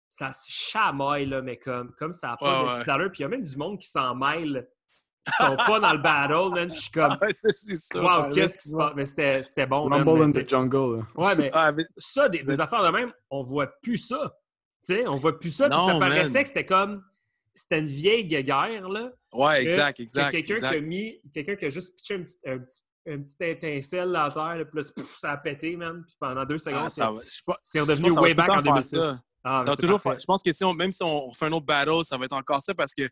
ça 0.09 0.31
se 0.31 0.45
chamaille, 0.51 1.25
là, 1.25 1.41
mais 1.41 1.57
comme, 1.57 1.93
comme 1.97 2.11
ça 2.13 2.29
n'a 2.29 2.37
pas 2.37 2.63
Ouais, 2.63 2.83
de 2.85 2.91
ouais. 3.03 3.09
Puis 3.09 3.19
il 3.19 3.21
y 3.21 3.25
a 3.25 3.29
même 3.29 3.43
du 3.43 3.57
monde 3.57 3.79
qui 3.79 3.87
s'en 3.89 4.13
mêle, 4.15 4.67
qui 5.25 5.33
sont 5.43 5.55
pas 5.55 5.79
dans 5.79 5.93
le 5.93 5.99
battle, 5.99 6.53
man. 6.53 6.67
Puis 6.67 6.75
je 6.77 6.81
suis 6.83 6.91
comme, 6.91 7.15
Ouais, 7.21 7.33
c'est 7.37 7.51
c'est 7.51 7.75
ça. 7.75 7.93
ça 7.95 8.01
wow, 8.27 8.29
qu'est-ce 8.33 8.57
qui 8.57 8.69
se 8.69 8.75
passe? 8.75 8.93
Mais 8.95 9.05
c'était 9.05 9.41
c'était 9.43 9.65
bon, 9.65 9.87
man. 9.89 10.03
Rumble 10.07 10.25
mais 10.27 10.37
in 10.37 10.43
the 10.43 10.49
jungle. 10.49 10.97
là. 10.97 11.03
Ouais, 11.15 11.35
mais 11.35 11.49
Ah, 11.53 11.71
mais- 11.71 11.85
ça, 11.97 12.27
des, 12.29 12.43
des 12.43 12.59
affaires 12.59 12.83
de 12.83 12.89
même, 12.89 13.11
on 13.29 13.41
voit 13.43 13.67
plus 13.81 13.97
ça. 13.97 14.35
Tu 14.87 14.95
sais, 14.95 15.05
on 15.09 15.15
voit 15.17 15.39
plus 15.39 15.49
ça. 15.49 15.67
Puis 15.69 15.77
Non, 15.77 15.87
ça 15.87 15.93
man. 15.93 15.99
paraissait 16.01 16.43
que 16.43 16.49
c'était 16.49 16.65
comme. 16.65 17.03
C'était 17.57 17.79
une 17.79 17.85
vieille 17.85 18.25
guerre, 18.27 18.89
là. 18.89 19.11
Ouais, 19.31 19.63
que- 19.63 19.69
exact, 19.69 19.97
que 19.97 20.03
exact. 20.03 20.31
Quelqu'un 20.31 20.55
qui 20.59 20.65
a 20.65 20.67
exact. 20.73 20.81
mis. 20.85 21.21
Quelqu'un 21.33 21.55
qui 21.55 21.65
a 21.65 21.69
juste 21.69 21.95
pitché 21.95 22.15
un 22.15 22.21
petit, 22.21 22.35
un 22.45 22.59
petit, 22.59 22.81
un 23.07 23.21
petit 23.21 23.35
étincelle 23.41 24.11
dans 24.11 24.23
la 24.27 24.31
terre, 24.31 24.55
là, 24.57 24.65
puis 24.65 24.81
là, 24.81 25.03
ça 25.05 25.31
a 25.33 25.37
pété, 25.37 25.75
man. 25.75 26.03
Puis 26.07 26.15
pendant 26.19 26.43
deux 26.45 26.57
secondes, 26.57 26.89
Ah, 26.97 27.13
c'est 27.61 27.79
redevenu 27.79 28.11
way 28.11 28.33
back 28.33 28.49
en 28.49 28.55
temps 28.57 28.61
faire 28.63 28.73
2006. 28.73 28.99
ça. 28.99 29.19
Ah, 29.43 29.61
Ça 29.63 29.71
va 29.71 29.77
toujours 29.77 30.01
faire- 30.01 30.19
Je 30.19 30.25
pense 30.25 30.41
que 30.41 30.51
si 30.51 30.63
on- 30.63 30.73
même 30.73 30.91
si 30.91 31.03
on 31.03 31.27
refait 31.27 31.45
un 31.45 31.51
autre 31.51 31.65
battle, 31.67 32.03
ça 32.03 32.17
va 32.17 32.25
être 32.25 32.33
encore 32.33 32.61
ça 32.61 32.73
parce 32.73 32.93
que 32.95 33.07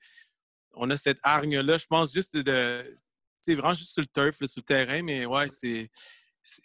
on 0.74 0.89
a 0.89 0.98
cette 0.98 1.20
hargne-là, 1.22 1.78
je 1.78 1.86
pense, 1.86 2.12
juste 2.12 2.36
de. 2.36 2.41
de 2.41 2.98
tu 3.46 3.54
vraiment 3.56 3.74
juste 3.74 3.91
sur 3.91 4.02
le 4.02 4.08
turf, 4.08 4.39
là, 4.41 4.48
sur 4.48 4.60
le 4.62 4.64
terrain, 4.66 5.02
mais 5.04 5.26
ouais, 5.26 5.48
c'est. 5.50 5.89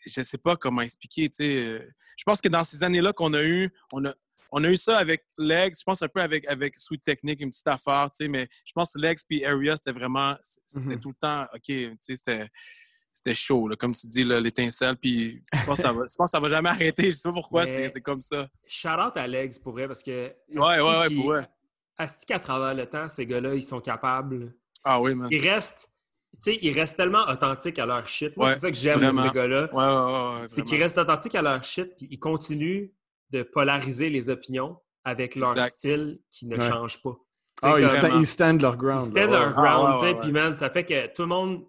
Je 0.07 0.23
sais 0.23 0.39
pas 0.39 0.57
comment 0.57 0.81
expliquer, 0.83 1.29
tu 1.29 1.37
sais. 1.37 1.57
euh, 1.65 1.93
Je 2.17 2.25
pense 2.25 2.41
que 2.41 2.49
dans 2.49 2.65
ces 2.65 2.83
années-là 2.83 3.13
qu'on 3.13 3.35
a 3.35 3.43
eu, 3.43 3.71
on 3.93 4.05
a. 4.07 4.15
On 4.51 4.65
a 4.65 4.69
eu 4.71 4.77
ça 4.77 4.97
avec 4.97 5.27
Legs, 5.37 5.75
je 5.79 5.85
pense 5.85 6.01
un 6.01 6.09
peu 6.09 6.23
avec, 6.23 6.49
avec 6.49 6.75
Sweet 6.75 7.05
Technique, 7.05 7.43
une 7.43 7.51
petite 7.51 7.69
affaire, 7.69 8.11
tu 8.11 8.25
sais, 8.25 8.29
mais 8.29 8.49
je 8.65 8.73
pense 8.73 8.95
que 8.95 8.99
Legs 8.99 9.19
puis 9.29 9.45
Area, 9.45 9.77
c'était 9.77 9.93
vraiment, 9.93 10.39
c'était 10.65 10.95
Mhm. 10.95 11.01
tout 11.01 11.11
le 11.11 11.15
temps, 11.17 11.43
OK, 11.55 11.61
tu 11.67 11.97
sais, 12.01 12.17
c'était, 12.17 12.49
c'était 13.19 13.35
chaud, 13.35 13.69
là, 13.69 13.77
comme 13.77 13.93
tu 13.95 14.07
dis, 14.07 14.25
l'étincelle, 14.25 14.97
puis 14.97 15.43
je 15.53 15.65
pense, 15.65 15.77
que 15.79 15.83
ça 15.83 15.93
va, 15.93 16.03
je 16.09 16.15
pense 16.17 16.31
que 16.31 16.31
ça 16.31 16.41
va 16.41 16.49
jamais 16.49 16.69
arrêter, 16.71 17.11
je 17.11 17.17
sais 17.17 17.29
pas 17.29 17.33
pourquoi, 17.35 17.67
c'est, 17.67 17.89
c'est 17.89 18.01
comme 18.01 18.21
ça. 18.21 18.49
Shout 18.67 18.89
out 18.89 19.17
à 19.17 19.27
Legs 19.27 19.61
pour 19.63 19.73
vrai, 19.73 19.87
parce 19.87 20.03
que. 20.03 20.33
Ouais, 20.55 20.59
ouais, 20.59 20.81
ouais, 20.81 20.89
Asti 20.97 21.15
pour 21.15 21.23
qui- 21.25 21.29
vrai. 21.29 21.49
Asti 21.99 22.27
qu'à 22.27 22.39
travers 22.39 22.75
le 22.75 22.87
temps, 22.87 23.09
ces 23.09 23.27
gars-là, 23.27 23.55
ils 23.55 23.63
sont 23.63 23.81
capables. 23.81 24.55
Ah 24.85 25.01
oui, 25.01 25.15
man. 25.15 25.29
Ils 25.31 25.47
restent. 25.49 25.91
Tu 26.35 26.53
sais, 26.53 26.59
ils 26.63 26.73
restent 26.79 26.97
tellement 26.97 27.25
authentiques 27.29 27.79
à 27.81 27.87
leur 27.87 28.07
shit. 28.07 28.37
Moi, 28.37 28.47
Ouais, 28.47 28.53
c'est 28.55 28.61
ça 28.61 28.71
que 28.71 28.77
j'aime 28.77 29.01
de 29.01 29.07
ces 29.17 29.31
gars-là. 29.31 29.69
Ouais, 29.73 29.85
ouais, 29.85 30.13
ouais, 30.37 30.41
ouais, 30.43 30.47
c'est 30.49 30.63
qu'ils 30.63 30.81
restent 30.81 30.99
authentiques 30.99 31.35
à 31.35 31.43
leur 31.43 31.65
shit, 31.65 31.97
puis 31.97 32.07
ils 32.11 32.19
continuent 32.21 32.89
de 33.31 33.43
polariser 33.43 34.11
les 34.11 34.31
opinions 34.31 34.79
avec 35.05 35.35
leur 35.35 35.51
Exact. 35.51 35.71
style 35.77 36.21
qui 36.31 36.47
ne 36.47 36.57
Ouais. 36.57 36.69
change 36.69 37.03
pas. 37.03 37.17
Ah, 37.63 37.75
ils, 37.81 38.01
comme- 38.01 38.25
stand 38.25 38.61
leur 38.63 38.77
ground. 38.77 39.03
ils 39.03 39.09
stand 39.09 39.31
leur 39.31 39.53
ground, 39.53 39.67
Ah, 39.67 40.01
ouais, 40.01 40.13
tu 40.13 40.15
sais, 40.15 40.21
puis 40.21 40.31
man, 40.31 40.55
ça 40.55 40.71
fait 40.71 40.85
que 40.85 41.07
tout 41.13 41.23
le 41.23 41.29
monde, 41.29 41.65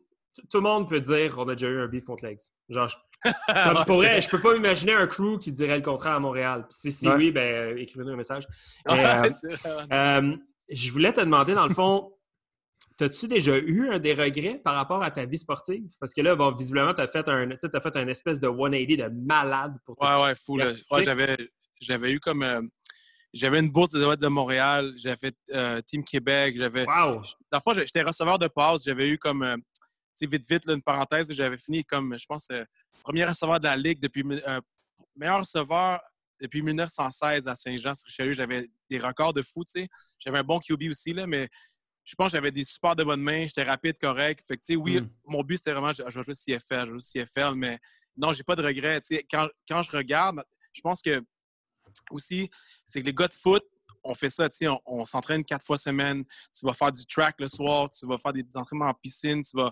tout 0.49 0.57
le 0.57 0.61
monde 0.61 0.88
peut 0.89 1.01
dire 1.01 1.36
on 1.38 1.47
a 1.49 1.55
déjà 1.55 1.67
eu 1.69 1.80
un 1.82 1.88
beef 1.88 2.05
contre 2.05 2.25
Legs. 2.25 2.39
Genre, 2.69 2.88
je- 2.89 2.95
comme 3.73 3.86
pour 3.86 3.97
vrai, 3.97 4.21
je 4.21 4.30
peux 4.30 4.39
pas 4.39 4.55
imaginer 4.55 4.93
un 4.93 5.05
crew 5.07 5.38
qui 5.39 5.51
dirait 5.51 5.75
le 5.77 5.82
contraire 5.84 6.13
à 6.13 6.19
Montréal. 6.19 6.65
Puis 6.69 6.77
si, 6.80 6.91
si 6.91 7.07
Ouais. 7.09 7.15
oui, 7.15 7.32
ben 7.32 7.77
écrivez-nous 7.77 8.11
un 8.13 8.15
message. 8.15 8.45
Ouais, 8.88 9.05
euh, 9.05 9.30
euh, 9.91 10.36
je 10.69 10.91
voulais 10.91 11.11
te 11.11 11.19
demander, 11.19 11.53
dans 11.53 11.67
le 11.67 11.73
fond, 11.73 12.13
as-tu 13.01 13.27
déjà 13.27 13.57
eu 13.57 13.89
un 13.89 13.99
des 13.99 14.13
regrets 14.13 14.59
par 14.63 14.75
rapport 14.75 15.03
à 15.03 15.11
ta 15.11 15.25
vie 15.25 15.38
sportive? 15.38 15.89
Parce 15.99 16.13
que 16.13 16.21
là, 16.21 16.36
bon, 16.36 16.51
visiblement, 16.51 16.93
tu 16.93 17.01
as 17.01 17.07
fait 17.07 17.27
un, 17.27 17.47
t'as 17.49 17.82
fait 17.82 17.95
un 17.97 18.07
espèce 18.07 18.39
de 18.39 18.47
180 18.47 19.09
de 19.09 19.25
malade 19.25 19.77
pour 19.86 19.95
te 19.95 20.05
Ouais, 20.05 20.21
ouais, 20.23 20.36
fou. 20.36 20.57
Ouais, 20.57 21.03
j'avais, 21.03 21.36
j'avais 21.82 22.11
eu 22.11 22.19
comme. 22.19 22.43
euh, 22.43 22.61
j'avais 23.34 23.59
une 23.59 23.69
bourse 23.69 23.91
des 23.91 23.99
de 24.17 24.27
Montréal, 24.27 24.91
j'avais 24.97 25.15
fait 25.15 25.36
euh, 25.53 25.82
Team 25.82 26.03
Québec, 26.03 26.55
j'avais. 26.57 26.86
Wow! 26.86 27.21
J'étais 27.75 28.01
receveur 28.01 28.39
de 28.39 28.47
passe, 28.47 28.84
j'avais 28.86 29.07
eu 29.09 29.17
comme. 29.17 29.43
euh, 29.43 29.57
vite, 30.28 30.47
vite, 30.49 30.65
là, 30.65 30.74
une 30.74 30.82
parenthèse, 30.82 31.32
j'avais 31.34 31.57
fini 31.57 31.84
comme, 31.84 32.17
je 32.17 32.26
pense, 32.28 32.47
euh, 32.51 32.63
premier 33.03 33.26
receveur 33.26 33.59
de 33.59 33.65
la 33.65 33.78
Ligue 33.78 33.99
depuis. 33.99 34.24
euh, 34.47 34.61
meilleur 35.15 35.39
receveur 35.39 35.99
depuis 36.41 36.61
1916 36.61 37.47
à 37.47 37.55
Saint-Jean-sur-Richelieu. 37.55 38.34
J'avais 38.34 38.70
des 38.89 38.99
records 38.99 39.34
de 39.34 39.41
fou, 39.41 39.63
tu 39.65 39.82
sais. 39.82 39.89
J'avais 40.20 40.39
un 40.39 40.43
bon 40.43 40.59
QB 40.59 40.84
aussi, 40.89 41.13
là, 41.13 41.28
mais 41.28 41.49
je 42.05 42.15
pense 42.15 42.28
que 42.28 42.32
j'avais 42.38 42.51
des 42.51 42.63
super 42.63 42.95
de 42.95 43.03
bonnes 43.03 43.22
mains, 43.22 43.45
j'étais 43.45 43.63
rapide, 43.63 43.97
correct. 43.99 44.43
Fait 44.47 44.55
que, 44.57 44.61
tu 44.65 44.74
sais, 44.74 44.76
oui, 44.78 45.01
Mm. 45.01 45.09
mon 45.26 45.43
but, 45.43 45.57
c'était 45.57 45.74
vraiment, 45.74 45.91
je, 45.93 46.03
je 46.07 46.20
vais 46.20 46.24
jouer 46.24 46.34
CFL, 46.34 46.88
je 46.88 46.91
vais 46.93 46.99
jouer 46.99 47.26
CFL, 47.26 47.55
mais 47.55 47.78
non, 48.17 48.34
j'ai 48.34 48.43
pas 48.43 48.55
de 48.55 48.63
regrets. 48.63 49.01
Tu 49.01 49.15
sais, 49.15 49.26
quand, 49.30 49.47
quand 49.67 49.84
je 49.84 49.91
regarde, 49.91 50.41
je 50.74 50.82
pense 50.82 51.01
que 51.01 51.22
aussi, 52.11 52.49
c'est 52.86 53.01
que 53.01 53.05
les 53.05 53.13
gars 53.13 53.28
de 53.28 53.34
foot, 53.34 53.63
on 54.03 54.15
fait 54.15 54.30
ça, 54.30 54.49
tu 54.49 54.57
sais, 54.57 54.67
on, 54.70 54.80
on 54.86 55.05
s'entraîne 55.05 55.43
quatre 55.43 55.65
fois 55.65 55.78
semaine. 55.78 56.24
Tu 56.57 56.65
vas 56.65 56.74
faire 56.74 56.91
du 56.91 57.05
track 57.05 57.36
le 57.39 57.47
soir, 57.47 57.89
tu 57.89 58.07
vas 58.07 58.17
faire 58.17 58.32
des, 58.34 58.43
des 58.43 58.57
entraînements 58.57 58.88
en 58.88 58.93
piscine, 58.93 59.41
tu 59.43 59.57
vas, 59.57 59.72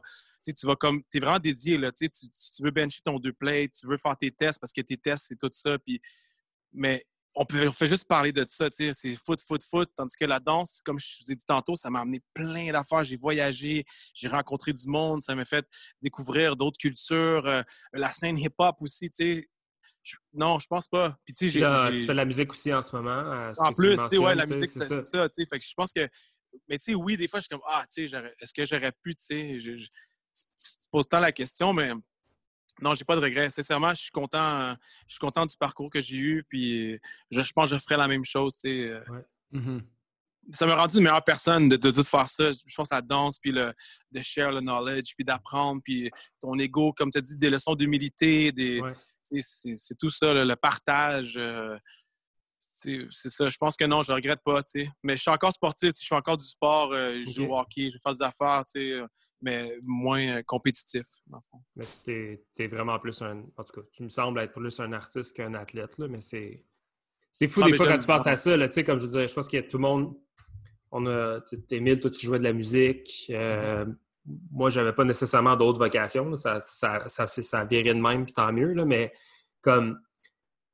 sais, 0.52 0.54
tu 0.54 0.66
vas 0.68 0.76
comme, 0.76 1.02
t'es 1.12 1.20
vraiment 1.20 1.39
dédié, 1.39 1.78
là, 1.78 1.91
tu 1.91 2.06
sais, 2.06 2.10
tu, 2.10 2.28
tu 2.30 2.64
veux 2.64 2.72
bencher 2.72 3.02
ton 3.04 3.20
deux 3.20 3.34
plates, 3.34 3.72
tu 3.72 3.88
veux 3.88 3.98
faire 3.98 4.18
tes 4.18 4.32
tests 4.32 4.60
parce 4.60 4.74
que 4.74 4.82
tes 4.82 4.98
tests, 4.98 5.26
c'est 5.28 5.38
tout 5.38 5.50
ça, 5.52 5.78
puis, 5.80 6.02
mais 6.74 7.06
on, 7.39 7.45
peut, 7.45 7.68
on 7.68 7.72
fait 7.72 7.88
juste 7.88 8.08
parler 8.08 8.32
de 8.32 8.43
ça, 8.50 8.70
tu 8.70 8.86
sais, 8.86 8.93
c'est 8.93 9.16
foot, 9.26 9.39
foot, 9.48 9.64
foot, 9.64 9.89
tandis 9.95 10.16
que 10.16 10.26
la 10.26 10.39
danse, 10.39 10.82
comme 10.84 11.00
je 11.00 11.06
vous 11.24 11.32
ai 11.32 11.36
dit 11.36 11.45
tantôt, 11.45 11.76
ça 11.76 11.89
m'a 11.89 12.00
amené 12.02 12.20
plein 12.34 12.72
d'affaires, 12.72 13.04
j'ai 13.04 13.16
voyagé, 13.18 13.86
j'ai 14.16 14.28
rencontré 14.28 14.74
du 14.74 14.88
monde, 14.88 15.22
ça 15.22 15.36
m'a 15.36 15.45
fait 15.45 15.66
découvrir 16.02 16.56
d'autres 16.56 16.78
cultures, 16.80 17.45
euh, 17.45 17.62
la 17.93 18.12
scène 18.12 18.38
hip-hop 18.39 18.78
aussi, 18.82 19.10
tu 19.12 19.16
sais, 19.41 19.50
je- 20.04 20.16
non, 20.34 20.58
je 20.60 20.68
pense 20.68 20.88
pas. 20.88 21.18
Puis, 21.26 21.34
tu 21.34 21.50
sais, 21.52 21.60
Là, 21.60 21.91
tu 21.91 22.00
fais 22.06 22.08
de 22.08 22.14
la 22.14 22.26
musique 22.26 22.52
aussi 22.52 22.74
en 22.74 22.82
ce 22.82 22.95
moment. 22.95 23.10
euh, 23.12 23.54
ce 23.54 23.62
en 23.62 23.74
plus, 23.74 23.95
tu 23.95 24.08
sais, 24.10 24.18
ouais, 24.18 24.36
la 24.36 24.45
musique, 24.45 24.70
c'est 24.72 25.04
ça, 25.04 25.30
tu 25.30 25.43
sais. 25.43 25.45
Fait 25.50 25.60
que 25.60 25.66
je 25.66 25.74
pense 25.76 25.91
que. 25.93 26.08
Mais 26.70 26.78
tu 26.80 26.86
sais, 26.86 26.95
oui, 26.95 27.18
des 27.18 27.28
fois, 27.28 27.39
je 27.39 27.43
suis 27.43 27.50
comme, 27.50 27.62
ah, 27.68 27.84
tu 27.93 28.08
sais, 28.08 28.18
est-ce 28.39 28.54
que 28.54 28.66
j'aurais 28.66 28.91
pu, 29.04 29.16
tu 29.16 29.24
sais. 29.26 29.60
Te 30.46 30.88
poses 30.92 31.08
tant 31.10 31.20
la 31.20 31.32
question, 31.32 31.74
mais 31.74 31.92
non, 32.82 32.94
j'ai 32.96 33.06
pas 33.06 33.16
de 33.16 33.22
regrets. 33.22 33.50
Sincèrement, 33.50 33.90
je 33.92 34.02
suis 34.02 34.12
content, 34.12 34.76
je 35.08 35.14
suis 35.14 35.20
content 35.20 35.46
du 35.46 35.56
parcours 35.58 35.90
que 35.90 36.00
j'ai 36.02 36.18
eu, 36.18 36.44
puis 36.48 37.00
je, 37.32 37.42
je 37.42 37.52
pense 37.54 37.70
que 37.70 37.76
je 37.78 37.82
ferais 37.82 37.98
la 37.98 38.08
même 38.08 38.24
chose, 38.26 38.54
tu 38.56 38.60
sais. 38.70 38.88
euh. 38.90 39.02
Mhm. 39.52 39.84
Ça 40.52 40.66
m'a 40.66 40.76
rendu 40.76 40.98
une 40.98 41.04
meilleure 41.04 41.24
personne 41.26 41.68
de, 41.68 41.76
de 41.76 41.92
tout 41.92 42.04
faire 42.04 42.30
ça. 42.30 42.54
Je 42.54 42.74
pense 42.76 42.90
la 42.90 43.02
danse, 43.02 43.38
puis 43.38 43.52
le, 43.52 43.74
de 44.12 44.22
share 44.22 44.52
le 44.54 44.62
knowledge, 44.62 45.12
puis 45.16 45.26
d'apprendre, 45.26 45.82
puis 45.84 46.10
ton 46.40 46.58
ego, 46.58 46.94
comme 46.94 47.12
tu 47.12 47.18
as 47.18 47.22
dit, 47.22 47.36
des 47.36 47.50
leçons 47.50 47.76
d'humilité, 47.76 48.54
des, 48.54 48.80
Ouais. 48.80 48.94
tu 49.28 49.42
sais, 49.42 49.74
c'est 49.76 49.96
tout 49.98 50.10
ça, 50.10 50.34
le, 50.34 50.46
le 50.46 50.56
partage. 50.56 51.36
euh, 51.38 51.78
c'est 52.60 53.08
ça. 53.12 53.50
Je 53.50 53.58
pense 53.58 53.76
que 53.76 53.86
non, 53.86 54.04
je 54.04 54.12
regrette 54.14 54.40
pas, 54.46 54.62
tu 54.64 54.82
sais. 54.84 54.90
Mais 55.04 55.18
je 55.18 55.22
suis 55.24 55.32
encore 55.32 55.52
sportif, 55.52 55.90
tu 55.90 55.96
sais, 55.98 56.04
je 56.04 56.08
fais 56.08 56.16
encore 56.16 56.38
du 56.38 56.46
sport, 56.48 56.94
euh, 56.94 57.20
je 57.20 57.30
joue 57.32 57.46
au 57.46 57.58
hockey, 57.58 57.90
je 57.90 57.96
vais 57.96 58.00
faire 58.02 58.14
des 58.14 58.24
affaires, 58.24 58.64
tu 58.72 58.80
sais, 58.80 59.02
mais 59.42 59.78
moins 59.84 60.38
euh, 60.38 60.44
compétitif, 60.44 61.06
dans 61.28 61.38
le 61.38 61.44
fond. 61.52 61.64
Mais 61.76 61.86
tu 61.86 62.40
t'es 62.56 62.68
vraiment 62.68 62.98
plus 63.00 63.22
un. 63.22 63.44
En 63.58 63.64
tout 63.64 63.82
cas, 63.82 63.88
tu 63.94 64.04
me 64.04 64.10
sembles 64.10 64.40
être 64.40 64.54
plus 64.54 64.80
un 64.80 64.92
artiste 64.94 65.36
qu'un 65.36 65.54
athlète, 65.54 65.98
là, 65.98 66.08
mais 66.08 66.22
c'est. 66.22 66.64
C'est 67.32 67.48
fou 67.48 67.62
Ah, 67.64 67.68
des 67.70 67.78
fois 67.78 67.88
quand 67.88 68.00
tu 68.00 68.08
penses 68.08 68.26
à 68.28 68.36
ça, 68.36 68.58
là, 68.58 68.68
comme 68.68 68.98
je 69.00 69.06
veux 69.06 69.12
dire, 69.12 69.28
je 69.28 69.34
pense 69.34 69.48
qu'il 69.48 69.60
y 69.60 69.64
a 69.64 69.68
tout 69.68 69.78
le 69.78 69.84
monde. 69.84 70.16
On 70.92 71.06
a. 71.06 71.40
Émile, 71.70 72.00
toi, 72.00 72.10
tu 72.10 72.26
jouais 72.26 72.40
de 72.40 72.44
la 72.44 72.54
musique. 72.54 73.28
euh, 73.30 73.86
Moi, 74.52 74.70
j'avais 74.72 74.94
pas 74.94 75.04
nécessairement 75.04 75.56
d'autres 75.56 75.78
vocations. 75.80 76.30
là. 76.30 76.38
Ça, 76.38 76.60
ça, 76.60 77.08
ça, 77.10 77.28
ça 77.28 77.66
virait 77.66 77.94
de 77.94 78.02
même, 78.02 78.26
puis 78.26 78.34
tant 78.34 78.52
mieux, 78.52 78.74
là, 78.74 78.86
mais 78.86 79.14
comme. 79.62 80.00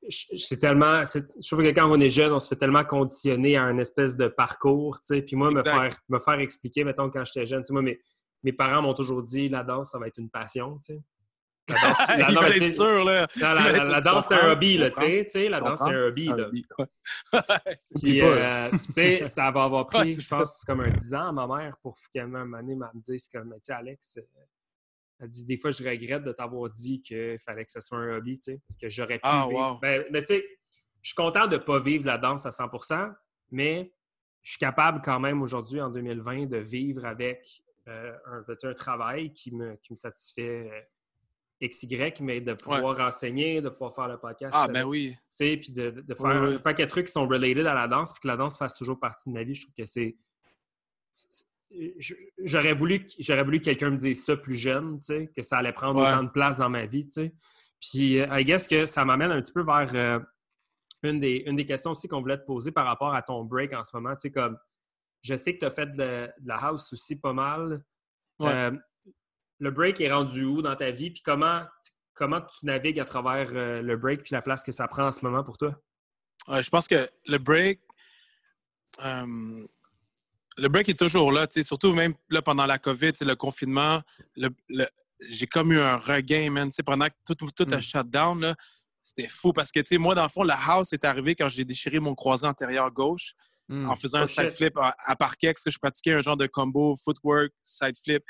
je- 0.08 0.38
C'est 0.38 0.60
tellement. 0.60 1.04
Je 1.06 1.48
trouve 1.48 1.64
que 1.64 1.70
quand 1.72 1.90
on 1.92 2.00
est 2.00 2.10
jeune, 2.10 2.32
on 2.32 2.40
se 2.40 2.48
fait 2.48 2.56
tellement 2.56 2.86
conditionner 2.86 3.58
à 3.58 3.64
un 3.64 3.78
espèce 3.78 4.16
de 4.16 4.28
parcours, 4.28 5.00
tu 5.02 5.08
sais. 5.16 5.22
Puis 5.22 5.36
moi, 5.36 5.50
me 5.52 5.64
faire, 5.64 5.98
me 6.10 6.20
faire 6.20 6.40
expliquer, 6.40 6.84
mettons, 6.86 7.10
quand 7.10 7.26
j'étais 7.26 7.46
jeune, 7.46 7.62
tu 7.64 7.68
sais, 7.68 7.74
moi, 7.74 7.82
mes, 7.82 8.00
mes 8.44 8.54
parents 8.54 8.82
m'ont 8.82 8.94
toujours 8.94 9.22
dit 9.24 9.48
la 9.50 9.64
danse, 9.64 9.92
ça 9.92 10.00
va 10.00 10.08
être 10.08 10.18
une 10.18 10.30
passion, 10.30 10.78
tu 10.80 10.94
sais. 10.94 11.02
La 11.70 11.76
danse, 12.34 12.60
la- 12.60 12.72
sûr, 12.72 13.06
là. 13.06 13.28
la, 13.40 14.02
danse, 14.02 14.26
c'est 14.28 14.34
un 14.36 14.52
hobby, 14.52 14.78
là, 14.78 14.92
tu 14.92 15.00
sais. 15.30 15.48
La 15.50 15.60
danse, 15.60 15.80
c'est 15.82 15.90
un 15.94 16.08
hobby, 16.08 16.26
là. 16.78 16.88
Puis, 18.02 18.22
euh, 18.22 18.70
tu 18.72 18.94
sais, 18.94 19.26
ça 19.26 19.50
va 19.52 19.64
avoir 19.64 19.86
pris, 19.86 20.14
c'est 20.14 20.22
je 20.22 20.28
ça. 20.28 20.38
pense, 20.40 20.64
comme 20.66 20.82
un 20.82 20.92
10 20.92 21.14
ans 21.14 21.30
à 21.30 21.32
ma 21.32 21.48
mère 21.48 21.78
pour 21.82 21.98
qu'à 22.14 22.24
un 22.24 22.28
moment 22.28 22.58
donné, 22.58 22.74
elle 22.74 22.80
me 22.80 23.00
dise 23.02 23.28
comme, 23.30 23.52
tu 23.54 23.58
sais, 23.62 23.74
Alex, 23.74 24.18
euh, 24.18 24.22
elle 25.20 25.30
dit, 25.30 25.46
des 25.46 25.56
fois, 25.58 25.72
je 25.72 25.84
regrette 25.88 26.24
de 26.26 26.34
t'avoir 26.34 26.70
dit 26.70 27.02
qu'il 27.02 27.40
fallait 27.40 27.64
que 27.64 27.72
ce 27.72 27.80
soit 27.80 27.98
un 27.98 28.18
hobby, 28.18 28.38
tu 28.40 28.52
sais, 28.52 28.62
parce 28.68 28.78
que 28.78 28.90
j'aurais 28.90 29.16
pu 29.20 29.22
Ah, 29.24 29.46
vivre. 29.48 29.72
wow. 29.74 29.80
Ben, 29.80 30.04
mais 30.12 30.22
tu 30.22 30.36
sais, 30.36 30.46
je 31.02 31.10
suis 31.10 31.16
content 31.16 31.48
de 31.48 31.54
ne 31.56 31.62
pas 31.62 31.80
vivre 31.80 32.06
la 32.06 32.18
danse 32.18 32.46
à 32.46 32.50
100% 32.50 33.14
mais 33.52 33.94
je 34.42 34.52
suis 34.52 34.58
capable 34.60 35.02
quand 35.02 35.20
même 35.20 35.42
aujourd'hui, 35.42 35.80
en 35.80 35.90
2020, 35.90 36.48
de 36.48 36.58
vivre 36.58 37.06
avec 37.06 37.63
euh, 37.88 38.14
un, 38.26 38.70
un 38.70 38.74
travail 38.74 39.34
qui 39.34 39.54
me, 39.54 39.76
qui 39.78 39.92
me 39.92 39.98
satisfait 39.98 40.70
euh, 40.72 41.68
XY, 41.68 42.14
mais 42.22 42.42
de 42.42 42.54
pouvoir 42.54 43.00
enseigner, 43.00 43.62
de 43.62 43.70
pouvoir 43.70 43.94
faire 43.94 44.08
le 44.08 44.18
podcast. 44.18 44.54
Ah, 44.56 44.66
euh, 44.66 44.72
ben 44.72 44.84
oui. 44.84 45.12
tu 45.12 45.18
sais, 45.32 45.58
puis 45.58 45.72
de, 45.72 46.04
faire 46.16 46.26
un 46.26 46.58
paquet 46.58 46.86
de 46.86 46.90
trucs 46.90 47.08
qui 47.08 47.12
sont 47.12 47.28
related 47.28 47.66
à 47.66 47.74
la 47.74 47.88
danse, 47.88 48.12
puis 48.14 48.22
que 48.22 48.28
la 48.28 48.38
danse 48.38 48.58
fasse 48.58 48.74
toujours 48.74 49.00
partie 49.00 49.30
de 49.30 49.34
ma 49.34 49.44
vie. 49.44 49.54
Je 49.54 49.64
trouve 49.64 49.76
que 49.76 49.86
c'est. 49.86 50.18
J'aurais 52.40 52.74
voulu, 52.74 53.06
voulu 53.44 53.60
que 53.60 53.66
quelqu'un 53.66 53.90
me 53.90 53.98
dise 53.98 54.24
ça 54.24 54.38
plus 54.38 54.56
jeune, 54.58 55.00
tu 55.00 55.06
sais, 55.06 55.32
que 55.36 55.42
ça 55.42 55.58
allait 55.58 55.74
prendre 55.74 56.02
Ouais. 56.02 56.08
autant 56.08 56.24
de 56.24 56.30
place 56.30 56.58
dans 56.58 56.70
ma 56.70 56.86
vie, 56.86 57.06
tu 57.06 57.12
sais. 57.12 57.34
Puis, 57.80 58.16
I 58.18 58.46
guess 58.46 58.68
que 58.68 58.86
ça 58.86 59.04
m'amène 59.04 59.32
un 59.32 59.42
petit 59.42 59.52
peu 59.52 59.64
vers 59.64 59.90
euh, 59.96 60.20
une, 61.04 61.20
des, 61.20 61.44
une 61.46 61.56
des 61.56 61.66
questions 61.66 61.92
aussi 61.92 62.08
qu'on 62.08 62.22
voulait 62.22 62.38
te 62.38 62.46
poser 62.46 62.72
par 62.72 62.86
rapport 62.86 63.14
à 63.14 63.22
ton 63.22 63.44
break 63.44 63.74
en 63.74 63.84
ce 63.84 63.96
moment. 63.96 64.16
Tu 64.16 64.22
sais, 64.22 64.32
comme, 64.32 64.58
je 65.24 65.36
sais 65.36 65.54
que 65.56 65.60
tu 65.60 65.66
as 65.66 65.72
fait 65.72 65.88
de 65.88 65.98
la, 65.98 66.28
de 66.28 66.48
la 66.48 66.58
house 66.58 66.92
aussi 66.94 67.16
pas 67.16 67.34
mal. 67.34 67.84
Ouais. 68.40 68.54
Euh, 68.54 68.72
le 69.60 69.72
break 69.72 70.02
est 70.02 70.12
rendu 70.12 70.44
où 70.44 70.62
dans 70.62 70.76
ta 70.76 70.92
vie? 70.92 71.12
Puis 71.12 71.22
comment, 71.24 71.64
comment 72.14 72.42
tu 72.42 72.66
navigues 72.66 73.00
à 73.00 73.06
travers 73.06 73.50
euh, 73.54 73.82
le 73.82 73.96
break 73.98 74.22
puis 74.24 74.34
la 74.34 74.42
place 74.42 74.64
que 74.64 74.72
ça 74.72 74.88
prend 74.88 75.08
en 75.08 75.12
ce 75.12 75.22
moment 75.26 75.44
pour 75.44 75.58
toi? 75.58 75.76
Je 76.50 76.70
pense 76.70 76.88
que 76.90 77.10
le 77.28 77.38
break, 77.38 77.80
euh, 79.04 79.66
le 80.58 80.68
break 80.68 80.90
est 80.90 81.00
toujours 81.00 81.32
là, 81.32 81.48
surtout 81.50 81.94
même 81.94 82.14
là 82.30 82.42
pendant 82.42 82.66
la 82.66 82.78
COVID, 82.78 83.14
le 83.22 83.36
confinement, 83.36 84.02
le, 84.36 84.50
le- 84.68 84.88
j'ai 85.30 85.48
comme 85.48 85.72
eu 85.72 85.80
un 85.80 85.96
regain, 85.98 86.50
man, 86.50 86.70
pendant 86.86 87.06
que 87.06 87.14
tout, 87.26 87.50
tout 87.56 87.68
a 87.72 87.78
Mm. 87.78 87.82
shut 87.82 88.10
down, 88.10 88.56
c'était 89.02 89.30
fou 89.30 89.54
parce 89.54 89.72
que, 89.72 89.98
moi, 89.98 90.16
dans 90.16 90.24
le 90.24 90.30
fond, 90.30 90.44
la 90.44 90.58
house 90.68 90.92
est 90.92 91.06
arrivée 91.06 91.36
quand 91.36 91.48
j'ai 91.48 91.64
déchiré 91.64 92.00
mon 92.00 92.14
croisé 92.14 92.46
antérieur 92.46 92.92
gauche 92.92 93.34
Hmm. 93.70 93.90
en 93.90 93.96
faisant 93.96 94.20
Oh, 94.20 94.24
un 94.24 94.28
side 94.28 94.50
shit. 94.50 94.58
flip 94.58 94.78
à, 94.78 94.94
à 95.06 95.16
parquet. 95.16 95.54
Je 95.66 95.78
pratiquais 95.78 96.14
un 96.14 96.22
genre 96.22 96.38
de 96.38 96.48
combo, 96.48 96.96
footwork, 97.04 97.52
side 97.62 97.96
flip. 98.04 98.24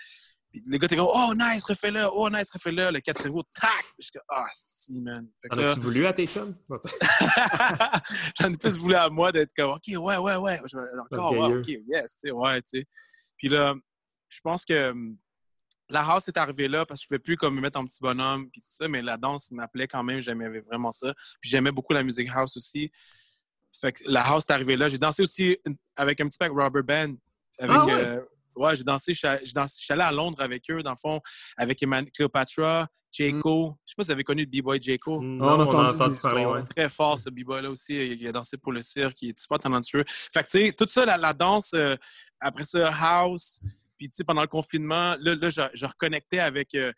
Puis 0.51 0.61
les 0.67 0.77
gars 0.77 0.85
étaient 0.85 0.95
comme, 0.95 1.09
oh, 1.11 1.33
nice, 1.35 1.63
refais-le, 1.65 2.07
oh, 2.13 2.29
nice, 2.29 2.51
refais-le. 2.51 2.91
Le 2.91 2.99
4 2.99 3.27
roues, 3.29 3.41
tac! 3.59 3.71
Puis 3.79 3.93
je 3.97 4.03
suis 4.05 4.11
comme, 4.11 4.21
ah, 4.29 4.45
si, 4.51 5.01
man. 5.01 5.27
Fait 5.41 5.49
que 5.49 5.55
En 5.55 5.57
là- 5.57 5.71
as-tu 5.71 5.79
voulu 5.79 6.05
à 6.05 6.13
tes 6.13 6.27
chums? 6.27 6.55
J'en 8.39 8.53
ai 8.53 8.57
plus 8.57 8.77
voulu 8.77 8.93
à 8.95 9.09
moi 9.09 9.31
d'être 9.31 9.51
comme, 9.55 9.71
OK, 9.71 9.81
ouais, 9.87 10.17
ouais, 10.17 10.35
ouais. 10.35 10.59
Encore, 11.11 11.31
ouais. 11.31 11.57
OK, 11.57 11.67
yes, 11.67 12.17
tu 12.17 12.27
sais, 12.27 12.31
ouais, 12.31 12.61
tu 12.61 12.77
sais. 12.79 12.85
Puis 13.37 13.49
là, 13.49 13.73
je 14.29 14.39
pense 14.43 14.63
que 14.65 14.91
hum, 14.91 15.17
la 15.89 16.01
house 16.01 16.27
est 16.27 16.37
arrivée 16.37 16.67
là 16.67 16.85
parce 16.85 17.01
que 17.01 17.07
je 17.09 17.13
ne 17.13 17.17
pouvais 17.17 17.23
plus 17.23 17.37
comme 17.37 17.55
me 17.55 17.61
mettre 17.61 17.79
en 17.79 17.85
petit 17.85 17.99
bonhomme 18.01 18.49
puis 18.51 18.61
tout 18.61 18.69
ça, 18.71 18.87
mais 18.87 19.01
la 19.01 19.17
danse 19.17 19.51
m'appelait 19.51 19.87
quand 19.87 20.03
même, 20.03 20.21
j'aimais 20.21 20.59
vraiment 20.61 20.91
ça. 20.91 21.13
Puis 21.41 21.49
j'aimais 21.49 21.71
beaucoup 21.71 21.93
la 21.93 22.03
musique 22.03 22.29
house 22.33 22.55
aussi. 22.57 22.91
Fait 23.79 23.91
que 23.91 24.03
la 24.05 24.21
house 24.27 24.45
est 24.49 24.51
arrivée 24.53 24.77
là. 24.77 24.89
J'ai 24.89 24.97
dansé 24.97 25.23
aussi 25.23 25.57
avec 25.95 26.21
un 26.21 26.27
petit 26.27 26.37
peu 26.37 26.45
avec 26.45 26.57
Rubber 26.57 26.81
Band. 26.83 27.13
Avec, 27.59 27.77
Ah 27.81 27.85
ouais? 27.85 27.93
euh, 27.93 28.21
ouais, 28.55 28.75
j'ai 28.75 28.83
dansé, 28.83 29.13
je 29.13 29.19
suis 29.19 29.27
allé- 29.93 30.01
à 30.01 30.11
Londres 30.11 30.41
avec 30.41 30.63
eux, 30.71 30.81
dans 30.81 30.91
le 30.91 30.97
fond, 30.97 31.19
avec 31.57 31.79
Eman- 31.81 32.09
Cleopatra, 32.11 32.87
Jayco. 33.11 33.77
Je 33.85 33.91
sais 33.91 33.95
pas 33.95 34.03
si 34.03 34.07
vous 34.07 34.11
avez 34.11 34.23
connu 34.23 34.41
le 34.43 34.47
B-Boy 34.49 34.81
Jayco 34.81 35.21
Non, 35.21 35.45
on 35.45 35.59
a 35.61 35.65
on 35.65 35.79
a 35.89 35.93
entendu 35.93 36.19
parler, 36.19 36.45
ouais. 36.45 36.63
très 36.63 36.89
fort, 36.89 37.19
ce 37.19 37.29
b-boy-là 37.29 37.69
aussi. 37.69 37.93
Il 37.93 38.21
il 38.21 38.27
a 38.27 38.31
dansé 38.31 38.57
pour 38.57 38.71
le 38.71 38.81
cirque, 38.81 39.21
il 39.21 39.29
est 39.29 39.39
super 39.39 39.59
talentueux. 39.59 40.03
Fait 40.33 40.41
que, 40.43 40.47
tu 40.49 40.65
sais, 40.67 40.73
tout 40.73 40.87
ça, 40.87 41.05
la, 41.05 41.17
la 41.17 41.33
danse, 41.33 41.73
euh, 41.75 41.95
après 42.39 42.65
ça, 42.65 42.91
house, 42.99 43.61
puis, 43.97 44.09
tu 44.09 44.15
sais, 44.15 44.23
pendant 44.23 44.41
le 44.41 44.47
confinement, 44.47 45.15
là, 45.19 45.35
là 45.35 45.49
je, 45.51 45.61
je 45.75 45.85
reconnectais 45.85 46.39
avec... 46.39 46.73
euh, 46.75 46.91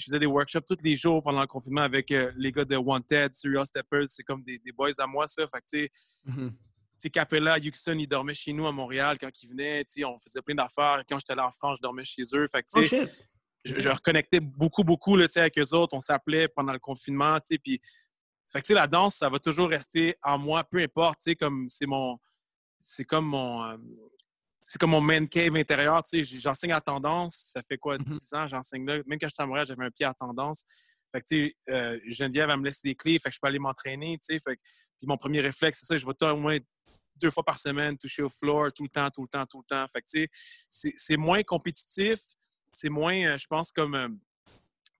je 0.00 0.04
faisais 0.04 0.18
des 0.18 0.26
workshops 0.26 0.64
tous 0.66 0.82
les 0.82 0.96
jours 0.96 1.22
pendant 1.22 1.40
le 1.40 1.46
confinement 1.46 1.82
avec 1.82 2.10
euh, 2.10 2.32
les 2.36 2.52
gars 2.52 2.64
de 2.64 2.76
Wanted, 2.76 3.34
Serial 3.34 3.66
Steppers. 3.66 4.06
C'est 4.06 4.22
comme 4.22 4.42
des, 4.42 4.58
des 4.58 4.72
boys 4.72 4.90
à 4.98 5.06
moi, 5.06 5.26
ça. 5.26 5.46
Fait 5.46 5.60
que, 5.60 5.66
tu 5.70 5.82
sais, 5.84 5.90
Mhm. 6.26 6.50
tu 6.50 6.56
sais, 6.98 7.10
Capella, 7.10 7.56
Houston, 7.58 7.96
ils 7.98 8.06
dormaient 8.06 8.34
chez 8.34 8.52
nous 8.52 8.66
à 8.66 8.72
Montréal 8.72 9.16
quand 9.20 9.30
ils 9.42 9.48
venaient. 9.48 9.84
Tu 9.84 10.00
sais, 10.00 10.04
on 10.04 10.18
faisait 10.26 10.42
plein 10.42 10.54
d'affaires. 10.54 11.02
Quand 11.08 11.18
j'étais 11.18 11.32
allé 11.32 11.42
en 11.42 11.52
France, 11.52 11.78
je 11.78 11.82
dormais 11.82 12.04
chez 12.04 12.22
eux. 12.34 12.46
Fait 12.48 12.62
que, 12.62 12.86
tu 12.88 12.96
Oh 13.04 13.06
je, 13.64 13.78
je 13.78 13.88
reconnectais 13.88 14.40
beaucoup, 14.40 14.82
beaucoup 14.82 15.16
là, 15.16 15.26
avec 15.36 15.56
eux 15.58 15.74
autres. 15.74 15.94
On 15.96 16.00
s'appelait 16.00 16.48
pendant 16.48 16.72
le 16.72 16.78
confinement, 16.80 17.38
tu 17.40 17.54
sais, 17.54 17.58
puis... 17.58 17.80
Fait 18.48 18.60
que, 18.60 18.72
la 18.74 18.86
danse, 18.86 19.14
ça 19.16 19.30
va 19.30 19.38
toujours 19.38 19.68
rester 19.70 20.14
en 20.22 20.36
moi, 20.36 20.62
peu 20.64 20.78
importe, 20.78 21.20
tu 21.20 21.30
sais, 21.30 21.36
comme 21.36 21.68
c'est 21.68 21.86
mon... 21.86 22.18
C'est 22.78 23.04
comme 23.04 23.26
mon... 23.26 23.62
euh, 23.64 23.76
c'est 24.62 24.78
comme 24.80 24.90
mon 24.90 25.00
man 25.00 25.28
cave 25.28 25.56
intérieur, 25.56 26.02
tu 26.04 26.24
sais. 26.24 26.38
J'enseigne 26.40 26.72
à 26.72 26.80
tendance, 26.80 27.34
ça 27.52 27.62
fait 27.62 27.76
quoi, 27.76 27.98
Mhm. 27.98 28.04
10 28.04 28.32
ans, 28.34 28.46
j'enseigne 28.46 28.86
là? 28.86 28.98
Même 29.06 29.18
quand 29.20 29.28
j'étais 29.28 29.42
à 29.42 29.46
Montréal, 29.46 29.66
j'avais 29.66 29.84
un 29.84 29.90
pied 29.90 30.06
à 30.06 30.14
tendance. 30.14 30.64
Fait 31.12 31.20
que, 31.20 31.26
tu 31.26 31.46
sais, 31.66 31.72
euh, 31.72 31.98
Geneviève, 32.06 32.48
elle 32.48 32.58
me 32.60 32.64
laisse 32.64 32.80
les 32.84 32.94
clés, 32.94 33.18
fait 33.18 33.28
que 33.28 33.34
je 33.34 33.40
peux 33.40 33.48
aller 33.48 33.58
m'entraîner, 33.58 34.16
tu 34.18 34.34
sais. 34.34 34.40
Fait 34.40 34.56
que- 34.56 34.62
puis 34.98 35.06
mon 35.06 35.16
premier 35.16 35.40
réflexe, 35.40 35.80
c'est 35.80 35.86
ça, 35.86 35.96
je 35.96 36.06
vais 36.06 36.14
tout 36.14 36.24
au 36.26 36.36
moins 36.36 36.58
deux 37.16 37.30
fois 37.30 37.44
par 37.44 37.58
semaine 37.58 37.98
toucher 37.98 38.22
au 38.22 38.30
floor, 38.30 38.72
tout 38.72 38.84
le 38.84 38.88
temps, 38.88 39.10
tout 39.10 39.22
le 39.22 39.28
temps, 39.28 39.44
tout 39.46 39.58
le 39.58 39.64
temps. 39.64 39.86
Fait 39.92 40.00
que, 40.00 40.06
tu 40.10 40.20
sais, 40.20 40.28
c'est- 40.70 40.94
c'est 40.96 41.16
moins 41.16 41.42
compétitif, 41.42 42.18
c'est 42.72 42.88
moins, 42.88 43.14
euh, 43.26 43.36
je 43.38 43.46
pense, 43.46 43.72
comme 43.72 43.94
euh, 43.94 44.08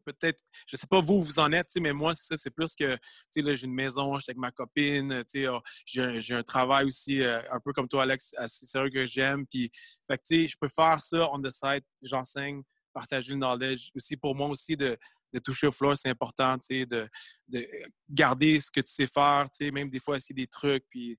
peut-être, 0.05 0.41
je 0.67 0.77
sais 0.77 0.87
pas 0.87 1.01
vous 1.01 1.23
vous 1.23 1.39
en 1.39 1.53
êtes, 1.53 1.69
mais 1.81 1.93
moi, 1.93 2.15
c'est 2.15 2.25
ça, 2.25 2.37
c'est 2.37 2.51
plus 2.51 2.75
que, 2.75 2.95
tu 3.33 3.43
sais, 3.43 3.55
j'ai 3.55 3.67
une 3.67 3.75
maison, 3.75 4.19
j'étais 4.19 4.31
avec 4.33 4.39
ma 4.39 4.51
copine, 4.51 5.23
tu 5.25 5.43
sais, 5.43 5.49
oh, 5.49 5.61
j'ai 5.85 6.35
un- 6.35 6.43
travail 6.43 6.87
aussi, 6.87 7.23
euh, 7.23 7.41
un 7.51 7.61
peu 7.61 7.73
comme 7.73 7.89
toi, 7.89 8.03
Alex, 8.03 8.35
assez 8.37 8.67
sérieux 8.67 8.91
que 8.91 9.07
j'aime. 9.07 9.47
Puis, 9.47 9.71
tu 9.71 10.17
sais, 10.23 10.49
je 10.49 10.57
peux 10.61 10.69
faire 10.69 11.01
ça 11.01 11.29
on 11.33 11.41
the 11.41 11.51
side, 11.51 11.85
j'enseigne, 12.03 12.63
partager 12.93 13.33
le 13.33 13.39
knowledge. 13.39 13.91
Aussi, 13.95 14.17
pour 14.17 14.35
moi 14.37 14.49
aussi, 14.49 14.77
de, 14.77 14.97
de 15.33 15.39
toucher 15.39 15.67
au 15.69 15.73
floor, 15.73 15.97
c'est 15.97 16.11
important, 16.11 16.59
tu 16.59 16.67
sais, 16.67 16.87
de, 16.87 17.09
de 17.49 17.67
garder 18.11 18.61
ce 18.61 18.71
que 18.71 18.81
tu 18.81 18.93
sais 18.93 19.07
faire, 19.07 19.49
tu 19.51 19.65
sais, 19.65 19.71
même 19.71 19.89
des 19.89 20.01
fois, 20.01 20.17
essayer 20.17 20.35
des 20.35 20.47
trucs. 20.47 20.85
Puis, 20.91 21.19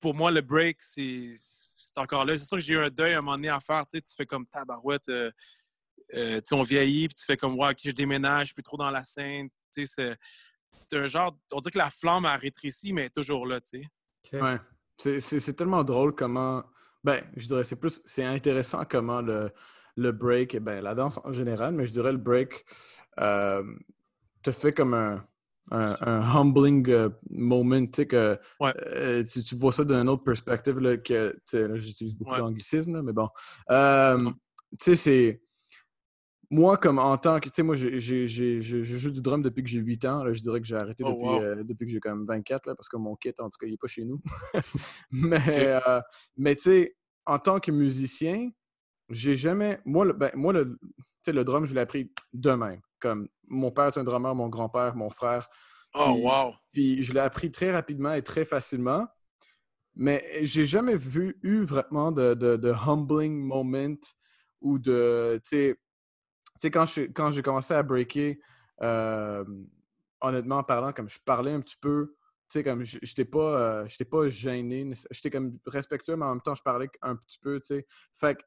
pour 0.00 0.14
moi, 0.14 0.30
le 0.30 0.40
break, 0.40 0.76
c'est 0.80 1.34
c'est 1.38 1.98
encore 1.98 2.24
là. 2.24 2.36
C'est 2.36 2.44
sûr 2.44 2.56
que 2.58 2.62
j'ai 2.62 2.74
eu 2.74 2.78
un 2.78 2.90
deuil 2.90 3.14
à 3.14 3.18
un 3.18 3.20
moment 3.22 3.36
donné 3.36 3.48
à 3.48 3.60
faire. 3.60 3.84
Tu 3.86 3.96
sais, 3.98 4.02
tu 4.02 4.14
fais 4.14 4.26
comme 4.26 4.46
tabarouette. 4.46 5.08
euh, 5.08 5.30
euh, 6.14 6.40
on 6.52 6.62
vieillit, 6.62 7.08
puis 7.08 7.14
tu 7.14 7.24
fais 7.24 7.36
comme, 7.36 7.58
ouais, 7.58 7.70
ok, 7.70 7.78
je 7.84 7.90
déménage, 7.90 8.40
je 8.40 8.44
suis 8.46 8.54
plus 8.54 8.62
trop 8.62 8.76
dans 8.76 8.90
la 8.90 9.04
scène. 9.04 9.48
Tu 9.74 9.86
sais, 9.86 10.16
c'est 10.88 10.96
un 10.98 11.06
genre. 11.06 11.36
On 11.52 11.60
dirait 11.60 11.72
que 11.72 11.78
la 11.78 11.90
flamme 11.90 12.24
a 12.26 12.36
rétréci, 12.36 12.92
mais 12.92 13.02
elle 13.02 13.06
est 13.08 13.14
toujours 13.14 13.46
là, 13.46 13.60
tu 13.60 13.82
sais. 14.32 14.40
Ouais. 14.40 14.58
C'est- 14.98 15.52
tellement 15.56 15.84
drôle 15.84 16.14
comment. 16.14 16.64
Ben, 17.04 17.22
je 17.36 17.46
dirais, 17.46 17.64
c'est 17.64 17.76
plus. 17.76 18.00
C'est 18.04 18.24
intéressant 18.24 18.84
comment 18.88 19.20
le, 19.20 19.50
le 19.96 20.12
break, 20.12 20.56
ben, 20.58 20.80
la 20.82 20.94
danse 20.94 21.18
en 21.24 21.32
général, 21.32 21.74
mais 21.74 21.86
je 21.86 21.92
dirais 21.92 22.12
le 22.12 22.18
break 22.18 22.64
euh, 23.20 23.62
te 24.42 24.50
fait 24.52 24.72
comme 24.72 24.94
un, 24.94 25.24
un, 25.70 25.96
un 26.00 26.20
humbling 26.20 26.88
euh, 26.90 27.10
moment, 27.30 27.84
tu 27.86 27.90
sais, 27.94 28.06
que 28.06 28.38
Ouais. 28.60 28.72
euh, 28.86 29.22
tu, 29.24 29.42
tu 29.42 29.56
vois 29.56 29.72
ça 29.72 29.84
d'une 29.84 30.08
autre 30.08 30.24
perspective, 30.24 30.78
là, 30.78 30.96
que, 30.96 31.32
tu 31.32 31.40
sais, 31.44 31.68
là, 31.68 31.76
j'utilise 31.76 32.14
beaucoup 32.14 32.32
Ouais. 32.32 32.38
d'anglicisme, 32.38 33.02
mais 33.02 33.12
bon. 33.12 33.28
Euh, 33.70 34.30
tu 34.80 34.94
sais, 34.94 34.94
c'est. 34.96 35.42
Moi, 36.50 36.76
comme 36.76 36.98
en 36.98 37.16
tant 37.18 37.40
que. 37.40 37.48
Tu 37.48 37.54
sais, 37.56 37.62
moi, 37.62 37.74
j'ai- 37.74 37.98
j'ai- 37.98 38.26
j'ai- 38.26 38.60
je 38.60 38.96
joue 38.98 39.10
du 39.10 39.20
drum 39.20 39.42
depuis 39.42 39.62
que 39.62 39.68
j'ai 39.68 39.78
8 39.80 40.04
ans. 40.04 40.22
Là, 40.22 40.32
je 40.32 40.40
dirais 40.40 40.60
que 40.60 40.66
j'ai 40.66 40.76
arrêté 40.76 41.02
Oh, 41.04 41.10
depuis, 41.10 41.24
wow. 41.26 41.42
euh, 41.42 41.64
depuis 41.64 41.86
que 41.86 41.92
j'ai 41.92 42.00
quand 42.00 42.14
même 42.14 42.26
24, 42.26 42.66
là, 42.66 42.74
parce 42.74 42.88
que 42.88 42.96
mon 42.96 43.16
kit, 43.16 43.30
en 43.38 43.50
tout 43.50 43.58
cas, 43.58 43.66
il 43.66 43.72
n'est 43.72 43.76
pas 43.76 43.86
chez 43.88 44.04
nous. 44.04 44.20
mais, 45.10 45.80
euh, 45.86 46.00
mais 46.36 46.54
tu 46.56 46.62
sais, 46.62 46.96
en 47.26 47.38
tant 47.38 47.58
que 47.60 47.70
musicien, 47.70 48.50
j'ai 49.10 49.34
jamais. 49.36 49.80
Moi, 49.84 50.04
le, 50.04 50.12
ben, 50.12 50.30
moi, 50.34 50.52
le, 50.52 50.78
le 51.26 51.44
drum, 51.44 51.64
je 51.64 51.74
l'ai 51.74 51.80
appris 51.80 52.10
de 52.32 52.50
même. 52.52 52.80
Comme 53.00 53.28
mon 53.48 53.70
père 53.70 53.86
est 53.86 53.98
un 53.98 54.04
drummer, 54.04 54.34
mon 54.34 54.48
grand-père, 54.48 54.94
mon 54.96 55.10
frère. 55.10 55.48
Oh, 55.94 56.12
Puis- 56.14 56.22
wow! 56.22 56.52
Puis 56.72 57.02
je 57.02 57.12
l'ai 57.12 57.20
appris 57.20 57.50
très 57.50 57.72
rapidement 57.72 58.12
et 58.12 58.22
très 58.22 58.44
facilement. 58.44 59.06
Mais 59.94 60.22
j'ai 60.42 60.66
jamais 60.66 60.94
vu, 60.96 61.38
eu 61.42 61.62
vraiment 61.64 62.12
de, 62.12 62.34
de, 62.34 62.56
de 62.56 62.70
humbling 62.70 63.34
moment 63.34 63.96
ou 64.60 64.78
de. 64.78 65.40
Tu 65.42 65.48
sais, 65.48 65.80
sais, 66.60 66.70
quand 66.70 66.84
je- 66.86 67.02
quand 67.12 67.30
j'ai 67.30 67.42
commencé 67.42 67.74
à 67.74 67.82
breaker, 67.82 68.38
euh, 68.82 69.44
honnêtement 70.20 70.58
en 70.58 70.62
parlant, 70.64 70.92
comme 70.92 71.08
je 71.08 71.18
parlais 71.24 71.52
un 71.52 71.60
petit 71.60 71.76
peu, 71.80 72.14
tu 72.48 72.58
sais, 72.58 72.64
comme 72.64 72.82
j'étais 72.84 73.24
pas, 73.24 73.38
euh, 73.60 73.88
j'étais 73.88 74.04
pas 74.04 74.28
gêné, 74.28 74.92
j'étais 75.10 75.30
comme 75.30 75.58
respectueux, 75.66 76.16
mais 76.16 76.24
en 76.24 76.30
même 76.34 76.40
temps, 76.42 76.54
je 76.54 76.62
parlais 76.62 76.88
un 77.02 77.16
petit 77.16 77.38
peu, 77.38 77.58
tu 77.60 77.66
sais. 77.66 77.86
Fait 78.14 78.36
que 78.36 78.42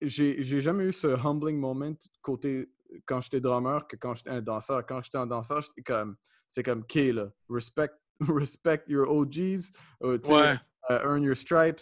j'ai 0.00 0.42
j'ai 0.42 0.60
jamais 0.60 0.84
eu 0.84 0.92
ce 0.92 1.06
humbling 1.08 1.58
moment 1.58 1.94
côté 2.22 2.70
quand 3.06 3.20
j'étais 3.20 3.40
drummer 3.40 3.86
que 3.88 3.96
quand 3.96 4.14
j'étais 4.14 4.30
un 4.30 4.42
danseur. 4.42 4.84
Quand 4.86 5.02
j'étais 5.02 5.18
un 5.18 5.26
danseur, 5.26 5.60
j'étais 5.62 5.82
comme, 5.82 6.16
c'est 6.46 6.62
comme, 6.62 6.80
OK, 6.80 6.94
là, 6.94 7.28
respect, 7.48 7.90
respect 8.20 8.84
your 8.88 9.08
OGs, 9.10 9.72
euh, 10.02 10.18
Ouais. 10.24 10.56
euh, 10.90 11.02
earn 11.02 11.22
your 11.22 11.34
stripes, 11.36 11.80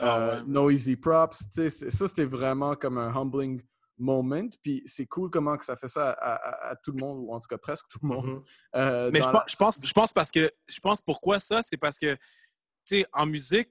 euh, 0.00 0.40
ouais. 0.40 0.44
no 0.46 0.70
easy 0.70 0.96
props. 0.96 1.38
tu 1.50 1.68
sais, 1.70 1.90
Ça, 1.90 2.08
c'était 2.08 2.24
vraiment 2.24 2.74
comme 2.74 2.98
un 2.98 3.14
humbling 3.14 3.62
moment. 4.04 4.48
Puis 4.62 4.82
c'est 4.86 5.06
cool 5.06 5.30
comment 5.30 5.56
que 5.56 5.64
ça 5.64 5.76
fait 5.76 5.88
ça 5.88 6.10
à, 6.10 6.34
à- 6.34 6.70
à 6.70 6.76
tout 6.76 6.92
le 6.92 6.98
monde, 7.00 7.18
ou 7.20 7.32
en 7.32 7.40
tout 7.40 7.48
cas 7.48 7.58
presque 7.58 7.86
tout 7.88 7.98
le 8.02 8.08
monde. 8.08 8.26
Mhm. 8.26 8.42
Euh, 8.76 9.10
Mais 9.12 9.20
je 9.20 9.26
la- 9.26 9.32
pense, 9.32 9.42
je 9.50 9.56
pense, 9.56 9.78
je 9.82 9.92
pense 9.92 10.12
parce 10.12 10.30
que 10.30 10.50
je 10.68 10.80
pense 10.80 11.00
pourquoi 11.02 11.38
ça, 11.38 11.62
c'est 11.62 11.76
parce 11.76 11.98
que 11.98 12.14
tu 12.86 13.00
sais, 13.00 13.06
en 13.12 13.26
musique, 13.26 13.70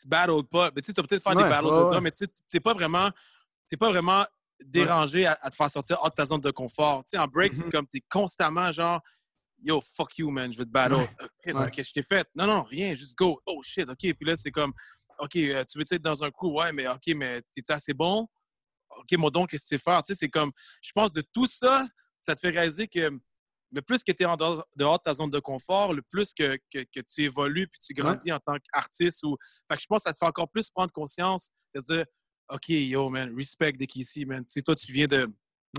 tu 0.00 0.06
battles 0.08 0.44
pas. 0.50 0.70
Mais 0.74 0.82
tu 0.82 0.92
vas 0.92 1.02
peut-être 1.02 1.22
faire 1.22 1.36
Ouais, 1.36 1.42
des 1.44 1.48
battles 1.48 1.66
ouais, 1.66 1.70
de 1.72 1.84
ouais. 1.94 2.00
mais 2.00 2.10
tu 2.10 2.24
sais, 2.24 2.32
t'es 2.48 2.60
pas 2.60 2.74
vraiment. 2.74 3.10
T'es 3.68 3.76
pas 3.76 3.90
vraiment 3.90 4.24
dérangé 4.64 5.26
à, 5.26 5.38
à 5.42 5.50
te 5.50 5.54
faire 5.56 5.70
sortir 5.70 5.98
hors 6.00 6.10
de 6.10 6.14
ta 6.14 6.24
zone 6.26 6.40
de 6.40 6.50
confort. 6.50 7.04
Tu 7.04 7.10
sais, 7.10 7.18
en 7.18 7.26
break, 7.28 7.52
c'est 7.52 7.70
comme 7.70 7.86
t'es 7.86 8.02
constamment 8.10 8.72
genre 8.72 9.00
Yo, 9.60 9.80
fuck 9.96 10.16
you, 10.18 10.30
man, 10.30 10.52
je 10.52 10.58
veux 10.58 10.64
te 10.64 10.70
battle. 10.70 10.94
Ouais. 10.94 11.10
Euh, 11.20 11.26
Qu'est-ce 11.42 11.58
Ouais. 11.64 11.70
que 11.72 11.82
je 11.82 11.92
t'ai 11.92 12.02
fait? 12.04 12.26
Non, 12.36 12.46
non, 12.46 12.62
rien, 12.62 12.94
juste 12.94 13.18
go. 13.18 13.40
Oh 13.44 13.60
shit, 13.60 13.88
OK. 13.88 13.98
Puis 13.98 14.16
là, 14.20 14.36
c'est 14.36 14.52
comme 14.52 14.72
OK, 15.18 15.34
euh, 15.34 15.64
tu 15.64 15.78
veux 15.78 15.84
être 15.90 16.00
dans 16.00 16.22
un 16.22 16.30
coup? 16.30 16.52
Ouais, 16.56 16.70
mais 16.72 16.86
OK, 16.86 17.08
mais 17.16 17.42
t'es-tu 17.52 17.72
assez 17.72 17.92
bon? 17.92 18.28
OK, 18.96 19.12
mon 19.18 19.30
don, 19.30 19.44
qu'est-ce 19.44 19.64
que 19.64 19.68
sais 19.68 19.78
faire? 19.78 20.02
Tu 20.02 20.12
sais, 20.12 20.18
c'est 20.18 20.28
comme, 20.28 20.52
je 20.80 20.92
pense 20.92 21.12
de 21.12 21.20
tout 21.20 21.46
ça, 21.46 21.86
ça 22.20 22.34
te 22.34 22.40
fait 22.40 22.50
réaliser 22.50 22.88
que 22.88 23.10
le 23.70 23.82
plus 23.82 24.02
que 24.02 24.12
tu 24.12 24.22
es 24.22 24.26
en 24.26 24.36
dehors, 24.36 24.66
de 24.76 25.02
ta 25.02 25.12
zone 25.12 25.30
de 25.30 25.38
confort, 25.38 25.92
le 25.92 26.02
plus 26.02 26.32
que, 26.32 26.56
que, 26.72 26.78
que 26.84 27.00
tu 27.00 27.24
évolues 27.24 27.68
puis 27.68 27.78
tu 27.80 27.92
grandis 27.92 28.32
en 28.32 28.38
tant 28.38 28.56
qu'artiste. 28.72 29.22
Ou... 29.24 29.36
Fait 29.70 29.76
que 29.76 29.82
je 29.82 29.86
pense 29.86 30.04
que 30.04 30.08
ça 30.08 30.12
te 30.12 30.18
fait 30.18 30.26
encore 30.26 30.50
plus 30.50 30.70
prendre 30.70 30.92
conscience 30.92 31.50
de 31.74 31.80
dire 31.80 32.04
OK, 32.50 32.68
yo, 32.70 33.08
man, 33.10 33.34
respect 33.36 33.72
de 33.72 33.86
ici, 33.94 34.24
man. 34.24 34.44
Tu 34.44 34.52
sais, 34.52 34.62
toi, 34.62 34.74
tu 34.74 34.90
viens 34.90 35.06
de. 35.06 35.28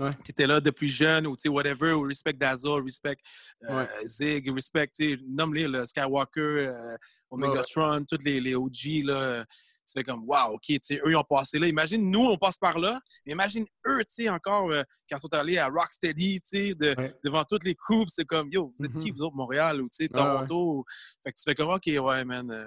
Ouais. 0.00 0.10
Tu 0.24 0.30
étais 0.30 0.46
là 0.46 0.60
depuis 0.60 0.88
jeune, 0.88 1.26
ou 1.26 1.34
tu 1.34 1.42
sais, 1.42 1.48
whatever, 1.48 1.92
ou 1.92 2.02
respect 2.02 2.34
Dazzle, 2.34 2.84
respect 2.84 3.16
euh, 3.64 3.76
Ouais. 3.76 4.06
Zig, 4.06 4.48
respect, 4.54 4.86
tu 4.86 5.16
sais, 5.16 5.20
nomme-les, 5.26 5.66
le 5.66 5.84
Skywalker, 5.84 6.40
euh, 6.40 6.96
Omegatron, 7.30 8.04
tous 8.04 8.18
les, 8.24 8.40
les 8.40 8.54
OG, 8.54 9.04
là. 9.04 9.44
Tu 9.86 9.92
fais 9.98 10.04
comme, 10.04 10.22
wow, 10.24 10.52
OK, 10.54 10.60
tu 10.66 10.78
sais, 10.82 10.96
eux, 11.04 11.10
ils 11.10 11.16
ont 11.16 11.24
passé 11.24 11.58
là. 11.58 11.66
Imagine, 11.66 12.10
nous, 12.10 12.20
on 12.24 12.36
passe 12.36 12.58
par 12.58 12.78
là, 12.78 13.00
mais 13.26 13.32
imagine 13.32 13.64
eux, 13.88 13.98
tu 14.00 14.06
sais, 14.24 14.28
encore, 14.28 14.70
euh, 14.70 14.82
quand 15.10 15.16
ils 15.16 15.20
sont 15.20 15.34
allés 15.34 15.58
à 15.58 15.66
Rocksteady, 15.68 16.40
tu 16.42 16.48
sais, 16.68 16.74
de- 16.74 16.94
Ouais. 16.96 17.12
devant 17.24 17.42
toutes 17.44 17.64
les 17.64 17.74
crews, 17.74 18.04
c'est 18.06 18.24
comme, 18.24 18.48
yo, 18.52 18.72
vous 18.78 18.84
êtes 18.84 18.94
qui, 18.94 19.10
Mhm. 19.10 19.16
vous 19.16 19.22
autres, 19.24 19.34
Montréal, 19.36 19.80
ou 19.82 19.88
tu 19.88 19.96
sais, 19.96 20.02
ouais. 20.04 20.08
Toronto? 20.10 20.84
Fait 21.24 21.32
que 21.32 21.36
tu 21.38 21.42
fais 21.44 21.54
comme, 21.56 21.70
OK, 21.70 21.86
ouais, 21.86 22.24
man, 22.24 22.50
euh, 22.52 22.64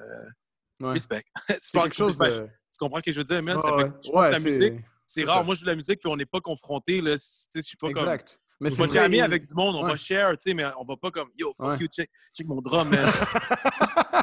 Ouais. 0.86 0.92
respect. 0.94 1.24
tu, 1.62 1.80
quelque 1.80 1.96
chose 1.96 2.18
ben, 2.18 2.48
tu 2.48 2.78
comprends 2.80 2.98
ce 2.98 3.04
que 3.04 3.12
je 3.12 3.18
veux 3.20 3.24
dire, 3.24 3.42
man? 3.42 3.58
Ça 3.58 3.70
fait, 3.70 3.92
je 4.04 4.10
pense 4.12 4.26
que 4.26 4.32
la 4.32 4.40
musique, 4.40 4.74
c'est 5.08 5.24
rare. 5.24 5.38
ça. 5.38 5.44
Moi, 5.44 5.56
je 5.56 5.60
joue 5.60 5.66
de 5.66 5.70
la 5.70 5.76
musique, 5.78 6.00
puis 6.02 6.10
on 6.12 6.18
n'est 6.18 6.26
pas 6.26 6.42
confronté, 6.42 7.00
là. 7.00 7.12
Tu 7.12 7.20
sais, 7.20 7.48
Je 7.56 7.62
suis 7.62 7.78
pas 7.78 7.88
comme. 7.94 8.00
Exact. 8.00 8.38
Mais 8.60 8.72
On 8.72 8.76
va 8.76 8.88
jammer 8.88 9.22
avec 9.22 9.44
du 9.46 9.54
monde, 9.54 9.76
on 9.76 9.84
Ouais. 9.84 9.92
va 9.92 9.96
share, 9.98 10.32
tu 10.32 10.38
sais, 10.40 10.54
mais 10.54 10.66
on 10.78 10.84
va 10.86 10.96
pas 10.98 11.12
comme 11.12 11.30
Yo, 11.38 11.54
fuck 11.56 11.68
Ouais. 11.68 11.78
you, 11.80 11.88
check, 11.88 12.10
check 12.36 12.48
mon 12.48 12.60
drum, 12.62 12.90
man. 12.90 13.06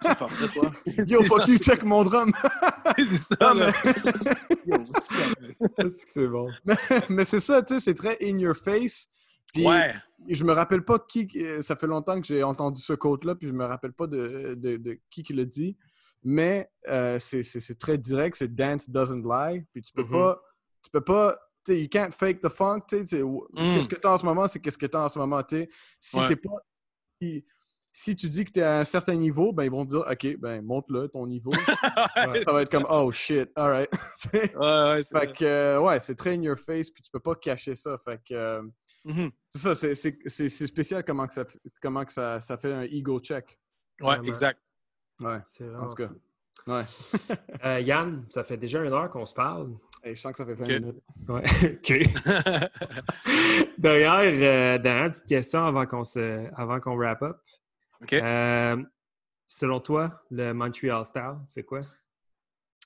toi? 0.00 0.28
Yo, 1.06 1.22
fuck 1.24 1.46
you, 1.48 1.58
check 1.58 1.82
mon 1.84 2.04
drum. 2.04 2.32
c'est 2.98 3.34
ça, 3.36 3.54
mais- 3.54 3.72
c'est 5.88 6.28
bon? 6.28 6.48
mais 7.08 7.24
c'est 7.24 7.40
ça, 7.40 7.62
tu 7.62 7.74
sais, 7.74 7.80
c'est 7.80 7.94
très 7.94 8.16
in 8.22 8.38
your 8.38 8.56
face. 8.56 9.06
Puis 9.52 9.66
Ouais. 9.66 9.92
je 10.28 10.44
me 10.44 10.52
rappelle 10.52 10.84
pas 10.84 10.98
qui. 10.98 11.28
euh, 11.36 11.60
Ça 11.62 11.76
fait 11.76 11.86
longtemps 11.86 12.20
que 12.20 12.26
j'ai 12.26 12.42
entendu 12.42 12.80
ce 12.80 12.92
quote-là, 12.94 13.34
puis 13.34 13.48
je 13.48 13.52
me 13.52 13.64
rappelle 13.64 13.92
pas 13.92 14.06
de, 14.06 14.54
de, 14.56 14.76
de 14.76 14.98
qui 15.10 15.22
qui 15.22 15.32
le 15.32 15.44
dit. 15.44 15.76
Mais 16.22 16.70
euh, 16.88 17.18
c'est- 17.18 17.42
c'est 17.42 17.60
c'est 17.60 17.78
très 17.78 17.96
direct, 17.98 18.36
c'est 18.36 18.54
dance 18.54 18.88
doesn't 18.88 19.22
lie. 19.24 19.62
Puis 19.72 19.82
tu 19.82 19.92
peux 19.92 20.04
Mhm. 20.04 20.10
pas. 20.10 20.40
Tu 20.82 20.90
peux 20.90 21.00
pas. 21.00 21.38
Tu 21.64 21.72
sais, 21.72 21.80
you 21.82 21.88
can't 21.90 22.12
fake 22.12 22.40
the 22.40 22.48
funk. 22.48 22.80
Tu 22.88 22.98
sais, 22.98 23.06
c'est- 23.06 23.22
qu'est-ce 23.56 23.88
que 23.88 23.96
tu 23.96 24.06
as 24.06 24.12
en 24.12 24.18
ce 24.18 24.24
moment, 24.24 24.46
c'est 24.48 24.60
qu'est-ce 24.60 24.78
que 24.78 24.86
tu 24.86 24.96
as 24.96 25.04
en 25.04 25.08
ce 25.08 25.18
moment. 25.18 25.42
Tu 25.42 25.56
sais. 25.56 25.68
Si 26.00 26.16
Ouais. 26.18 26.28
t'es 26.28 26.36
pas. 26.36 26.56
Si- 27.92 28.14
tu 28.16 28.28
dis 28.28 28.44
que 28.44 28.50
tu 28.52 28.60
es 28.60 28.62
à 28.62 28.78
un 28.80 28.84
certain 28.84 29.14
niveau, 29.14 29.52
ben 29.52 29.64
ils 29.64 29.70
vont 29.70 29.84
te 29.84 29.90
dire 29.90 30.04
OK, 30.10 30.36
ben 30.38 30.62
monte-le 30.62 31.08
ton 31.08 31.26
niveau. 31.26 31.50
Ouais. 32.30 32.42
ça 32.44 32.52
va 32.52 32.62
être 32.62 32.70
comme 32.70 32.86
Oh 32.90 33.10
shit. 33.12 33.50
Ouais, 33.56 33.88
ouais, 34.32 35.02
c'est 35.02 35.08
Fait 35.18 35.26
vrai. 35.26 35.32
que, 35.32 35.44
euh, 35.44 35.80
ouais, 35.80 36.00
c'est 36.00 36.14
très 36.14 36.34
in 36.34 36.42
your 36.42 36.58
face, 36.58 36.90
puis 36.90 37.02
tu 37.02 37.10
peux 37.10 37.20
pas 37.20 37.34
cacher 37.34 37.74
ça. 37.74 37.98
Fait 38.04 38.20
que, 38.24 38.34
euh, 38.34 38.62
Mhm. 39.04 39.30
c'est 39.48 39.58
ça, 39.58 39.74
c'est- 39.74 40.66
spécial 40.66 41.04
comment, 41.04 41.26
que 41.26 41.34
ça, 41.34 41.44
comment 41.80 42.04
que 42.04 42.12
ça, 42.12 42.40
ça 42.40 42.56
fait 42.58 42.72
un 42.72 42.82
ego 42.82 43.18
check. 43.20 43.58
Ouais, 44.00 44.06
Vraiment. 44.08 44.24
exact. 44.24 44.60
Ouais, 45.20 45.38
C'est 45.46 45.64
en 45.64 45.68
vraiment 45.72 45.86
tout 45.88 45.94
cas. 45.94 46.08
Ouais. 46.66 46.82
Euh, 47.64 47.80
Yann, 47.80 48.24
ça 48.28 48.42
fait 48.44 48.56
déjà 48.56 48.82
une 48.84 48.92
heure 48.92 49.10
qu'on 49.10 49.26
se 49.26 49.34
parle. 49.34 49.72
Hey, 50.02 50.14
je 50.16 50.20
sens 50.20 50.32
que 50.32 50.38
ça 50.38 50.46
fait 50.46 50.54
20 50.54 50.64
Ok. 50.64 50.80
minutes. 50.80 51.02
Ouais. 51.28 51.44
OK. 51.74 51.92
Derrière, 53.78 54.20
euh, 54.22 54.78
dernière 54.78 55.10
petite 55.10 55.26
question 55.26 55.64
avant 55.64 55.86
qu'on 55.86 56.04
se, 56.04 56.46
avant 56.58 56.80
qu'on 56.80 56.96
wrap 56.96 57.22
up. 57.22 57.36
Euh, 58.12 58.82
selon 59.46 59.80
toi, 59.80 60.22
le 60.30 60.52
Montreal 60.52 61.04
Style, 61.04 61.36
c'est 61.46 61.64
quoi? 61.64 61.80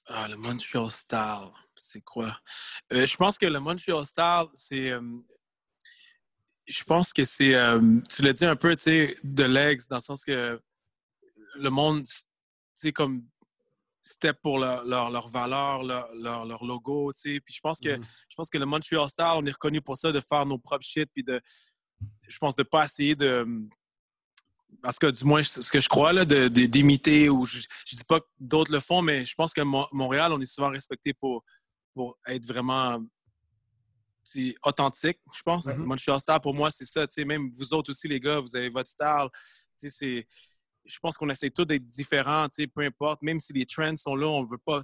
Ah, 0.06 0.28
le 0.28 0.36
Montreal 0.36 0.90
Style, 0.90 1.50
c'est 1.76 2.02
quoi? 2.02 2.38
Euh, 2.92 3.06
je 3.06 3.16
pense 3.16 3.38
que 3.38 3.46
le 3.46 3.60
Montreal 3.60 4.04
Style, 4.04 4.46
c'est. 4.52 4.90
euh, 4.90 5.00
je 6.66 6.82
pense 6.84 7.12
que 7.12 7.24
c'est. 7.24 7.54
tu 8.08 8.22
l'as 8.22 8.32
dit 8.32 8.44
un 8.46 8.56
peu, 8.56 8.74
tu 8.76 8.82
sais, 8.84 9.16
de 9.22 9.44
legs, 9.44 9.80
dans 9.88 9.96
le 9.96 10.00
sens 10.02 10.24
que 10.24 10.60
le 11.56 11.70
monde, 11.70 12.04
tu 12.04 12.22
sais, 12.74 12.92
comme 12.92 13.24
step 14.02 14.38
pour 14.42 14.58
leur, 14.58 14.84
leur, 14.84 15.10
leur 15.10 15.28
valeur, 15.28 15.82
leur, 15.82 16.12
leur, 16.14 16.44
leur 16.44 16.64
logo, 16.64 17.12
tu 17.12 17.20
sais. 17.20 17.40
Puis 17.40 17.54
je 17.54 17.60
pense 17.60 17.80
que 17.80 17.96
Mhm. 17.96 18.04
je 18.28 18.34
pense 18.34 18.50
que 18.50 18.58
le 18.58 18.66
Montreal 18.66 19.08
Style, 19.08 19.32
on 19.36 19.46
est 19.46 19.52
reconnu 19.52 19.80
pour 19.80 19.96
ça, 19.96 20.10
de 20.12 20.20
faire 20.20 20.44
nos 20.44 20.58
propres 20.58 20.84
shit, 20.84 21.08
puis 21.14 21.22
de. 21.22 21.40
Je 22.28 22.36
pense 22.38 22.56
de 22.56 22.62
pas 22.62 22.84
essayer 22.84 23.14
de. 23.14 23.46
En 24.85 24.91
tout 24.91 24.99
cas, 25.01 25.11
du 25.12 25.24
moins, 25.24 25.43
ce 25.43 25.70
que 25.72 25.80
je 25.80 25.89
crois, 25.89 26.12
là, 26.12 26.24
de- 26.24 26.49
d'imiter, 26.49 27.28
ou 27.30 27.45
je, 27.47 27.59
je 27.87 27.97
dis 27.97 28.05
pas 28.05 28.20
que 28.20 28.26
d'autres 28.39 28.70
le 28.72 28.80
font, 28.80 29.01
mais 29.03 29.24
je 29.24 29.35
pense 29.35 29.55
que 29.55 29.62
Mo- 29.62 29.89
Montréal, 29.93 30.32
on 30.32 30.41
est 30.41 30.47
souvent 30.47 30.70
respecté 30.70 31.14
pour, 31.14 31.43
pour 31.95 32.18
être 32.26 32.45
vraiment 32.45 33.01
authentique, 34.64 35.18
je 35.35 35.43
pense. 35.43 35.66
Mhm. 35.66 35.85
Montreal 35.85 36.18
Style, 36.20 36.39
pour 36.43 36.55
moi, 36.55 36.70
c'est 36.70 36.85
ça. 36.87 37.07
tu 37.07 37.14
sais, 37.14 37.24
Même 37.24 37.51
vous 37.55 37.74
autres 37.74 37.91
aussi, 37.91 38.09
les 38.09 38.20
gars, 38.20 38.41
vous 38.41 38.57
avez 38.57 38.68
votre 38.70 38.89
style. 38.89 39.28
Tu 39.78 39.89
sais, 39.89 39.91
c'est- 39.91 40.28
Je 40.87 40.99
pense 40.99 41.16
qu'on 41.16 41.30
essaie 41.30 41.49
tous 41.51 41.64
d'être 41.64 41.87
différents, 41.87 42.47
tu 42.51 42.62
sais, 42.62 42.66
peu 42.66 42.82
importe. 42.82 43.22
Même 43.22 43.41
si 43.41 43.55
les 43.55 43.64
trends 43.64 43.97
sont 43.97 44.14
là, 44.16 44.26
on 44.26 44.43
ne 44.45 44.49
veut 44.51 44.59
pas. 44.59 44.82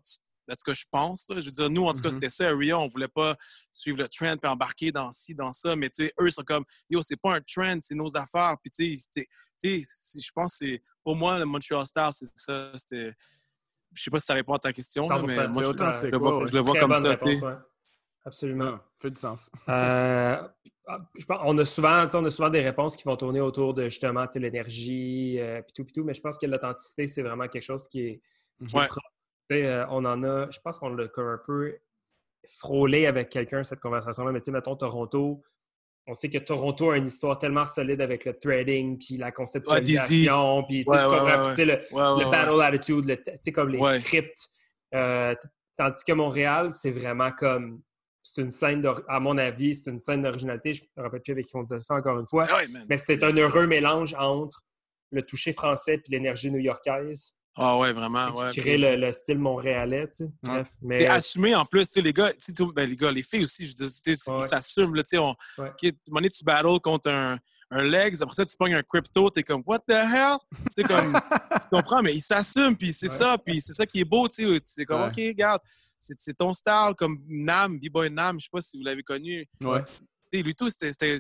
C'est 0.51 0.61
ce 0.61 0.65
que 0.65 0.75
je 0.75 0.85
pense. 0.91 1.29
là. 1.29 1.41
Je 1.41 1.47
veux 1.47 1.51
dire, 1.53 1.71
nous, 1.71 1.85
en 1.87 1.95
tout 1.95 2.01
cas, 2.01 2.09
Mhm. 2.09 2.15
c'était 2.15 2.29
ça, 2.29 2.49
à 2.49 2.57
Rio. 2.57 2.77
On 2.79 2.87
ne 2.87 2.91
voulait 2.91 3.09
pas 3.09 3.37
suivre 3.71 3.99
le 3.99 4.09
trend 4.09 4.37
puis 4.37 4.51
embarquer 4.51 4.91
dans 4.93 5.11
ci, 5.13 5.35
dans 5.35 5.53
ça. 5.53 5.77
Mais 5.77 5.89
tu 5.91 6.05
sais, 6.07 6.13
eux, 6.21 6.29
ils 6.29 6.33
sont 6.33 6.43
comme, 6.43 6.65
yo, 6.89 7.03
c'est 7.03 7.17
pas 7.21 7.37
un 7.37 7.41
trend, 7.41 7.79
c'est 7.81 7.95
nos 7.95 8.17
affaires. 8.17 8.57
Puis 8.63 8.71
tu 8.71 8.97
sais, 8.97 9.83
je 10.21 10.31
pense 10.35 10.59
que 10.59 10.67
c'est. 10.67 10.83
Pour 11.05 11.17
moi, 11.17 11.39
le 11.39 11.45
Montreal 11.45 11.87
Style, 11.87 12.09
c'est 12.13 12.31
ça. 12.35 12.73
C'était. 12.77 13.15
Je 13.95 14.03
sais 14.03 14.11
pas 14.11 14.19
si 14.19 14.27
ça 14.27 14.35
répond 14.35 14.55
à 14.55 14.59
ta 14.59 14.73
question, 14.73 15.09
là, 15.09 15.17
100%, 15.17 15.27
mais 15.27 15.49
moi, 15.49 15.63
je, 15.63 15.69
le 15.69 15.75
vois, 16.19 16.35
ouais, 16.37 16.41
ouais. 16.43 16.47
je 16.47 16.55
le 16.57 16.63
vois 16.63 16.73
Très 16.75 16.81
comme 16.81 16.95
ça. 16.95 17.17
tu 17.17 17.37
sais. 17.39 17.45
ouais. 17.45 17.55
Absolument. 18.25 18.75
Ah, 18.77 18.85
fait 19.01 19.11
du 19.11 19.21
sens. 19.21 19.51
Euh, 19.69 20.49
je 21.17 21.25
pense, 21.25 21.39
on, 21.45 21.57
a 21.59 21.65
souvent, 21.65 22.05
tu 22.05 22.11
sais, 22.11 22.17
on 22.17 22.25
a 22.25 22.31
souvent 22.31 22.51
des 22.51 22.61
réponses 22.63 22.97
qui 22.97 23.05
vont 23.05 23.17
tourner 23.17 23.41
autour 23.41 23.75
de 23.75 23.85
justement 23.85 24.27
tu 24.27 24.33
sais, 24.35 24.39
l'énergie, 24.41 25.39
euh, 25.39 25.63
puis 25.63 25.73
tout, 25.73 25.85
puis 25.85 25.93
tout, 25.93 26.03
mais 26.05 26.15
je 26.15 26.21
pense 26.21 26.37
que 26.37 26.47
l'authenticité, 26.47 27.07
c'est 27.07 27.23
vraiment 27.23 27.47
quelque 27.47 27.63
chose 27.63 27.87
qui 27.87 28.01
est, 28.01 28.23
qui 28.67 28.77
est 28.77 28.87
propre. 28.89 28.99
Euh, 29.51 29.85
on 29.91 30.05
en 30.05 30.23
a, 30.23 30.51
je 30.51 30.61
pense 30.61 30.79
qu'on 30.79 30.91
l'a 30.91 31.09
comme 31.09 31.29
un 31.29 31.41
peu 31.45 31.77
frôlé 32.59 33.07
avec 33.07 33.31
quelqu'un, 33.31 33.63
cette 33.65 33.81
conversation-là, 33.81 34.33
mais 34.33 34.41
tu 34.41 34.47
sais, 34.47 34.51
mettons 34.53 34.77
Toronto, 34.77 35.43
on 36.07 36.15
sait 36.15 36.31
que 36.31 36.39
Toronto 36.39 36.91
a 36.91 36.97
une 36.97 37.07
histoire 37.07 37.39
tellement 37.39 37.67
solide 37.67 38.01
avec 38.01 38.25
le 38.25 38.35
threading, 38.35 38.99
puis 38.99 39.17
la 39.17 39.33
conceptualisation, 39.33 40.65
puis 40.65 40.85
Ouais, 40.87 40.97
ouais, 40.97 41.55
puis 41.55 41.65
le, 41.65 42.31
battle 42.31 42.61
attitude, 42.63 43.05
le, 43.05 43.17
tu 43.17 43.31
sais, 43.41 43.53
comme 43.53 43.71
les 43.71 44.01
scripts. 44.01 44.49
Euh, 45.01 45.35
tandis 45.77 46.03
que 46.05 46.13
Montréal, 46.13 46.73
c'est 46.73 46.91
vraiment 46.91 47.31
comme. 47.33 47.83
C'est 48.23 48.43
une 48.43 48.51
scène, 48.51 48.87
à 49.09 49.19
mon 49.19 49.39
avis, 49.39 49.75
c'est 49.75 49.91
une 49.91 49.99
scène 49.99 50.23
d'originalité. 50.23 50.75
Je 50.75 50.83
me 50.97 51.03
rappelle 51.03 51.23
plus 51.23 51.33
avec 51.33 51.47
qui 51.47 51.57
on 51.57 51.63
disait 51.63 51.81
ça 51.81 51.95
encore 51.95 52.19
une 52.19 52.27
fois. 52.27 52.47
Ah. 52.51 52.61
Mais 52.89 52.99
c'est 52.99 53.23
un 53.25 53.35
heureux 53.35 53.67
mélange 53.67 54.15
entre 54.19 54.63
le 55.11 55.23
toucher 55.23 55.53
français 55.53 55.95
et 55.95 56.11
l'énergie 56.11 56.51
new-yorkaise 56.51 57.35
Ah 57.57 57.79
ouais, 57.79 57.93
vraiment. 57.93 58.29
Ouais. 58.37 58.51
qui 58.53 58.61
crée 58.61 58.79
le, 58.79 58.97
le 58.97 59.13
style 59.13 59.39
montréalais. 59.39 60.07
Tu 60.09 60.25
sais. 60.25 60.31
Bref, 60.43 60.71
mais 60.83 60.97
T'es 60.99 61.07
assumé 61.09 61.55
en 61.55 61.65
plus, 61.65 61.87
tu 61.89 61.95
sais, 61.95 62.01
les 62.03 62.13
gars, 62.13 62.33
tu 62.33 62.39
sais, 62.41 62.53
ben, 62.75 62.89
les 62.89 62.97
gars, 62.97 63.11
les 63.11 63.23
filles 63.23 63.43
aussi, 63.43 63.65
je 63.67 63.71
veux 63.71 63.75
dire, 63.75 63.89
tu 64.05 64.15
sais, 64.15 64.31
Ouais. 64.31 64.39
ils 64.41 64.49
s'assument, 64.49 64.95
là, 64.95 65.03
tu 65.03 65.09
sais, 65.11 65.19
on, 65.19 65.35
Ouais. 65.59 65.69
OK, 65.71 65.85
à 65.85 65.89
un 65.89 65.91
moment 66.09 66.21
donné, 66.21 66.31
tu 66.31 66.45
battles 66.45 66.81
contre 66.81 67.11
un, 67.11 67.39
un 67.73 67.83
legs, 67.83 68.17
après 68.23 68.35
ça, 68.35 68.47
tu 68.47 68.57
pognes 68.57 68.75
un 68.75 68.83
crypto, 68.83 69.31
t'es 69.31 69.43
comme, 69.43 69.63
what 69.67 69.81
the 69.81 69.91
hell? 69.93 70.37
Tu 70.77 70.83
sais, 70.83 70.83
comme, 70.85 71.13
tu 71.63 71.69
comprends, 71.71 72.03
mais 72.03 72.15
ils 72.15 72.21
s'assument, 72.21 72.77
puis 72.77 72.93
c'est 72.93 73.09
Ouais. 73.11 73.15
ça, 73.17 73.37
puis 73.39 73.61
c'est 73.61 73.73
ça 73.75 73.85
qui 73.85 74.01
est 74.01 74.05
beau, 74.05 74.29
tu 74.29 74.45
sais, 74.47 74.61
c'est 74.65 74.85
comme, 74.85 75.03
Ouais. 75.03 75.09
OK, 75.09 75.17
regarde, 75.17 75.61
c'est 75.99 76.19
c'est 76.19 76.35
ton 76.35 76.53
style, 76.55 76.95
comme 76.97 77.19
Nam, 77.29 77.79
B-Boy 77.79 78.11
Nam, 78.11 78.39
je 78.41 78.45
sais 78.45 78.51
pas 78.51 78.61
si 78.63 78.79
vous 78.79 78.85
l'avez 78.85 79.03
connu. 79.03 79.47
Ouais. 79.61 79.83
Lui 80.33 80.55
tout, 80.55 80.69
c'était- 80.71 81.17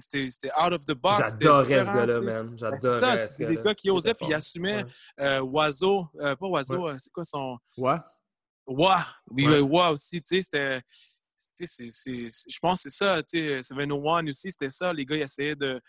out 0.63 0.73
of 0.73 0.85
the 0.87 0.93
box. 0.95 1.19
j'adorais 1.33 1.85
ce 1.85 1.91
gars-là, 1.91 2.21
man. 2.21 2.49
Ben, 2.51 2.59
J'adorais. 2.59 2.79
c'est 2.79 3.01
ça, 3.01 3.19
ce 3.19 3.35
c'est 3.35 3.47
des 3.47 3.57
gars 3.57 3.75
qui 3.75 3.91
osaient, 3.91 4.15
puis 4.15 4.27
ils 4.29 4.35
assumaient. 4.35 4.85
Ouais. 4.85 4.91
Euh, 5.21 5.41
Oiseau, 5.41 6.07
euh, 6.21 6.37
pas 6.37 6.47
Oiseau, 6.47 6.89
euh, 6.89 6.97
c'est 6.99 7.13
quoi 7.13 7.25
son. 7.25 7.59
Ouais. 7.77 7.97
ouais. 8.67 9.61
Wa 9.61 9.91
aussi, 9.91 10.23
tu 10.23 10.37
sais, 10.37 10.43
c'était. 10.43 10.81
tu 11.57 11.67
sais, 11.67 12.27
Je 12.49 12.59
pense 12.61 12.83
que 12.85 12.91
c'est 12.91 12.97
ça, 12.97 13.23
tu 13.23 13.39
sais, 13.39 13.63
701 13.63 14.27
aussi, 14.29 14.51
c'était 14.51 14.71
ça. 14.71 14.93
Les 14.93 15.05
gars, 15.05 15.17
ils 15.17 15.23
essayaient 15.23 15.57
de. 15.57 15.81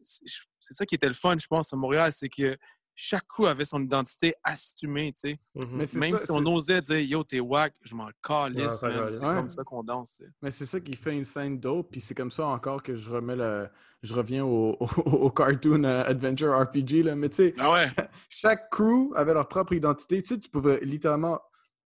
C'est 0.00 0.74
ça 0.74 0.86
qui 0.86 0.94
était 0.94 1.08
le 1.08 1.14
fun, 1.14 1.36
je 1.38 1.46
pense, 1.46 1.72
à 1.72 1.76
Montréal, 1.76 2.12
c'est 2.12 2.28
que 2.28 2.56
chaque 2.94 3.26
crew 3.26 3.46
avait 3.46 3.64
son 3.64 3.80
identité 3.82 4.34
assumée, 4.44 5.12
tu 5.12 5.20
sais. 5.30 5.38
Mhm. 5.54 5.84
Même 5.94 6.16
ça, 6.16 6.24
si 6.26 6.30
on 6.32 6.44
osait 6.46 6.82
dire 6.82 6.98
yo, 7.00 7.24
t'es 7.24 7.40
wack, 7.40 7.74
je 7.82 7.94
m'en 7.94 8.08
calisse. 8.22 8.80
C'est 8.80 8.86
Ouais. 9.26 9.34
comme 9.36 9.48
ça 9.48 9.64
qu'on 9.64 9.82
danse. 9.82 10.22
Mais 10.42 10.50
c'est 10.50 10.66
ça 10.66 10.80
qui 10.80 10.94
fait 10.96 11.12
une 11.14 11.24
scène 11.24 11.58
dope, 11.58 11.90
puis 11.90 12.00
c'est 12.00 12.14
comme 12.14 12.30
ça 12.30 12.46
encore 12.46 12.82
que 12.82 12.94
je 12.96 13.08
remets 13.10 13.36
le... 13.36 13.68
je 14.02 14.12
reviens 14.14 14.44
au, 14.44 14.76
au, 14.80 14.86
au 15.10 15.30
cartoon 15.30 15.84
euh, 15.84 16.02
Adventure 16.04 16.58
RPG, 16.60 17.02
là. 17.04 17.14
Mais 17.16 17.28
tu 17.30 17.36
sais, 17.36 17.54
Ah 17.58 17.72
ouais, 17.72 17.86
chaque 18.28 18.70
crew 18.70 19.12
avait 19.14 19.34
leur 19.34 19.48
propre 19.48 19.72
identité. 19.72 20.20
Tu 20.22 20.28
sais, 20.28 20.38
tu 20.38 20.48
pouvais 20.50 20.80
littéralement 20.82 21.40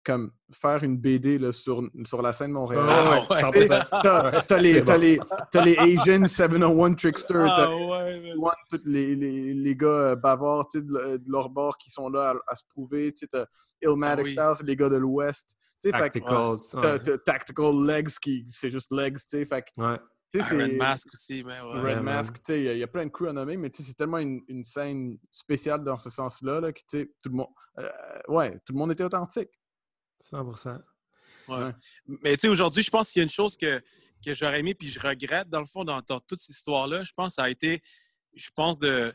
comme 0.10 0.32
faire 0.51 0.84
une 0.84 0.97
BD 0.97 1.38
là, 1.38 1.51
sur, 1.53 1.84
sur 2.03 2.22
la 2.24 2.34
scène 2.34 2.47
de 2.49 2.53
Montréal. 2.53 2.84
Ah, 2.89 3.22
ouais, 3.22 3.36
ouais, 3.36 3.43
Tu 3.43 3.49
sais, 3.51 3.66
100%. 3.68 3.88
T'as 4.01 4.24
Ouais, 4.32 4.41
t'as 4.47 4.62
les, 4.62 4.82
bon. 4.82 4.97
les, 4.97 5.20
les 5.66 5.78
Asian 5.78 6.26
701 6.26 6.93
Tricksters, 6.95 7.47
Ah 7.51 7.55
t'as 7.68 7.76
ouais. 7.76 8.34
One, 8.36 8.51
tous 8.72 8.82
les, 8.86 9.16
les, 9.16 9.53
les 9.53 9.76
gars 9.76 9.88
euh, 9.88 10.16
bavards 10.16 10.66
de, 10.74 10.80
le- 10.88 11.20
de 11.20 11.32
leur 11.32 11.49
bord 11.49 11.78
qui 11.78 11.91
sont 11.91 12.10
là 12.10 12.32
à, 12.47 12.51
à 12.51 12.55
se 12.55 12.64
prouver. 12.68 13.14
T'as 13.32 13.45
Illmatic 13.84 14.38
Ah 14.38 14.43
oui. 14.51 14.53
Styles, 14.55 14.68
les 14.68 14.76
gars 14.76 14.89
de 14.89 14.97
l'Ouest. 14.97 15.55
Fait 15.82 15.91
Tactical. 15.91 16.57
Tactical 17.26 17.86
Legs, 17.86 18.10
qui 18.22 18.45
c'est 18.49 18.72
juste 18.72 18.91
Legs. 18.91 19.20
Fait 19.30 19.64
Ah, 19.80 19.99
Red 20.34 20.78
Mask 20.78 21.07
aussi, 21.14 21.43
mais 21.43 21.60
ouais. 21.62 21.80
Red 21.80 21.84
Ouais, 21.84 22.01
Mask, 22.01 22.32
man. 22.34 22.39
tu 22.45 22.53
sais, 22.53 22.62
il 22.64 22.76
y 22.78 22.80
y, 22.80 22.84
a 22.84 22.88
plein 22.88 23.05
de 23.05 23.10
crews 23.12 23.28
à 23.30 23.34
nommer, 23.34 23.57
mais 23.57 23.70
tu 23.72 23.82
sais, 23.82 23.89
c'est 23.89 23.95
tellement 23.97 24.20
une, 24.20 24.41
une 24.47 24.64
scène 24.64 25.18
spéciale 25.32 25.84
dans 25.84 25.97
ce 25.97 26.10
sens-là, 26.12 26.60
là, 26.62 26.72
que 26.72 26.80
tu 26.88 26.99
sais, 26.99 27.12
tout 27.22 27.30
le 27.30 27.36
monde, 27.38 27.47
euh, 27.80 27.89
ouais, 28.28 28.51
tout 28.66 28.74
le 28.74 28.78
monde 28.80 28.91
était 28.91 29.03
authentique. 29.03 29.49
100%. 30.22 30.80
Ouais. 31.47 31.57
Ouais. 31.57 31.72
Mais 32.05 32.36
tu 32.36 32.41
sais, 32.41 32.47
aujourd'hui, 32.47 32.84
je 32.84 32.89
pense 32.89 33.11
qu'il 33.11 33.20
y 33.20 33.22
a 33.22 33.24
une 33.24 33.30
chose 33.30 33.57
que, 33.57 33.82
que 34.26 34.34
j'aurais 34.34 34.59
aimé, 34.59 34.76
puis 34.76 34.88
je 34.89 34.99
regrette, 34.99 35.49
dans 35.49 35.59
le 35.61 35.65
fond, 35.65 35.84
dans, 35.84 36.01
dans 36.07 36.20
toute 36.20 36.39
cette 36.39 36.55
histoire-là. 36.55 37.03
Je 37.03 37.11
pense 37.13 37.30
que 37.30 37.34
ça 37.36 37.43
a 37.43 37.49
été, 37.49 37.82
je 38.36 38.49
pense, 38.53 38.78
de, 38.78 39.13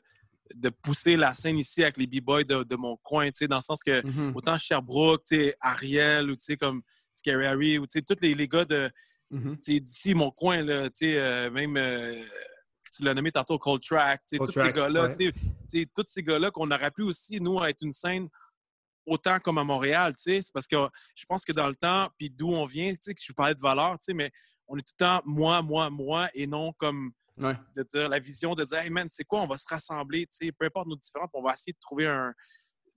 de 0.55 0.69
pousser 0.69 1.17
la 1.17 1.35
scène 1.35 1.59
ici 1.59 1.83
avec 1.83 1.97
les 1.97 2.07
B-Boys 2.07 2.45
de, 2.45 2.63
de 2.65 2.77
mon 2.77 2.97
coin, 2.97 3.27
tu 3.27 3.39
sais, 3.39 3.49
dans 3.49 3.57
le 3.57 3.63
sens 3.63 3.83
que 3.83 4.05
Mhm. 4.07 4.33
autant 4.35 4.59
Sherbrooke, 4.59 5.25
tu 5.25 5.37
sais, 5.37 5.57
Ariel, 5.61 6.31
ou 6.31 6.37
tu 6.37 6.45
sais, 6.45 6.57
comme 6.57 6.83
Scary 7.13 7.47
Harry, 7.47 7.79
ou 7.79 7.87
tu 7.87 7.93
sais, 7.93 8.03
tous 8.03 8.21
les, 8.21 8.35
les 8.35 8.49
gars 8.49 8.65
de, 8.65 8.91
Mhm. 9.31 9.57
tu 9.59 9.75
sais, 9.75 9.81
d'ici, 9.81 10.15
mon 10.15 10.31
coin, 10.31 10.63
là, 10.63 10.85
tu 10.91 11.11
sais, 11.11 11.19
euh, 11.19 11.51
même, 11.51 11.77
euh, 11.77 12.25
tu 12.93 13.03
l'as 13.03 13.15
nommé 13.15 13.31
tantôt, 13.33 13.59
Cold 13.59 13.83
Track, 13.83 14.21
tu 14.21 14.31
sais, 14.31 14.39
Cold 14.39 14.53
tous 14.53 14.61
ces 14.61 14.67
ouais. 15.03 15.09
tu 15.11 15.15
sais, 15.15 15.33
tu 15.33 15.81
sais, 15.81 15.87
tous 15.95 16.05
ces 16.07 16.23
gars-là 16.23 16.51
qu'on 16.51 16.71
aurait 16.71 16.91
pu 16.91 17.03
aussi, 17.03 17.41
nous, 17.41 17.63
être 17.65 17.83
une 17.83 17.93
scène 17.93 18.29
autant 19.07 19.39
comme 19.41 19.59
à 19.59 19.65
Montréal, 19.65 20.15
tu 20.17 20.23
sais, 20.25 20.43
c'est 20.43 20.53
parce 20.53 20.67
que 20.67 20.77
je 21.15 21.25
pense 21.27 21.45
que 21.45 21.53
dans 21.53 21.69
le 21.69 21.75
temps, 21.75 22.09
puis 22.19 22.31
d'où 22.31 22.53
on 22.53 22.65
vient, 22.67 22.93
tu 22.93 22.99
sais, 23.03 23.15
que 23.15 23.21
je 23.23 23.33
parlais 23.33 23.55
de 23.55 23.61
valeur, 23.61 23.93
tu 23.99 24.07
sais, 24.07 24.15
mais 24.15 24.31
on 24.67 24.77
est 24.79 24.83
tout 24.83 24.95
le 24.99 25.05
temps 25.05 25.21
moi, 25.25 25.61
moi, 25.63 25.91
moi, 25.91 26.29
et 26.35 26.47
non 26.47 26.73
comme 26.73 27.13
Ouais. 27.37 27.57
de 27.75 27.83
dire 27.83 28.09
la 28.09 28.21
vision 28.21 28.55
de 28.55 28.63
dire, 28.65 28.79
hey 28.79 28.91
man, 28.91 29.09
c'est 29.11 29.25
quoi, 29.25 29.43
on 29.43 29.49
va 29.49 29.59
se 29.59 29.67
rassembler, 29.69 30.25
tu 30.27 30.47
sais, 30.47 30.53
peu 30.53 30.67
importe 30.67 30.87
nos 30.87 30.95
différences, 30.95 31.31
on 31.35 31.43
va 31.43 31.53
essayer 31.53 31.73
de 31.73 31.79
trouver 31.81 32.07
un. 32.07 32.33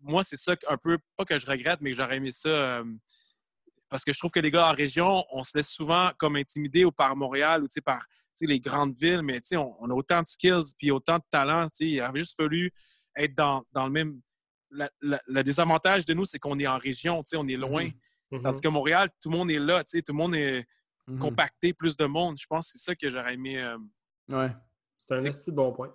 Moi, 0.02 0.24
c'est 0.24 0.38
ça 0.38 0.56
un 0.68 0.78
peu, 0.78 1.00
pas 1.16 1.26
que 1.26 1.40
je 1.40 1.48
regrette, 1.48 1.82
mais 1.82 1.90
que 1.90 1.98
j'aurais 1.98 2.18
aimé 2.18 2.30
ça. 2.32 2.48
euh, 2.50 2.84
parce 3.90 4.04
que 4.04 4.12
je 4.14 4.20
trouve 4.20 4.30
que 4.32 4.40
les 4.40 4.52
gars 4.52 4.70
en 4.70 4.74
région, 4.76 5.26
on 5.32 5.44
se 5.44 5.58
laisse 5.58 5.70
souvent 5.70 6.12
comme 6.20 6.36
intimider 6.36 6.86
ou 6.86 6.92
par 6.92 7.16
Montréal 7.16 7.64
ou 7.64 7.68
par 7.84 8.06
les 8.42 8.60
grandes 8.60 8.96
villes, 8.96 9.24
mais 9.24 9.42
tu 9.42 9.48
sais, 9.48 9.58
on, 9.58 9.76
on 9.82 9.90
a 9.90 9.94
autant 9.96 10.22
de 10.22 10.28
skills 10.28 10.74
puis 10.78 10.92
autant 10.92 11.18
de 11.18 11.24
talent. 11.32 11.64
tu 11.70 11.70
sais, 11.74 11.86
Il 11.86 12.02
avait 12.02 12.20
juste 12.20 12.36
fallu 12.36 12.72
être 13.16 13.34
dans, 13.34 13.64
dans 13.72 13.86
le 13.88 13.92
même. 13.92 14.22
La- 14.72 14.90
la- 15.02 15.22
le 15.28 15.44
désavantage 15.44 16.06
de 16.06 16.14
nous, 16.14 16.26
c'est 16.26 16.40
qu'on 16.40 16.58
est 16.60 16.68
en 16.68 16.78
région, 16.78 17.24
tu 17.24 17.30
sais, 17.30 17.38
on 17.38 17.48
est 17.48 17.58
loin. 17.58 17.88
Mhm. 18.32 18.42
Tandis 18.44 18.62
que 18.62 18.68
Montréal, 18.68 19.10
tout 19.22 19.30
le 19.30 19.38
monde 19.38 19.52
est 19.52 19.60
là, 19.60 19.84
tu 19.84 19.92
sais, 19.98 20.02
tout 20.02 20.12
le 20.12 20.18
monde 20.18 20.36
est 20.36 20.66
Mhm. 21.08 21.20
compacté, 21.20 21.74
plus 21.74 21.96
de 21.96 22.06
monde. 22.06 22.38
Je 22.40 22.46
pense 22.48 22.66
que 22.72 22.78
c'est 22.78 22.84
ça 22.84 22.96
que 22.96 23.10
j'aurais 23.10 23.34
aimé. 23.36 23.62
euh, 23.62 23.78
Ouais. 24.30 24.50
C'est 24.98 25.14
un 25.14 25.26
assez 25.26 25.52
bon 25.52 25.72
point. 25.72 25.94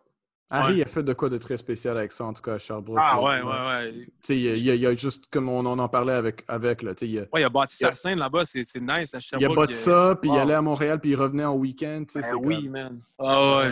Harry 0.55 0.77
Ouais. 0.77 0.83
a 0.83 0.87
fait 0.87 1.03
de 1.03 1.13
quoi 1.15 1.29
de 1.31 1.39
très 1.39 1.57
spécial 1.57 1.97
avec 1.97 2.13
ça, 2.13 2.25
en 2.25 2.33
tout 2.35 2.43
cas, 2.43 2.55
à 2.55 2.59
Sherbrooke. 2.59 2.99
Ah 3.01 3.23
ouais, 3.23 3.41
ouais, 3.41 3.67
ouais. 3.67 3.93
Tu 3.93 4.11
sais, 4.23 4.37
il 4.37 4.43
y 4.43 4.49
a- 4.51 4.55
il 4.55 4.65
y, 4.67 4.71
a- 4.71 4.75
il 4.75 4.81
y 4.83 4.87
a 4.87 4.95
juste, 4.95 5.27
comme 5.31 5.49
on 5.49 5.65
en 5.67 5.89
parlait 5.89 6.13
avec, 6.13 6.45
avec 6.49 6.83
là, 6.83 6.93
il, 7.01 7.19
a, 7.19 7.23
Ouais, 7.33 7.41
il 7.41 7.45
a 7.45 7.49
bâti 7.49 7.77
sa 7.77 7.95
scène 7.95 8.19
là-bas, 8.19 8.45
c'est 8.45 8.61
nice 8.81 9.15
à 9.15 9.17
il 9.17 9.17
a 9.17 9.21
Sherbrooke. 9.21 9.57
bâti 9.57 9.75
ça, 9.75 10.19
puis 10.21 10.31
il 10.31 10.37
allait 10.39 10.53
à 10.55 10.61
Montréal, 10.63 11.01
puis 11.01 11.11
il 11.11 11.17
revenait 11.17 11.45
en 11.45 11.55
week-end. 11.55 12.05
Ben 12.15 12.23
oui, 12.37 12.63
comme- 12.65 12.69
man. 12.71 13.03
Ah 13.19 13.57
ouais. 13.59 13.71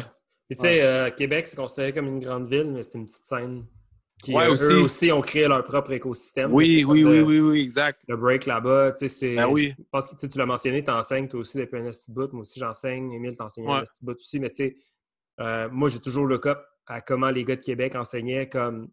Puis 0.48 0.56
tu 0.56 0.62
sais, 0.62 0.82
euh, 0.82 1.10
Québec, 1.10 1.46
c'est 1.46 1.56
considéré 1.56 1.92
comme 1.92 2.06
une 2.06 2.18
grande 2.20 2.48
ville, 2.48 2.70
mais 2.72 2.82
c'est 2.82 2.96
une 2.98 3.06
petite 3.06 3.24
scène. 3.26 3.64
Qui, 4.22 4.34
Ouais, 4.34 4.44
euh, 4.46 4.50
aussi. 4.52 4.72
Eux 4.72 4.82
aussi 4.82 5.12
ont 5.12 5.20
créé 5.22 5.48
leur 5.48 5.64
propre 5.64 5.92
écosystème. 5.92 6.52
Oui, 6.52 6.84
oui, 6.86 7.04
oui, 7.04 7.16
le- 7.18 7.22
oui, 7.22 7.40
oui, 7.40 7.60
exact. 7.62 8.00
Le 8.06 8.16
break 8.16 8.44
là-bas, 8.46 8.92
tu 8.92 8.98
sais, 9.00 9.08
c'est. 9.08 9.34
Ben 9.36 9.46
oui. 9.48 9.74
Je 9.78 9.84
pense 9.90 10.08
que 10.08 10.26
tu 10.26 10.38
l'as 10.38 10.46
mentionné, 10.46 10.84
tu 10.84 10.90
enseignes 10.90 11.26
toi 11.28 11.40
aussi 11.40 11.56
depuis 11.56 11.78
un 11.80 11.90
petit 11.90 12.12
bout. 12.12 12.30
Moi 12.32 12.42
aussi, 12.42 12.58
j'enseigne. 12.60 13.12
Émile, 13.12 13.36
t'enseignes 13.36 13.66
un 13.68 13.78
Ouais. 13.78 13.84
petit 13.84 14.04
bout 14.04 14.12
aussi. 14.16 14.38
Mais 14.40 14.50
tu 14.50 14.56
sais, 14.56 14.76
euh, 15.40 15.68
moi, 15.72 15.88
j'ai 15.88 16.00
toujours 16.00 16.26
look 16.26 16.46
up 16.46 16.58
à 16.86 17.00
comment 17.00 17.30
les 17.30 17.44
gars 17.44 17.56
de 17.56 17.60
Québec 17.62 17.94
enseignaient 17.94 18.48
comme. 18.48 18.90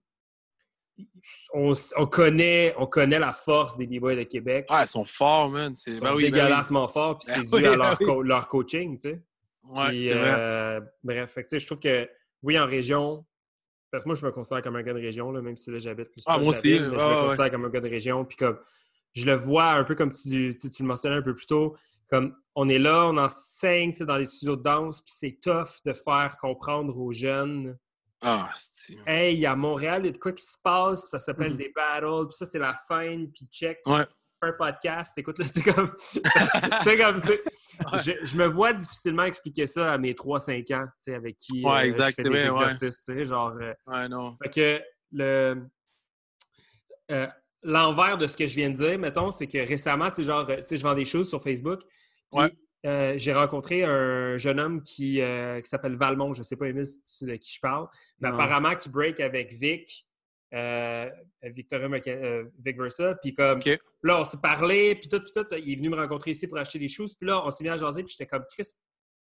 On, 1.53 1.73
on 1.97 2.05
connaît, 2.07 2.73
on 2.77 2.87
connaît 2.87 3.19
la 3.19 3.33
force 3.33 3.77
des 3.77 3.85
B-Boys 3.85 4.15
de 4.15 4.23
Québec. 4.23 4.65
Ah, 4.69 4.83
ils 4.83 4.87
sont 4.87 5.05
forts, 5.05 5.49
man. 5.49 5.75
C'est 5.75 5.91
Ils 5.91 5.93
ben 5.99 5.99
sont 5.99 6.05
ben 6.05 6.15
oui. 6.15 6.23
dégueulassement 6.23 6.87
forts, 6.87 7.19
puis 7.19 7.27
Ben 7.27 7.33
c'est 7.47 7.55
oui, 7.55 7.61
dû 7.61 7.67
à 7.67 7.71
ben 7.71 7.77
leur, 7.77 7.97
oui. 7.99 8.05
co- 8.05 8.21
leur 8.23 8.47
coaching, 8.47 8.95
tu 8.95 9.11
sais. 9.11 9.21
Ouais, 9.63 9.89
Puis, 9.89 10.03
c'est 10.03 10.13
vrai. 10.13 10.35
euh, 10.39 10.79
bref, 11.03 11.31
fait 11.31 11.59
je 11.59 11.65
trouve 11.65 11.79
que 11.79 12.09
oui, 12.41 12.57
en 12.57 12.65
région, 12.65 13.25
parce 13.91 14.03
que 14.03 14.09
moi, 14.09 14.15
je 14.15 14.25
me 14.25 14.31
considère 14.31 14.61
comme 14.61 14.75
un 14.75 14.83
gars 14.83 14.93
de 14.93 14.99
région, 14.99 15.31
là, 15.31 15.41
même 15.41 15.57
si 15.57 15.71
là, 15.71 15.79
j'habite 15.79 16.09
plus 16.11 16.23
Ah, 16.25 16.37
moi 16.37 16.49
aussi, 16.49 16.71
ville, 16.73 16.89
mais 16.91 16.99
je 16.99 17.05
me 17.05 17.13
ouais. 17.13 17.21
considère 17.23 17.51
comme 17.51 17.65
un 17.65 17.69
gars 17.69 17.81
de 17.81 17.89
région. 17.89 18.25
Puis 18.25 18.37
comme, 18.37 18.59
je 19.13 19.25
le 19.25 19.33
vois 19.35 19.71
un 19.73 19.83
peu 19.83 19.95
comme 19.95 20.11
tu, 20.11 20.55
tu, 20.57 20.69
le 20.83 20.87
mentionnais 20.87 21.15
un 21.17 21.21
peu 21.21 21.33
plus 21.33 21.45
tôt, 21.47 21.75
comme 22.09 22.35
on 22.55 22.69
est 22.69 22.79
là, 22.79 23.07
on 23.07 23.17
enseigne 23.17 23.93
dans 23.99 24.17
les 24.17 24.25
studios 24.25 24.55
de 24.55 24.63
danse, 24.63 25.01
puis 25.01 25.13
c'est 25.15 25.39
tough 25.41 25.81
de 25.85 25.93
faire 25.93 26.37
comprendre 26.39 26.97
aux 26.97 27.11
jeunes 27.11 27.77
Ah, 28.21 28.49
c'est... 28.55 28.95
Hey, 29.05 29.45
à 29.45 29.55
Montréal, 29.55 30.01
il 30.03 30.05
y 30.07 30.09
a 30.09 30.11
de 30.13 30.17
quoi 30.17 30.31
qui 30.31 30.43
se 30.45 30.57
passe, 30.63 31.01
puis 31.01 31.09
ça 31.09 31.19
s'appelle 31.19 31.51
Mhm. 31.51 31.57
des 31.57 31.73
battles, 31.75 32.27
puis 32.27 32.35
ça, 32.37 32.45
c'est 32.45 32.59
la 32.59 32.75
scène, 32.75 33.31
puis 33.31 33.45
check, 33.51 33.79
Ouais. 33.85 34.05
Un 34.41 34.53
podcast, 34.53 35.17
écoute, 35.17 35.39
là, 35.39 35.45
tu 35.53 35.61
sais, 35.61 35.73
comme. 35.73 35.89
tu 35.95 36.19
sais, 36.83 36.97
comme 36.97 37.17
je, 37.17 38.11
je 38.23 38.35
me 38.37 38.45
vois 38.45 38.73
difficilement 38.73 39.23
expliquer 39.23 39.65
ça 39.67 39.93
à 39.93 39.97
mes 39.97 40.13
3-5 40.13 40.73
ans, 40.75 40.85
tu 40.85 40.91
sais, 40.99 41.15
avec 41.15 41.37
qui 41.39 41.63
Ouais, 41.65 41.71
euh, 41.71 41.83
exact, 41.83 42.15
je 42.17 42.23
fais 42.31 42.49
ouais. 42.49 42.69
tu 42.77 42.91
sais, 42.91 43.25
genre. 43.25 43.53
euh, 43.59 43.73
Ouais, 43.87 44.07
non. 44.07 44.35
fait 44.43 44.49
que 44.49 44.81
le. 45.11 45.63
euh, 47.11 47.27
L'envers 47.63 48.17
de 48.19 48.27
ce 48.27 48.37
que 48.37 48.45
je 48.45 48.55
viens 48.55 48.69
de 48.69 48.75
dire, 48.75 48.99
mettons, 48.99 49.31
c'est 49.31 49.47
que 49.47 49.57
récemment, 49.57 50.09
tu 50.09 50.17
sais, 50.17 50.23
genre, 50.23 50.45
tu 50.45 50.53
sais, 50.67 50.77
je 50.77 50.83
vends 50.83 50.93
des 50.93 51.05
choses 51.05 51.27
sur 51.27 51.41
Facebook. 51.41 51.81
puis, 52.31 52.39
Ouais. 52.41 52.51
euh, 52.85 53.13
j'ai 53.17 53.33
rencontré 53.33 53.83
un 53.83 54.37
jeune 54.37 54.59
homme 54.59 54.83
qui, 54.83 55.19
euh, 55.21 55.59
qui 55.59 55.67
s'appelle 55.67 55.95
Valmont. 55.95 56.33
Je 56.33 56.39
ne 56.39 56.43
sais 56.43 56.55
pas, 56.55 56.71
de 56.71 57.35
qui 57.35 57.53
je 57.55 57.59
parle. 57.59 57.87
Mais 58.19 58.29
Non. 58.29 58.35
apparemment, 58.35 58.75
qui 58.75 58.89
break 58.89 59.19
avec 59.19 59.51
Vic, 59.53 60.06
euh, 60.53 61.09
Victoria 61.43 61.87
euh, 62.07 62.45
Vic 62.59 62.77
Versa. 62.79 63.15
Puis 63.15 63.33
comme, 63.33 63.59
là, 64.03 64.19
on 64.21 64.23
s'est 64.23 64.37
parlé, 64.41 64.95
puis 64.95 65.09
tout, 65.09 65.19
puis 65.19 65.31
tout. 65.33 65.45
Il 65.55 65.73
est 65.73 65.75
venu 65.75 65.89
me 65.89 65.95
rencontrer 65.97 66.31
ici 66.31 66.47
pour 66.47 66.57
acheter 66.57 66.79
des 66.79 66.87
choses. 66.89 67.15
Puis 67.15 67.27
là, 67.27 67.45
on 67.45 67.51
s'est 67.51 67.63
mis 67.63 67.69
à 67.69 67.77
jaser, 67.77 68.03
puis 68.03 68.15
j'étais 68.17 68.29
comme, 68.29 68.45
Chris, 68.49 68.67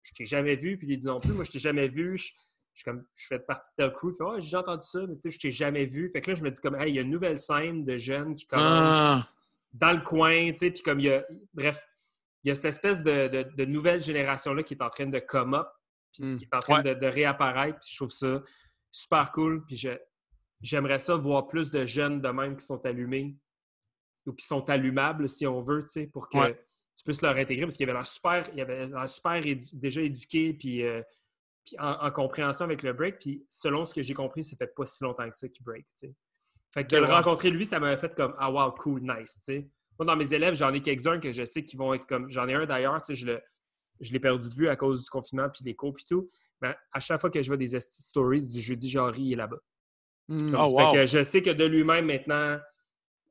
je 0.03 0.13
t'ai 0.13 0.25
jamais 0.25 0.55
vu. 0.55 0.77
Puis 0.77 0.87
il 0.89 0.97
dit 0.97 1.05
non 1.05 1.19
plus, 1.19 1.31
moi, 1.33 1.43
je 1.43 1.51
t'ai 1.51 1.59
jamais 1.59 1.87
vu. 1.87 2.17
Je, 2.17 2.25
je 2.73 2.81
suis 2.81 2.83
comme, 2.85 3.05
je 3.15 3.27
fais 3.27 3.39
partie 3.39 3.69
de 3.77 3.83
ta 3.85 3.89
crew. 3.91 4.11
Fait, 4.17 4.23
ouais, 4.23 4.41
j'ai 4.41 4.57
entendu 4.57 4.85
ça, 4.87 4.99
mais 5.07 5.15
tu 5.15 5.21
sais, 5.23 5.29
je 5.31 5.39
t'ai 5.39 5.51
jamais 5.51 5.85
vu. 5.85 6.09
Fait 6.09 6.21
que 6.21 6.31
là, 6.31 6.35
je 6.35 6.41
me 6.43 6.49
dis 6.49 6.59
comme, 6.61 6.75
hey, 6.75 6.89
il 6.89 6.95
y 6.95 6.99
a 6.99 7.01
une 7.01 7.09
nouvelle 7.11 7.37
scène 7.37 7.83
de 7.85 7.97
jeunes 7.97 8.35
qui 8.35 8.47
commencent 8.47 8.65
Ah, 8.67 9.27
dans 9.73 9.91
le 9.93 10.01
coin, 10.01 10.51
tu 10.51 10.57
sais, 10.57 10.71
puis 10.71 10.81
comme 10.81 10.99
il 10.99 11.05
y 11.07 11.11
a, 11.13 11.25
bref, 11.53 11.85
il 12.43 12.47
y 12.47 12.51
a 12.51 12.55
cette 12.55 12.65
espèce 12.65 13.03
de, 13.03 13.27
de- 13.27 13.43
de 13.55 13.65
nouvelle 13.65 14.01
génération-là 14.01 14.63
qui 14.63 14.73
est 14.73 14.81
en 14.81 14.89
train 14.89 15.05
de 15.05 15.19
come 15.19 15.53
up, 15.53 15.67
puis 16.13 16.23
Mm. 16.25 16.37
qui 16.37 16.43
est 16.45 16.55
en 16.55 16.59
train 16.59 16.81
Ouais. 16.83 16.95
de, 16.95 16.99
de 16.99 17.05
réapparaître, 17.07 17.79
puis 17.79 17.89
je 17.91 17.95
trouve 17.97 18.09
ça 18.09 18.41
super 18.89 19.31
cool, 19.31 19.63
puis 19.65 19.75
je- 19.77 19.89
j'aimerais 20.61 20.99
ça 20.99 21.15
voir 21.15 21.47
plus 21.47 21.71
de 21.71 21.85
jeunes 21.85 22.21
de 22.21 22.29
même 22.29 22.55
qui 22.55 22.65
sont 22.65 22.85
allumés, 22.85 23.35
ou 24.25 24.33
qui 24.33 24.45
sont 24.45 24.69
allumables, 24.69 25.27
si 25.27 25.47
on 25.47 25.59
veut, 25.59 25.81
tu 25.83 25.89
sais, 25.89 26.07
pour 26.07 26.29
que 26.29 26.37
Ouais. 26.37 26.65
tu 26.95 27.03
puisses 27.03 27.21
leur 27.21 27.35
intégrer, 27.35 27.65
parce 27.65 27.75
qu'il 27.75 27.87
y 27.87 27.89
avait 27.89 27.97
l'air 27.97 28.07
super, 28.07 28.43
il 28.51 28.57
y 28.57 28.61
avait 28.61 28.87
l'air 28.87 29.09
super 29.09 29.41
édu- 29.41 29.71
déjà 29.73 30.01
éduqué, 30.01 30.53
puis, 30.53 30.83
euh, 30.83 31.01
puis 31.65 31.75
en, 31.79 31.93
en 32.05 32.11
compréhension 32.11 32.65
avec 32.65 32.83
le 32.83 32.93
break, 32.93 33.19
puis 33.19 33.45
selon 33.49 33.85
ce 33.85 33.93
que 33.93 34.01
j'ai 34.01 34.13
compris, 34.13 34.43
ça 34.43 34.55
fait 34.57 34.73
pas 34.75 34.85
si 34.85 35.03
longtemps 35.03 35.29
que 35.29 35.35
ça 35.37 35.47
qu'il 35.47 35.63
break, 35.63 35.85
tu 35.87 35.93
sais. 35.95 36.15
Fait 36.73 36.83
que 36.85 36.89
de 36.89 36.97
le 36.97 37.05
rencontrer, 37.07 37.49
lui, 37.49 37.65
ça 37.65 37.79
m'avait 37.79 37.97
fait 37.99 38.15
comme 38.15 38.33
Ah, 38.37 38.49
wow, 38.51 38.71
cool, 38.73 39.01
nice, 39.01 39.33
tu 39.39 39.41
sais. 39.41 39.69
Moi, 39.99 40.05
dans 40.05 40.15
mes 40.15 40.33
élèves, 40.33 40.53
j'en 40.55 40.73
ai 40.73 40.81
quelques-uns 40.81 41.19
que 41.19 41.31
je 41.33 41.43
sais 41.43 41.65
qui 41.65 41.75
vont 41.75 41.93
être 41.93 42.07
comme. 42.07 42.29
J'en 42.29 42.47
ai 42.47 42.53
un 42.53 42.65
d'ailleurs, 42.65 42.99
tu 43.01 43.07
sais, 43.07 43.15
je 43.15 43.25
le- 43.25 43.41
je 43.99 44.13
l'ai 44.13 44.19
perdu 44.19 44.47
de 44.49 44.53
vue 44.55 44.67
à 44.69 44.75
cause 44.75 45.03
du 45.03 45.09
confinement 45.09 45.49
puis 45.49 45.63
les 45.65 45.75
cours 45.75 45.93
puis 45.93 46.05
tout. 46.07 46.31
Mais 46.61 46.73
à 46.93 46.99
chaque 46.99 47.19
fois 47.19 47.29
que 47.29 47.41
je 47.41 47.47
vois 47.47 47.57
des 47.57 47.75
esti 47.75 48.01
stories 48.03 48.49
du 48.49 48.59
jeudi 48.61 48.89
Jarry, 48.89 49.33
est 49.33 49.35
là-bas. 49.35 49.59
Hmm. 50.31 50.55
Oh, 50.57 50.77
Fait 50.77 50.97
que 50.97 51.05
je 51.05 51.23
sais 51.23 51.41
que 51.41 51.49
de 51.49 51.65
lui-même 51.65 52.05
maintenant, 52.05 52.57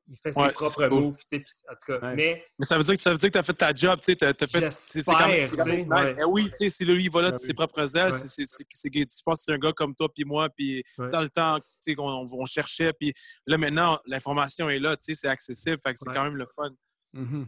il 0.07 0.17
fait 0.17 0.31
ses 0.33 0.39
Ouais, 0.41 0.51
propres 0.51 0.87
cool. 0.87 0.99
moves, 0.99 1.17
tu 1.27 1.37
en 1.37 1.73
tout 1.73 1.99
cas. 1.99 2.13
Mais 2.15 2.45
Mais 2.59 2.65
ça 2.65 2.77
veut 2.77 2.83
dire 2.83 2.95
que 2.95 3.01
ça 3.01 3.11
veut 3.11 3.17
dire 3.17 3.29
que 3.31 3.33
t'as 3.37 3.43
fait 3.43 3.53
ta 3.53 3.73
job, 3.73 3.99
tu 4.01 4.05
sais, 4.07 4.15
t'as, 4.15 4.33
t'as 4.33 4.45
fait. 4.47 4.71
c'est- 4.71 5.03
quand 5.03 5.27
même- 5.27 5.41
quand 5.49 5.63
tu. 5.63 6.15
Eh 6.19 6.23
oui, 6.25 6.49
tu 6.49 6.57
sais, 6.57 6.69
si 6.69 6.85
lui, 6.85 7.05
il 7.05 7.11
va 7.11 7.21
là 7.23 7.29
de 7.31 7.35
Ah 7.35 7.39
ses 7.39 7.53
propres 7.53 7.97
ailes, 7.97 8.11
Ouais. 8.11 8.17
c'est, 8.17 8.27
c'est, 8.27 8.45
c'est, 8.45 8.65
c'est- 8.69 8.91
je 8.93 9.21
pense 9.25 9.39
que 9.39 9.43
c'est 9.45 9.53
un 9.53 9.57
gars 9.57 9.71
comme 9.73 9.95
toi 9.95 10.09
puis 10.13 10.25
moi, 10.25 10.49
puis 10.49 10.83
Ouais. 10.97 11.09
dans 11.09 11.21
le 11.21 11.29
temps, 11.29 11.57
tu 11.59 11.65
sais, 11.79 11.95
qu'on 11.95 12.27
on 12.31 12.45
cherchait, 12.45 12.93
puis 12.93 13.13
là, 13.47 13.57
maintenant, 13.57 13.97
l'information 14.05 14.69
est 14.69 14.79
là, 14.79 14.95
tu 14.95 15.05
sais, 15.05 15.15
c'est 15.15 15.27
accessible, 15.27 15.79
fait 15.83 15.93
que 15.93 15.99
c'est 15.99 16.09
Ouais. 16.09 16.15
quand 16.15 16.23
même 16.25 16.37
le 16.37 16.45
fun. 16.55 16.69
Mhm. 17.13 17.47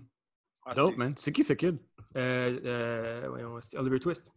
Ah, 0.65 0.73
Dope, 0.73 0.91
c'est- 0.91 0.97
man. 0.97 1.13
C'est 1.17 1.31
qui 1.31 1.43
ce 1.43 1.53
kid? 1.53 1.77
euh, 2.15 2.59
euh, 2.63 3.25
voyons, 3.29 3.59
c'est 3.61 3.77
Oliver 3.77 3.99
Twist. 3.99 4.31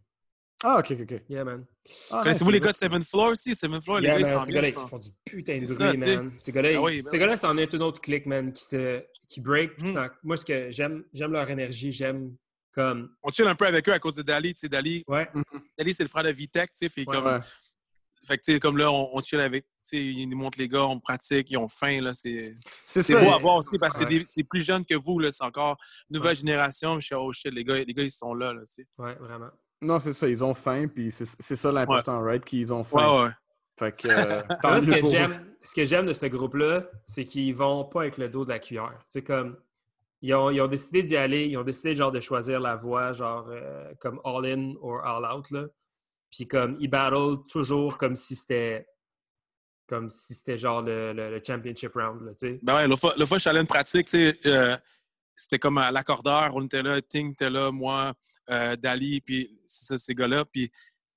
Ah, 0.63 0.79
ok, 0.79 0.91
ok, 0.91 1.01
ok. 1.11 1.21
Yeah, 1.29 1.43
man. 1.43 1.65
Ah, 2.11 2.21
Connaissez-vous 2.23 2.49
les 2.51 2.59
gars 2.59 2.71
de 2.71 2.77
Seven 2.77 3.03
Floor 3.03 3.27
aussi? 3.31 3.53
Seven 3.55 3.81
Floor, 3.81 3.99
les 3.99 4.07
gars, 4.07 4.19
ils 4.19 4.25
s'en 4.25 4.43
ces 4.43 4.51
gars-là, 4.51 4.69
ils 4.69 4.75
font 4.75 4.97
du 4.97 5.09
putain 5.23 5.53
de 5.53 5.59
bruit, 5.65 5.99
ça, 5.99 6.15
man. 6.15 6.31
Ces 6.39 6.51
gars-là, 6.51 6.69
Ah 6.75 6.81
oui, 6.81 6.95
ben 6.97 7.01
ces 7.03 7.09
oui. 7.11 7.19
gars-là, 7.19 7.37
c'en 7.37 7.57
est 7.57 7.73
une 7.73 7.83
autre 7.83 8.01
clique, 8.01 8.25
man, 8.25 8.51
qui, 8.51 8.63
se, 8.63 9.03
qui 9.29 9.39
break. 9.39 9.75
puis 9.77 9.87
ça- 9.93 10.11
moi, 10.23 10.35
ce 10.35 10.45
que 10.45 10.71
j'aime, 10.71 11.03
j'aime 11.13 11.31
leur 11.31 11.49
énergie, 11.49 11.91
j'aime 11.91 12.35
comme. 12.73 13.09
On 13.23 13.29
chill 13.31 13.45
un 13.47 13.55
peu 13.55 13.67
avec 13.67 13.87
eux 13.87 13.93
à 13.93 13.99
cause 13.99 14.15
de 14.15 14.23
Dali. 14.23 14.55
Tu 14.55 14.61
sais, 14.61 14.69
Dali, 14.69 15.03
Ouais, 15.07 15.29
Dali 15.77 15.93
c'est 15.93 16.03
le 16.03 16.09
frère 16.09 16.23
de 16.23 16.29
Vitek, 16.31 16.73
tu 16.73 16.87
sais. 16.87 16.91
Ouais, 16.97 17.05
comme, 17.05 17.25
Ouais. 17.27 17.39
fait 18.27 18.37
que, 18.37 18.43
tu 18.43 18.53
sais, 18.53 18.59
comme 18.59 18.77
là, 18.77 18.91
on, 18.91 19.09
on 19.13 19.21
chill 19.21 19.39
avec. 19.39 19.63
Tu 19.65 19.71
sais, 19.83 19.97
ils 20.03 20.27
nous 20.27 20.37
montrent 20.37 20.57
les 20.59 20.67
gars, 20.67 20.85
on 20.85 20.99
pratique, 20.99 21.51
ils 21.51 21.57
ont 21.57 21.67
faim, 21.67 22.01
là. 22.01 22.13
C'est 22.15 22.53
C'est 22.85 23.13
beau 23.13 23.31
à 23.31 23.37
voir 23.37 23.57
aussi 23.57 23.77
parce 23.77 23.97
que 23.97 24.05
Ouais. 24.05 24.23
c'est 24.25 24.43
plus 24.43 24.65
jeune 24.65 24.83
que 24.85 24.95
vous, 24.95 25.19
là. 25.19 25.31
C'est 25.31 25.43
encore 25.43 25.77
nouvelle 26.09 26.35
génération. 26.35 26.99
Je 26.99 27.05
suis, 27.05 27.15
oh 27.15 27.31
shit, 27.31 27.53
les 27.53 27.63
gars, 27.63 27.75
les 27.77 27.93
gars, 27.93 28.03
ils 28.03 28.11
sont 28.11 28.33
là, 28.33 28.53
là, 28.53 28.61
tu 28.65 28.73
sais. 28.83 28.87
ouais, 28.97 29.13
vraiment. 29.15 29.51
Non, 29.81 29.99
c'est 29.99 30.13
ça, 30.13 30.27
ils 30.27 30.43
ont 30.43 30.53
faim, 30.53 30.87
puis 30.87 31.11
c'est 31.11 31.25
c'est 31.39 31.55
ça 31.55 31.71
l'important, 31.71 32.21
right? 32.21 32.43
Qu'ils 32.43 32.73
ont 32.73 32.83
faim. 32.83 32.97
Ouais, 32.97 33.23
ouais. 33.25 33.29
Fait 33.77 33.95
que. 33.95 34.07
euh, 34.07 34.41
ce 34.81 34.85
que 34.91 35.01
ce 35.61 35.73
que 35.75 35.85
j'aime 35.85 36.05
de 36.05 36.13
ce 36.13 36.25
groupe-là, 36.25 36.85
c'est 37.05 37.25
qu'ils 37.25 37.53
vont 37.55 37.85
pas 37.85 38.01
avec 38.01 38.17
le 38.17 38.29
dos 38.29 38.43
de 38.45 38.49
la 38.49 38.59
cuillère. 38.59 38.99
C'est 39.07 39.21
comme 39.23 39.57
ils 40.21 40.33
ont, 40.33 40.49
ils 40.49 40.59
ont 40.61 40.67
décidé 40.67 41.03
d'y 41.03 41.15
aller, 41.15 41.45
ils 41.45 41.57
ont 41.57 41.63
décidé 41.63 41.93
genre 41.93 42.11
de 42.11 42.19
choisir 42.19 42.59
la 42.59 42.75
voie 42.75 43.13
genre 43.13 43.47
euh, 43.49 43.93
comme 43.99 44.19
all 44.23 44.45
in 44.45 44.73
ou 44.81 44.95
all 45.03 45.23
out 45.31 45.51
là. 45.51 45.65
Puis 46.31 46.47
comme 46.47 46.75
ils 46.79 46.89
battle 46.89 47.37
toujours 47.47 47.97
comme 47.99 48.15
si 48.15 48.35
c'était 48.35 48.87
comme 49.87 50.09
si 50.09 50.33
c'était 50.33 50.57
genre 50.57 50.81
le, 50.81 51.13
le- 51.13 51.29
le 51.29 51.41
championship 51.45 51.93
round 51.93 52.21
là, 52.25 52.31
tu 52.31 52.47
sais. 52.47 52.59
Ben 52.63 52.75
ouais, 52.75 52.87
l'autre 52.87 52.99
fois, 53.01 53.25
fois, 53.25 53.37
je 53.37 53.41
suis 53.41 53.49
allé 53.49 53.59
à 53.59 53.61
une 53.61 53.67
pratique, 53.67 54.07
tu 54.07 54.17
sais, 54.31 54.39
euh, 54.47 54.75
c'était 55.35 55.59
comme 55.59 55.77
à 55.77 55.91
l'accordeur, 55.91 56.51
on 56.55 56.65
était 56.65 56.83
là, 56.83 57.01
Ting 57.01 57.31
était 57.31 57.49
là, 57.49 57.71
moi, 57.71 58.13
euh, 58.49 58.75
Dali, 58.75 59.21
puis 59.21 59.57
ces 59.65 60.13
gars-là, 60.15 60.45
puis, 60.45 60.69
tu 60.69 60.75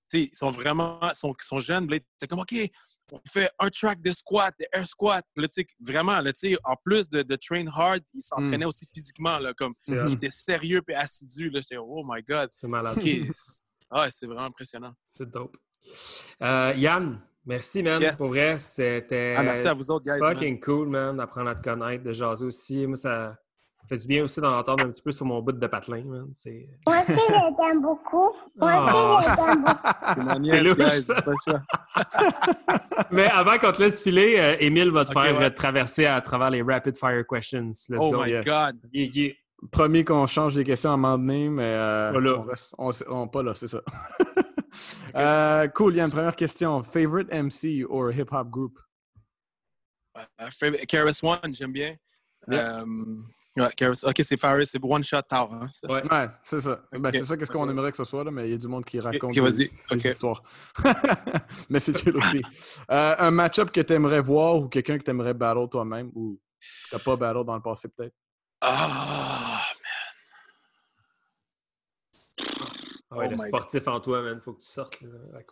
sais, 0.08 0.30
ils 0.32 0.36
sont 0.36 0.50
vraiment, 0.50 0.98
ils 1.02 1.14
sont, 1.16 1.34
sont 1.40 1.60
jeunes, 1.60 1.88
là, 1.90 1.98
t'es 2.18 2.26
comme, 2.26 2.40
OK, 2.40 2.54
on 3.12 3.20
fait 3.28 3.50
un 3.58 3.68
track 3.70 4.00
de 4.00 4.12
squat, 4.12 4.54
de 4.60 4.66
air 4.72 4.86
squat, 4.86 5.24
là, 5.36 5.48
vraiment, 5.80 6.20
là, 6.20 6.32
en 6.64 6.76
plus 6.84 7.08
de, 7.08 7.22
de 7.22 7.36
train 7.36 7.66
hard, 7.66 8.02
ils 8.14 8.20
s'entraînaient 8.20 8.64
aussi 8.66 8.86
physiquement, 8.94 9.38
là, 9.38 9.52
comme, 9.54 9.74
C'est, 9.80 9.94
Mhm. 9.96 10.08
ils 10.08 10.14
étaient 10.14 10.30
sérieux 10.30 10.82
puis 10.82 10.94
assidus, 10.94 11.50
là, 11.50 11.60
j'étais, 11.60 11.76
oh 11.76 12.04
my 12.06 12.22
God, 12.22 12.50
c'est 12.52 12.68
malade. 12.68 12.96
OK, 12.98 13.02
c'est- 13.32 13.62
ah, 13.90 14.08
c'est 14.10 14.26
vraiment 14.26 14.44
impressionnant. 14.44 14.94
C'est 15.08 15.28
dope. 15.28 15.56
Euh, 16.42 16.72
Yann, 16.76 17.20
merci 17.44 17.82
man 17.82 18.00
Yes. 18.02 18.14
pour 18.16 18.28
vrai, 18.28 18.58
c'était 18.60 19.34
Ah, 19.36 19.42
merci 19.42 19.66
à 19.66 19.74
vous 19.74 19.90
autres, 19.90 20.04
guys. 20.04 20.20
man. 20.20 20.32
fucking 20.34 20.60
cool 20.60 20.88
man 20.88 21.16
d'apprendre 21.16 21.50
à 21.50 21.54
te 21.56 21.62
connaître, 21.62 22.04
de 22.04 22.12
jaser 22.12 22.44
aussi. 22.46 22.86
Moi 22.86 22.96
ça 22.96 23.36
fait 23.90 23.96
du 23.98 24.06
bien 24.06 24.24
aussi 24.24 24.40
d'en 24.40 24.56
entendre 24.58 24.84
un 24.84 24.90
petit 24.90 25.02
peu 25.02 25.12
sur 25.12 25.26
mon 25.26 25.42
bout 25.42 25.52
de 25.52 25.66
patelin, 25.66 26.02
man. 26.04 26.28
C'est 26.32 26.66
Moi 26.86 27.00
aussi, 27.00 27.12
je 27.12 27.56
t'aime 27.70 27.82
beaucoup. 27.82 28.30
Moi 28.56 28.76
aussi, 28.78 28.88
Ah. 28.92 29.20
je 29.22 29.44
t'aime 29.44 29.64
beaucoup. 29.64 30.46
C'est 30.50 30.62
louche, 30.62 30.76
guys, 30.76 31.00
ça. 31.02 31.24
Mais 33.10 33.26
avant 33.26 33.58
qu'on 33.58 33.72
te 33.72 33.82
laisse 33.82 34.02
filer, 34.02 34.36
euh, 34.38 34.56
Émile 34.60 34.90
va 34.90 35.04
te 35.04 35.12
faire 35.12 35.36
ouais. 35.36 35.44
euh, 35.46 35.50
traverser 35.50 36.06
à 36.06 36.20
travers 36.20 36.50
les 36.50 36.62
rapid 36.62 36.96
fire 36.96 37.24
questions. 37.28 37.70
Let's 37.88 37.98
Oh 37.98 38.10
go. 38.12 38.24
my 38.24 38.30
yeah. 38.30 38.42
God. 38.44 38.80
Yeah, 38.92 39.06
yeah. 39.12 39.32
Promis 39.70 40.04
qu'on 40.04 40.26
change 40.26 40.54
les 40.56 40.64
questions 40.64 40.90
à 40.90 40.94
un 40.94 40.96
moment 40.96 41.18
donné, 41.18 41.48
mais 41.50 41.62
euh, 41.64 42.36
on 42.38 42.42
reste. 42.42 42.74
On, 42.78 42.90
on- 43.08 43.28
pas 43.28 43.42
là, 43.42 43.52
c'est 43.54 43.68
ça. 43.68 43.80
Euh, 45.16 45.66
cool, 45.74 45.96
Yann, 45.96 46.08
première 46.08 46.36
question. 46.36 46.84
Favorite 46.84 47.28
MC 47.32 47.84
or 47.90 48.12
hip-hop 48.12 48.48
group? 48.48 48.78
Euh, 50.16 50.46
favorite- 50.56 50.86
KRS 50.86 51.24
One, 51.24 51.52
j'aime 51.52 51.72
bien. 51.72 51.96
Yeah. 52.48 52.84
Ouais, 53.56 53.68
Ok, 54.04 54.20
c'est 54.22 54.36
Faris, 54.36 54.66
c'est 54.66 54.78
One 54.82 55.02
Shot 55.02 55.22
Tower. 55.28 55.48
Hein, 55.62 55.68
ça. 55.70 55.88
Ouais. 55.90 56.02
Ouais, 56.10 56.28
c'est 56.44 56.60
ça. 56.60 56.80
Ben, 56.92 57.10
c'est 57.12 57.24
ça 57.24 57.36
qu'est-ce 57.36 57.50
qu'on 57.50 57.68
aimerait 57.68 57.90
que 57.90 57.96
ce 57.96 58.04
soit, 58.04 58.22
là, 58.22 58.30
mais 58.30 58.46
il 58.48 58.52
y 58.52 58.54
a 58.54 58.58
du 58.58 58.68
monde 58.68 58.84
qui 58.84 59.00
raconte 59.00 59.24
ok, 59.30 59.34
des- 59.34 59.40
vas-y. 59.40 59.68
des 59.68 59.96
Ok. 59.96 60.04
histoires. 60.04 60.42
mais 61.68 61.80
c'est 61.80 61.96
chill 61.98 62.16
aussi. 62.16 62.42
Euh, 62.90 63.14
un 63.18 63.30
match-up 63.32 63.70
que 63.72 63.80
tu 63.80 63.92
aimerais 63.92 64.20
voir 64.20 64.56
ou 64.56 64.68
quelqu'un 64.68 64.98
que 64.98 65.02
tu 65.04 65.10
aimerais 65.10 65.34
battle 65.34 65.68
toi-même 65.68 66.10
ou 66.14 66.38
que 66.92 66.96
tu 66.96 67.02
pas 67.02 67.16
battle 67.16 67.44
dans 67.44 67.56
le 67.56 67.62
passé 67.62 67.88
peut-être? 67.88 68.14
Ah, 68.60 69.60
Ah 73.10 73.16
ouais, 73.16 73.26
Oh 73.26 73.30
le 73.30 73.36
sportif 73.36 73.88
en 73.88 74.00
toi, 74.00 74.22
man. 74.22 74.40
Faut 74.40 74.52
que 74.52 74.60
tu 74.60 74.66
sortes. 74.68 75.00
Là. 75.02 75.08
Ouais. 75.34 75.46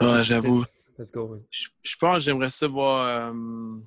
Ah, 0.00 0.22
j'avoue. 0.22 0.64
Let's 0.98 1.10
go. 1.12 1.28
man. 1.28 1.42
je, 1.50 1.68
je 1.82 1.96
pense 1.96 2.16
que 2.16 2.20
j'aimerais 2.24 2.50
ça 2.50 2.66
voir. 2.68 3.06
euh, 3.32 3.78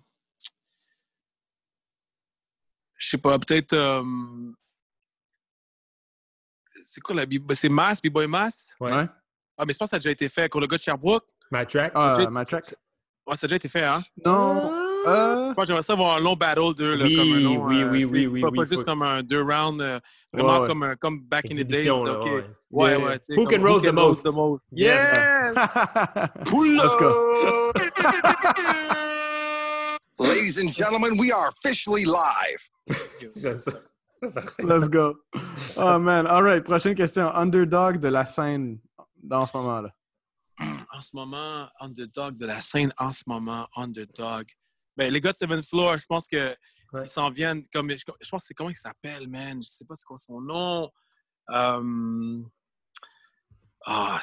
je 3.02 3.10
sais 3.10 3.18
pas, 3.18 3.38
peut-être. 3.40 3.74
euh, 3.74 4.04
c'est 6.84 7.02
quoi 7.02 7.16
la 7.16 7.26
B- 7.26 7.54
C'est 7.54 7.70
Mass, 7.70 8.02
B-Boy 8.02 8.28
Mass? 8.28 8.76
Ouais. 8.80 8.92
Ouais. 8.94 9.06
Ah, 9.58 9.66
mais 9.66 9.74
je 9.74 9.78
pense 9.78 9.88
que 9.88 9.92
ça 9.92 9.96
a 9.98 10.00
déjà 10.00 10.12
été 10.12 10.30
fait. 10.30 10.50
Pour 10.50 10.62
le 10.62 10.68
gars 10.68 10.78
de 10.78 10.82
Sherbrooke? 10.82 11.26
My 11.52 11.66
track. 11.66 11.92
Ah, 11.96 12.14
déjà- 12.16 12.30
match-up? 12.30 12.62
Ouais, 13.28 13.36
ça 13.36 13.46
a 13.46 13.48
déjà 13.48 13.56
été 13.58 13.68
fait, 13.70 13.84
hein? 13.84 14.02
Non. 14.26 14.72
Euh, 15.08 15.50
Je 15.50 15.54
pense 15.54 15.64
que 15.64 15.68
j'aimerais 15.68 15.82
ça 15.84 15.96
voir 15.96 16.18
un 16.18 16.20
long 16.20 16.36
battle 16.36 16.74
d'eux, 16.76 16.94
là, 16.96 17.06
Oui, 17.06 17.16
comme 17.16 17.32
un 17.34 17.40
long, 17.40 17.66
oui, 17.66 17.82
euh, 17.82 17.90
oui, 17.92 18.06
oui, 18.06 18.28
oui, 18.28 18.42
Pas, 18.42 18.50
oui, 18.50 18.58
pas 18.58 18.66
juste 18.66 18.86
comme 18.86 19.02
un 19.02 19.22
deux 19.24 19.42
rounds, 19.42 19.82
euh, 19.82 20.00
vraiment 20.32 20.60
Ouais, 20.60 20.68
comme, 20.68 20.84
un- 20.84 20.96
comme 20.96 21.22
back 21.22 21.46
in 21.52 21.56
the 21.56 21.64
day. 21.64 21.86
Là, 21.86 21.96
ok. 21.96 22.26
ouais. 22.26 22.46
Ouais, 22.72 22.90
Yeah. 22.92 23.00
ouais. 23.00 23.20
Who 23.36 23.46
comme 23.46 23.56
can 23.58 23.64
roast 23.64 23.86
the 23.86 23.92
most? 23.94 24.24
the 24.24 24.32
most? 24.32 24.66
Yeah. 24.72 25.54
Pull 26.46 26.78
go. 26.78 27.74
Ladies 30.20 30.58
and 30.60 30.70
gentlemen, 30.72 31.18
we 31.18 31.32
are 31.32 31.48
officially 31.48 32.06
live. 32.06 32.70
Let's 34.60 34.88
go. 34.88 35.16
Oh 35.78 35.98
man. 36.00 36.28
All 36.28 36.44
right. 36.44 36.64
Prochaine 36.64 36.96
question. 36.96 37.24
Underdog 37.28 38.00
de 38.00 38.10
la 38.10 38.26
scène 38.26 38.80
dans 39.24 39.46
ce 39.48 39.58
moment-là. 39.58 39.90
En 40.94 41.02
ce 41.02 41.16
moment, 41.16 41.68
underdog 41.80 42.38
de 42.38 42.46
la 42.46 42.62
scène, 42.62 42.94
en 43.00 43.12
ce 43.14 43.24
moment, 43.26 43.68
underdog. 43.76 44.46
Ben, 44.96 45.12
les 45.12 45.20
gars 45.22 45.32
de 45.32 45.38
Seven 45.38 45.64
Floor, 45.64 45.98
je 45.98 46.06
pense 46.06 46.28
que 46.28 46.56
Ouais. 46.94 47.04
ils 47.04 47.08
s'en 47.08 47.30
viennent 47.32 47.64
comme. 47.74 47.90
Je, 47.90 48.04
je 48.20 48.30
pense 48.30 48.42
que 48.42 48.48
c'est 48.48 48.54
comment 48.54 48.70
il 48.70 48.76
s'appelle, 48.76 49.26
man? 49.30 49.64
Je 49.64 49.70
sais 49.70 49.86
pas 49.86 49.96
c'est 49.96 50.06
quoi 50.06 50.18
son 50.18 50.42
nom. 50.42 50.90
Euh, 51.50 52.42
Ah, 53.86 54.20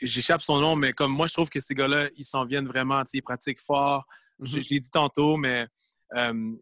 j'échappe 0.00 0.40
son 0.40 0.60
nom, 0.60 0.76
mais 0.76 0.92
comme 0.94 1.12
moi, 1.12 1.26
je 1.26 1.32
trouve 1.34 1.50
que 1.50 1.58
ces 1.60 1.74
gars-là, 1.74 2.08
ils 2.16 2.24
s'en 2.24 2.46
viennent 2.46 2.68
vraiment. 2.68 3.02
Ils 3.12 3.22
pratiquent 3.22 3.60
fort. 3.60 4.06
Je, 4.46 4.60
je 4.60 4.68
l'ai 4.70 4.78
dit 4.80 4.90
tantôt, 4.90 5.36
mais 5.36 5.66
euh, 6.16 6.52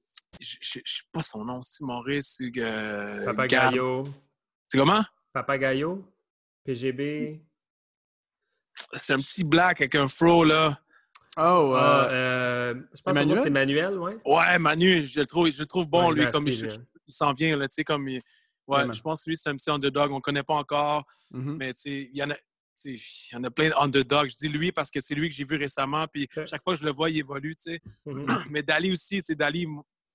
je 0.41 0.57
je 0.61 0.81
sais 0.85 1.03
pas 1.13 1.23
son 1.23 1.45
nom. 1.45 1.61
C'est 1.63 1.85
Maurice 1.85 2.39
ou 2.41 2.51
euh. 2.59 3.25
Papagayo. 3.25 4.05
C'est 4.69 4.79
comment? 4.79 5.05
Papagayo? 5.33 6.05
PGB. 6.65 7.41
C'est 8.95 9.13
un 9.15 9.19
petit 9.19 9.45
black 9.45 9.81
avec 9.81 9.95
un 9.95 10.09
fro, 10.09 10.45
là. 10.45 10.79
Oh, 11.39 11.73
Ah, 11.77 12.09
euh, 12.09 12.13
euh, 12.13 12.75
je 12.93 13.03
pense 13.03 13.15
que 13.15 13.21
son 13.21 13.27
nom, 13.27 13.35
Emmanuel? 13.35 13.39
c'est 13.43 13.51
Manuel, 13.51 13.99
ouais. 13.99 14.17
Ouais, 14.27 14.59
Manu, 14.59 15.07
je 15.07 15.21
le 15.21 15.27
trouve, 15.27 15.51
je 15.51 15.61
le 15.61 15.67
trouve 15.67 15.87
bon, 15.87 16.11
Ouais, 16.11 16.25
lui, 16.25 16.31
comme 16.31 16.47
il, 16.47 16.69
s'en 17.09 17.33
vient, 17.33 17.57
là, 17.57 17.69
tu 17.69 17.77
sais, 17.77 17.85
comme... 17.85 18.07
il- 18.09 18.21
ouais, 18.67 18.85
je 18.93 19.01
pense 19.01 19.25
que 19.25 19.31
lui, 19.31 19.37
c'est 19.37 19.49
un 19.49 19.57
petit 19.57 19.71
underdog, 19.71 20.13
on 20.13 20.17
ne 20.17 20.21
connaît 20.21 20.43
pas 20.43 20.55
encore, 20.55 21.05
mhm. 21.31 21.57
mais 21.57 21.73
tu 21.73 21.81
sais, 21.83 22.11
il 22.13 22.17
y 22.19 22.23
en 22.23 22.31
a... 22.31 22.37
Il 22.85 22.99
y 23.33 23.37
en 23.37 23.45
a 23.45 23.51
plein 23.51 23.71
d'underdogs. 23.71 24.31
Je 24.31 24.37
dis 24.37 24.49
lui 24.49 24.73
parce 24.73 24.91
que 24.91 25.01
c'est 25.01 25.15
lui 25.15 25.29
que 25.29 25.35
j'ai 25.35 25.45
vu 25.45 25.57
récemment. 25.57 26.07
Puis 26.07 26.29
chaque 26.47 26.63
fois 26.63 26.75
que 26.75 26.81
je 26.81 26.85
le 26.85 26.93
vois, 26.93 27.11
il 27.11 27.19
évolue. 27.19 27.55
tu 27.55 27.63
sais. 27.73 27.83
Mhm. 28.07 28.27
Mais 28.51 28.63
Dali 28.63 28.91
aussi, 28.93 29.19
tu 29.19 29.27
sais, 29.27 29.35
Dali, 29.35 29.67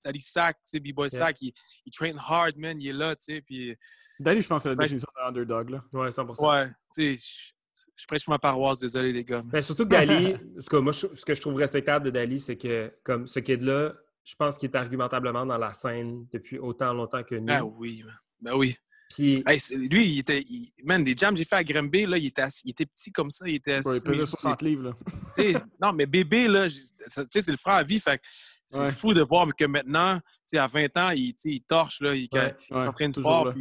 Dali 0.04 0.20
Sack, 0.20 0.56
tu 0.56 0.62
sais, 0.64 0.80
B-Boy. 0.80 1.10
Sack, 1.10 1.40
il, 1.42 1.52
il 1.86 1.92
train 1.92 2.12
hard, 2.16 2.56
man. 2.56 2.80
Il 2.80 2.88
est 2.88 2.92
là, 2.92 3.16
tu 3.16 3.24
sais. 3.24 3.40
Puis 3.40 3.74
Dali, 4.20 4.42
je 4.42 4.48
pense 4.48 4.60
que 4.60 4.62
c'est 4.64 4.68
la 4.70 4.74
Ben, 4.74 4.84
définition 4.84 5.08
d'un 5.16 5.28
underdog. 5.28 5.70
Là. 5.70 5.84
Ouais, 5.92 6.08
100%. 6.08 6.48
ouais, 6.50 6.66
tu 6.94 7.16
sais, 7.16 7.52
je, 7.74 7.82
je 7.96 8.06
prêche 8.06 8.26
ma 8.28 8.38
paroisse, 8.38 8.78
désolé 8.80 9.12
les 9.12 9.24
gars. 9.24 9.42
Mais 9.52 9.62
surtout 9.62 9.84
que 9.84 9.90
Dali, 9.90 10.34
tout 10.34 10.62
cas, 10.70 10.80
moi, 10.80 10.92
ce 10.92 11.06
que 11.06 11.34
je 11.34 11.40
trouve 11.40 11.54
respectable 11.56 12.04
de 12.06 12.10
Dali, 12.10 12.40
c'est 12.40 12.56
que, 12.56 12.92
comme 13.04 13.26
ce 13.26 13.40
kid-là, 13.40 13.92
je 14.24 14.34
pense 14.34 14.58
qu'il 14.58 14.68
est 14.70 14.76
argumentablement 14.76 15.46
dans 15.46 15.56
la 15.56 15.72
scène 15.72 16.26
depuis 16.32 16.58
autant 16.58 16.92
longtemps 16.92 17.22
que 17.22 17.36
nous. 17.36 17.46
Ben 17.46 17.62
oui, 17.62 18.04
ben 18.40 18.54
oui. 18.56 18.76
Puis, 19.08 19.42
Hey, 19.46 19.58
c'est- 19.58 19.76
lui, 19.76 20.06
il 20.06 20.18
était. 20.18 20.42
il- 20.42 20.70
man, 20.84 21.02
des 21.02 21.14
jams 21.16 21.36
j'ai 21.36 21.44
fait 21.44 21.56
à 21.56 21.64
Grimby, 21.64 22.04
là, 22.06 22.18
il 22.18 22.26
était, 22.26 22.42
assis- 22.42 22.62
il 22.66 22.70
était 22.70 22.84
petit 22.86 23.10
comme 23.10 23.30
ça. 23.30 23.48
Il 23.48 23.54
était 23.54 23.80
Bro, 23.80 23.92
il 23.92 23.96
assis. 23.96 24.04
pesait 24.04 24.18
mais 24.20 24.26
60 24.26 24.62
livres. 24.62 24.82
Là. 24.82 24.94
non, 25.82 25.92
mais 25.94 26.06
bébé, 26.06 26.46
là, 26.48 26.66
c'est 26.68 27.46
le 27.48 27.56
frère 27.56 27.74
à 27.76 27.82
vie. 27.82 27.98
Fait 28.00 28.20
c'est 28.66 28.80
Ouais. 28.80 28.92
fou 28.92 29.14
de 29.14 29.22
voir 29.22 29.48
que 29.56 29.64
maintenant, 29.64 30.18
tu 30.20 30.24
sais, 30.46 30.58
à 30.58 30.66
20 30.66 30.94
ans, 30.98 31.10
il, 31.10 31.32
tu 31.32 31.40
sais, 31.40 31.50
il 31.52 31.60
torche, 31.62 32.02
là, 32.02 32.14
il, 32.14 32.28
Ouais. 32.32 32.54
il 32.68 32.76
Ouais, 32.76 32.84
s'entraîne 32.84 33.14
fort. 33.14 33.54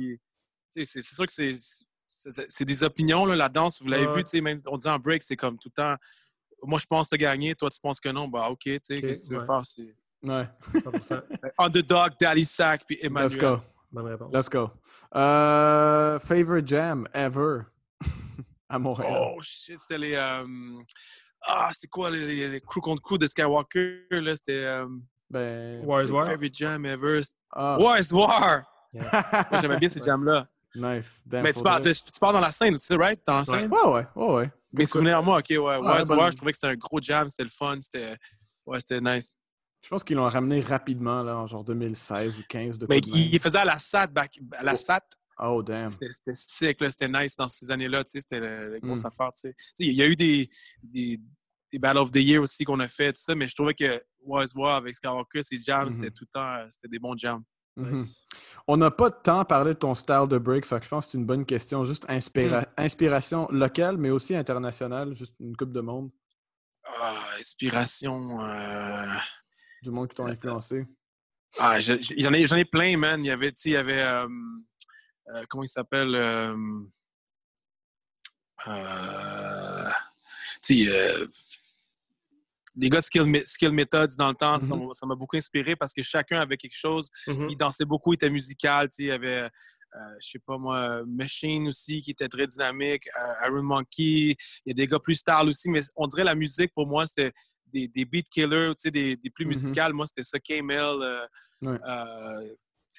c'est 0.69 1.01
sûr 1.01 1.25
que 1.25 1.31
c'est. 1.31 2.65
des 2.65 2.83
opinions, 2.83 3.25
là, 3.25 3.35
la 3.37 3.47
danse, 3.47 3.81
vous 3.81 3.87
l'avez 3.87 4.05
Ouais. 4.07 4.15
vu, 4.17 4.23
tu 4.25 4.31
sais, 4.31 4.41
même 4.41 4.59
on 4.67 4.75
dit 4.77 4.87
en 4.89 4.99
break, 4.99 5.23
c'est 5.23 5.37
comme 5.37 5.57
tout 5.57 5.69
le 5.75 5.81
temps. 5.81 5.95
Moi, 6.63 6.77
je 6.79 6.85
pense 6.87 7.07
te 7.09 7.15
gagner, 7.15 7.55
toi, 7.55 7.69
tu 7.69 7.79
penses 7.79 8.01
que 8.01 8.09
non, 8.09 8.27
bah, 8.27 8.49
OK, 8.49 8.63
tu 8.63 8.79
sais, 8.83 8.95
qu'est-ce 8.99 9.21
que 9.23 9.27
tu 9.27 9.33
veux 9.35 9.39
ouais. 9.41 9.45
faire? 9.45 9.63
C'est 9.63 9.95
Ouais. 10.23 10.47
100%. 10.81 11.21
Underdog, 11.59 12.13
Daddy 12.19 12.43
Sack, 12.43 12.83
puis 12.85 12.97
Emmanuel. 13.01 13.31
Let's 13.31 13.39
go. 13.39 13.61
Bonne 13.91 14.05
réponse. 14.07 14.33
Let's 14.33 14.49
go. 14.49 14.69
Euh, 15.15 16.19
favorite 16.19 16.67
jam 16.67 17.07
ever 17.13 17.61
à 18.69 18.77
Montréal. 18.79 19.17
Oh 19.35 19.39
shit, 19.41 19.79
c'était 19.79 19.97
les. 19.97 20.15
euh, 20.15 20.45
Ah, 21.41 21.69
c'était 21.71 21.87
quoi 21.87 22.11
les, 22.11 22.25
les, 22.25 22.49
les 22.49 22.61
crew 22.61 22.81
contre 22.81 23.01
crew 23.01 23.17
de 23.17 23.27
Skywalker? 23.27 24.01
Là, 24.11 24.35
c'était. 24.35 24.65
Euh... 24.65 24.87
Ben, 25.29 25.83
War 25.85 26.03
is 26.03 26.11
War. 26.11 26.25
Favorite 26.25 26.53
jam 26.55 26.85
ever. 26.85 27.21
ah. 27.53 27.77
War 27.79 27.97
is 27.99 28.11
War! 28.13 28.63
Yeah. 28.93 29.47
Moi, 29.51 29.61
j'aimais 29.61 29.77
bien 29.77 29.89
ces 29.89 29.99
Nice. 29.99 30.05
jams-là. 30.05 30.47
Nice. 30.75 31.21
Damn, 31.25 31.43
Mais 31.43 31.53
tu 31.53 31.63
pars, 31.63 31.81
tu 31.81 31.93
pars 32.21 32.33
dans 32.33 32.39
la 32.39 32.51
scène 32.51 32.75
aussi, 32.75 32.95
right? 32.95 33.19
Dans 33.25 33.37
la 33.37 33.43
scène? 33.43 33.71
Ouais, 33.71 33.83
ouais, 33.87 34.05
ouais, 34.15 34.33
ouais. 34.35 34.51
Mes 34.71 34.85
souvenirs 34.85 35.17
à 35.17 35.21
moi, 35.21 35.39
ok, 35.39 35.45
ouais. 35.49 35.57
Ouais, 35.59 35.79
Wise 35.79 36.07
bonne- 36.07 36.17
War, 36.19 36.31
je 36.31 36.37
trouvais 36.37 36.51
que 36.51 36.57
c'était 36.57 36.71
un 36.73 36.75
gros 36.77 36.99
jam, 37.01 37.27
c'était 37.29 37.43
le 37.43 37.49
fun, 37.49 37.77
c'était. 37.81 38.15
Ouais, 38.65 38.79
c'était 38.79 39.01
nice. 39.01 39.37
Je 39.83 39.89
pense 39.89 40.03
qu'ils 40.03 40.17
l'ont 40.17 40.27
ramené 40.27 40.59
rapidement, 40.61 41.23
là, 41.23 41.37
en 41.37 41.47
genre 41.47 41.63
2016 41.63 42.37
ou 42.39 42.41
15. 42.49 42.77
De 42.77 42.87
Mais 42.89 42.99
il 42.99 43.33
il 43.35 43.39
faisait 43.39 43.59
à 43.59 43.65
la 43.65 43.79
SAT, 43.79 44.07
back, 44.07 44.39
à 44.53 44.63
la 44.63 44.75
SAT. 44.75 45.01
Oh, 45.39 45.61
damn. 45.61 45.87
C'était 45.89 46.33
sick, 46.33 46.77
c'était 46.89 47.07
nice 47.07 47.35
dans 47.37 47.47
ces 47.47 47.69
années-là, 47.69 48.03
tu 48.03 48.11
sais, 48.13 48.21
c'était 48.21 48.39
le- 48.39 48.73
la 48.73 48.79
grosse 48.79 49.03
Mm. 49.03 49.07
affaire, 49.07 49.31
tu 49.33 49.41
sais. 49.49 49.55
Il 49.79 49.93
y 49.93 50.01
a 50.01 50.07
eu 50.07 50.15
des, 50.15 50.49
des, 50.81 51.19
des 51.71 51.77
Battle 51.79 51.99
of 51.99 52.11
the 52.11 52.15
Year 52.17 52.41
aussi 52.41 52.63
qu'on 52.65 52.79
a 52.79 52.87
fait, 52.87 53.13
tout 53.13 53.21
ça, 53.21 53.35
mais 53.35 53.47
je 53.47 53.53
trouvais 53.55 53.75
que 53.75 54.01
Wise 54.25 54.53
War 54.55 54.75
avec 54.77 54.95
Skywalker, 54.95 55.43
ses 55.43 55.61
jams, 55.61 55.85
Mhm. 55.85 55.91
c'était 55.91 56.11
tout 56.11 56.23
le 56.25 56.31
temps, 56.33 56.55
euh, 56.55 56.65
c'était 56.69 56.87
des 56.87 56.99
bons 56.99 57.15
jams. 57.15 57.43
Nice. 57.77 58.25
On 58.67 58.75
n'a 58.77 58.89
pas 58.89 59.11
de 59.11 59.15
temps 59.21 59.39
à 59.41 59.45
parler 59.45 59.75
de 59.75 59.79
ton 59.79 59.93
style 59.93 60.25
de 60.27 60.39
break, 60.39 60.65
fait 60.65 60.79
que 60.79 60.85
je 60.85 60.89
pense 60.89 61.05
que 61.05 61.11
c'est 61.11 61.17
une 61.19 61.27
bonne 61.27 61.45
question. 61.45 61.85
Juste 61.85 62.05
inspira- 62.09 62.61
Hmm. 62.75 62.81
inspiration 62.81 63.47
locale, 63.51 63.97
mais 63.97 64.09
aussi 64.09 64.35
internationale, 64.35 65.15
juste 65.15 65.35
une 65.39 65.55
coupe 65.55 65.71
de 65.71 65.81
monde, 65.81 66.09
Ah, 66.83 67.15
inspiration. 67.39 68.41
euh, 68.41 69.05
du 69.83 69.91
monde 69.91 70.07
qui 70.09 70.15
t'ont 70.15 70.25
influencé? 70.27 70.85
Ah, 71.59 71.79
je- 71.79 71.93
je- 72.03 72.13
j'en 72.17 72.33
ai, 72.33 72.59
ai 72.61 72.65
plein, 72.65 72.97
man. 72.97 73.23
Il 73.23 73.27
y 73.27 73.31
avait, 73.31 73.51
tu 73.51 73.61
sais, 73.61 73.69
il 73.69 73.73
y 73.73 73.77
avait, 73.77 74.01
euh, 74.01 74.27
euh, 75.35 75.43
comment 75.49 75.63
il 75.63 75.67
s'appelle? 75.69 76.13
euh, 76.15 76.55
euh, 78.67 79.89
tu 80.63 80.85
sais, 80.85 80.91
euh, 80.91 81.27
les 82.75 82.89
gars 82.89 82.99
de 82.99 83.05
Skill, 83.05 83.41
Skill 83.45 83.71
Methods 83.71 84.15
dans 84.17 84.29
le 84.29 84.35
temps, 84.35 84.59
ça 84.59 84.75
Mhm. 84.75 84.85
m'a- 84.87 84.93
ça 84.93 85.05
m'a 85.07 85.15
beaucoup 85.15 85.37
inspiré 85.37 85.75
parce 85.75 85.93
que 85.93 86.01
chacun 86.03 86.39
avait 86.39 86.57
quelque 86.57 86.77
chose. 86.77 87.09
Mhm. 87.27 87.49
Il 87.49 87.57
dansait 87.57 87.85
beaucoup, 87.85 88.13
il 88.13 88.15
était 88.15 88.29
musical. 88.29 88.89
Tu 88.89 88.95
sais, 88.97 89.03
il 89.03 89.07
y 89.07 89.11
avait, 89.11 89.41
euh, 89.43 89.49
je 90.21 90.29
sais 90.31 90.39
pas 90.39 90.57
moi, 90.57 91.03
Machine 91.07 91.67
aussi 91.69 92.01
qui 92.01 92.11
était 92.11 92.27
très 92.27 92.45
dynamique, 92.45 93.07
euh, 93.19 93.47
Iron 93.47 93.63
Monkey. 93.63 94.35
Il 94.65 94.67
y 94.67 94.71
a 94.71 94.73
des 94.73 94.85
gars 94.85 94.99
plus 94.99 95.15
style 95.15 95.47
aussi, 95.47 95.69
mais 95.69 95.81
on 95.95 96.07
dirait 96.07 96.23
la 96.23 96.35
musique 96.35 96.71
pour 96.73 96.85
moi, 96.87 97.07
c'était 97.07 97.31
des, 97.71 97.87
des 97.87 98.05
beat 98.05 98.27
killers, 98.29 98.71
tu 98.75 98.81
sais, 98.83 98.91
des, 98.91 99.15
des 99.15 99.29
plus 99.29 99.45
Mhm. 99.45 99.49
musicales. 99.49 99.93
Moi, 99.93 100.05
c'était 100.07 100.23
ça, 100.23 100.39
K-Mel, 100.39 100.79
euh, 101.01 101.25
Ouais. 101.61 101.79
euh, 101.87 102.53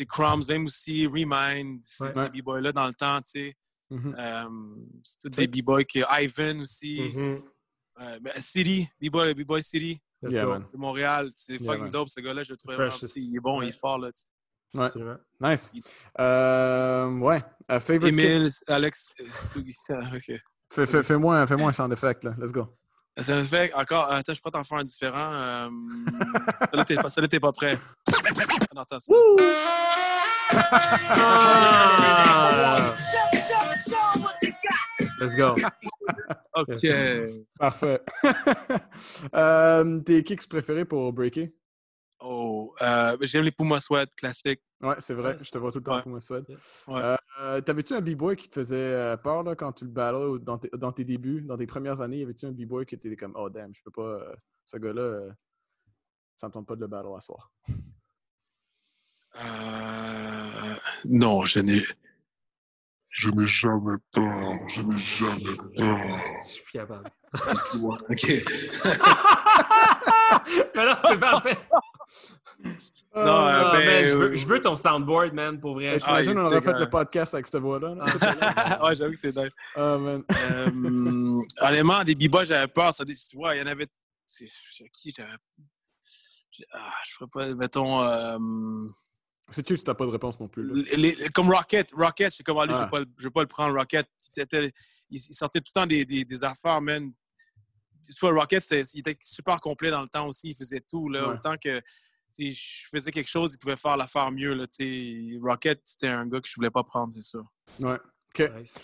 Crumbs, 0.08 0.46
même 0.48 0.66
aussi, 0.66 1.06
Remind, 1.06 1.80
ces, 1.82 2.04
Ouais. 2.04 2.30
b-boys-là 2.30 2.70
dans 2.72 2.86
le 2.86 2.94
temps, 2.94 3.18
tu 3.22 3.30
sais. 3.30 3.56
Euh, 3.90 4.44
c'est 5.02 5.18
tous 5.30 5.30
des 5.30 5.46
b-boys 5.48 5.82
que 5.84 6.00
Ivan 6.22 6.60
aussi. 6.60 7.00
Euh, 8.00 8.18
ben, 8.20 8.32
City, 8.36 8.88
b-boy, 9.00 9.34
b-boy 9.34 9.60
City 9.62 10.00
Let's 10.22 10.34
Yeah, 10.34 10.44
go. 10.44 10.50
man. 10.50 10.66
de 10.72 10.78
Montréal. 10.78 11.30
C'est 11.36 11.54
Yeah, 11.54 11.64
fucking 11.64 11.82
man. 11.84 11.90
dope, 11.90 12.08
ce 12.08 12.20
gars-là. 12.20 12.42
Je 12.44 12.52
le 12.52 12.56
trouvais 12.58 12.74
Fresh, 12.76 13.00
vraiment, 13.00 13.12
il 13.16 13.36
est 13.36 13.40
bon, 13.40 13.62
il 13.62 13.68
est 13.70 13.72
fort, 13.78 13.98
là. 13.98 14.12
tu 14.12 14.20
sais. 14.22 14.28
Ouais, 14.74 14.84
Absolument. 14.84 15.16
nice. 15.40 15.72
Euh, 16.20 17.10
ouais. 17.18 17.42
Euh, 17.70 17.80
favorite 17.80 18.08
Émile, 18.12 18.48
Alex, 18.66 19.10
euh, 19.20 19.24
ah, 19.90 20.10
ok. 20.14 20.40
Fais- 20.70 20.86
fais- 20.86 21.02
Fais-moi 21.02 21.46
fais 21.46 21.54
un 21.62 21.72
sound 21.72 21.92
effect, 21.92 22.24
là. 22.24 22.34
Let's 22.38 22.52
go. 22.52 22.66
Ça 23.18 23.42
fait 23.42 23.72
encore. 23.74 24.10
Attends, 24.10 24.34
je 24.34 24.40
peux 24.40 24.50
t'en 24.50 24.64
faire 24.64 24.78
un 24.78 24.84
différent. 24.84 25.32
Euh, 25.32 25.68
Celui-là, 26.72 27.28
t'es 27.28 27.40
pas, 27.40 27.52
prêt. 27.52 27.78
Ça. 28.08 28.18
Ah! 31.10 32.94
Let's 35.20 35.34
go. 35.34 35.54
OK. 36.54 36.86
Parfait. 37.58 38.00
euh, 39.34 40.00
tes 40.00 40.22
kicks 40.22 40.48
préférés 40.48 40.84
pour 40.84 41.12
breaker? 41.12 41.52
Oh, 42.20 42.74
euh, 42.82 43.16
j'aime 43.22 43.44
les 43.44 43.52
Puma 43.52 43.78
Sweat 43.78 44.12
classiques. 44.16 44.62
Ouais, 44.80 44.96
c'est 44.98 45.14
vrai. 45.14 45.36
Je 45.40 45.50
te 45.50 45.58
vois 45.58 45.70
tout 45.70 45.78
le 45.78 45.84
temps 45.84 46.02
Ouais. 46.04 46.20
souhaite. 46.20 46.48
Ouais. 46.86 47.16
Euh, 47.40 47.60
T'avais-tu 47.60 47.94
un 47.94 48.00
b-boy 48.00 48.36
qui 48.36 48.48
te 48.48 48.54
faisait 48.60 48.76
euh, 48.76 49.16
peur 49.16 49.42
là, 49.44 49.54
quand 49.54 49.72
tu 49.72 49.84
le 49.84 49.90
battlais 49.90 50.38
dans, 50.40 50.58
tes- 50.58 50.70
dans 50.76 50.92
tes 50.92 51.04
débuts, 51.04 51.42
dans 51.42 51.56
tes 51.56 51.66
premières 51.66 52.00
années? 52.00 52.18
Y 52.18 52.22
avait-tu 52.24 52.46
un 52.46 52.52
b-boy 52.52 52.86
qui 52.86 52.94
était 52.96 53.14
comme 53.16 53.32
Oh 53.36 53.48
damn, 53.48 53.72
je 53.74 53.82
peux 53.82 53.90
pas. 53.90 54.02
euh, 54.02 54.34
ce 54.64 54.76
gars-là, 54.76 55.30
ça 56.36 56.48
me 56.48 56.52
tente 56.52 56.66
pas 56.66 56.74
de 56.76 56.80
le 56.80 56.86
battle 56.88 57.08
à 57.16 57.20
soir? 57.20 57.52
Non, 61.04 61.42
je 61.44 61.60
n'ai. 61.60 61.84
Je 63.20 63.28
n'ai 63.30 63.48
jamais 63.48 63.96
peur, 64.12 64.68
je 64.68 64.82
n'ai 64.82 64.98
jamais 65.02 65.56
peur. 65.76 65.98
Je 66.46 66.52
suis 66.52 66.62
plus 66.62 66.72
capable. 66.78 67.10
Excuse-moi. 67.50 67.98
OK. 68.08 68.26
Mais 70.74 70.84
non, 70.86 70.94
c'est 71.02 71.18
parfait. 71.18 71.58
Non, 72.64 72.72
Ah, 73.14 73.70
euh, 73.70 73.72
ben, 73.72 73.86
man, 73.86 74.06
je, 74.06 74.16
veux, 74.16 74.30
euh, 74.32 74.36
je 74.36 74.46
veux 74.46 74.60
ton 74.60 74.76
soundboard, 74.76 75.32
man, 75.32 75.58
pour 75.60 75.74
vrai. 75.74 75.98
J'imagine 75.98 76.32
il 76.32 76.38
on 76.38 76.42
est 76.42 76.46
aurait 76.46 76.60
fait 76.60 76.78
le 76.78 76.88
podcast 76.90 77.34
avec 77.34 77.46
cette 77.46 77.60
voix-là. 77.60 77.94
là. 77.96 78.84
ouais, 78.84 78.94
j'avoue 78.94 79.12
que 79.12 79.18
c'est 79.18 79.32
dingue. 79.32 79.50
Ah, 79.74 79.96
man. 79.98 80.22
Euh, 80.30 81.42
honnêtement, 81.60 82.04
des 82.04 82.14
b-boys, 82.14 82.44
j'avais 82.44 82.68
peur. 82.68 82.94
Ça, 82.94 83.04
dé- 83.04 83.14
tu 83.14 83.36
vois, 83.36 83.54
il 83.56 83.58
y 83.60 83.62
en 83.62 83.66
avait. 83.66 83.86
C'est 84.26 84.46
c'est 84.70 84.88
qui 84.90 85.10
j'avais. 85.16 85.30
Ah, 86.72 86.92
je 87.06 87.14
ferais 87.14 87.30
pas, 87.32 87.54
mettons. 87.54 88.02
euh, 88.02 88.38
C'est 89.50 89.66
que 89.66 89.74
tu 89.74 89.82
n'as 89.86 89.94
pas 89.94 90.04
de 90.04 90.10
réponse 90.10 90.38
non 90.40 90.48
plus. 90.48 90.62
là. 90.66 90.82
les- 90.96 91.14
les- 91.14 91.28
comme 91.30 91.50
Rocket. 91.50 91.90
Rocket, 91.92 92.32
c'est 92.32 92.42
comme, 92.42 92.58
allez, 92.58 92.74
je 92.74 92.78
Ah. 92.78 92.84
vais 92.84 92.90
pas 92.90 93.00
le- 93.00 93.06
je 93.16 93.24
vais 93.24 93.30
pas 93.30 93.40
le 93.42 93.46
prendre. 93.46 93.74
Rocket, 93.76 94.06
il, 94.36 94.72
il 95.10 95.18
sortait 95.18 95.60
tout 95.60 95.72
le 95.74 95.80
temps 95.80 95.86
des, 95.86 96.04
des, 96.04 96.24
des 96.24 96.44
affaires, 96.44 96.80
man. 96.80 97.12
Vois, 98.20 98.32
Rocket, 98.32 98.62
c'était- 98.62 98.82
il 98.94 99.00
était 99.00 99.16
super 99.20 99.60
complet 99.60 99.90
dans 99.90 100.02
le 100.02 100.08
temps 100.08 100.26
aussi. 100.28 100.50
Il 100.50 100.54
faisait 100.54 100.80
tout, 100.80 101.08
là. 101.08 101.28
Ouais. 101.28 101.34
Autant 101.36 101.56
que 101.56 101.80
je 102.38 102.86
faisais 102.90 103.10
quelque 103.10 103.28
chose, 103.28 103.54
il 103.54 103.58
pouvait 103.58 103.76
faire 103.76 103.96
l'affaire 103.96 104.30
mieux, 104.30 104.54
là. 104.54 104.66
Rocket, 105.42 105.80
c'était 105.84 106.08
un 106.08 106.26
gars 106.26 106.40
que 106.40 106.48
je 106.48 106.54
voulais 106.54 106.70
pas 106.70 106.84
prendre, 106.84 107.12
c'est 107.12 107.22
sûr. 107.22 107.44
Ouais. 107.80 107.98
OK. 108.34 108.50
Nice. 108.60 108.74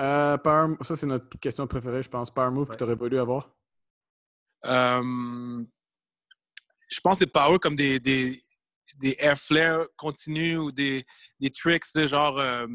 Euh, 0.00 0.38
power- 0.38 0.76
Ça, 0.82 0.96
c'est 0.96 1.06
notre 1.06 1.38
question 1.38 1.66
préférée, 1.66 2.02
je 2.02 2.08
pense. 2.08 2.30
Power 2.32 2.50
move 2.50 2.68
Ouais. 2.68 2.74
que 2.74 2.78
tu 2.78 2.84
aurais 2.84 2.94
voulu 2.94 3.18
avoir? 3.18 3.50
Euh, 4.64 5.64
je 6.88 7.00
pense 7.00 7.18
que 7.18 7.24
c'est 7.24 7.32
power 7.32 7.58
comme 7.58 7.74
des, 7.76 7.98
des, 8.00 8.42
des 8.98 9.16
air 9.18 9.38
flares 9.38 9.86
continus 9.96 10.58
ou 10.58 10.70
des, 10.72 11.04
des 11.40 11.50
tricks, 11.50 11.84
là, 11.94 12.06
genre. 12.06 12.38
euh, 12.38 12.66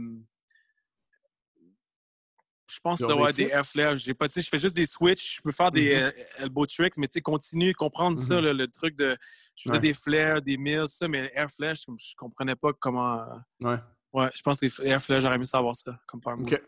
je 2.70 2.80
pense 2.82 3.00
que 3.00 3.06
Genre 3.06 3.12
ça 3.12 3.16
des 3.16 3.22
va 3.22 3.30
être 3.30 3.36
des 3.38 3.44
flips? 3.44 3.54
air 3.56 3.66
flares. 3.66 3.98
J'ai 3.98 4.14
pas, 4.14 4.28
tu 4.28 4.34
sais, 4.34 4.42
je 4.42 4.50
fais 4.50 4.58
juste 4.58 4.76
des 4.76 4.86
switches, 4.86 5.38
je 5.38 5.42
peux 5.42 5.52
faire 5.52 5.72
des 5.72 5.94
euh, 5.96 6.12
elbow 6.40 6.66
tricks, 6.66 6.98
mais 6.98 7.08
tu 7.08 7.14
sais, 7.14 7.22
continue, 7.22 7.74
comprendre 7.74 8.18
ça, 8.18 8.36
Mhm. 8.36 8.42
là, 8.46 8.54
le 8.54 8.68
truc 8.68 8.96
de. 8.96 9.16
Je 9.56 9.64
faisais 9.64 9.76
Ouais. 9.76 9.80
des 9.80 9.94
flares, 9.94 10.42
des 10.42 10.58
mills, 10.58 10.88
ça, 10.88 11.08
mais 11.08 11.32
air 11.34 11.50
flares, 11.50 11.76
je, 11.76 11.84
je 11.98 12.16
comprenais 12.18 12.56
pas 12.56 12.74
comment. 12.74 13.26
Ouais. 13.62 13.78
Ouais, 14.14 14.30
je 14.36 14.42
pense 14.42 14.60
que 14.60 14.66
les 14.66 14.90
air 14.90 15.02
flares, 15.02 15.22
j'aurais 15.22 15.36
aimé 15.36 15.46
savoir 15.46 15.76
ça 15.76 15.98
comme 16.08 16.20
power 16.20 16.36
move. 16.36 16.52
OK. 16.54 16.62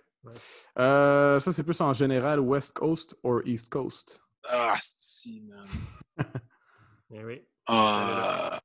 Euh, 0.78 1.40
ça, 1.40 1.52
c'est 1.52 1.64
plus 1.64 1.80
en 1.82 1.92
général 1.94 2.40
West 2.40 2.74
Coast 2.74 3.16
ou 3.24 3.42
East 3.46 3.70
Coast? 3.70 4.20
Ah, 4.48 4.78
si, 4.82 5.42
man. 5.42 5.68
Eh 7.12 7.24
oui. 7.26 7.44
Ah, 7.66 8.60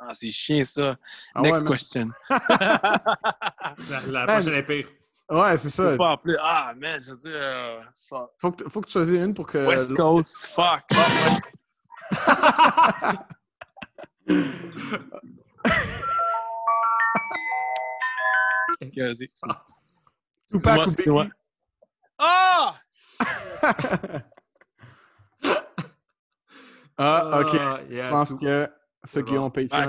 Ah, 0.00 0.08
c'est 0.12 0.30
chiant, 0.30 0.62
ça. 0.64 0.96
Ah 1.34 1.40
Next 1.40 1.62
ouais, 1.62 1.70
question. 1.70 2.10
La, 3.90 4.00
la 4.06 4.26
prochaine 4.26 4.54
est 4.54 4.62
pire. 4.62 4.88
Ouais, 5.30 5.56
c'est 5.58 5.68
Je 5.70 5.74
ça. 5.74 5.82
peux 5.90 5.96
pas 5.96 6.12
appeler. 6.12 6.36
Ah, 6.40 6.72
man, 6.76 7.02
je 7.02 7.10
veux 7.10 7.16
dire. 7.16 7.30
euh, 7.34 7.80
fuck. 8.08 8.30
Faut 8.38 8.52
que, 8.52 8.62
t- 8.64 8.70
faut 8.70 8.80
que 8.80 8.86
tu 8.86 8.92
choisisses 8.92 9.20
une 9.20 9.34
pour 9.34 9.46
que. 9.46 9.66
West 9.66 9.96
Coast, 9.96 10.46
fuck. 10.54 10.84
Vas-y. 18.96 19.28
Tupac 20.50 20.78
ou 20.78 20.82
Excuse-moi, 20.82 21.24
Biggie? 21.24 21.34
Ah! 22.18 22.78
Ah, 26.98 27.40
ok. 27.42 27.54
Ah, 27.60 27.80
Je 27.90 28.08
pense 28.10 28.28
tout. 28.30 28.38
que 28.38 28.70
ceux 29.06 29.20
C'est 29.20 29.24
qui 29.24 29.38
ont 29.38 29.50
Patreon. 29.50 29.68
Ah, 29.72 29.86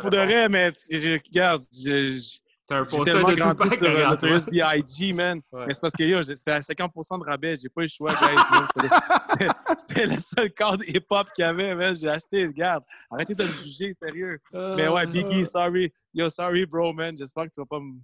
pour 0.00 0.10
de 0.10 0.16
vrai, 0.16 0.48
mais 0.48 0.72
je, 0.90 1.12
regarde, 1.26 1.62
je- 1.72 2.12
je- 2.16 2.38
T'as 2.66 2.80
un 2.80 2.84
tellement 2.84 3.30
de 3.30 3.34
grandi 3.34 3.76
sur 3.78 3.86
euh, 3.88 3.94
toi. 3.96 4.10
Notorious 4.10 4.44
B.I.G., 4.50 5.14
man. 5.14 5.40
Ouais. 5.52 5.64
Mais 5.66 5.72
c'est 5.72 5.80
parce 5.80 5.94
que 5.94 6.02
yo, 6.02 6.22
c'est 6.22 6.50
à 6.50 6.60
50% 6.60 7.18
de 7.18 7.24
rabais, 7.24 7.56
j'ai 7.56 7.70
pas 7.70 7.80
eu 7.80 7.84
le 7.84 7.88
choix, 7.88 8.10
guys. 8.10 8.34
man. 8.34 8.68
C'était- 8.76 9.48
C'était 9.78 10.06
le 10.06 10.20
seul 10.20 10.52
cadre 10.52 10.84
hip-hop 10.86 11.28
qu'il 11.34 11.44
y 11.44 11.48
avait, 11.48 11.74
man. 11.74 11.96
J'ai 11.98 12.10
acheté, 12.10 12.44
regarde. 12.46 12.84
Arrêtez 13.10 13.34
de 13.34 13.42
me 13.44 13.52
juger, 13.52 13.96
sérieux. 14.02 14.38
Mais 14.52 14.86
ouais, 14.86 15.06
Biggie, 15.06 15.46
sorry. 15.46 15.90
Yo, 16.12 16.28
sorry, 16.28 16.66
bro, 16.66 16.92
man. 16.92 17.16
J'espère 17.16 17.44
que 17.44 17.54
tu 17.54 17.60
vas 17.60 17.66
pas 17.66 17.80
me. 17.80 17.94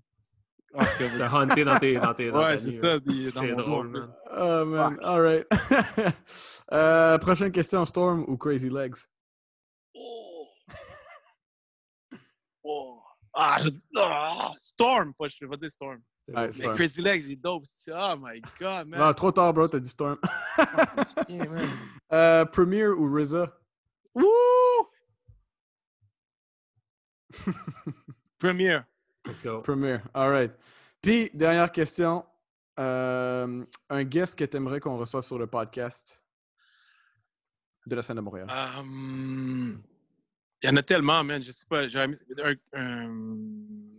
Cas, 0.73 0.87
T'as 1.19 1.37
hunté 1.39 1.63
dans 1.65 1.79
tes. 1.79 1.95
Dans 2.01 2.15
tes 2.15 2.31
dans 2.31 2.39
Ouais, 2.43 2.57
c'est 2.57 2.71
ça. 2.71 2.99
dans 2.99 3.13
C'est 3.13 3.53
mon 3.53 3.57
drôle, 3.63 3.89
man. 3.89 4.03
Oh 4.35 4.65
man, 4.65 4.99
alright. 5.03 5.47
euh, 6.73 7.19
prochaine 7.19 7.53
question, 7.53 7.85
Storm 7.85 8.25
ou 8.27 8.39
Crazy 8.39 8.71
Legs? 8.71 8.97
Oh. 9.95 10.49
Oh. 12.65 13.01
Ah, 13.35 13.59
je 13.63 13.69
dis. 13.69 13.87
ah, 13.97 14.53
Storm! 14.57 15.13
Pas, 15.15 15.27
je 15.27 15.37
vais 15.45 15.49
pas 15.49 15.57
dire 15.57 15.71
Storm. 15.71 16.01
C'est 16.27 16.35
Ouais, 16.35 16.47
beau. 16.47 16.53
Mais 16.57 16.63
Storm. 16.63 16.77
Crazy 16.77 17.03
Legs, 17.03 17.25
il 17.27 17.33
est 17.33 17.37
dope. 17.37 17.65
Oh 17.89 18.15
my 18.19 18.41
god, 18.61 18.87
man. 18.87 19.01
Non, 19.01 19.13
trop 19.13 19.33
tard, 19.33 19.53
bro, 19.53 19.67
t'as 19.69 19.81
dit 19.81 19.91
Storm. 19.91 20.19
Euh, 22.13 22.45
Premier 22.45 22.87
ou 22.87 23.13
RZA? 23.13 23.53
Woo! 24.15 24.25
Premiere. 28.39 28.85
Let's 29.27 29.41
go. 29.43 29.63
Premier. 29.63 29.99
All 30.15 30.31
right. 30.31 30.53
Puis, 31.03 31.31
dernière 31.35 31.73
question. 31.73 32.25
Euh, 32.79 33.65
un 33.91 34.05
guest 34.05 34.39
que 34.39 34.45
tu 34.45 34.57
aimerais 34.57 34.81
qu'on 34.81 34.97
reçoive 34.99 35.23
sur 35.25 35.39
le 35.39 35.47
podcast 35.47 36.23
de 37.87 37.95
la 37.97 38.03
scène 38.03 38.17
de 38.17 38.21
Montréal? 38.21 38.49
Hum, 38.79 39.83
Il 40.65 40.69
y 40.69 40.71
en 40.73 40.77
a 40.77 40.83
tellement, 40.83 41.23
man. 41.23 41.43
Je 41.43 41.51
sais 41.53 41.67
pas. 41.69 41.87
j'aurais 41.89 42.09
mis- 42.09 42.17
un- 42.43 42.55
un- 42.73 43.09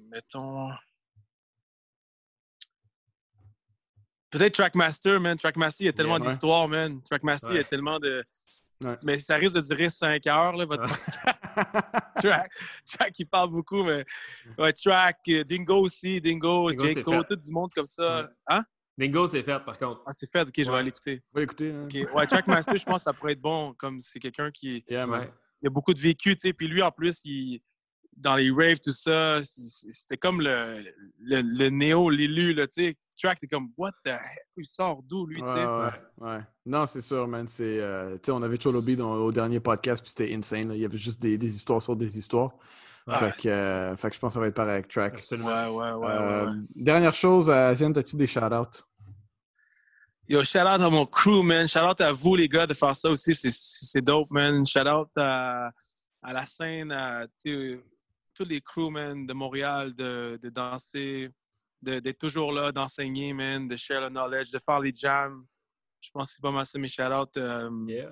mettons. 0.09 0.69
Peut-être 4.31 4.53
Trackmaster, 4.55 5.19
man. 5.19 5.37
Trackmaster, 5.37 5.83
il 5.83 5.87
y 5.87 5.89
a 5.89 5.93
tellement 5.93 6.19
d'histoires, 6.19 6.67
man. 6.67 7.01
Trackmaster, 7.03 7.51
il 7.51 7.57
y 7.57 7.59
a 7.59 7.63
tellement 7.63 7.99
de. 7.99 8.23
Ouais. 8.83 8.95
Mais 9.03 9.19
ça 9.19 9.35
risque 9.35 9.55
de 9.55 9.61
durer 9.61 9.89
5 9.89 10.25
heures, 10.27 10.53
là, 10.53 10.65
votre 10.65 10.85
podcast. 10.87 11.19
Track, 12.17 12.51
Track, 12.85 13.19
il 13.19 13.25
parle 13.27 13.49
beaucoup, 13.51 13.83
mais. 13.83 14.03
Ouais, 14.57 14.73
Track, 14.73 15.19
euh, 15.29 15.43
Dingo 15.45 15.77
aussi, 15.81 16.19
Dingo, 16.19 16.71
Dingo, 16.73 17.23
tout 17.23 17.35
du 17.37 17.51
monde 17.51 17.69
comme 17.73 17.85
ça. 17.85 18.29
Hein? 18.47 18.63
Bingo, 18.97 19.27
c'est 19.27 19.43
fait, 19.43 19.59
par 19.63 19.77
contre. 19.77 20.01
Ah, 20.05 20.11
c'est 20.13 20.29
fait, 20.29 20.41
ok, 20.41 20.51
je 20.57 20.63
vais 20.63 20.69
Ouais. 20.71 20.79
aller 20.79 20.89
écouter. 20.89 21.21
On 21.31 21.35
va 21.35 21.41
l'écouter. 21.41 21.71
hein. 21.71 21.87
Ouais, 22.13 22.25
Trackmaster, 22.27 22.75
je 22.77 22.85
pense 22.85 22.95
que 22.97 23.01
ça 23.03 23.13
pourrait 23.13 23.33
être 23.33 23.41
bon, 23.41 23.73
comme 23.75 23.99
c'est 24.01 24.19
quelqu'un 24.19 24.49
qui 24.51 24.83
Yeah, 24.89 25.05
man. 25.05 25.29
Il 25.65 25.67
a 25.67 25.71
beaucoup 25.71 25.95
de 25.95 25.99
vécu, 25.99 26.35
tu 26.35 26.41
sais. 26.47 26.53
Puis 26.53 26.67
lui, 26.67 26.83
en 26.83 26.91
plus, 26.91 27.25
il, 27.25 27.59
dans 28.17 28.35
les 28.35 28.51
raves, 28.51 28.79
tout 28.79 28.91
ça, 28.91 29.39
c'était 29.43 30.15
comme 30.17 30.39
le, 30.39 30.85
le, 31.19 31.41
le 31.41 31.69
néo, 31.69 32.11
l'élu, 32.11 32.53
là, 32.53 32.67
tu 32.67 32.85
sais. 32.85 32.95
Track, 33.19 33.39
t'es 33.39 33.47
comme, 33.47 33.69
what 33.77 33.93
the 34.03 34.09
heck? 34.09 34.45
Il 34.57 34.65
sort 34.67 35.01
d'où, 35.01 35.25
lui, 35.25 35.41
tu 35.41 35.47
sais? 35.47 35.65
ouais, 35.65 35.89
ouais. 36.17 36.39
Non, 36.67 36.85
c'est 36.85 37.01
sûr, 37.01 37.27
man. 37.27 37.47
C'est, 37.47 37.79
euh, 37.79 38.13
tu 38.17 38.25
sais, 38.27 38.31
on 38.31 38.43
avait 38.43 38.59
Cholobi 38.59 38.95
dans, 38.95 39.15
au 39.15 39.31
dernier 39.31 39.59
podcast, 39.59 40.03
puis 40.03 40.11
c'était 40.11 40.31
insane. 40.35 40.67
là. 40.67 40.75
Il 40.75 40.81
y 40.81 40.85
avait 40.85 40.97
juste 40.97 41.19
des, 41.19 41.35
des 41.37 41.55
histoires 41.55 41.81
sur 41.81 41.95
des 41.95 42.15
histoires. 42.15 42.51
Ouais. 43.07 43.15
Fait, 43.17 43.41
que, 43.41 43.49
euh, 43.49 43.95
fait 43.95 44.09
que 44.09 44.15
je 44.15 44.19
pense 44.19 44.29
que 44.29 44.33
ça 44.35 44.39
va 44.41 44.47
être 44.47 44.53
pareil 44.55 44.73
avec 44.75 44.87
Track. 44.89 45.15
Absolument. 45.15 45.47
Ouais, 45.49 45.67
ouais, 45.69 45.91
ouais, 45.93 46.07
Euh, 46.11 46.45
ouais, 46.45 46.51
ouais. 46.51 46.57
Dernière 46.75 47.13
chose, 47.15 47.49
Asian, 47.49 47.91
as-tu 47.93 48.17
des 48.17 48.27
shout-outs? 48.27 48.83
Yo, 50.27 50.43
shout 50.43 50.61
out 50.61 50.81
à 50.81 50.89
mon 50.89 51.05
crew, 51.05 51.43
man. 51.43 51.67
Shout 51.67 51.81
out 51.83 52.01
à 52.01 52.11
vous, 52.11 52.35
les 52.35 52.49
gars, 52.49 52.65
de 52.65 52.73
faire 52.73 52.95
ça 52.95 53.09
aussi. 53.11 53.35
C'est- 53.35 54.01
dope, 54.01 54.31
man. 54.31 54.65
Shout 54.65 54.87
out 54.87 55.09
à, 55.15 55.69
à 56.23 56.33
la 56.33 56.45
scène, 56.47 56.91
à 56.91 57.27
tous 57.43 58.43
les 58.45 58.59
crew, 58.61 58.89
man, 58.89 59.25
de 59.25 59.33
Montréal, 59.33 59.93
de, 59.95 60.39
de 60.41 60.49
danser, 60.49 61.29
de- 61.81 61.99
d'être 61.99 62.17
toujours 62.17 62.51
là, 62.51 62.71
d'enseigner, 62.71 63.33
man, 63.33 63.67
de 63.67 63.75
share 63.75 64.01
le 64.01 64.09
knowledge, 64.09 64.49
de 64.51 64.59
faire 64.59 64.79
les 64.79 64.93
jams. 64.95 65.45
Je 66.01 66.09
pense 66.11 66.29
que 66.29 66.33
c'est 66.35 66.41
pas 66.41 66.51
mal 66.51 66.65
ça, 66.65 66.79
mes 66.79 66.89
shout 66.89 67.03
out. 67.03 67.29
Yeah. 67.87 68.09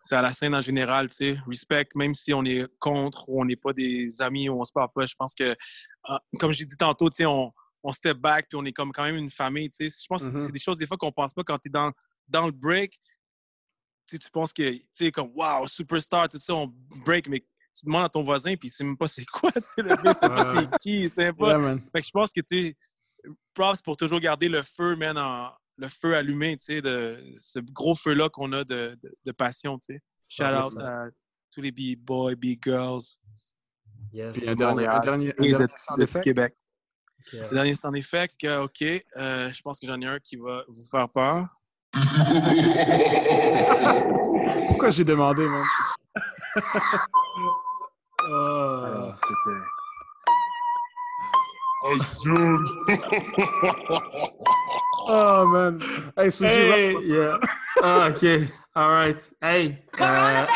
c'est 0.00 0.14
à 0.16 0.22
la 0.22 0.32
scène 0.32 0.54
en 0.54 0.60
général, 0.60 1.08
tu 1.08 1.14
sais. 1.16 1.38
Respect, 1.46 1.88
même 1.96 2.14
si 2.14 2.32
on 2.34 2.44
est 2.44 2.66
contre 2.78 3.26
ou 3.28 3.40
on 3.40 3.44
n'est 3.46 3.56
pas 3.56 3.72
des 3.72 4.20
amis 4.22 4.48
ou 4.50 4.60
on 4.60 4.64
se 4.64 4.72
parle 4.72 4.90
pas, 4.94 5.06
je 5.06 5.14
pense 5.18 5.34
que, 5.34 5.56
ah, 6.04 6.20
comme 6.38 6.52
j'ai 6.52 6.64
dit 6.66 6.76
tantôt, 6.76 7.08
tu 7.10 7.16
sais, 7.16 7.26
on, 7.26 7.52
on 7.82 7.92
step 7.92 8.18
back 8.18 8.46
puis 8.48 8.58
on 8.58 8.64
est 8.64 8.72
comme 8.72 8.92
quand 8.92 9.04
même 9.04 9.16
une 9.16 9.30
famille, 9.30 9.70
tu 9.70 9.88
sais. 9.88 10.02
Je 10.02 10.06
pense 10.08 10.28
que 10.28 10.38
c'est 10.38 10.52
des 10.52 10.58
choses 10.58 10.76
des 10.76 10.86
fois 10.86 10.96
qu'on 10.96 11.12
pense 11.12 11.32
pas 11.34 11.42
quand 11.44 11.58
tu 11.58 11.68
es 11.68 11.70
dans, 11.70 11.92
dans 12.26 12.46
le 12.46 12.52
break. 12.52 12.92
Tu 12.92 14.16
sais, 14.16 14.18
tu 14.18 14.30
penses 14.30 14.52
que, 14.52 14.72
tu 14.72 14.82
sais, 14.94 15.12
comme, 15.12 15.30
wow, 15.34 15.66
superstar, 15.66 16.28
tout 16.28 16.38
ça, 16.38 16.54
on 16.54 16.66
break, 17.04 17.28
mais 17.28 17.40
tu 17.40 17.84
demandes 17.86 18.04
à 18.04 18.08
ton 18.08 18.22
voisin 18.22 18.56
puis 18.56 18.68
il 18.68 18.70
sait 18.70 18.84
même 18.84 18.96
pas 18.96 19.06
c'est 19.08 19.26
quoi, 19.26 19.52
tu 19.54 19.60
sais, 19.64 19.82
le 19.82 19.94
gars, 19.96 20.14
c'est 20.14 20.28
pas 20.28 20.66
t'es 20.66 20.78
qui, 20.80 21.08
c'est 21.08 21.32
pas. 21.32 21.58
Yeah. 21.58 21.78
Fait 21.92 22.00
que 22.00 22.06
je 22.06 22.10
pense 22.10 22.32
que, 22.32 22.40
tu 22.40 22.66
sais, 22.66 22.76
props 23.54 23.82
pour 23.82 23.96
toujours 23.96 24.20
garder 24.20 24.48
le 24.48 24.62
feu, 24.62 24.96
man, 24.96 25.16
en- 25.18 25.52
le 25.76 25.88
feu 25.88 26.16
allumé, 26.16 26.56
tu 26.56 26.64
sais, 26.64 26.82
de 26.82 27.32
ce 27.36 27.60
gros 27.60 27.94
feu-là 27.94 28.28
qu'on 28.30 28.50
a 28.52 28.64
de, 28.64 28.98
de, 29.00 29.12
de 29.24 29.32
passion, 29.32 29.78
tu 29.78 29.94
sais. 29.94 30.00
Shout 30.28 30.42
out 30.44 30.72
100%. 30.74 30.82
à 30.82 31.10
tous 31.52 31.60
les 31.60 31.70
B-boys, 31.70 32.34
B-girls 32.34 33.00
Yes. 34.12 34.32
Puis 34.32 34.48
un 34.48 34.56
dernier, 34.56 34.86
un 34.86 35.00
dernier, 35.00 35.32
un 35.38 35.42
de, 35.44 35.48
dernier 35.50 35.66
sound 35.76 35.98
de 36.00 36.04
tout 36.04 36.10
effect. 36.10 36.24
Québec. 36.24 36.54
Ok. 37.20 37.32
Le 37.32 37.54
dernier 37.54 37.74
sound 37.74 37.96
effect, 37.96 38.44
OK. 38.44 38.82
euh, 39.16 39.50
je 39.52 39.62
pense 39.62 39.80
que 39.80 39.86
j'en 39.86 39.98
ai 40.00 40.06
un 40.06 40.18
qui 40.18 40.36
va 40.36 40.62
vous 40.68 40.84
faire 40.90 41.08
peur. 41.08 41.46
Pourquoi 44.68 44.90
j'ai 44.90 45.04
demandé, 45.04 45.46
man? 45.46 45.64
Oh. 48.24 48.80
Alors, 48.84 49.14
c'était... 49.26 49.60
Oh, 55.10 55.46
man. 55.46 55.80
Hey, 56.18 56.30
Suji, 56.30 56.44
Hey, 56.44 56.96
yeah. 57.02 57.38
Ah, 57.82 58.08
OK. 58.10 58.22
All 58.76 58.90
right. 58.90 59.30
Hey. 59.40 59.78
euh, 60.00 60.46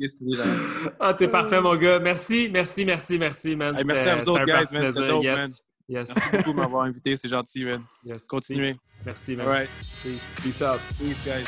Excusez, 0.00 0.36
j'ai- 0.36 0.90
Ah, 1.00 1.14
t'es 1.14 1.28
parfait, 1.28 1.60
mon 1.60 1.76
gars. 1.76 1.98
Merci, 1.98 2.48
merci, 2.52 2.84
merci, 2.84 3.18
merci, 3.18 3.56
man. 3.56 3.76
Hey, 3.76 3.84
merci 3.84 4.08
à 4.08 4.12
C'était- 4.18 4.24
vous 4.24 4.30
autres, 4.30 4.40
c'était 4.46 4.58
guys, 4.58 4.72
man. 4.74 4.82
Plaisir. 4.82 5.06
dope, 5.08 5.24
yes. 5.24 5.36
man. 5.36 5.50
Yes. 5.88 6.12
Merci 6.16 6.30
beaucoup 6.36 6.52
de 6.52 6.56
m'avoir 6.56 6.82
invité, 6.84 7.16
c'est 7.16 7.28
gentil, 7.28 7.64
man. 7.64 7.82
yes. 8.04 8.26
Continuez. 8.26 8.76
Merci, 9.04 9.36
man. 9.36 9.46
All 9.46 9.52
right. 9.52 9.68
Peace. 10.02 10.34
Peace 10.42 10.62
out. 10.62 10.80
Peace, 10.98 11.24
guys. 11.24 11.44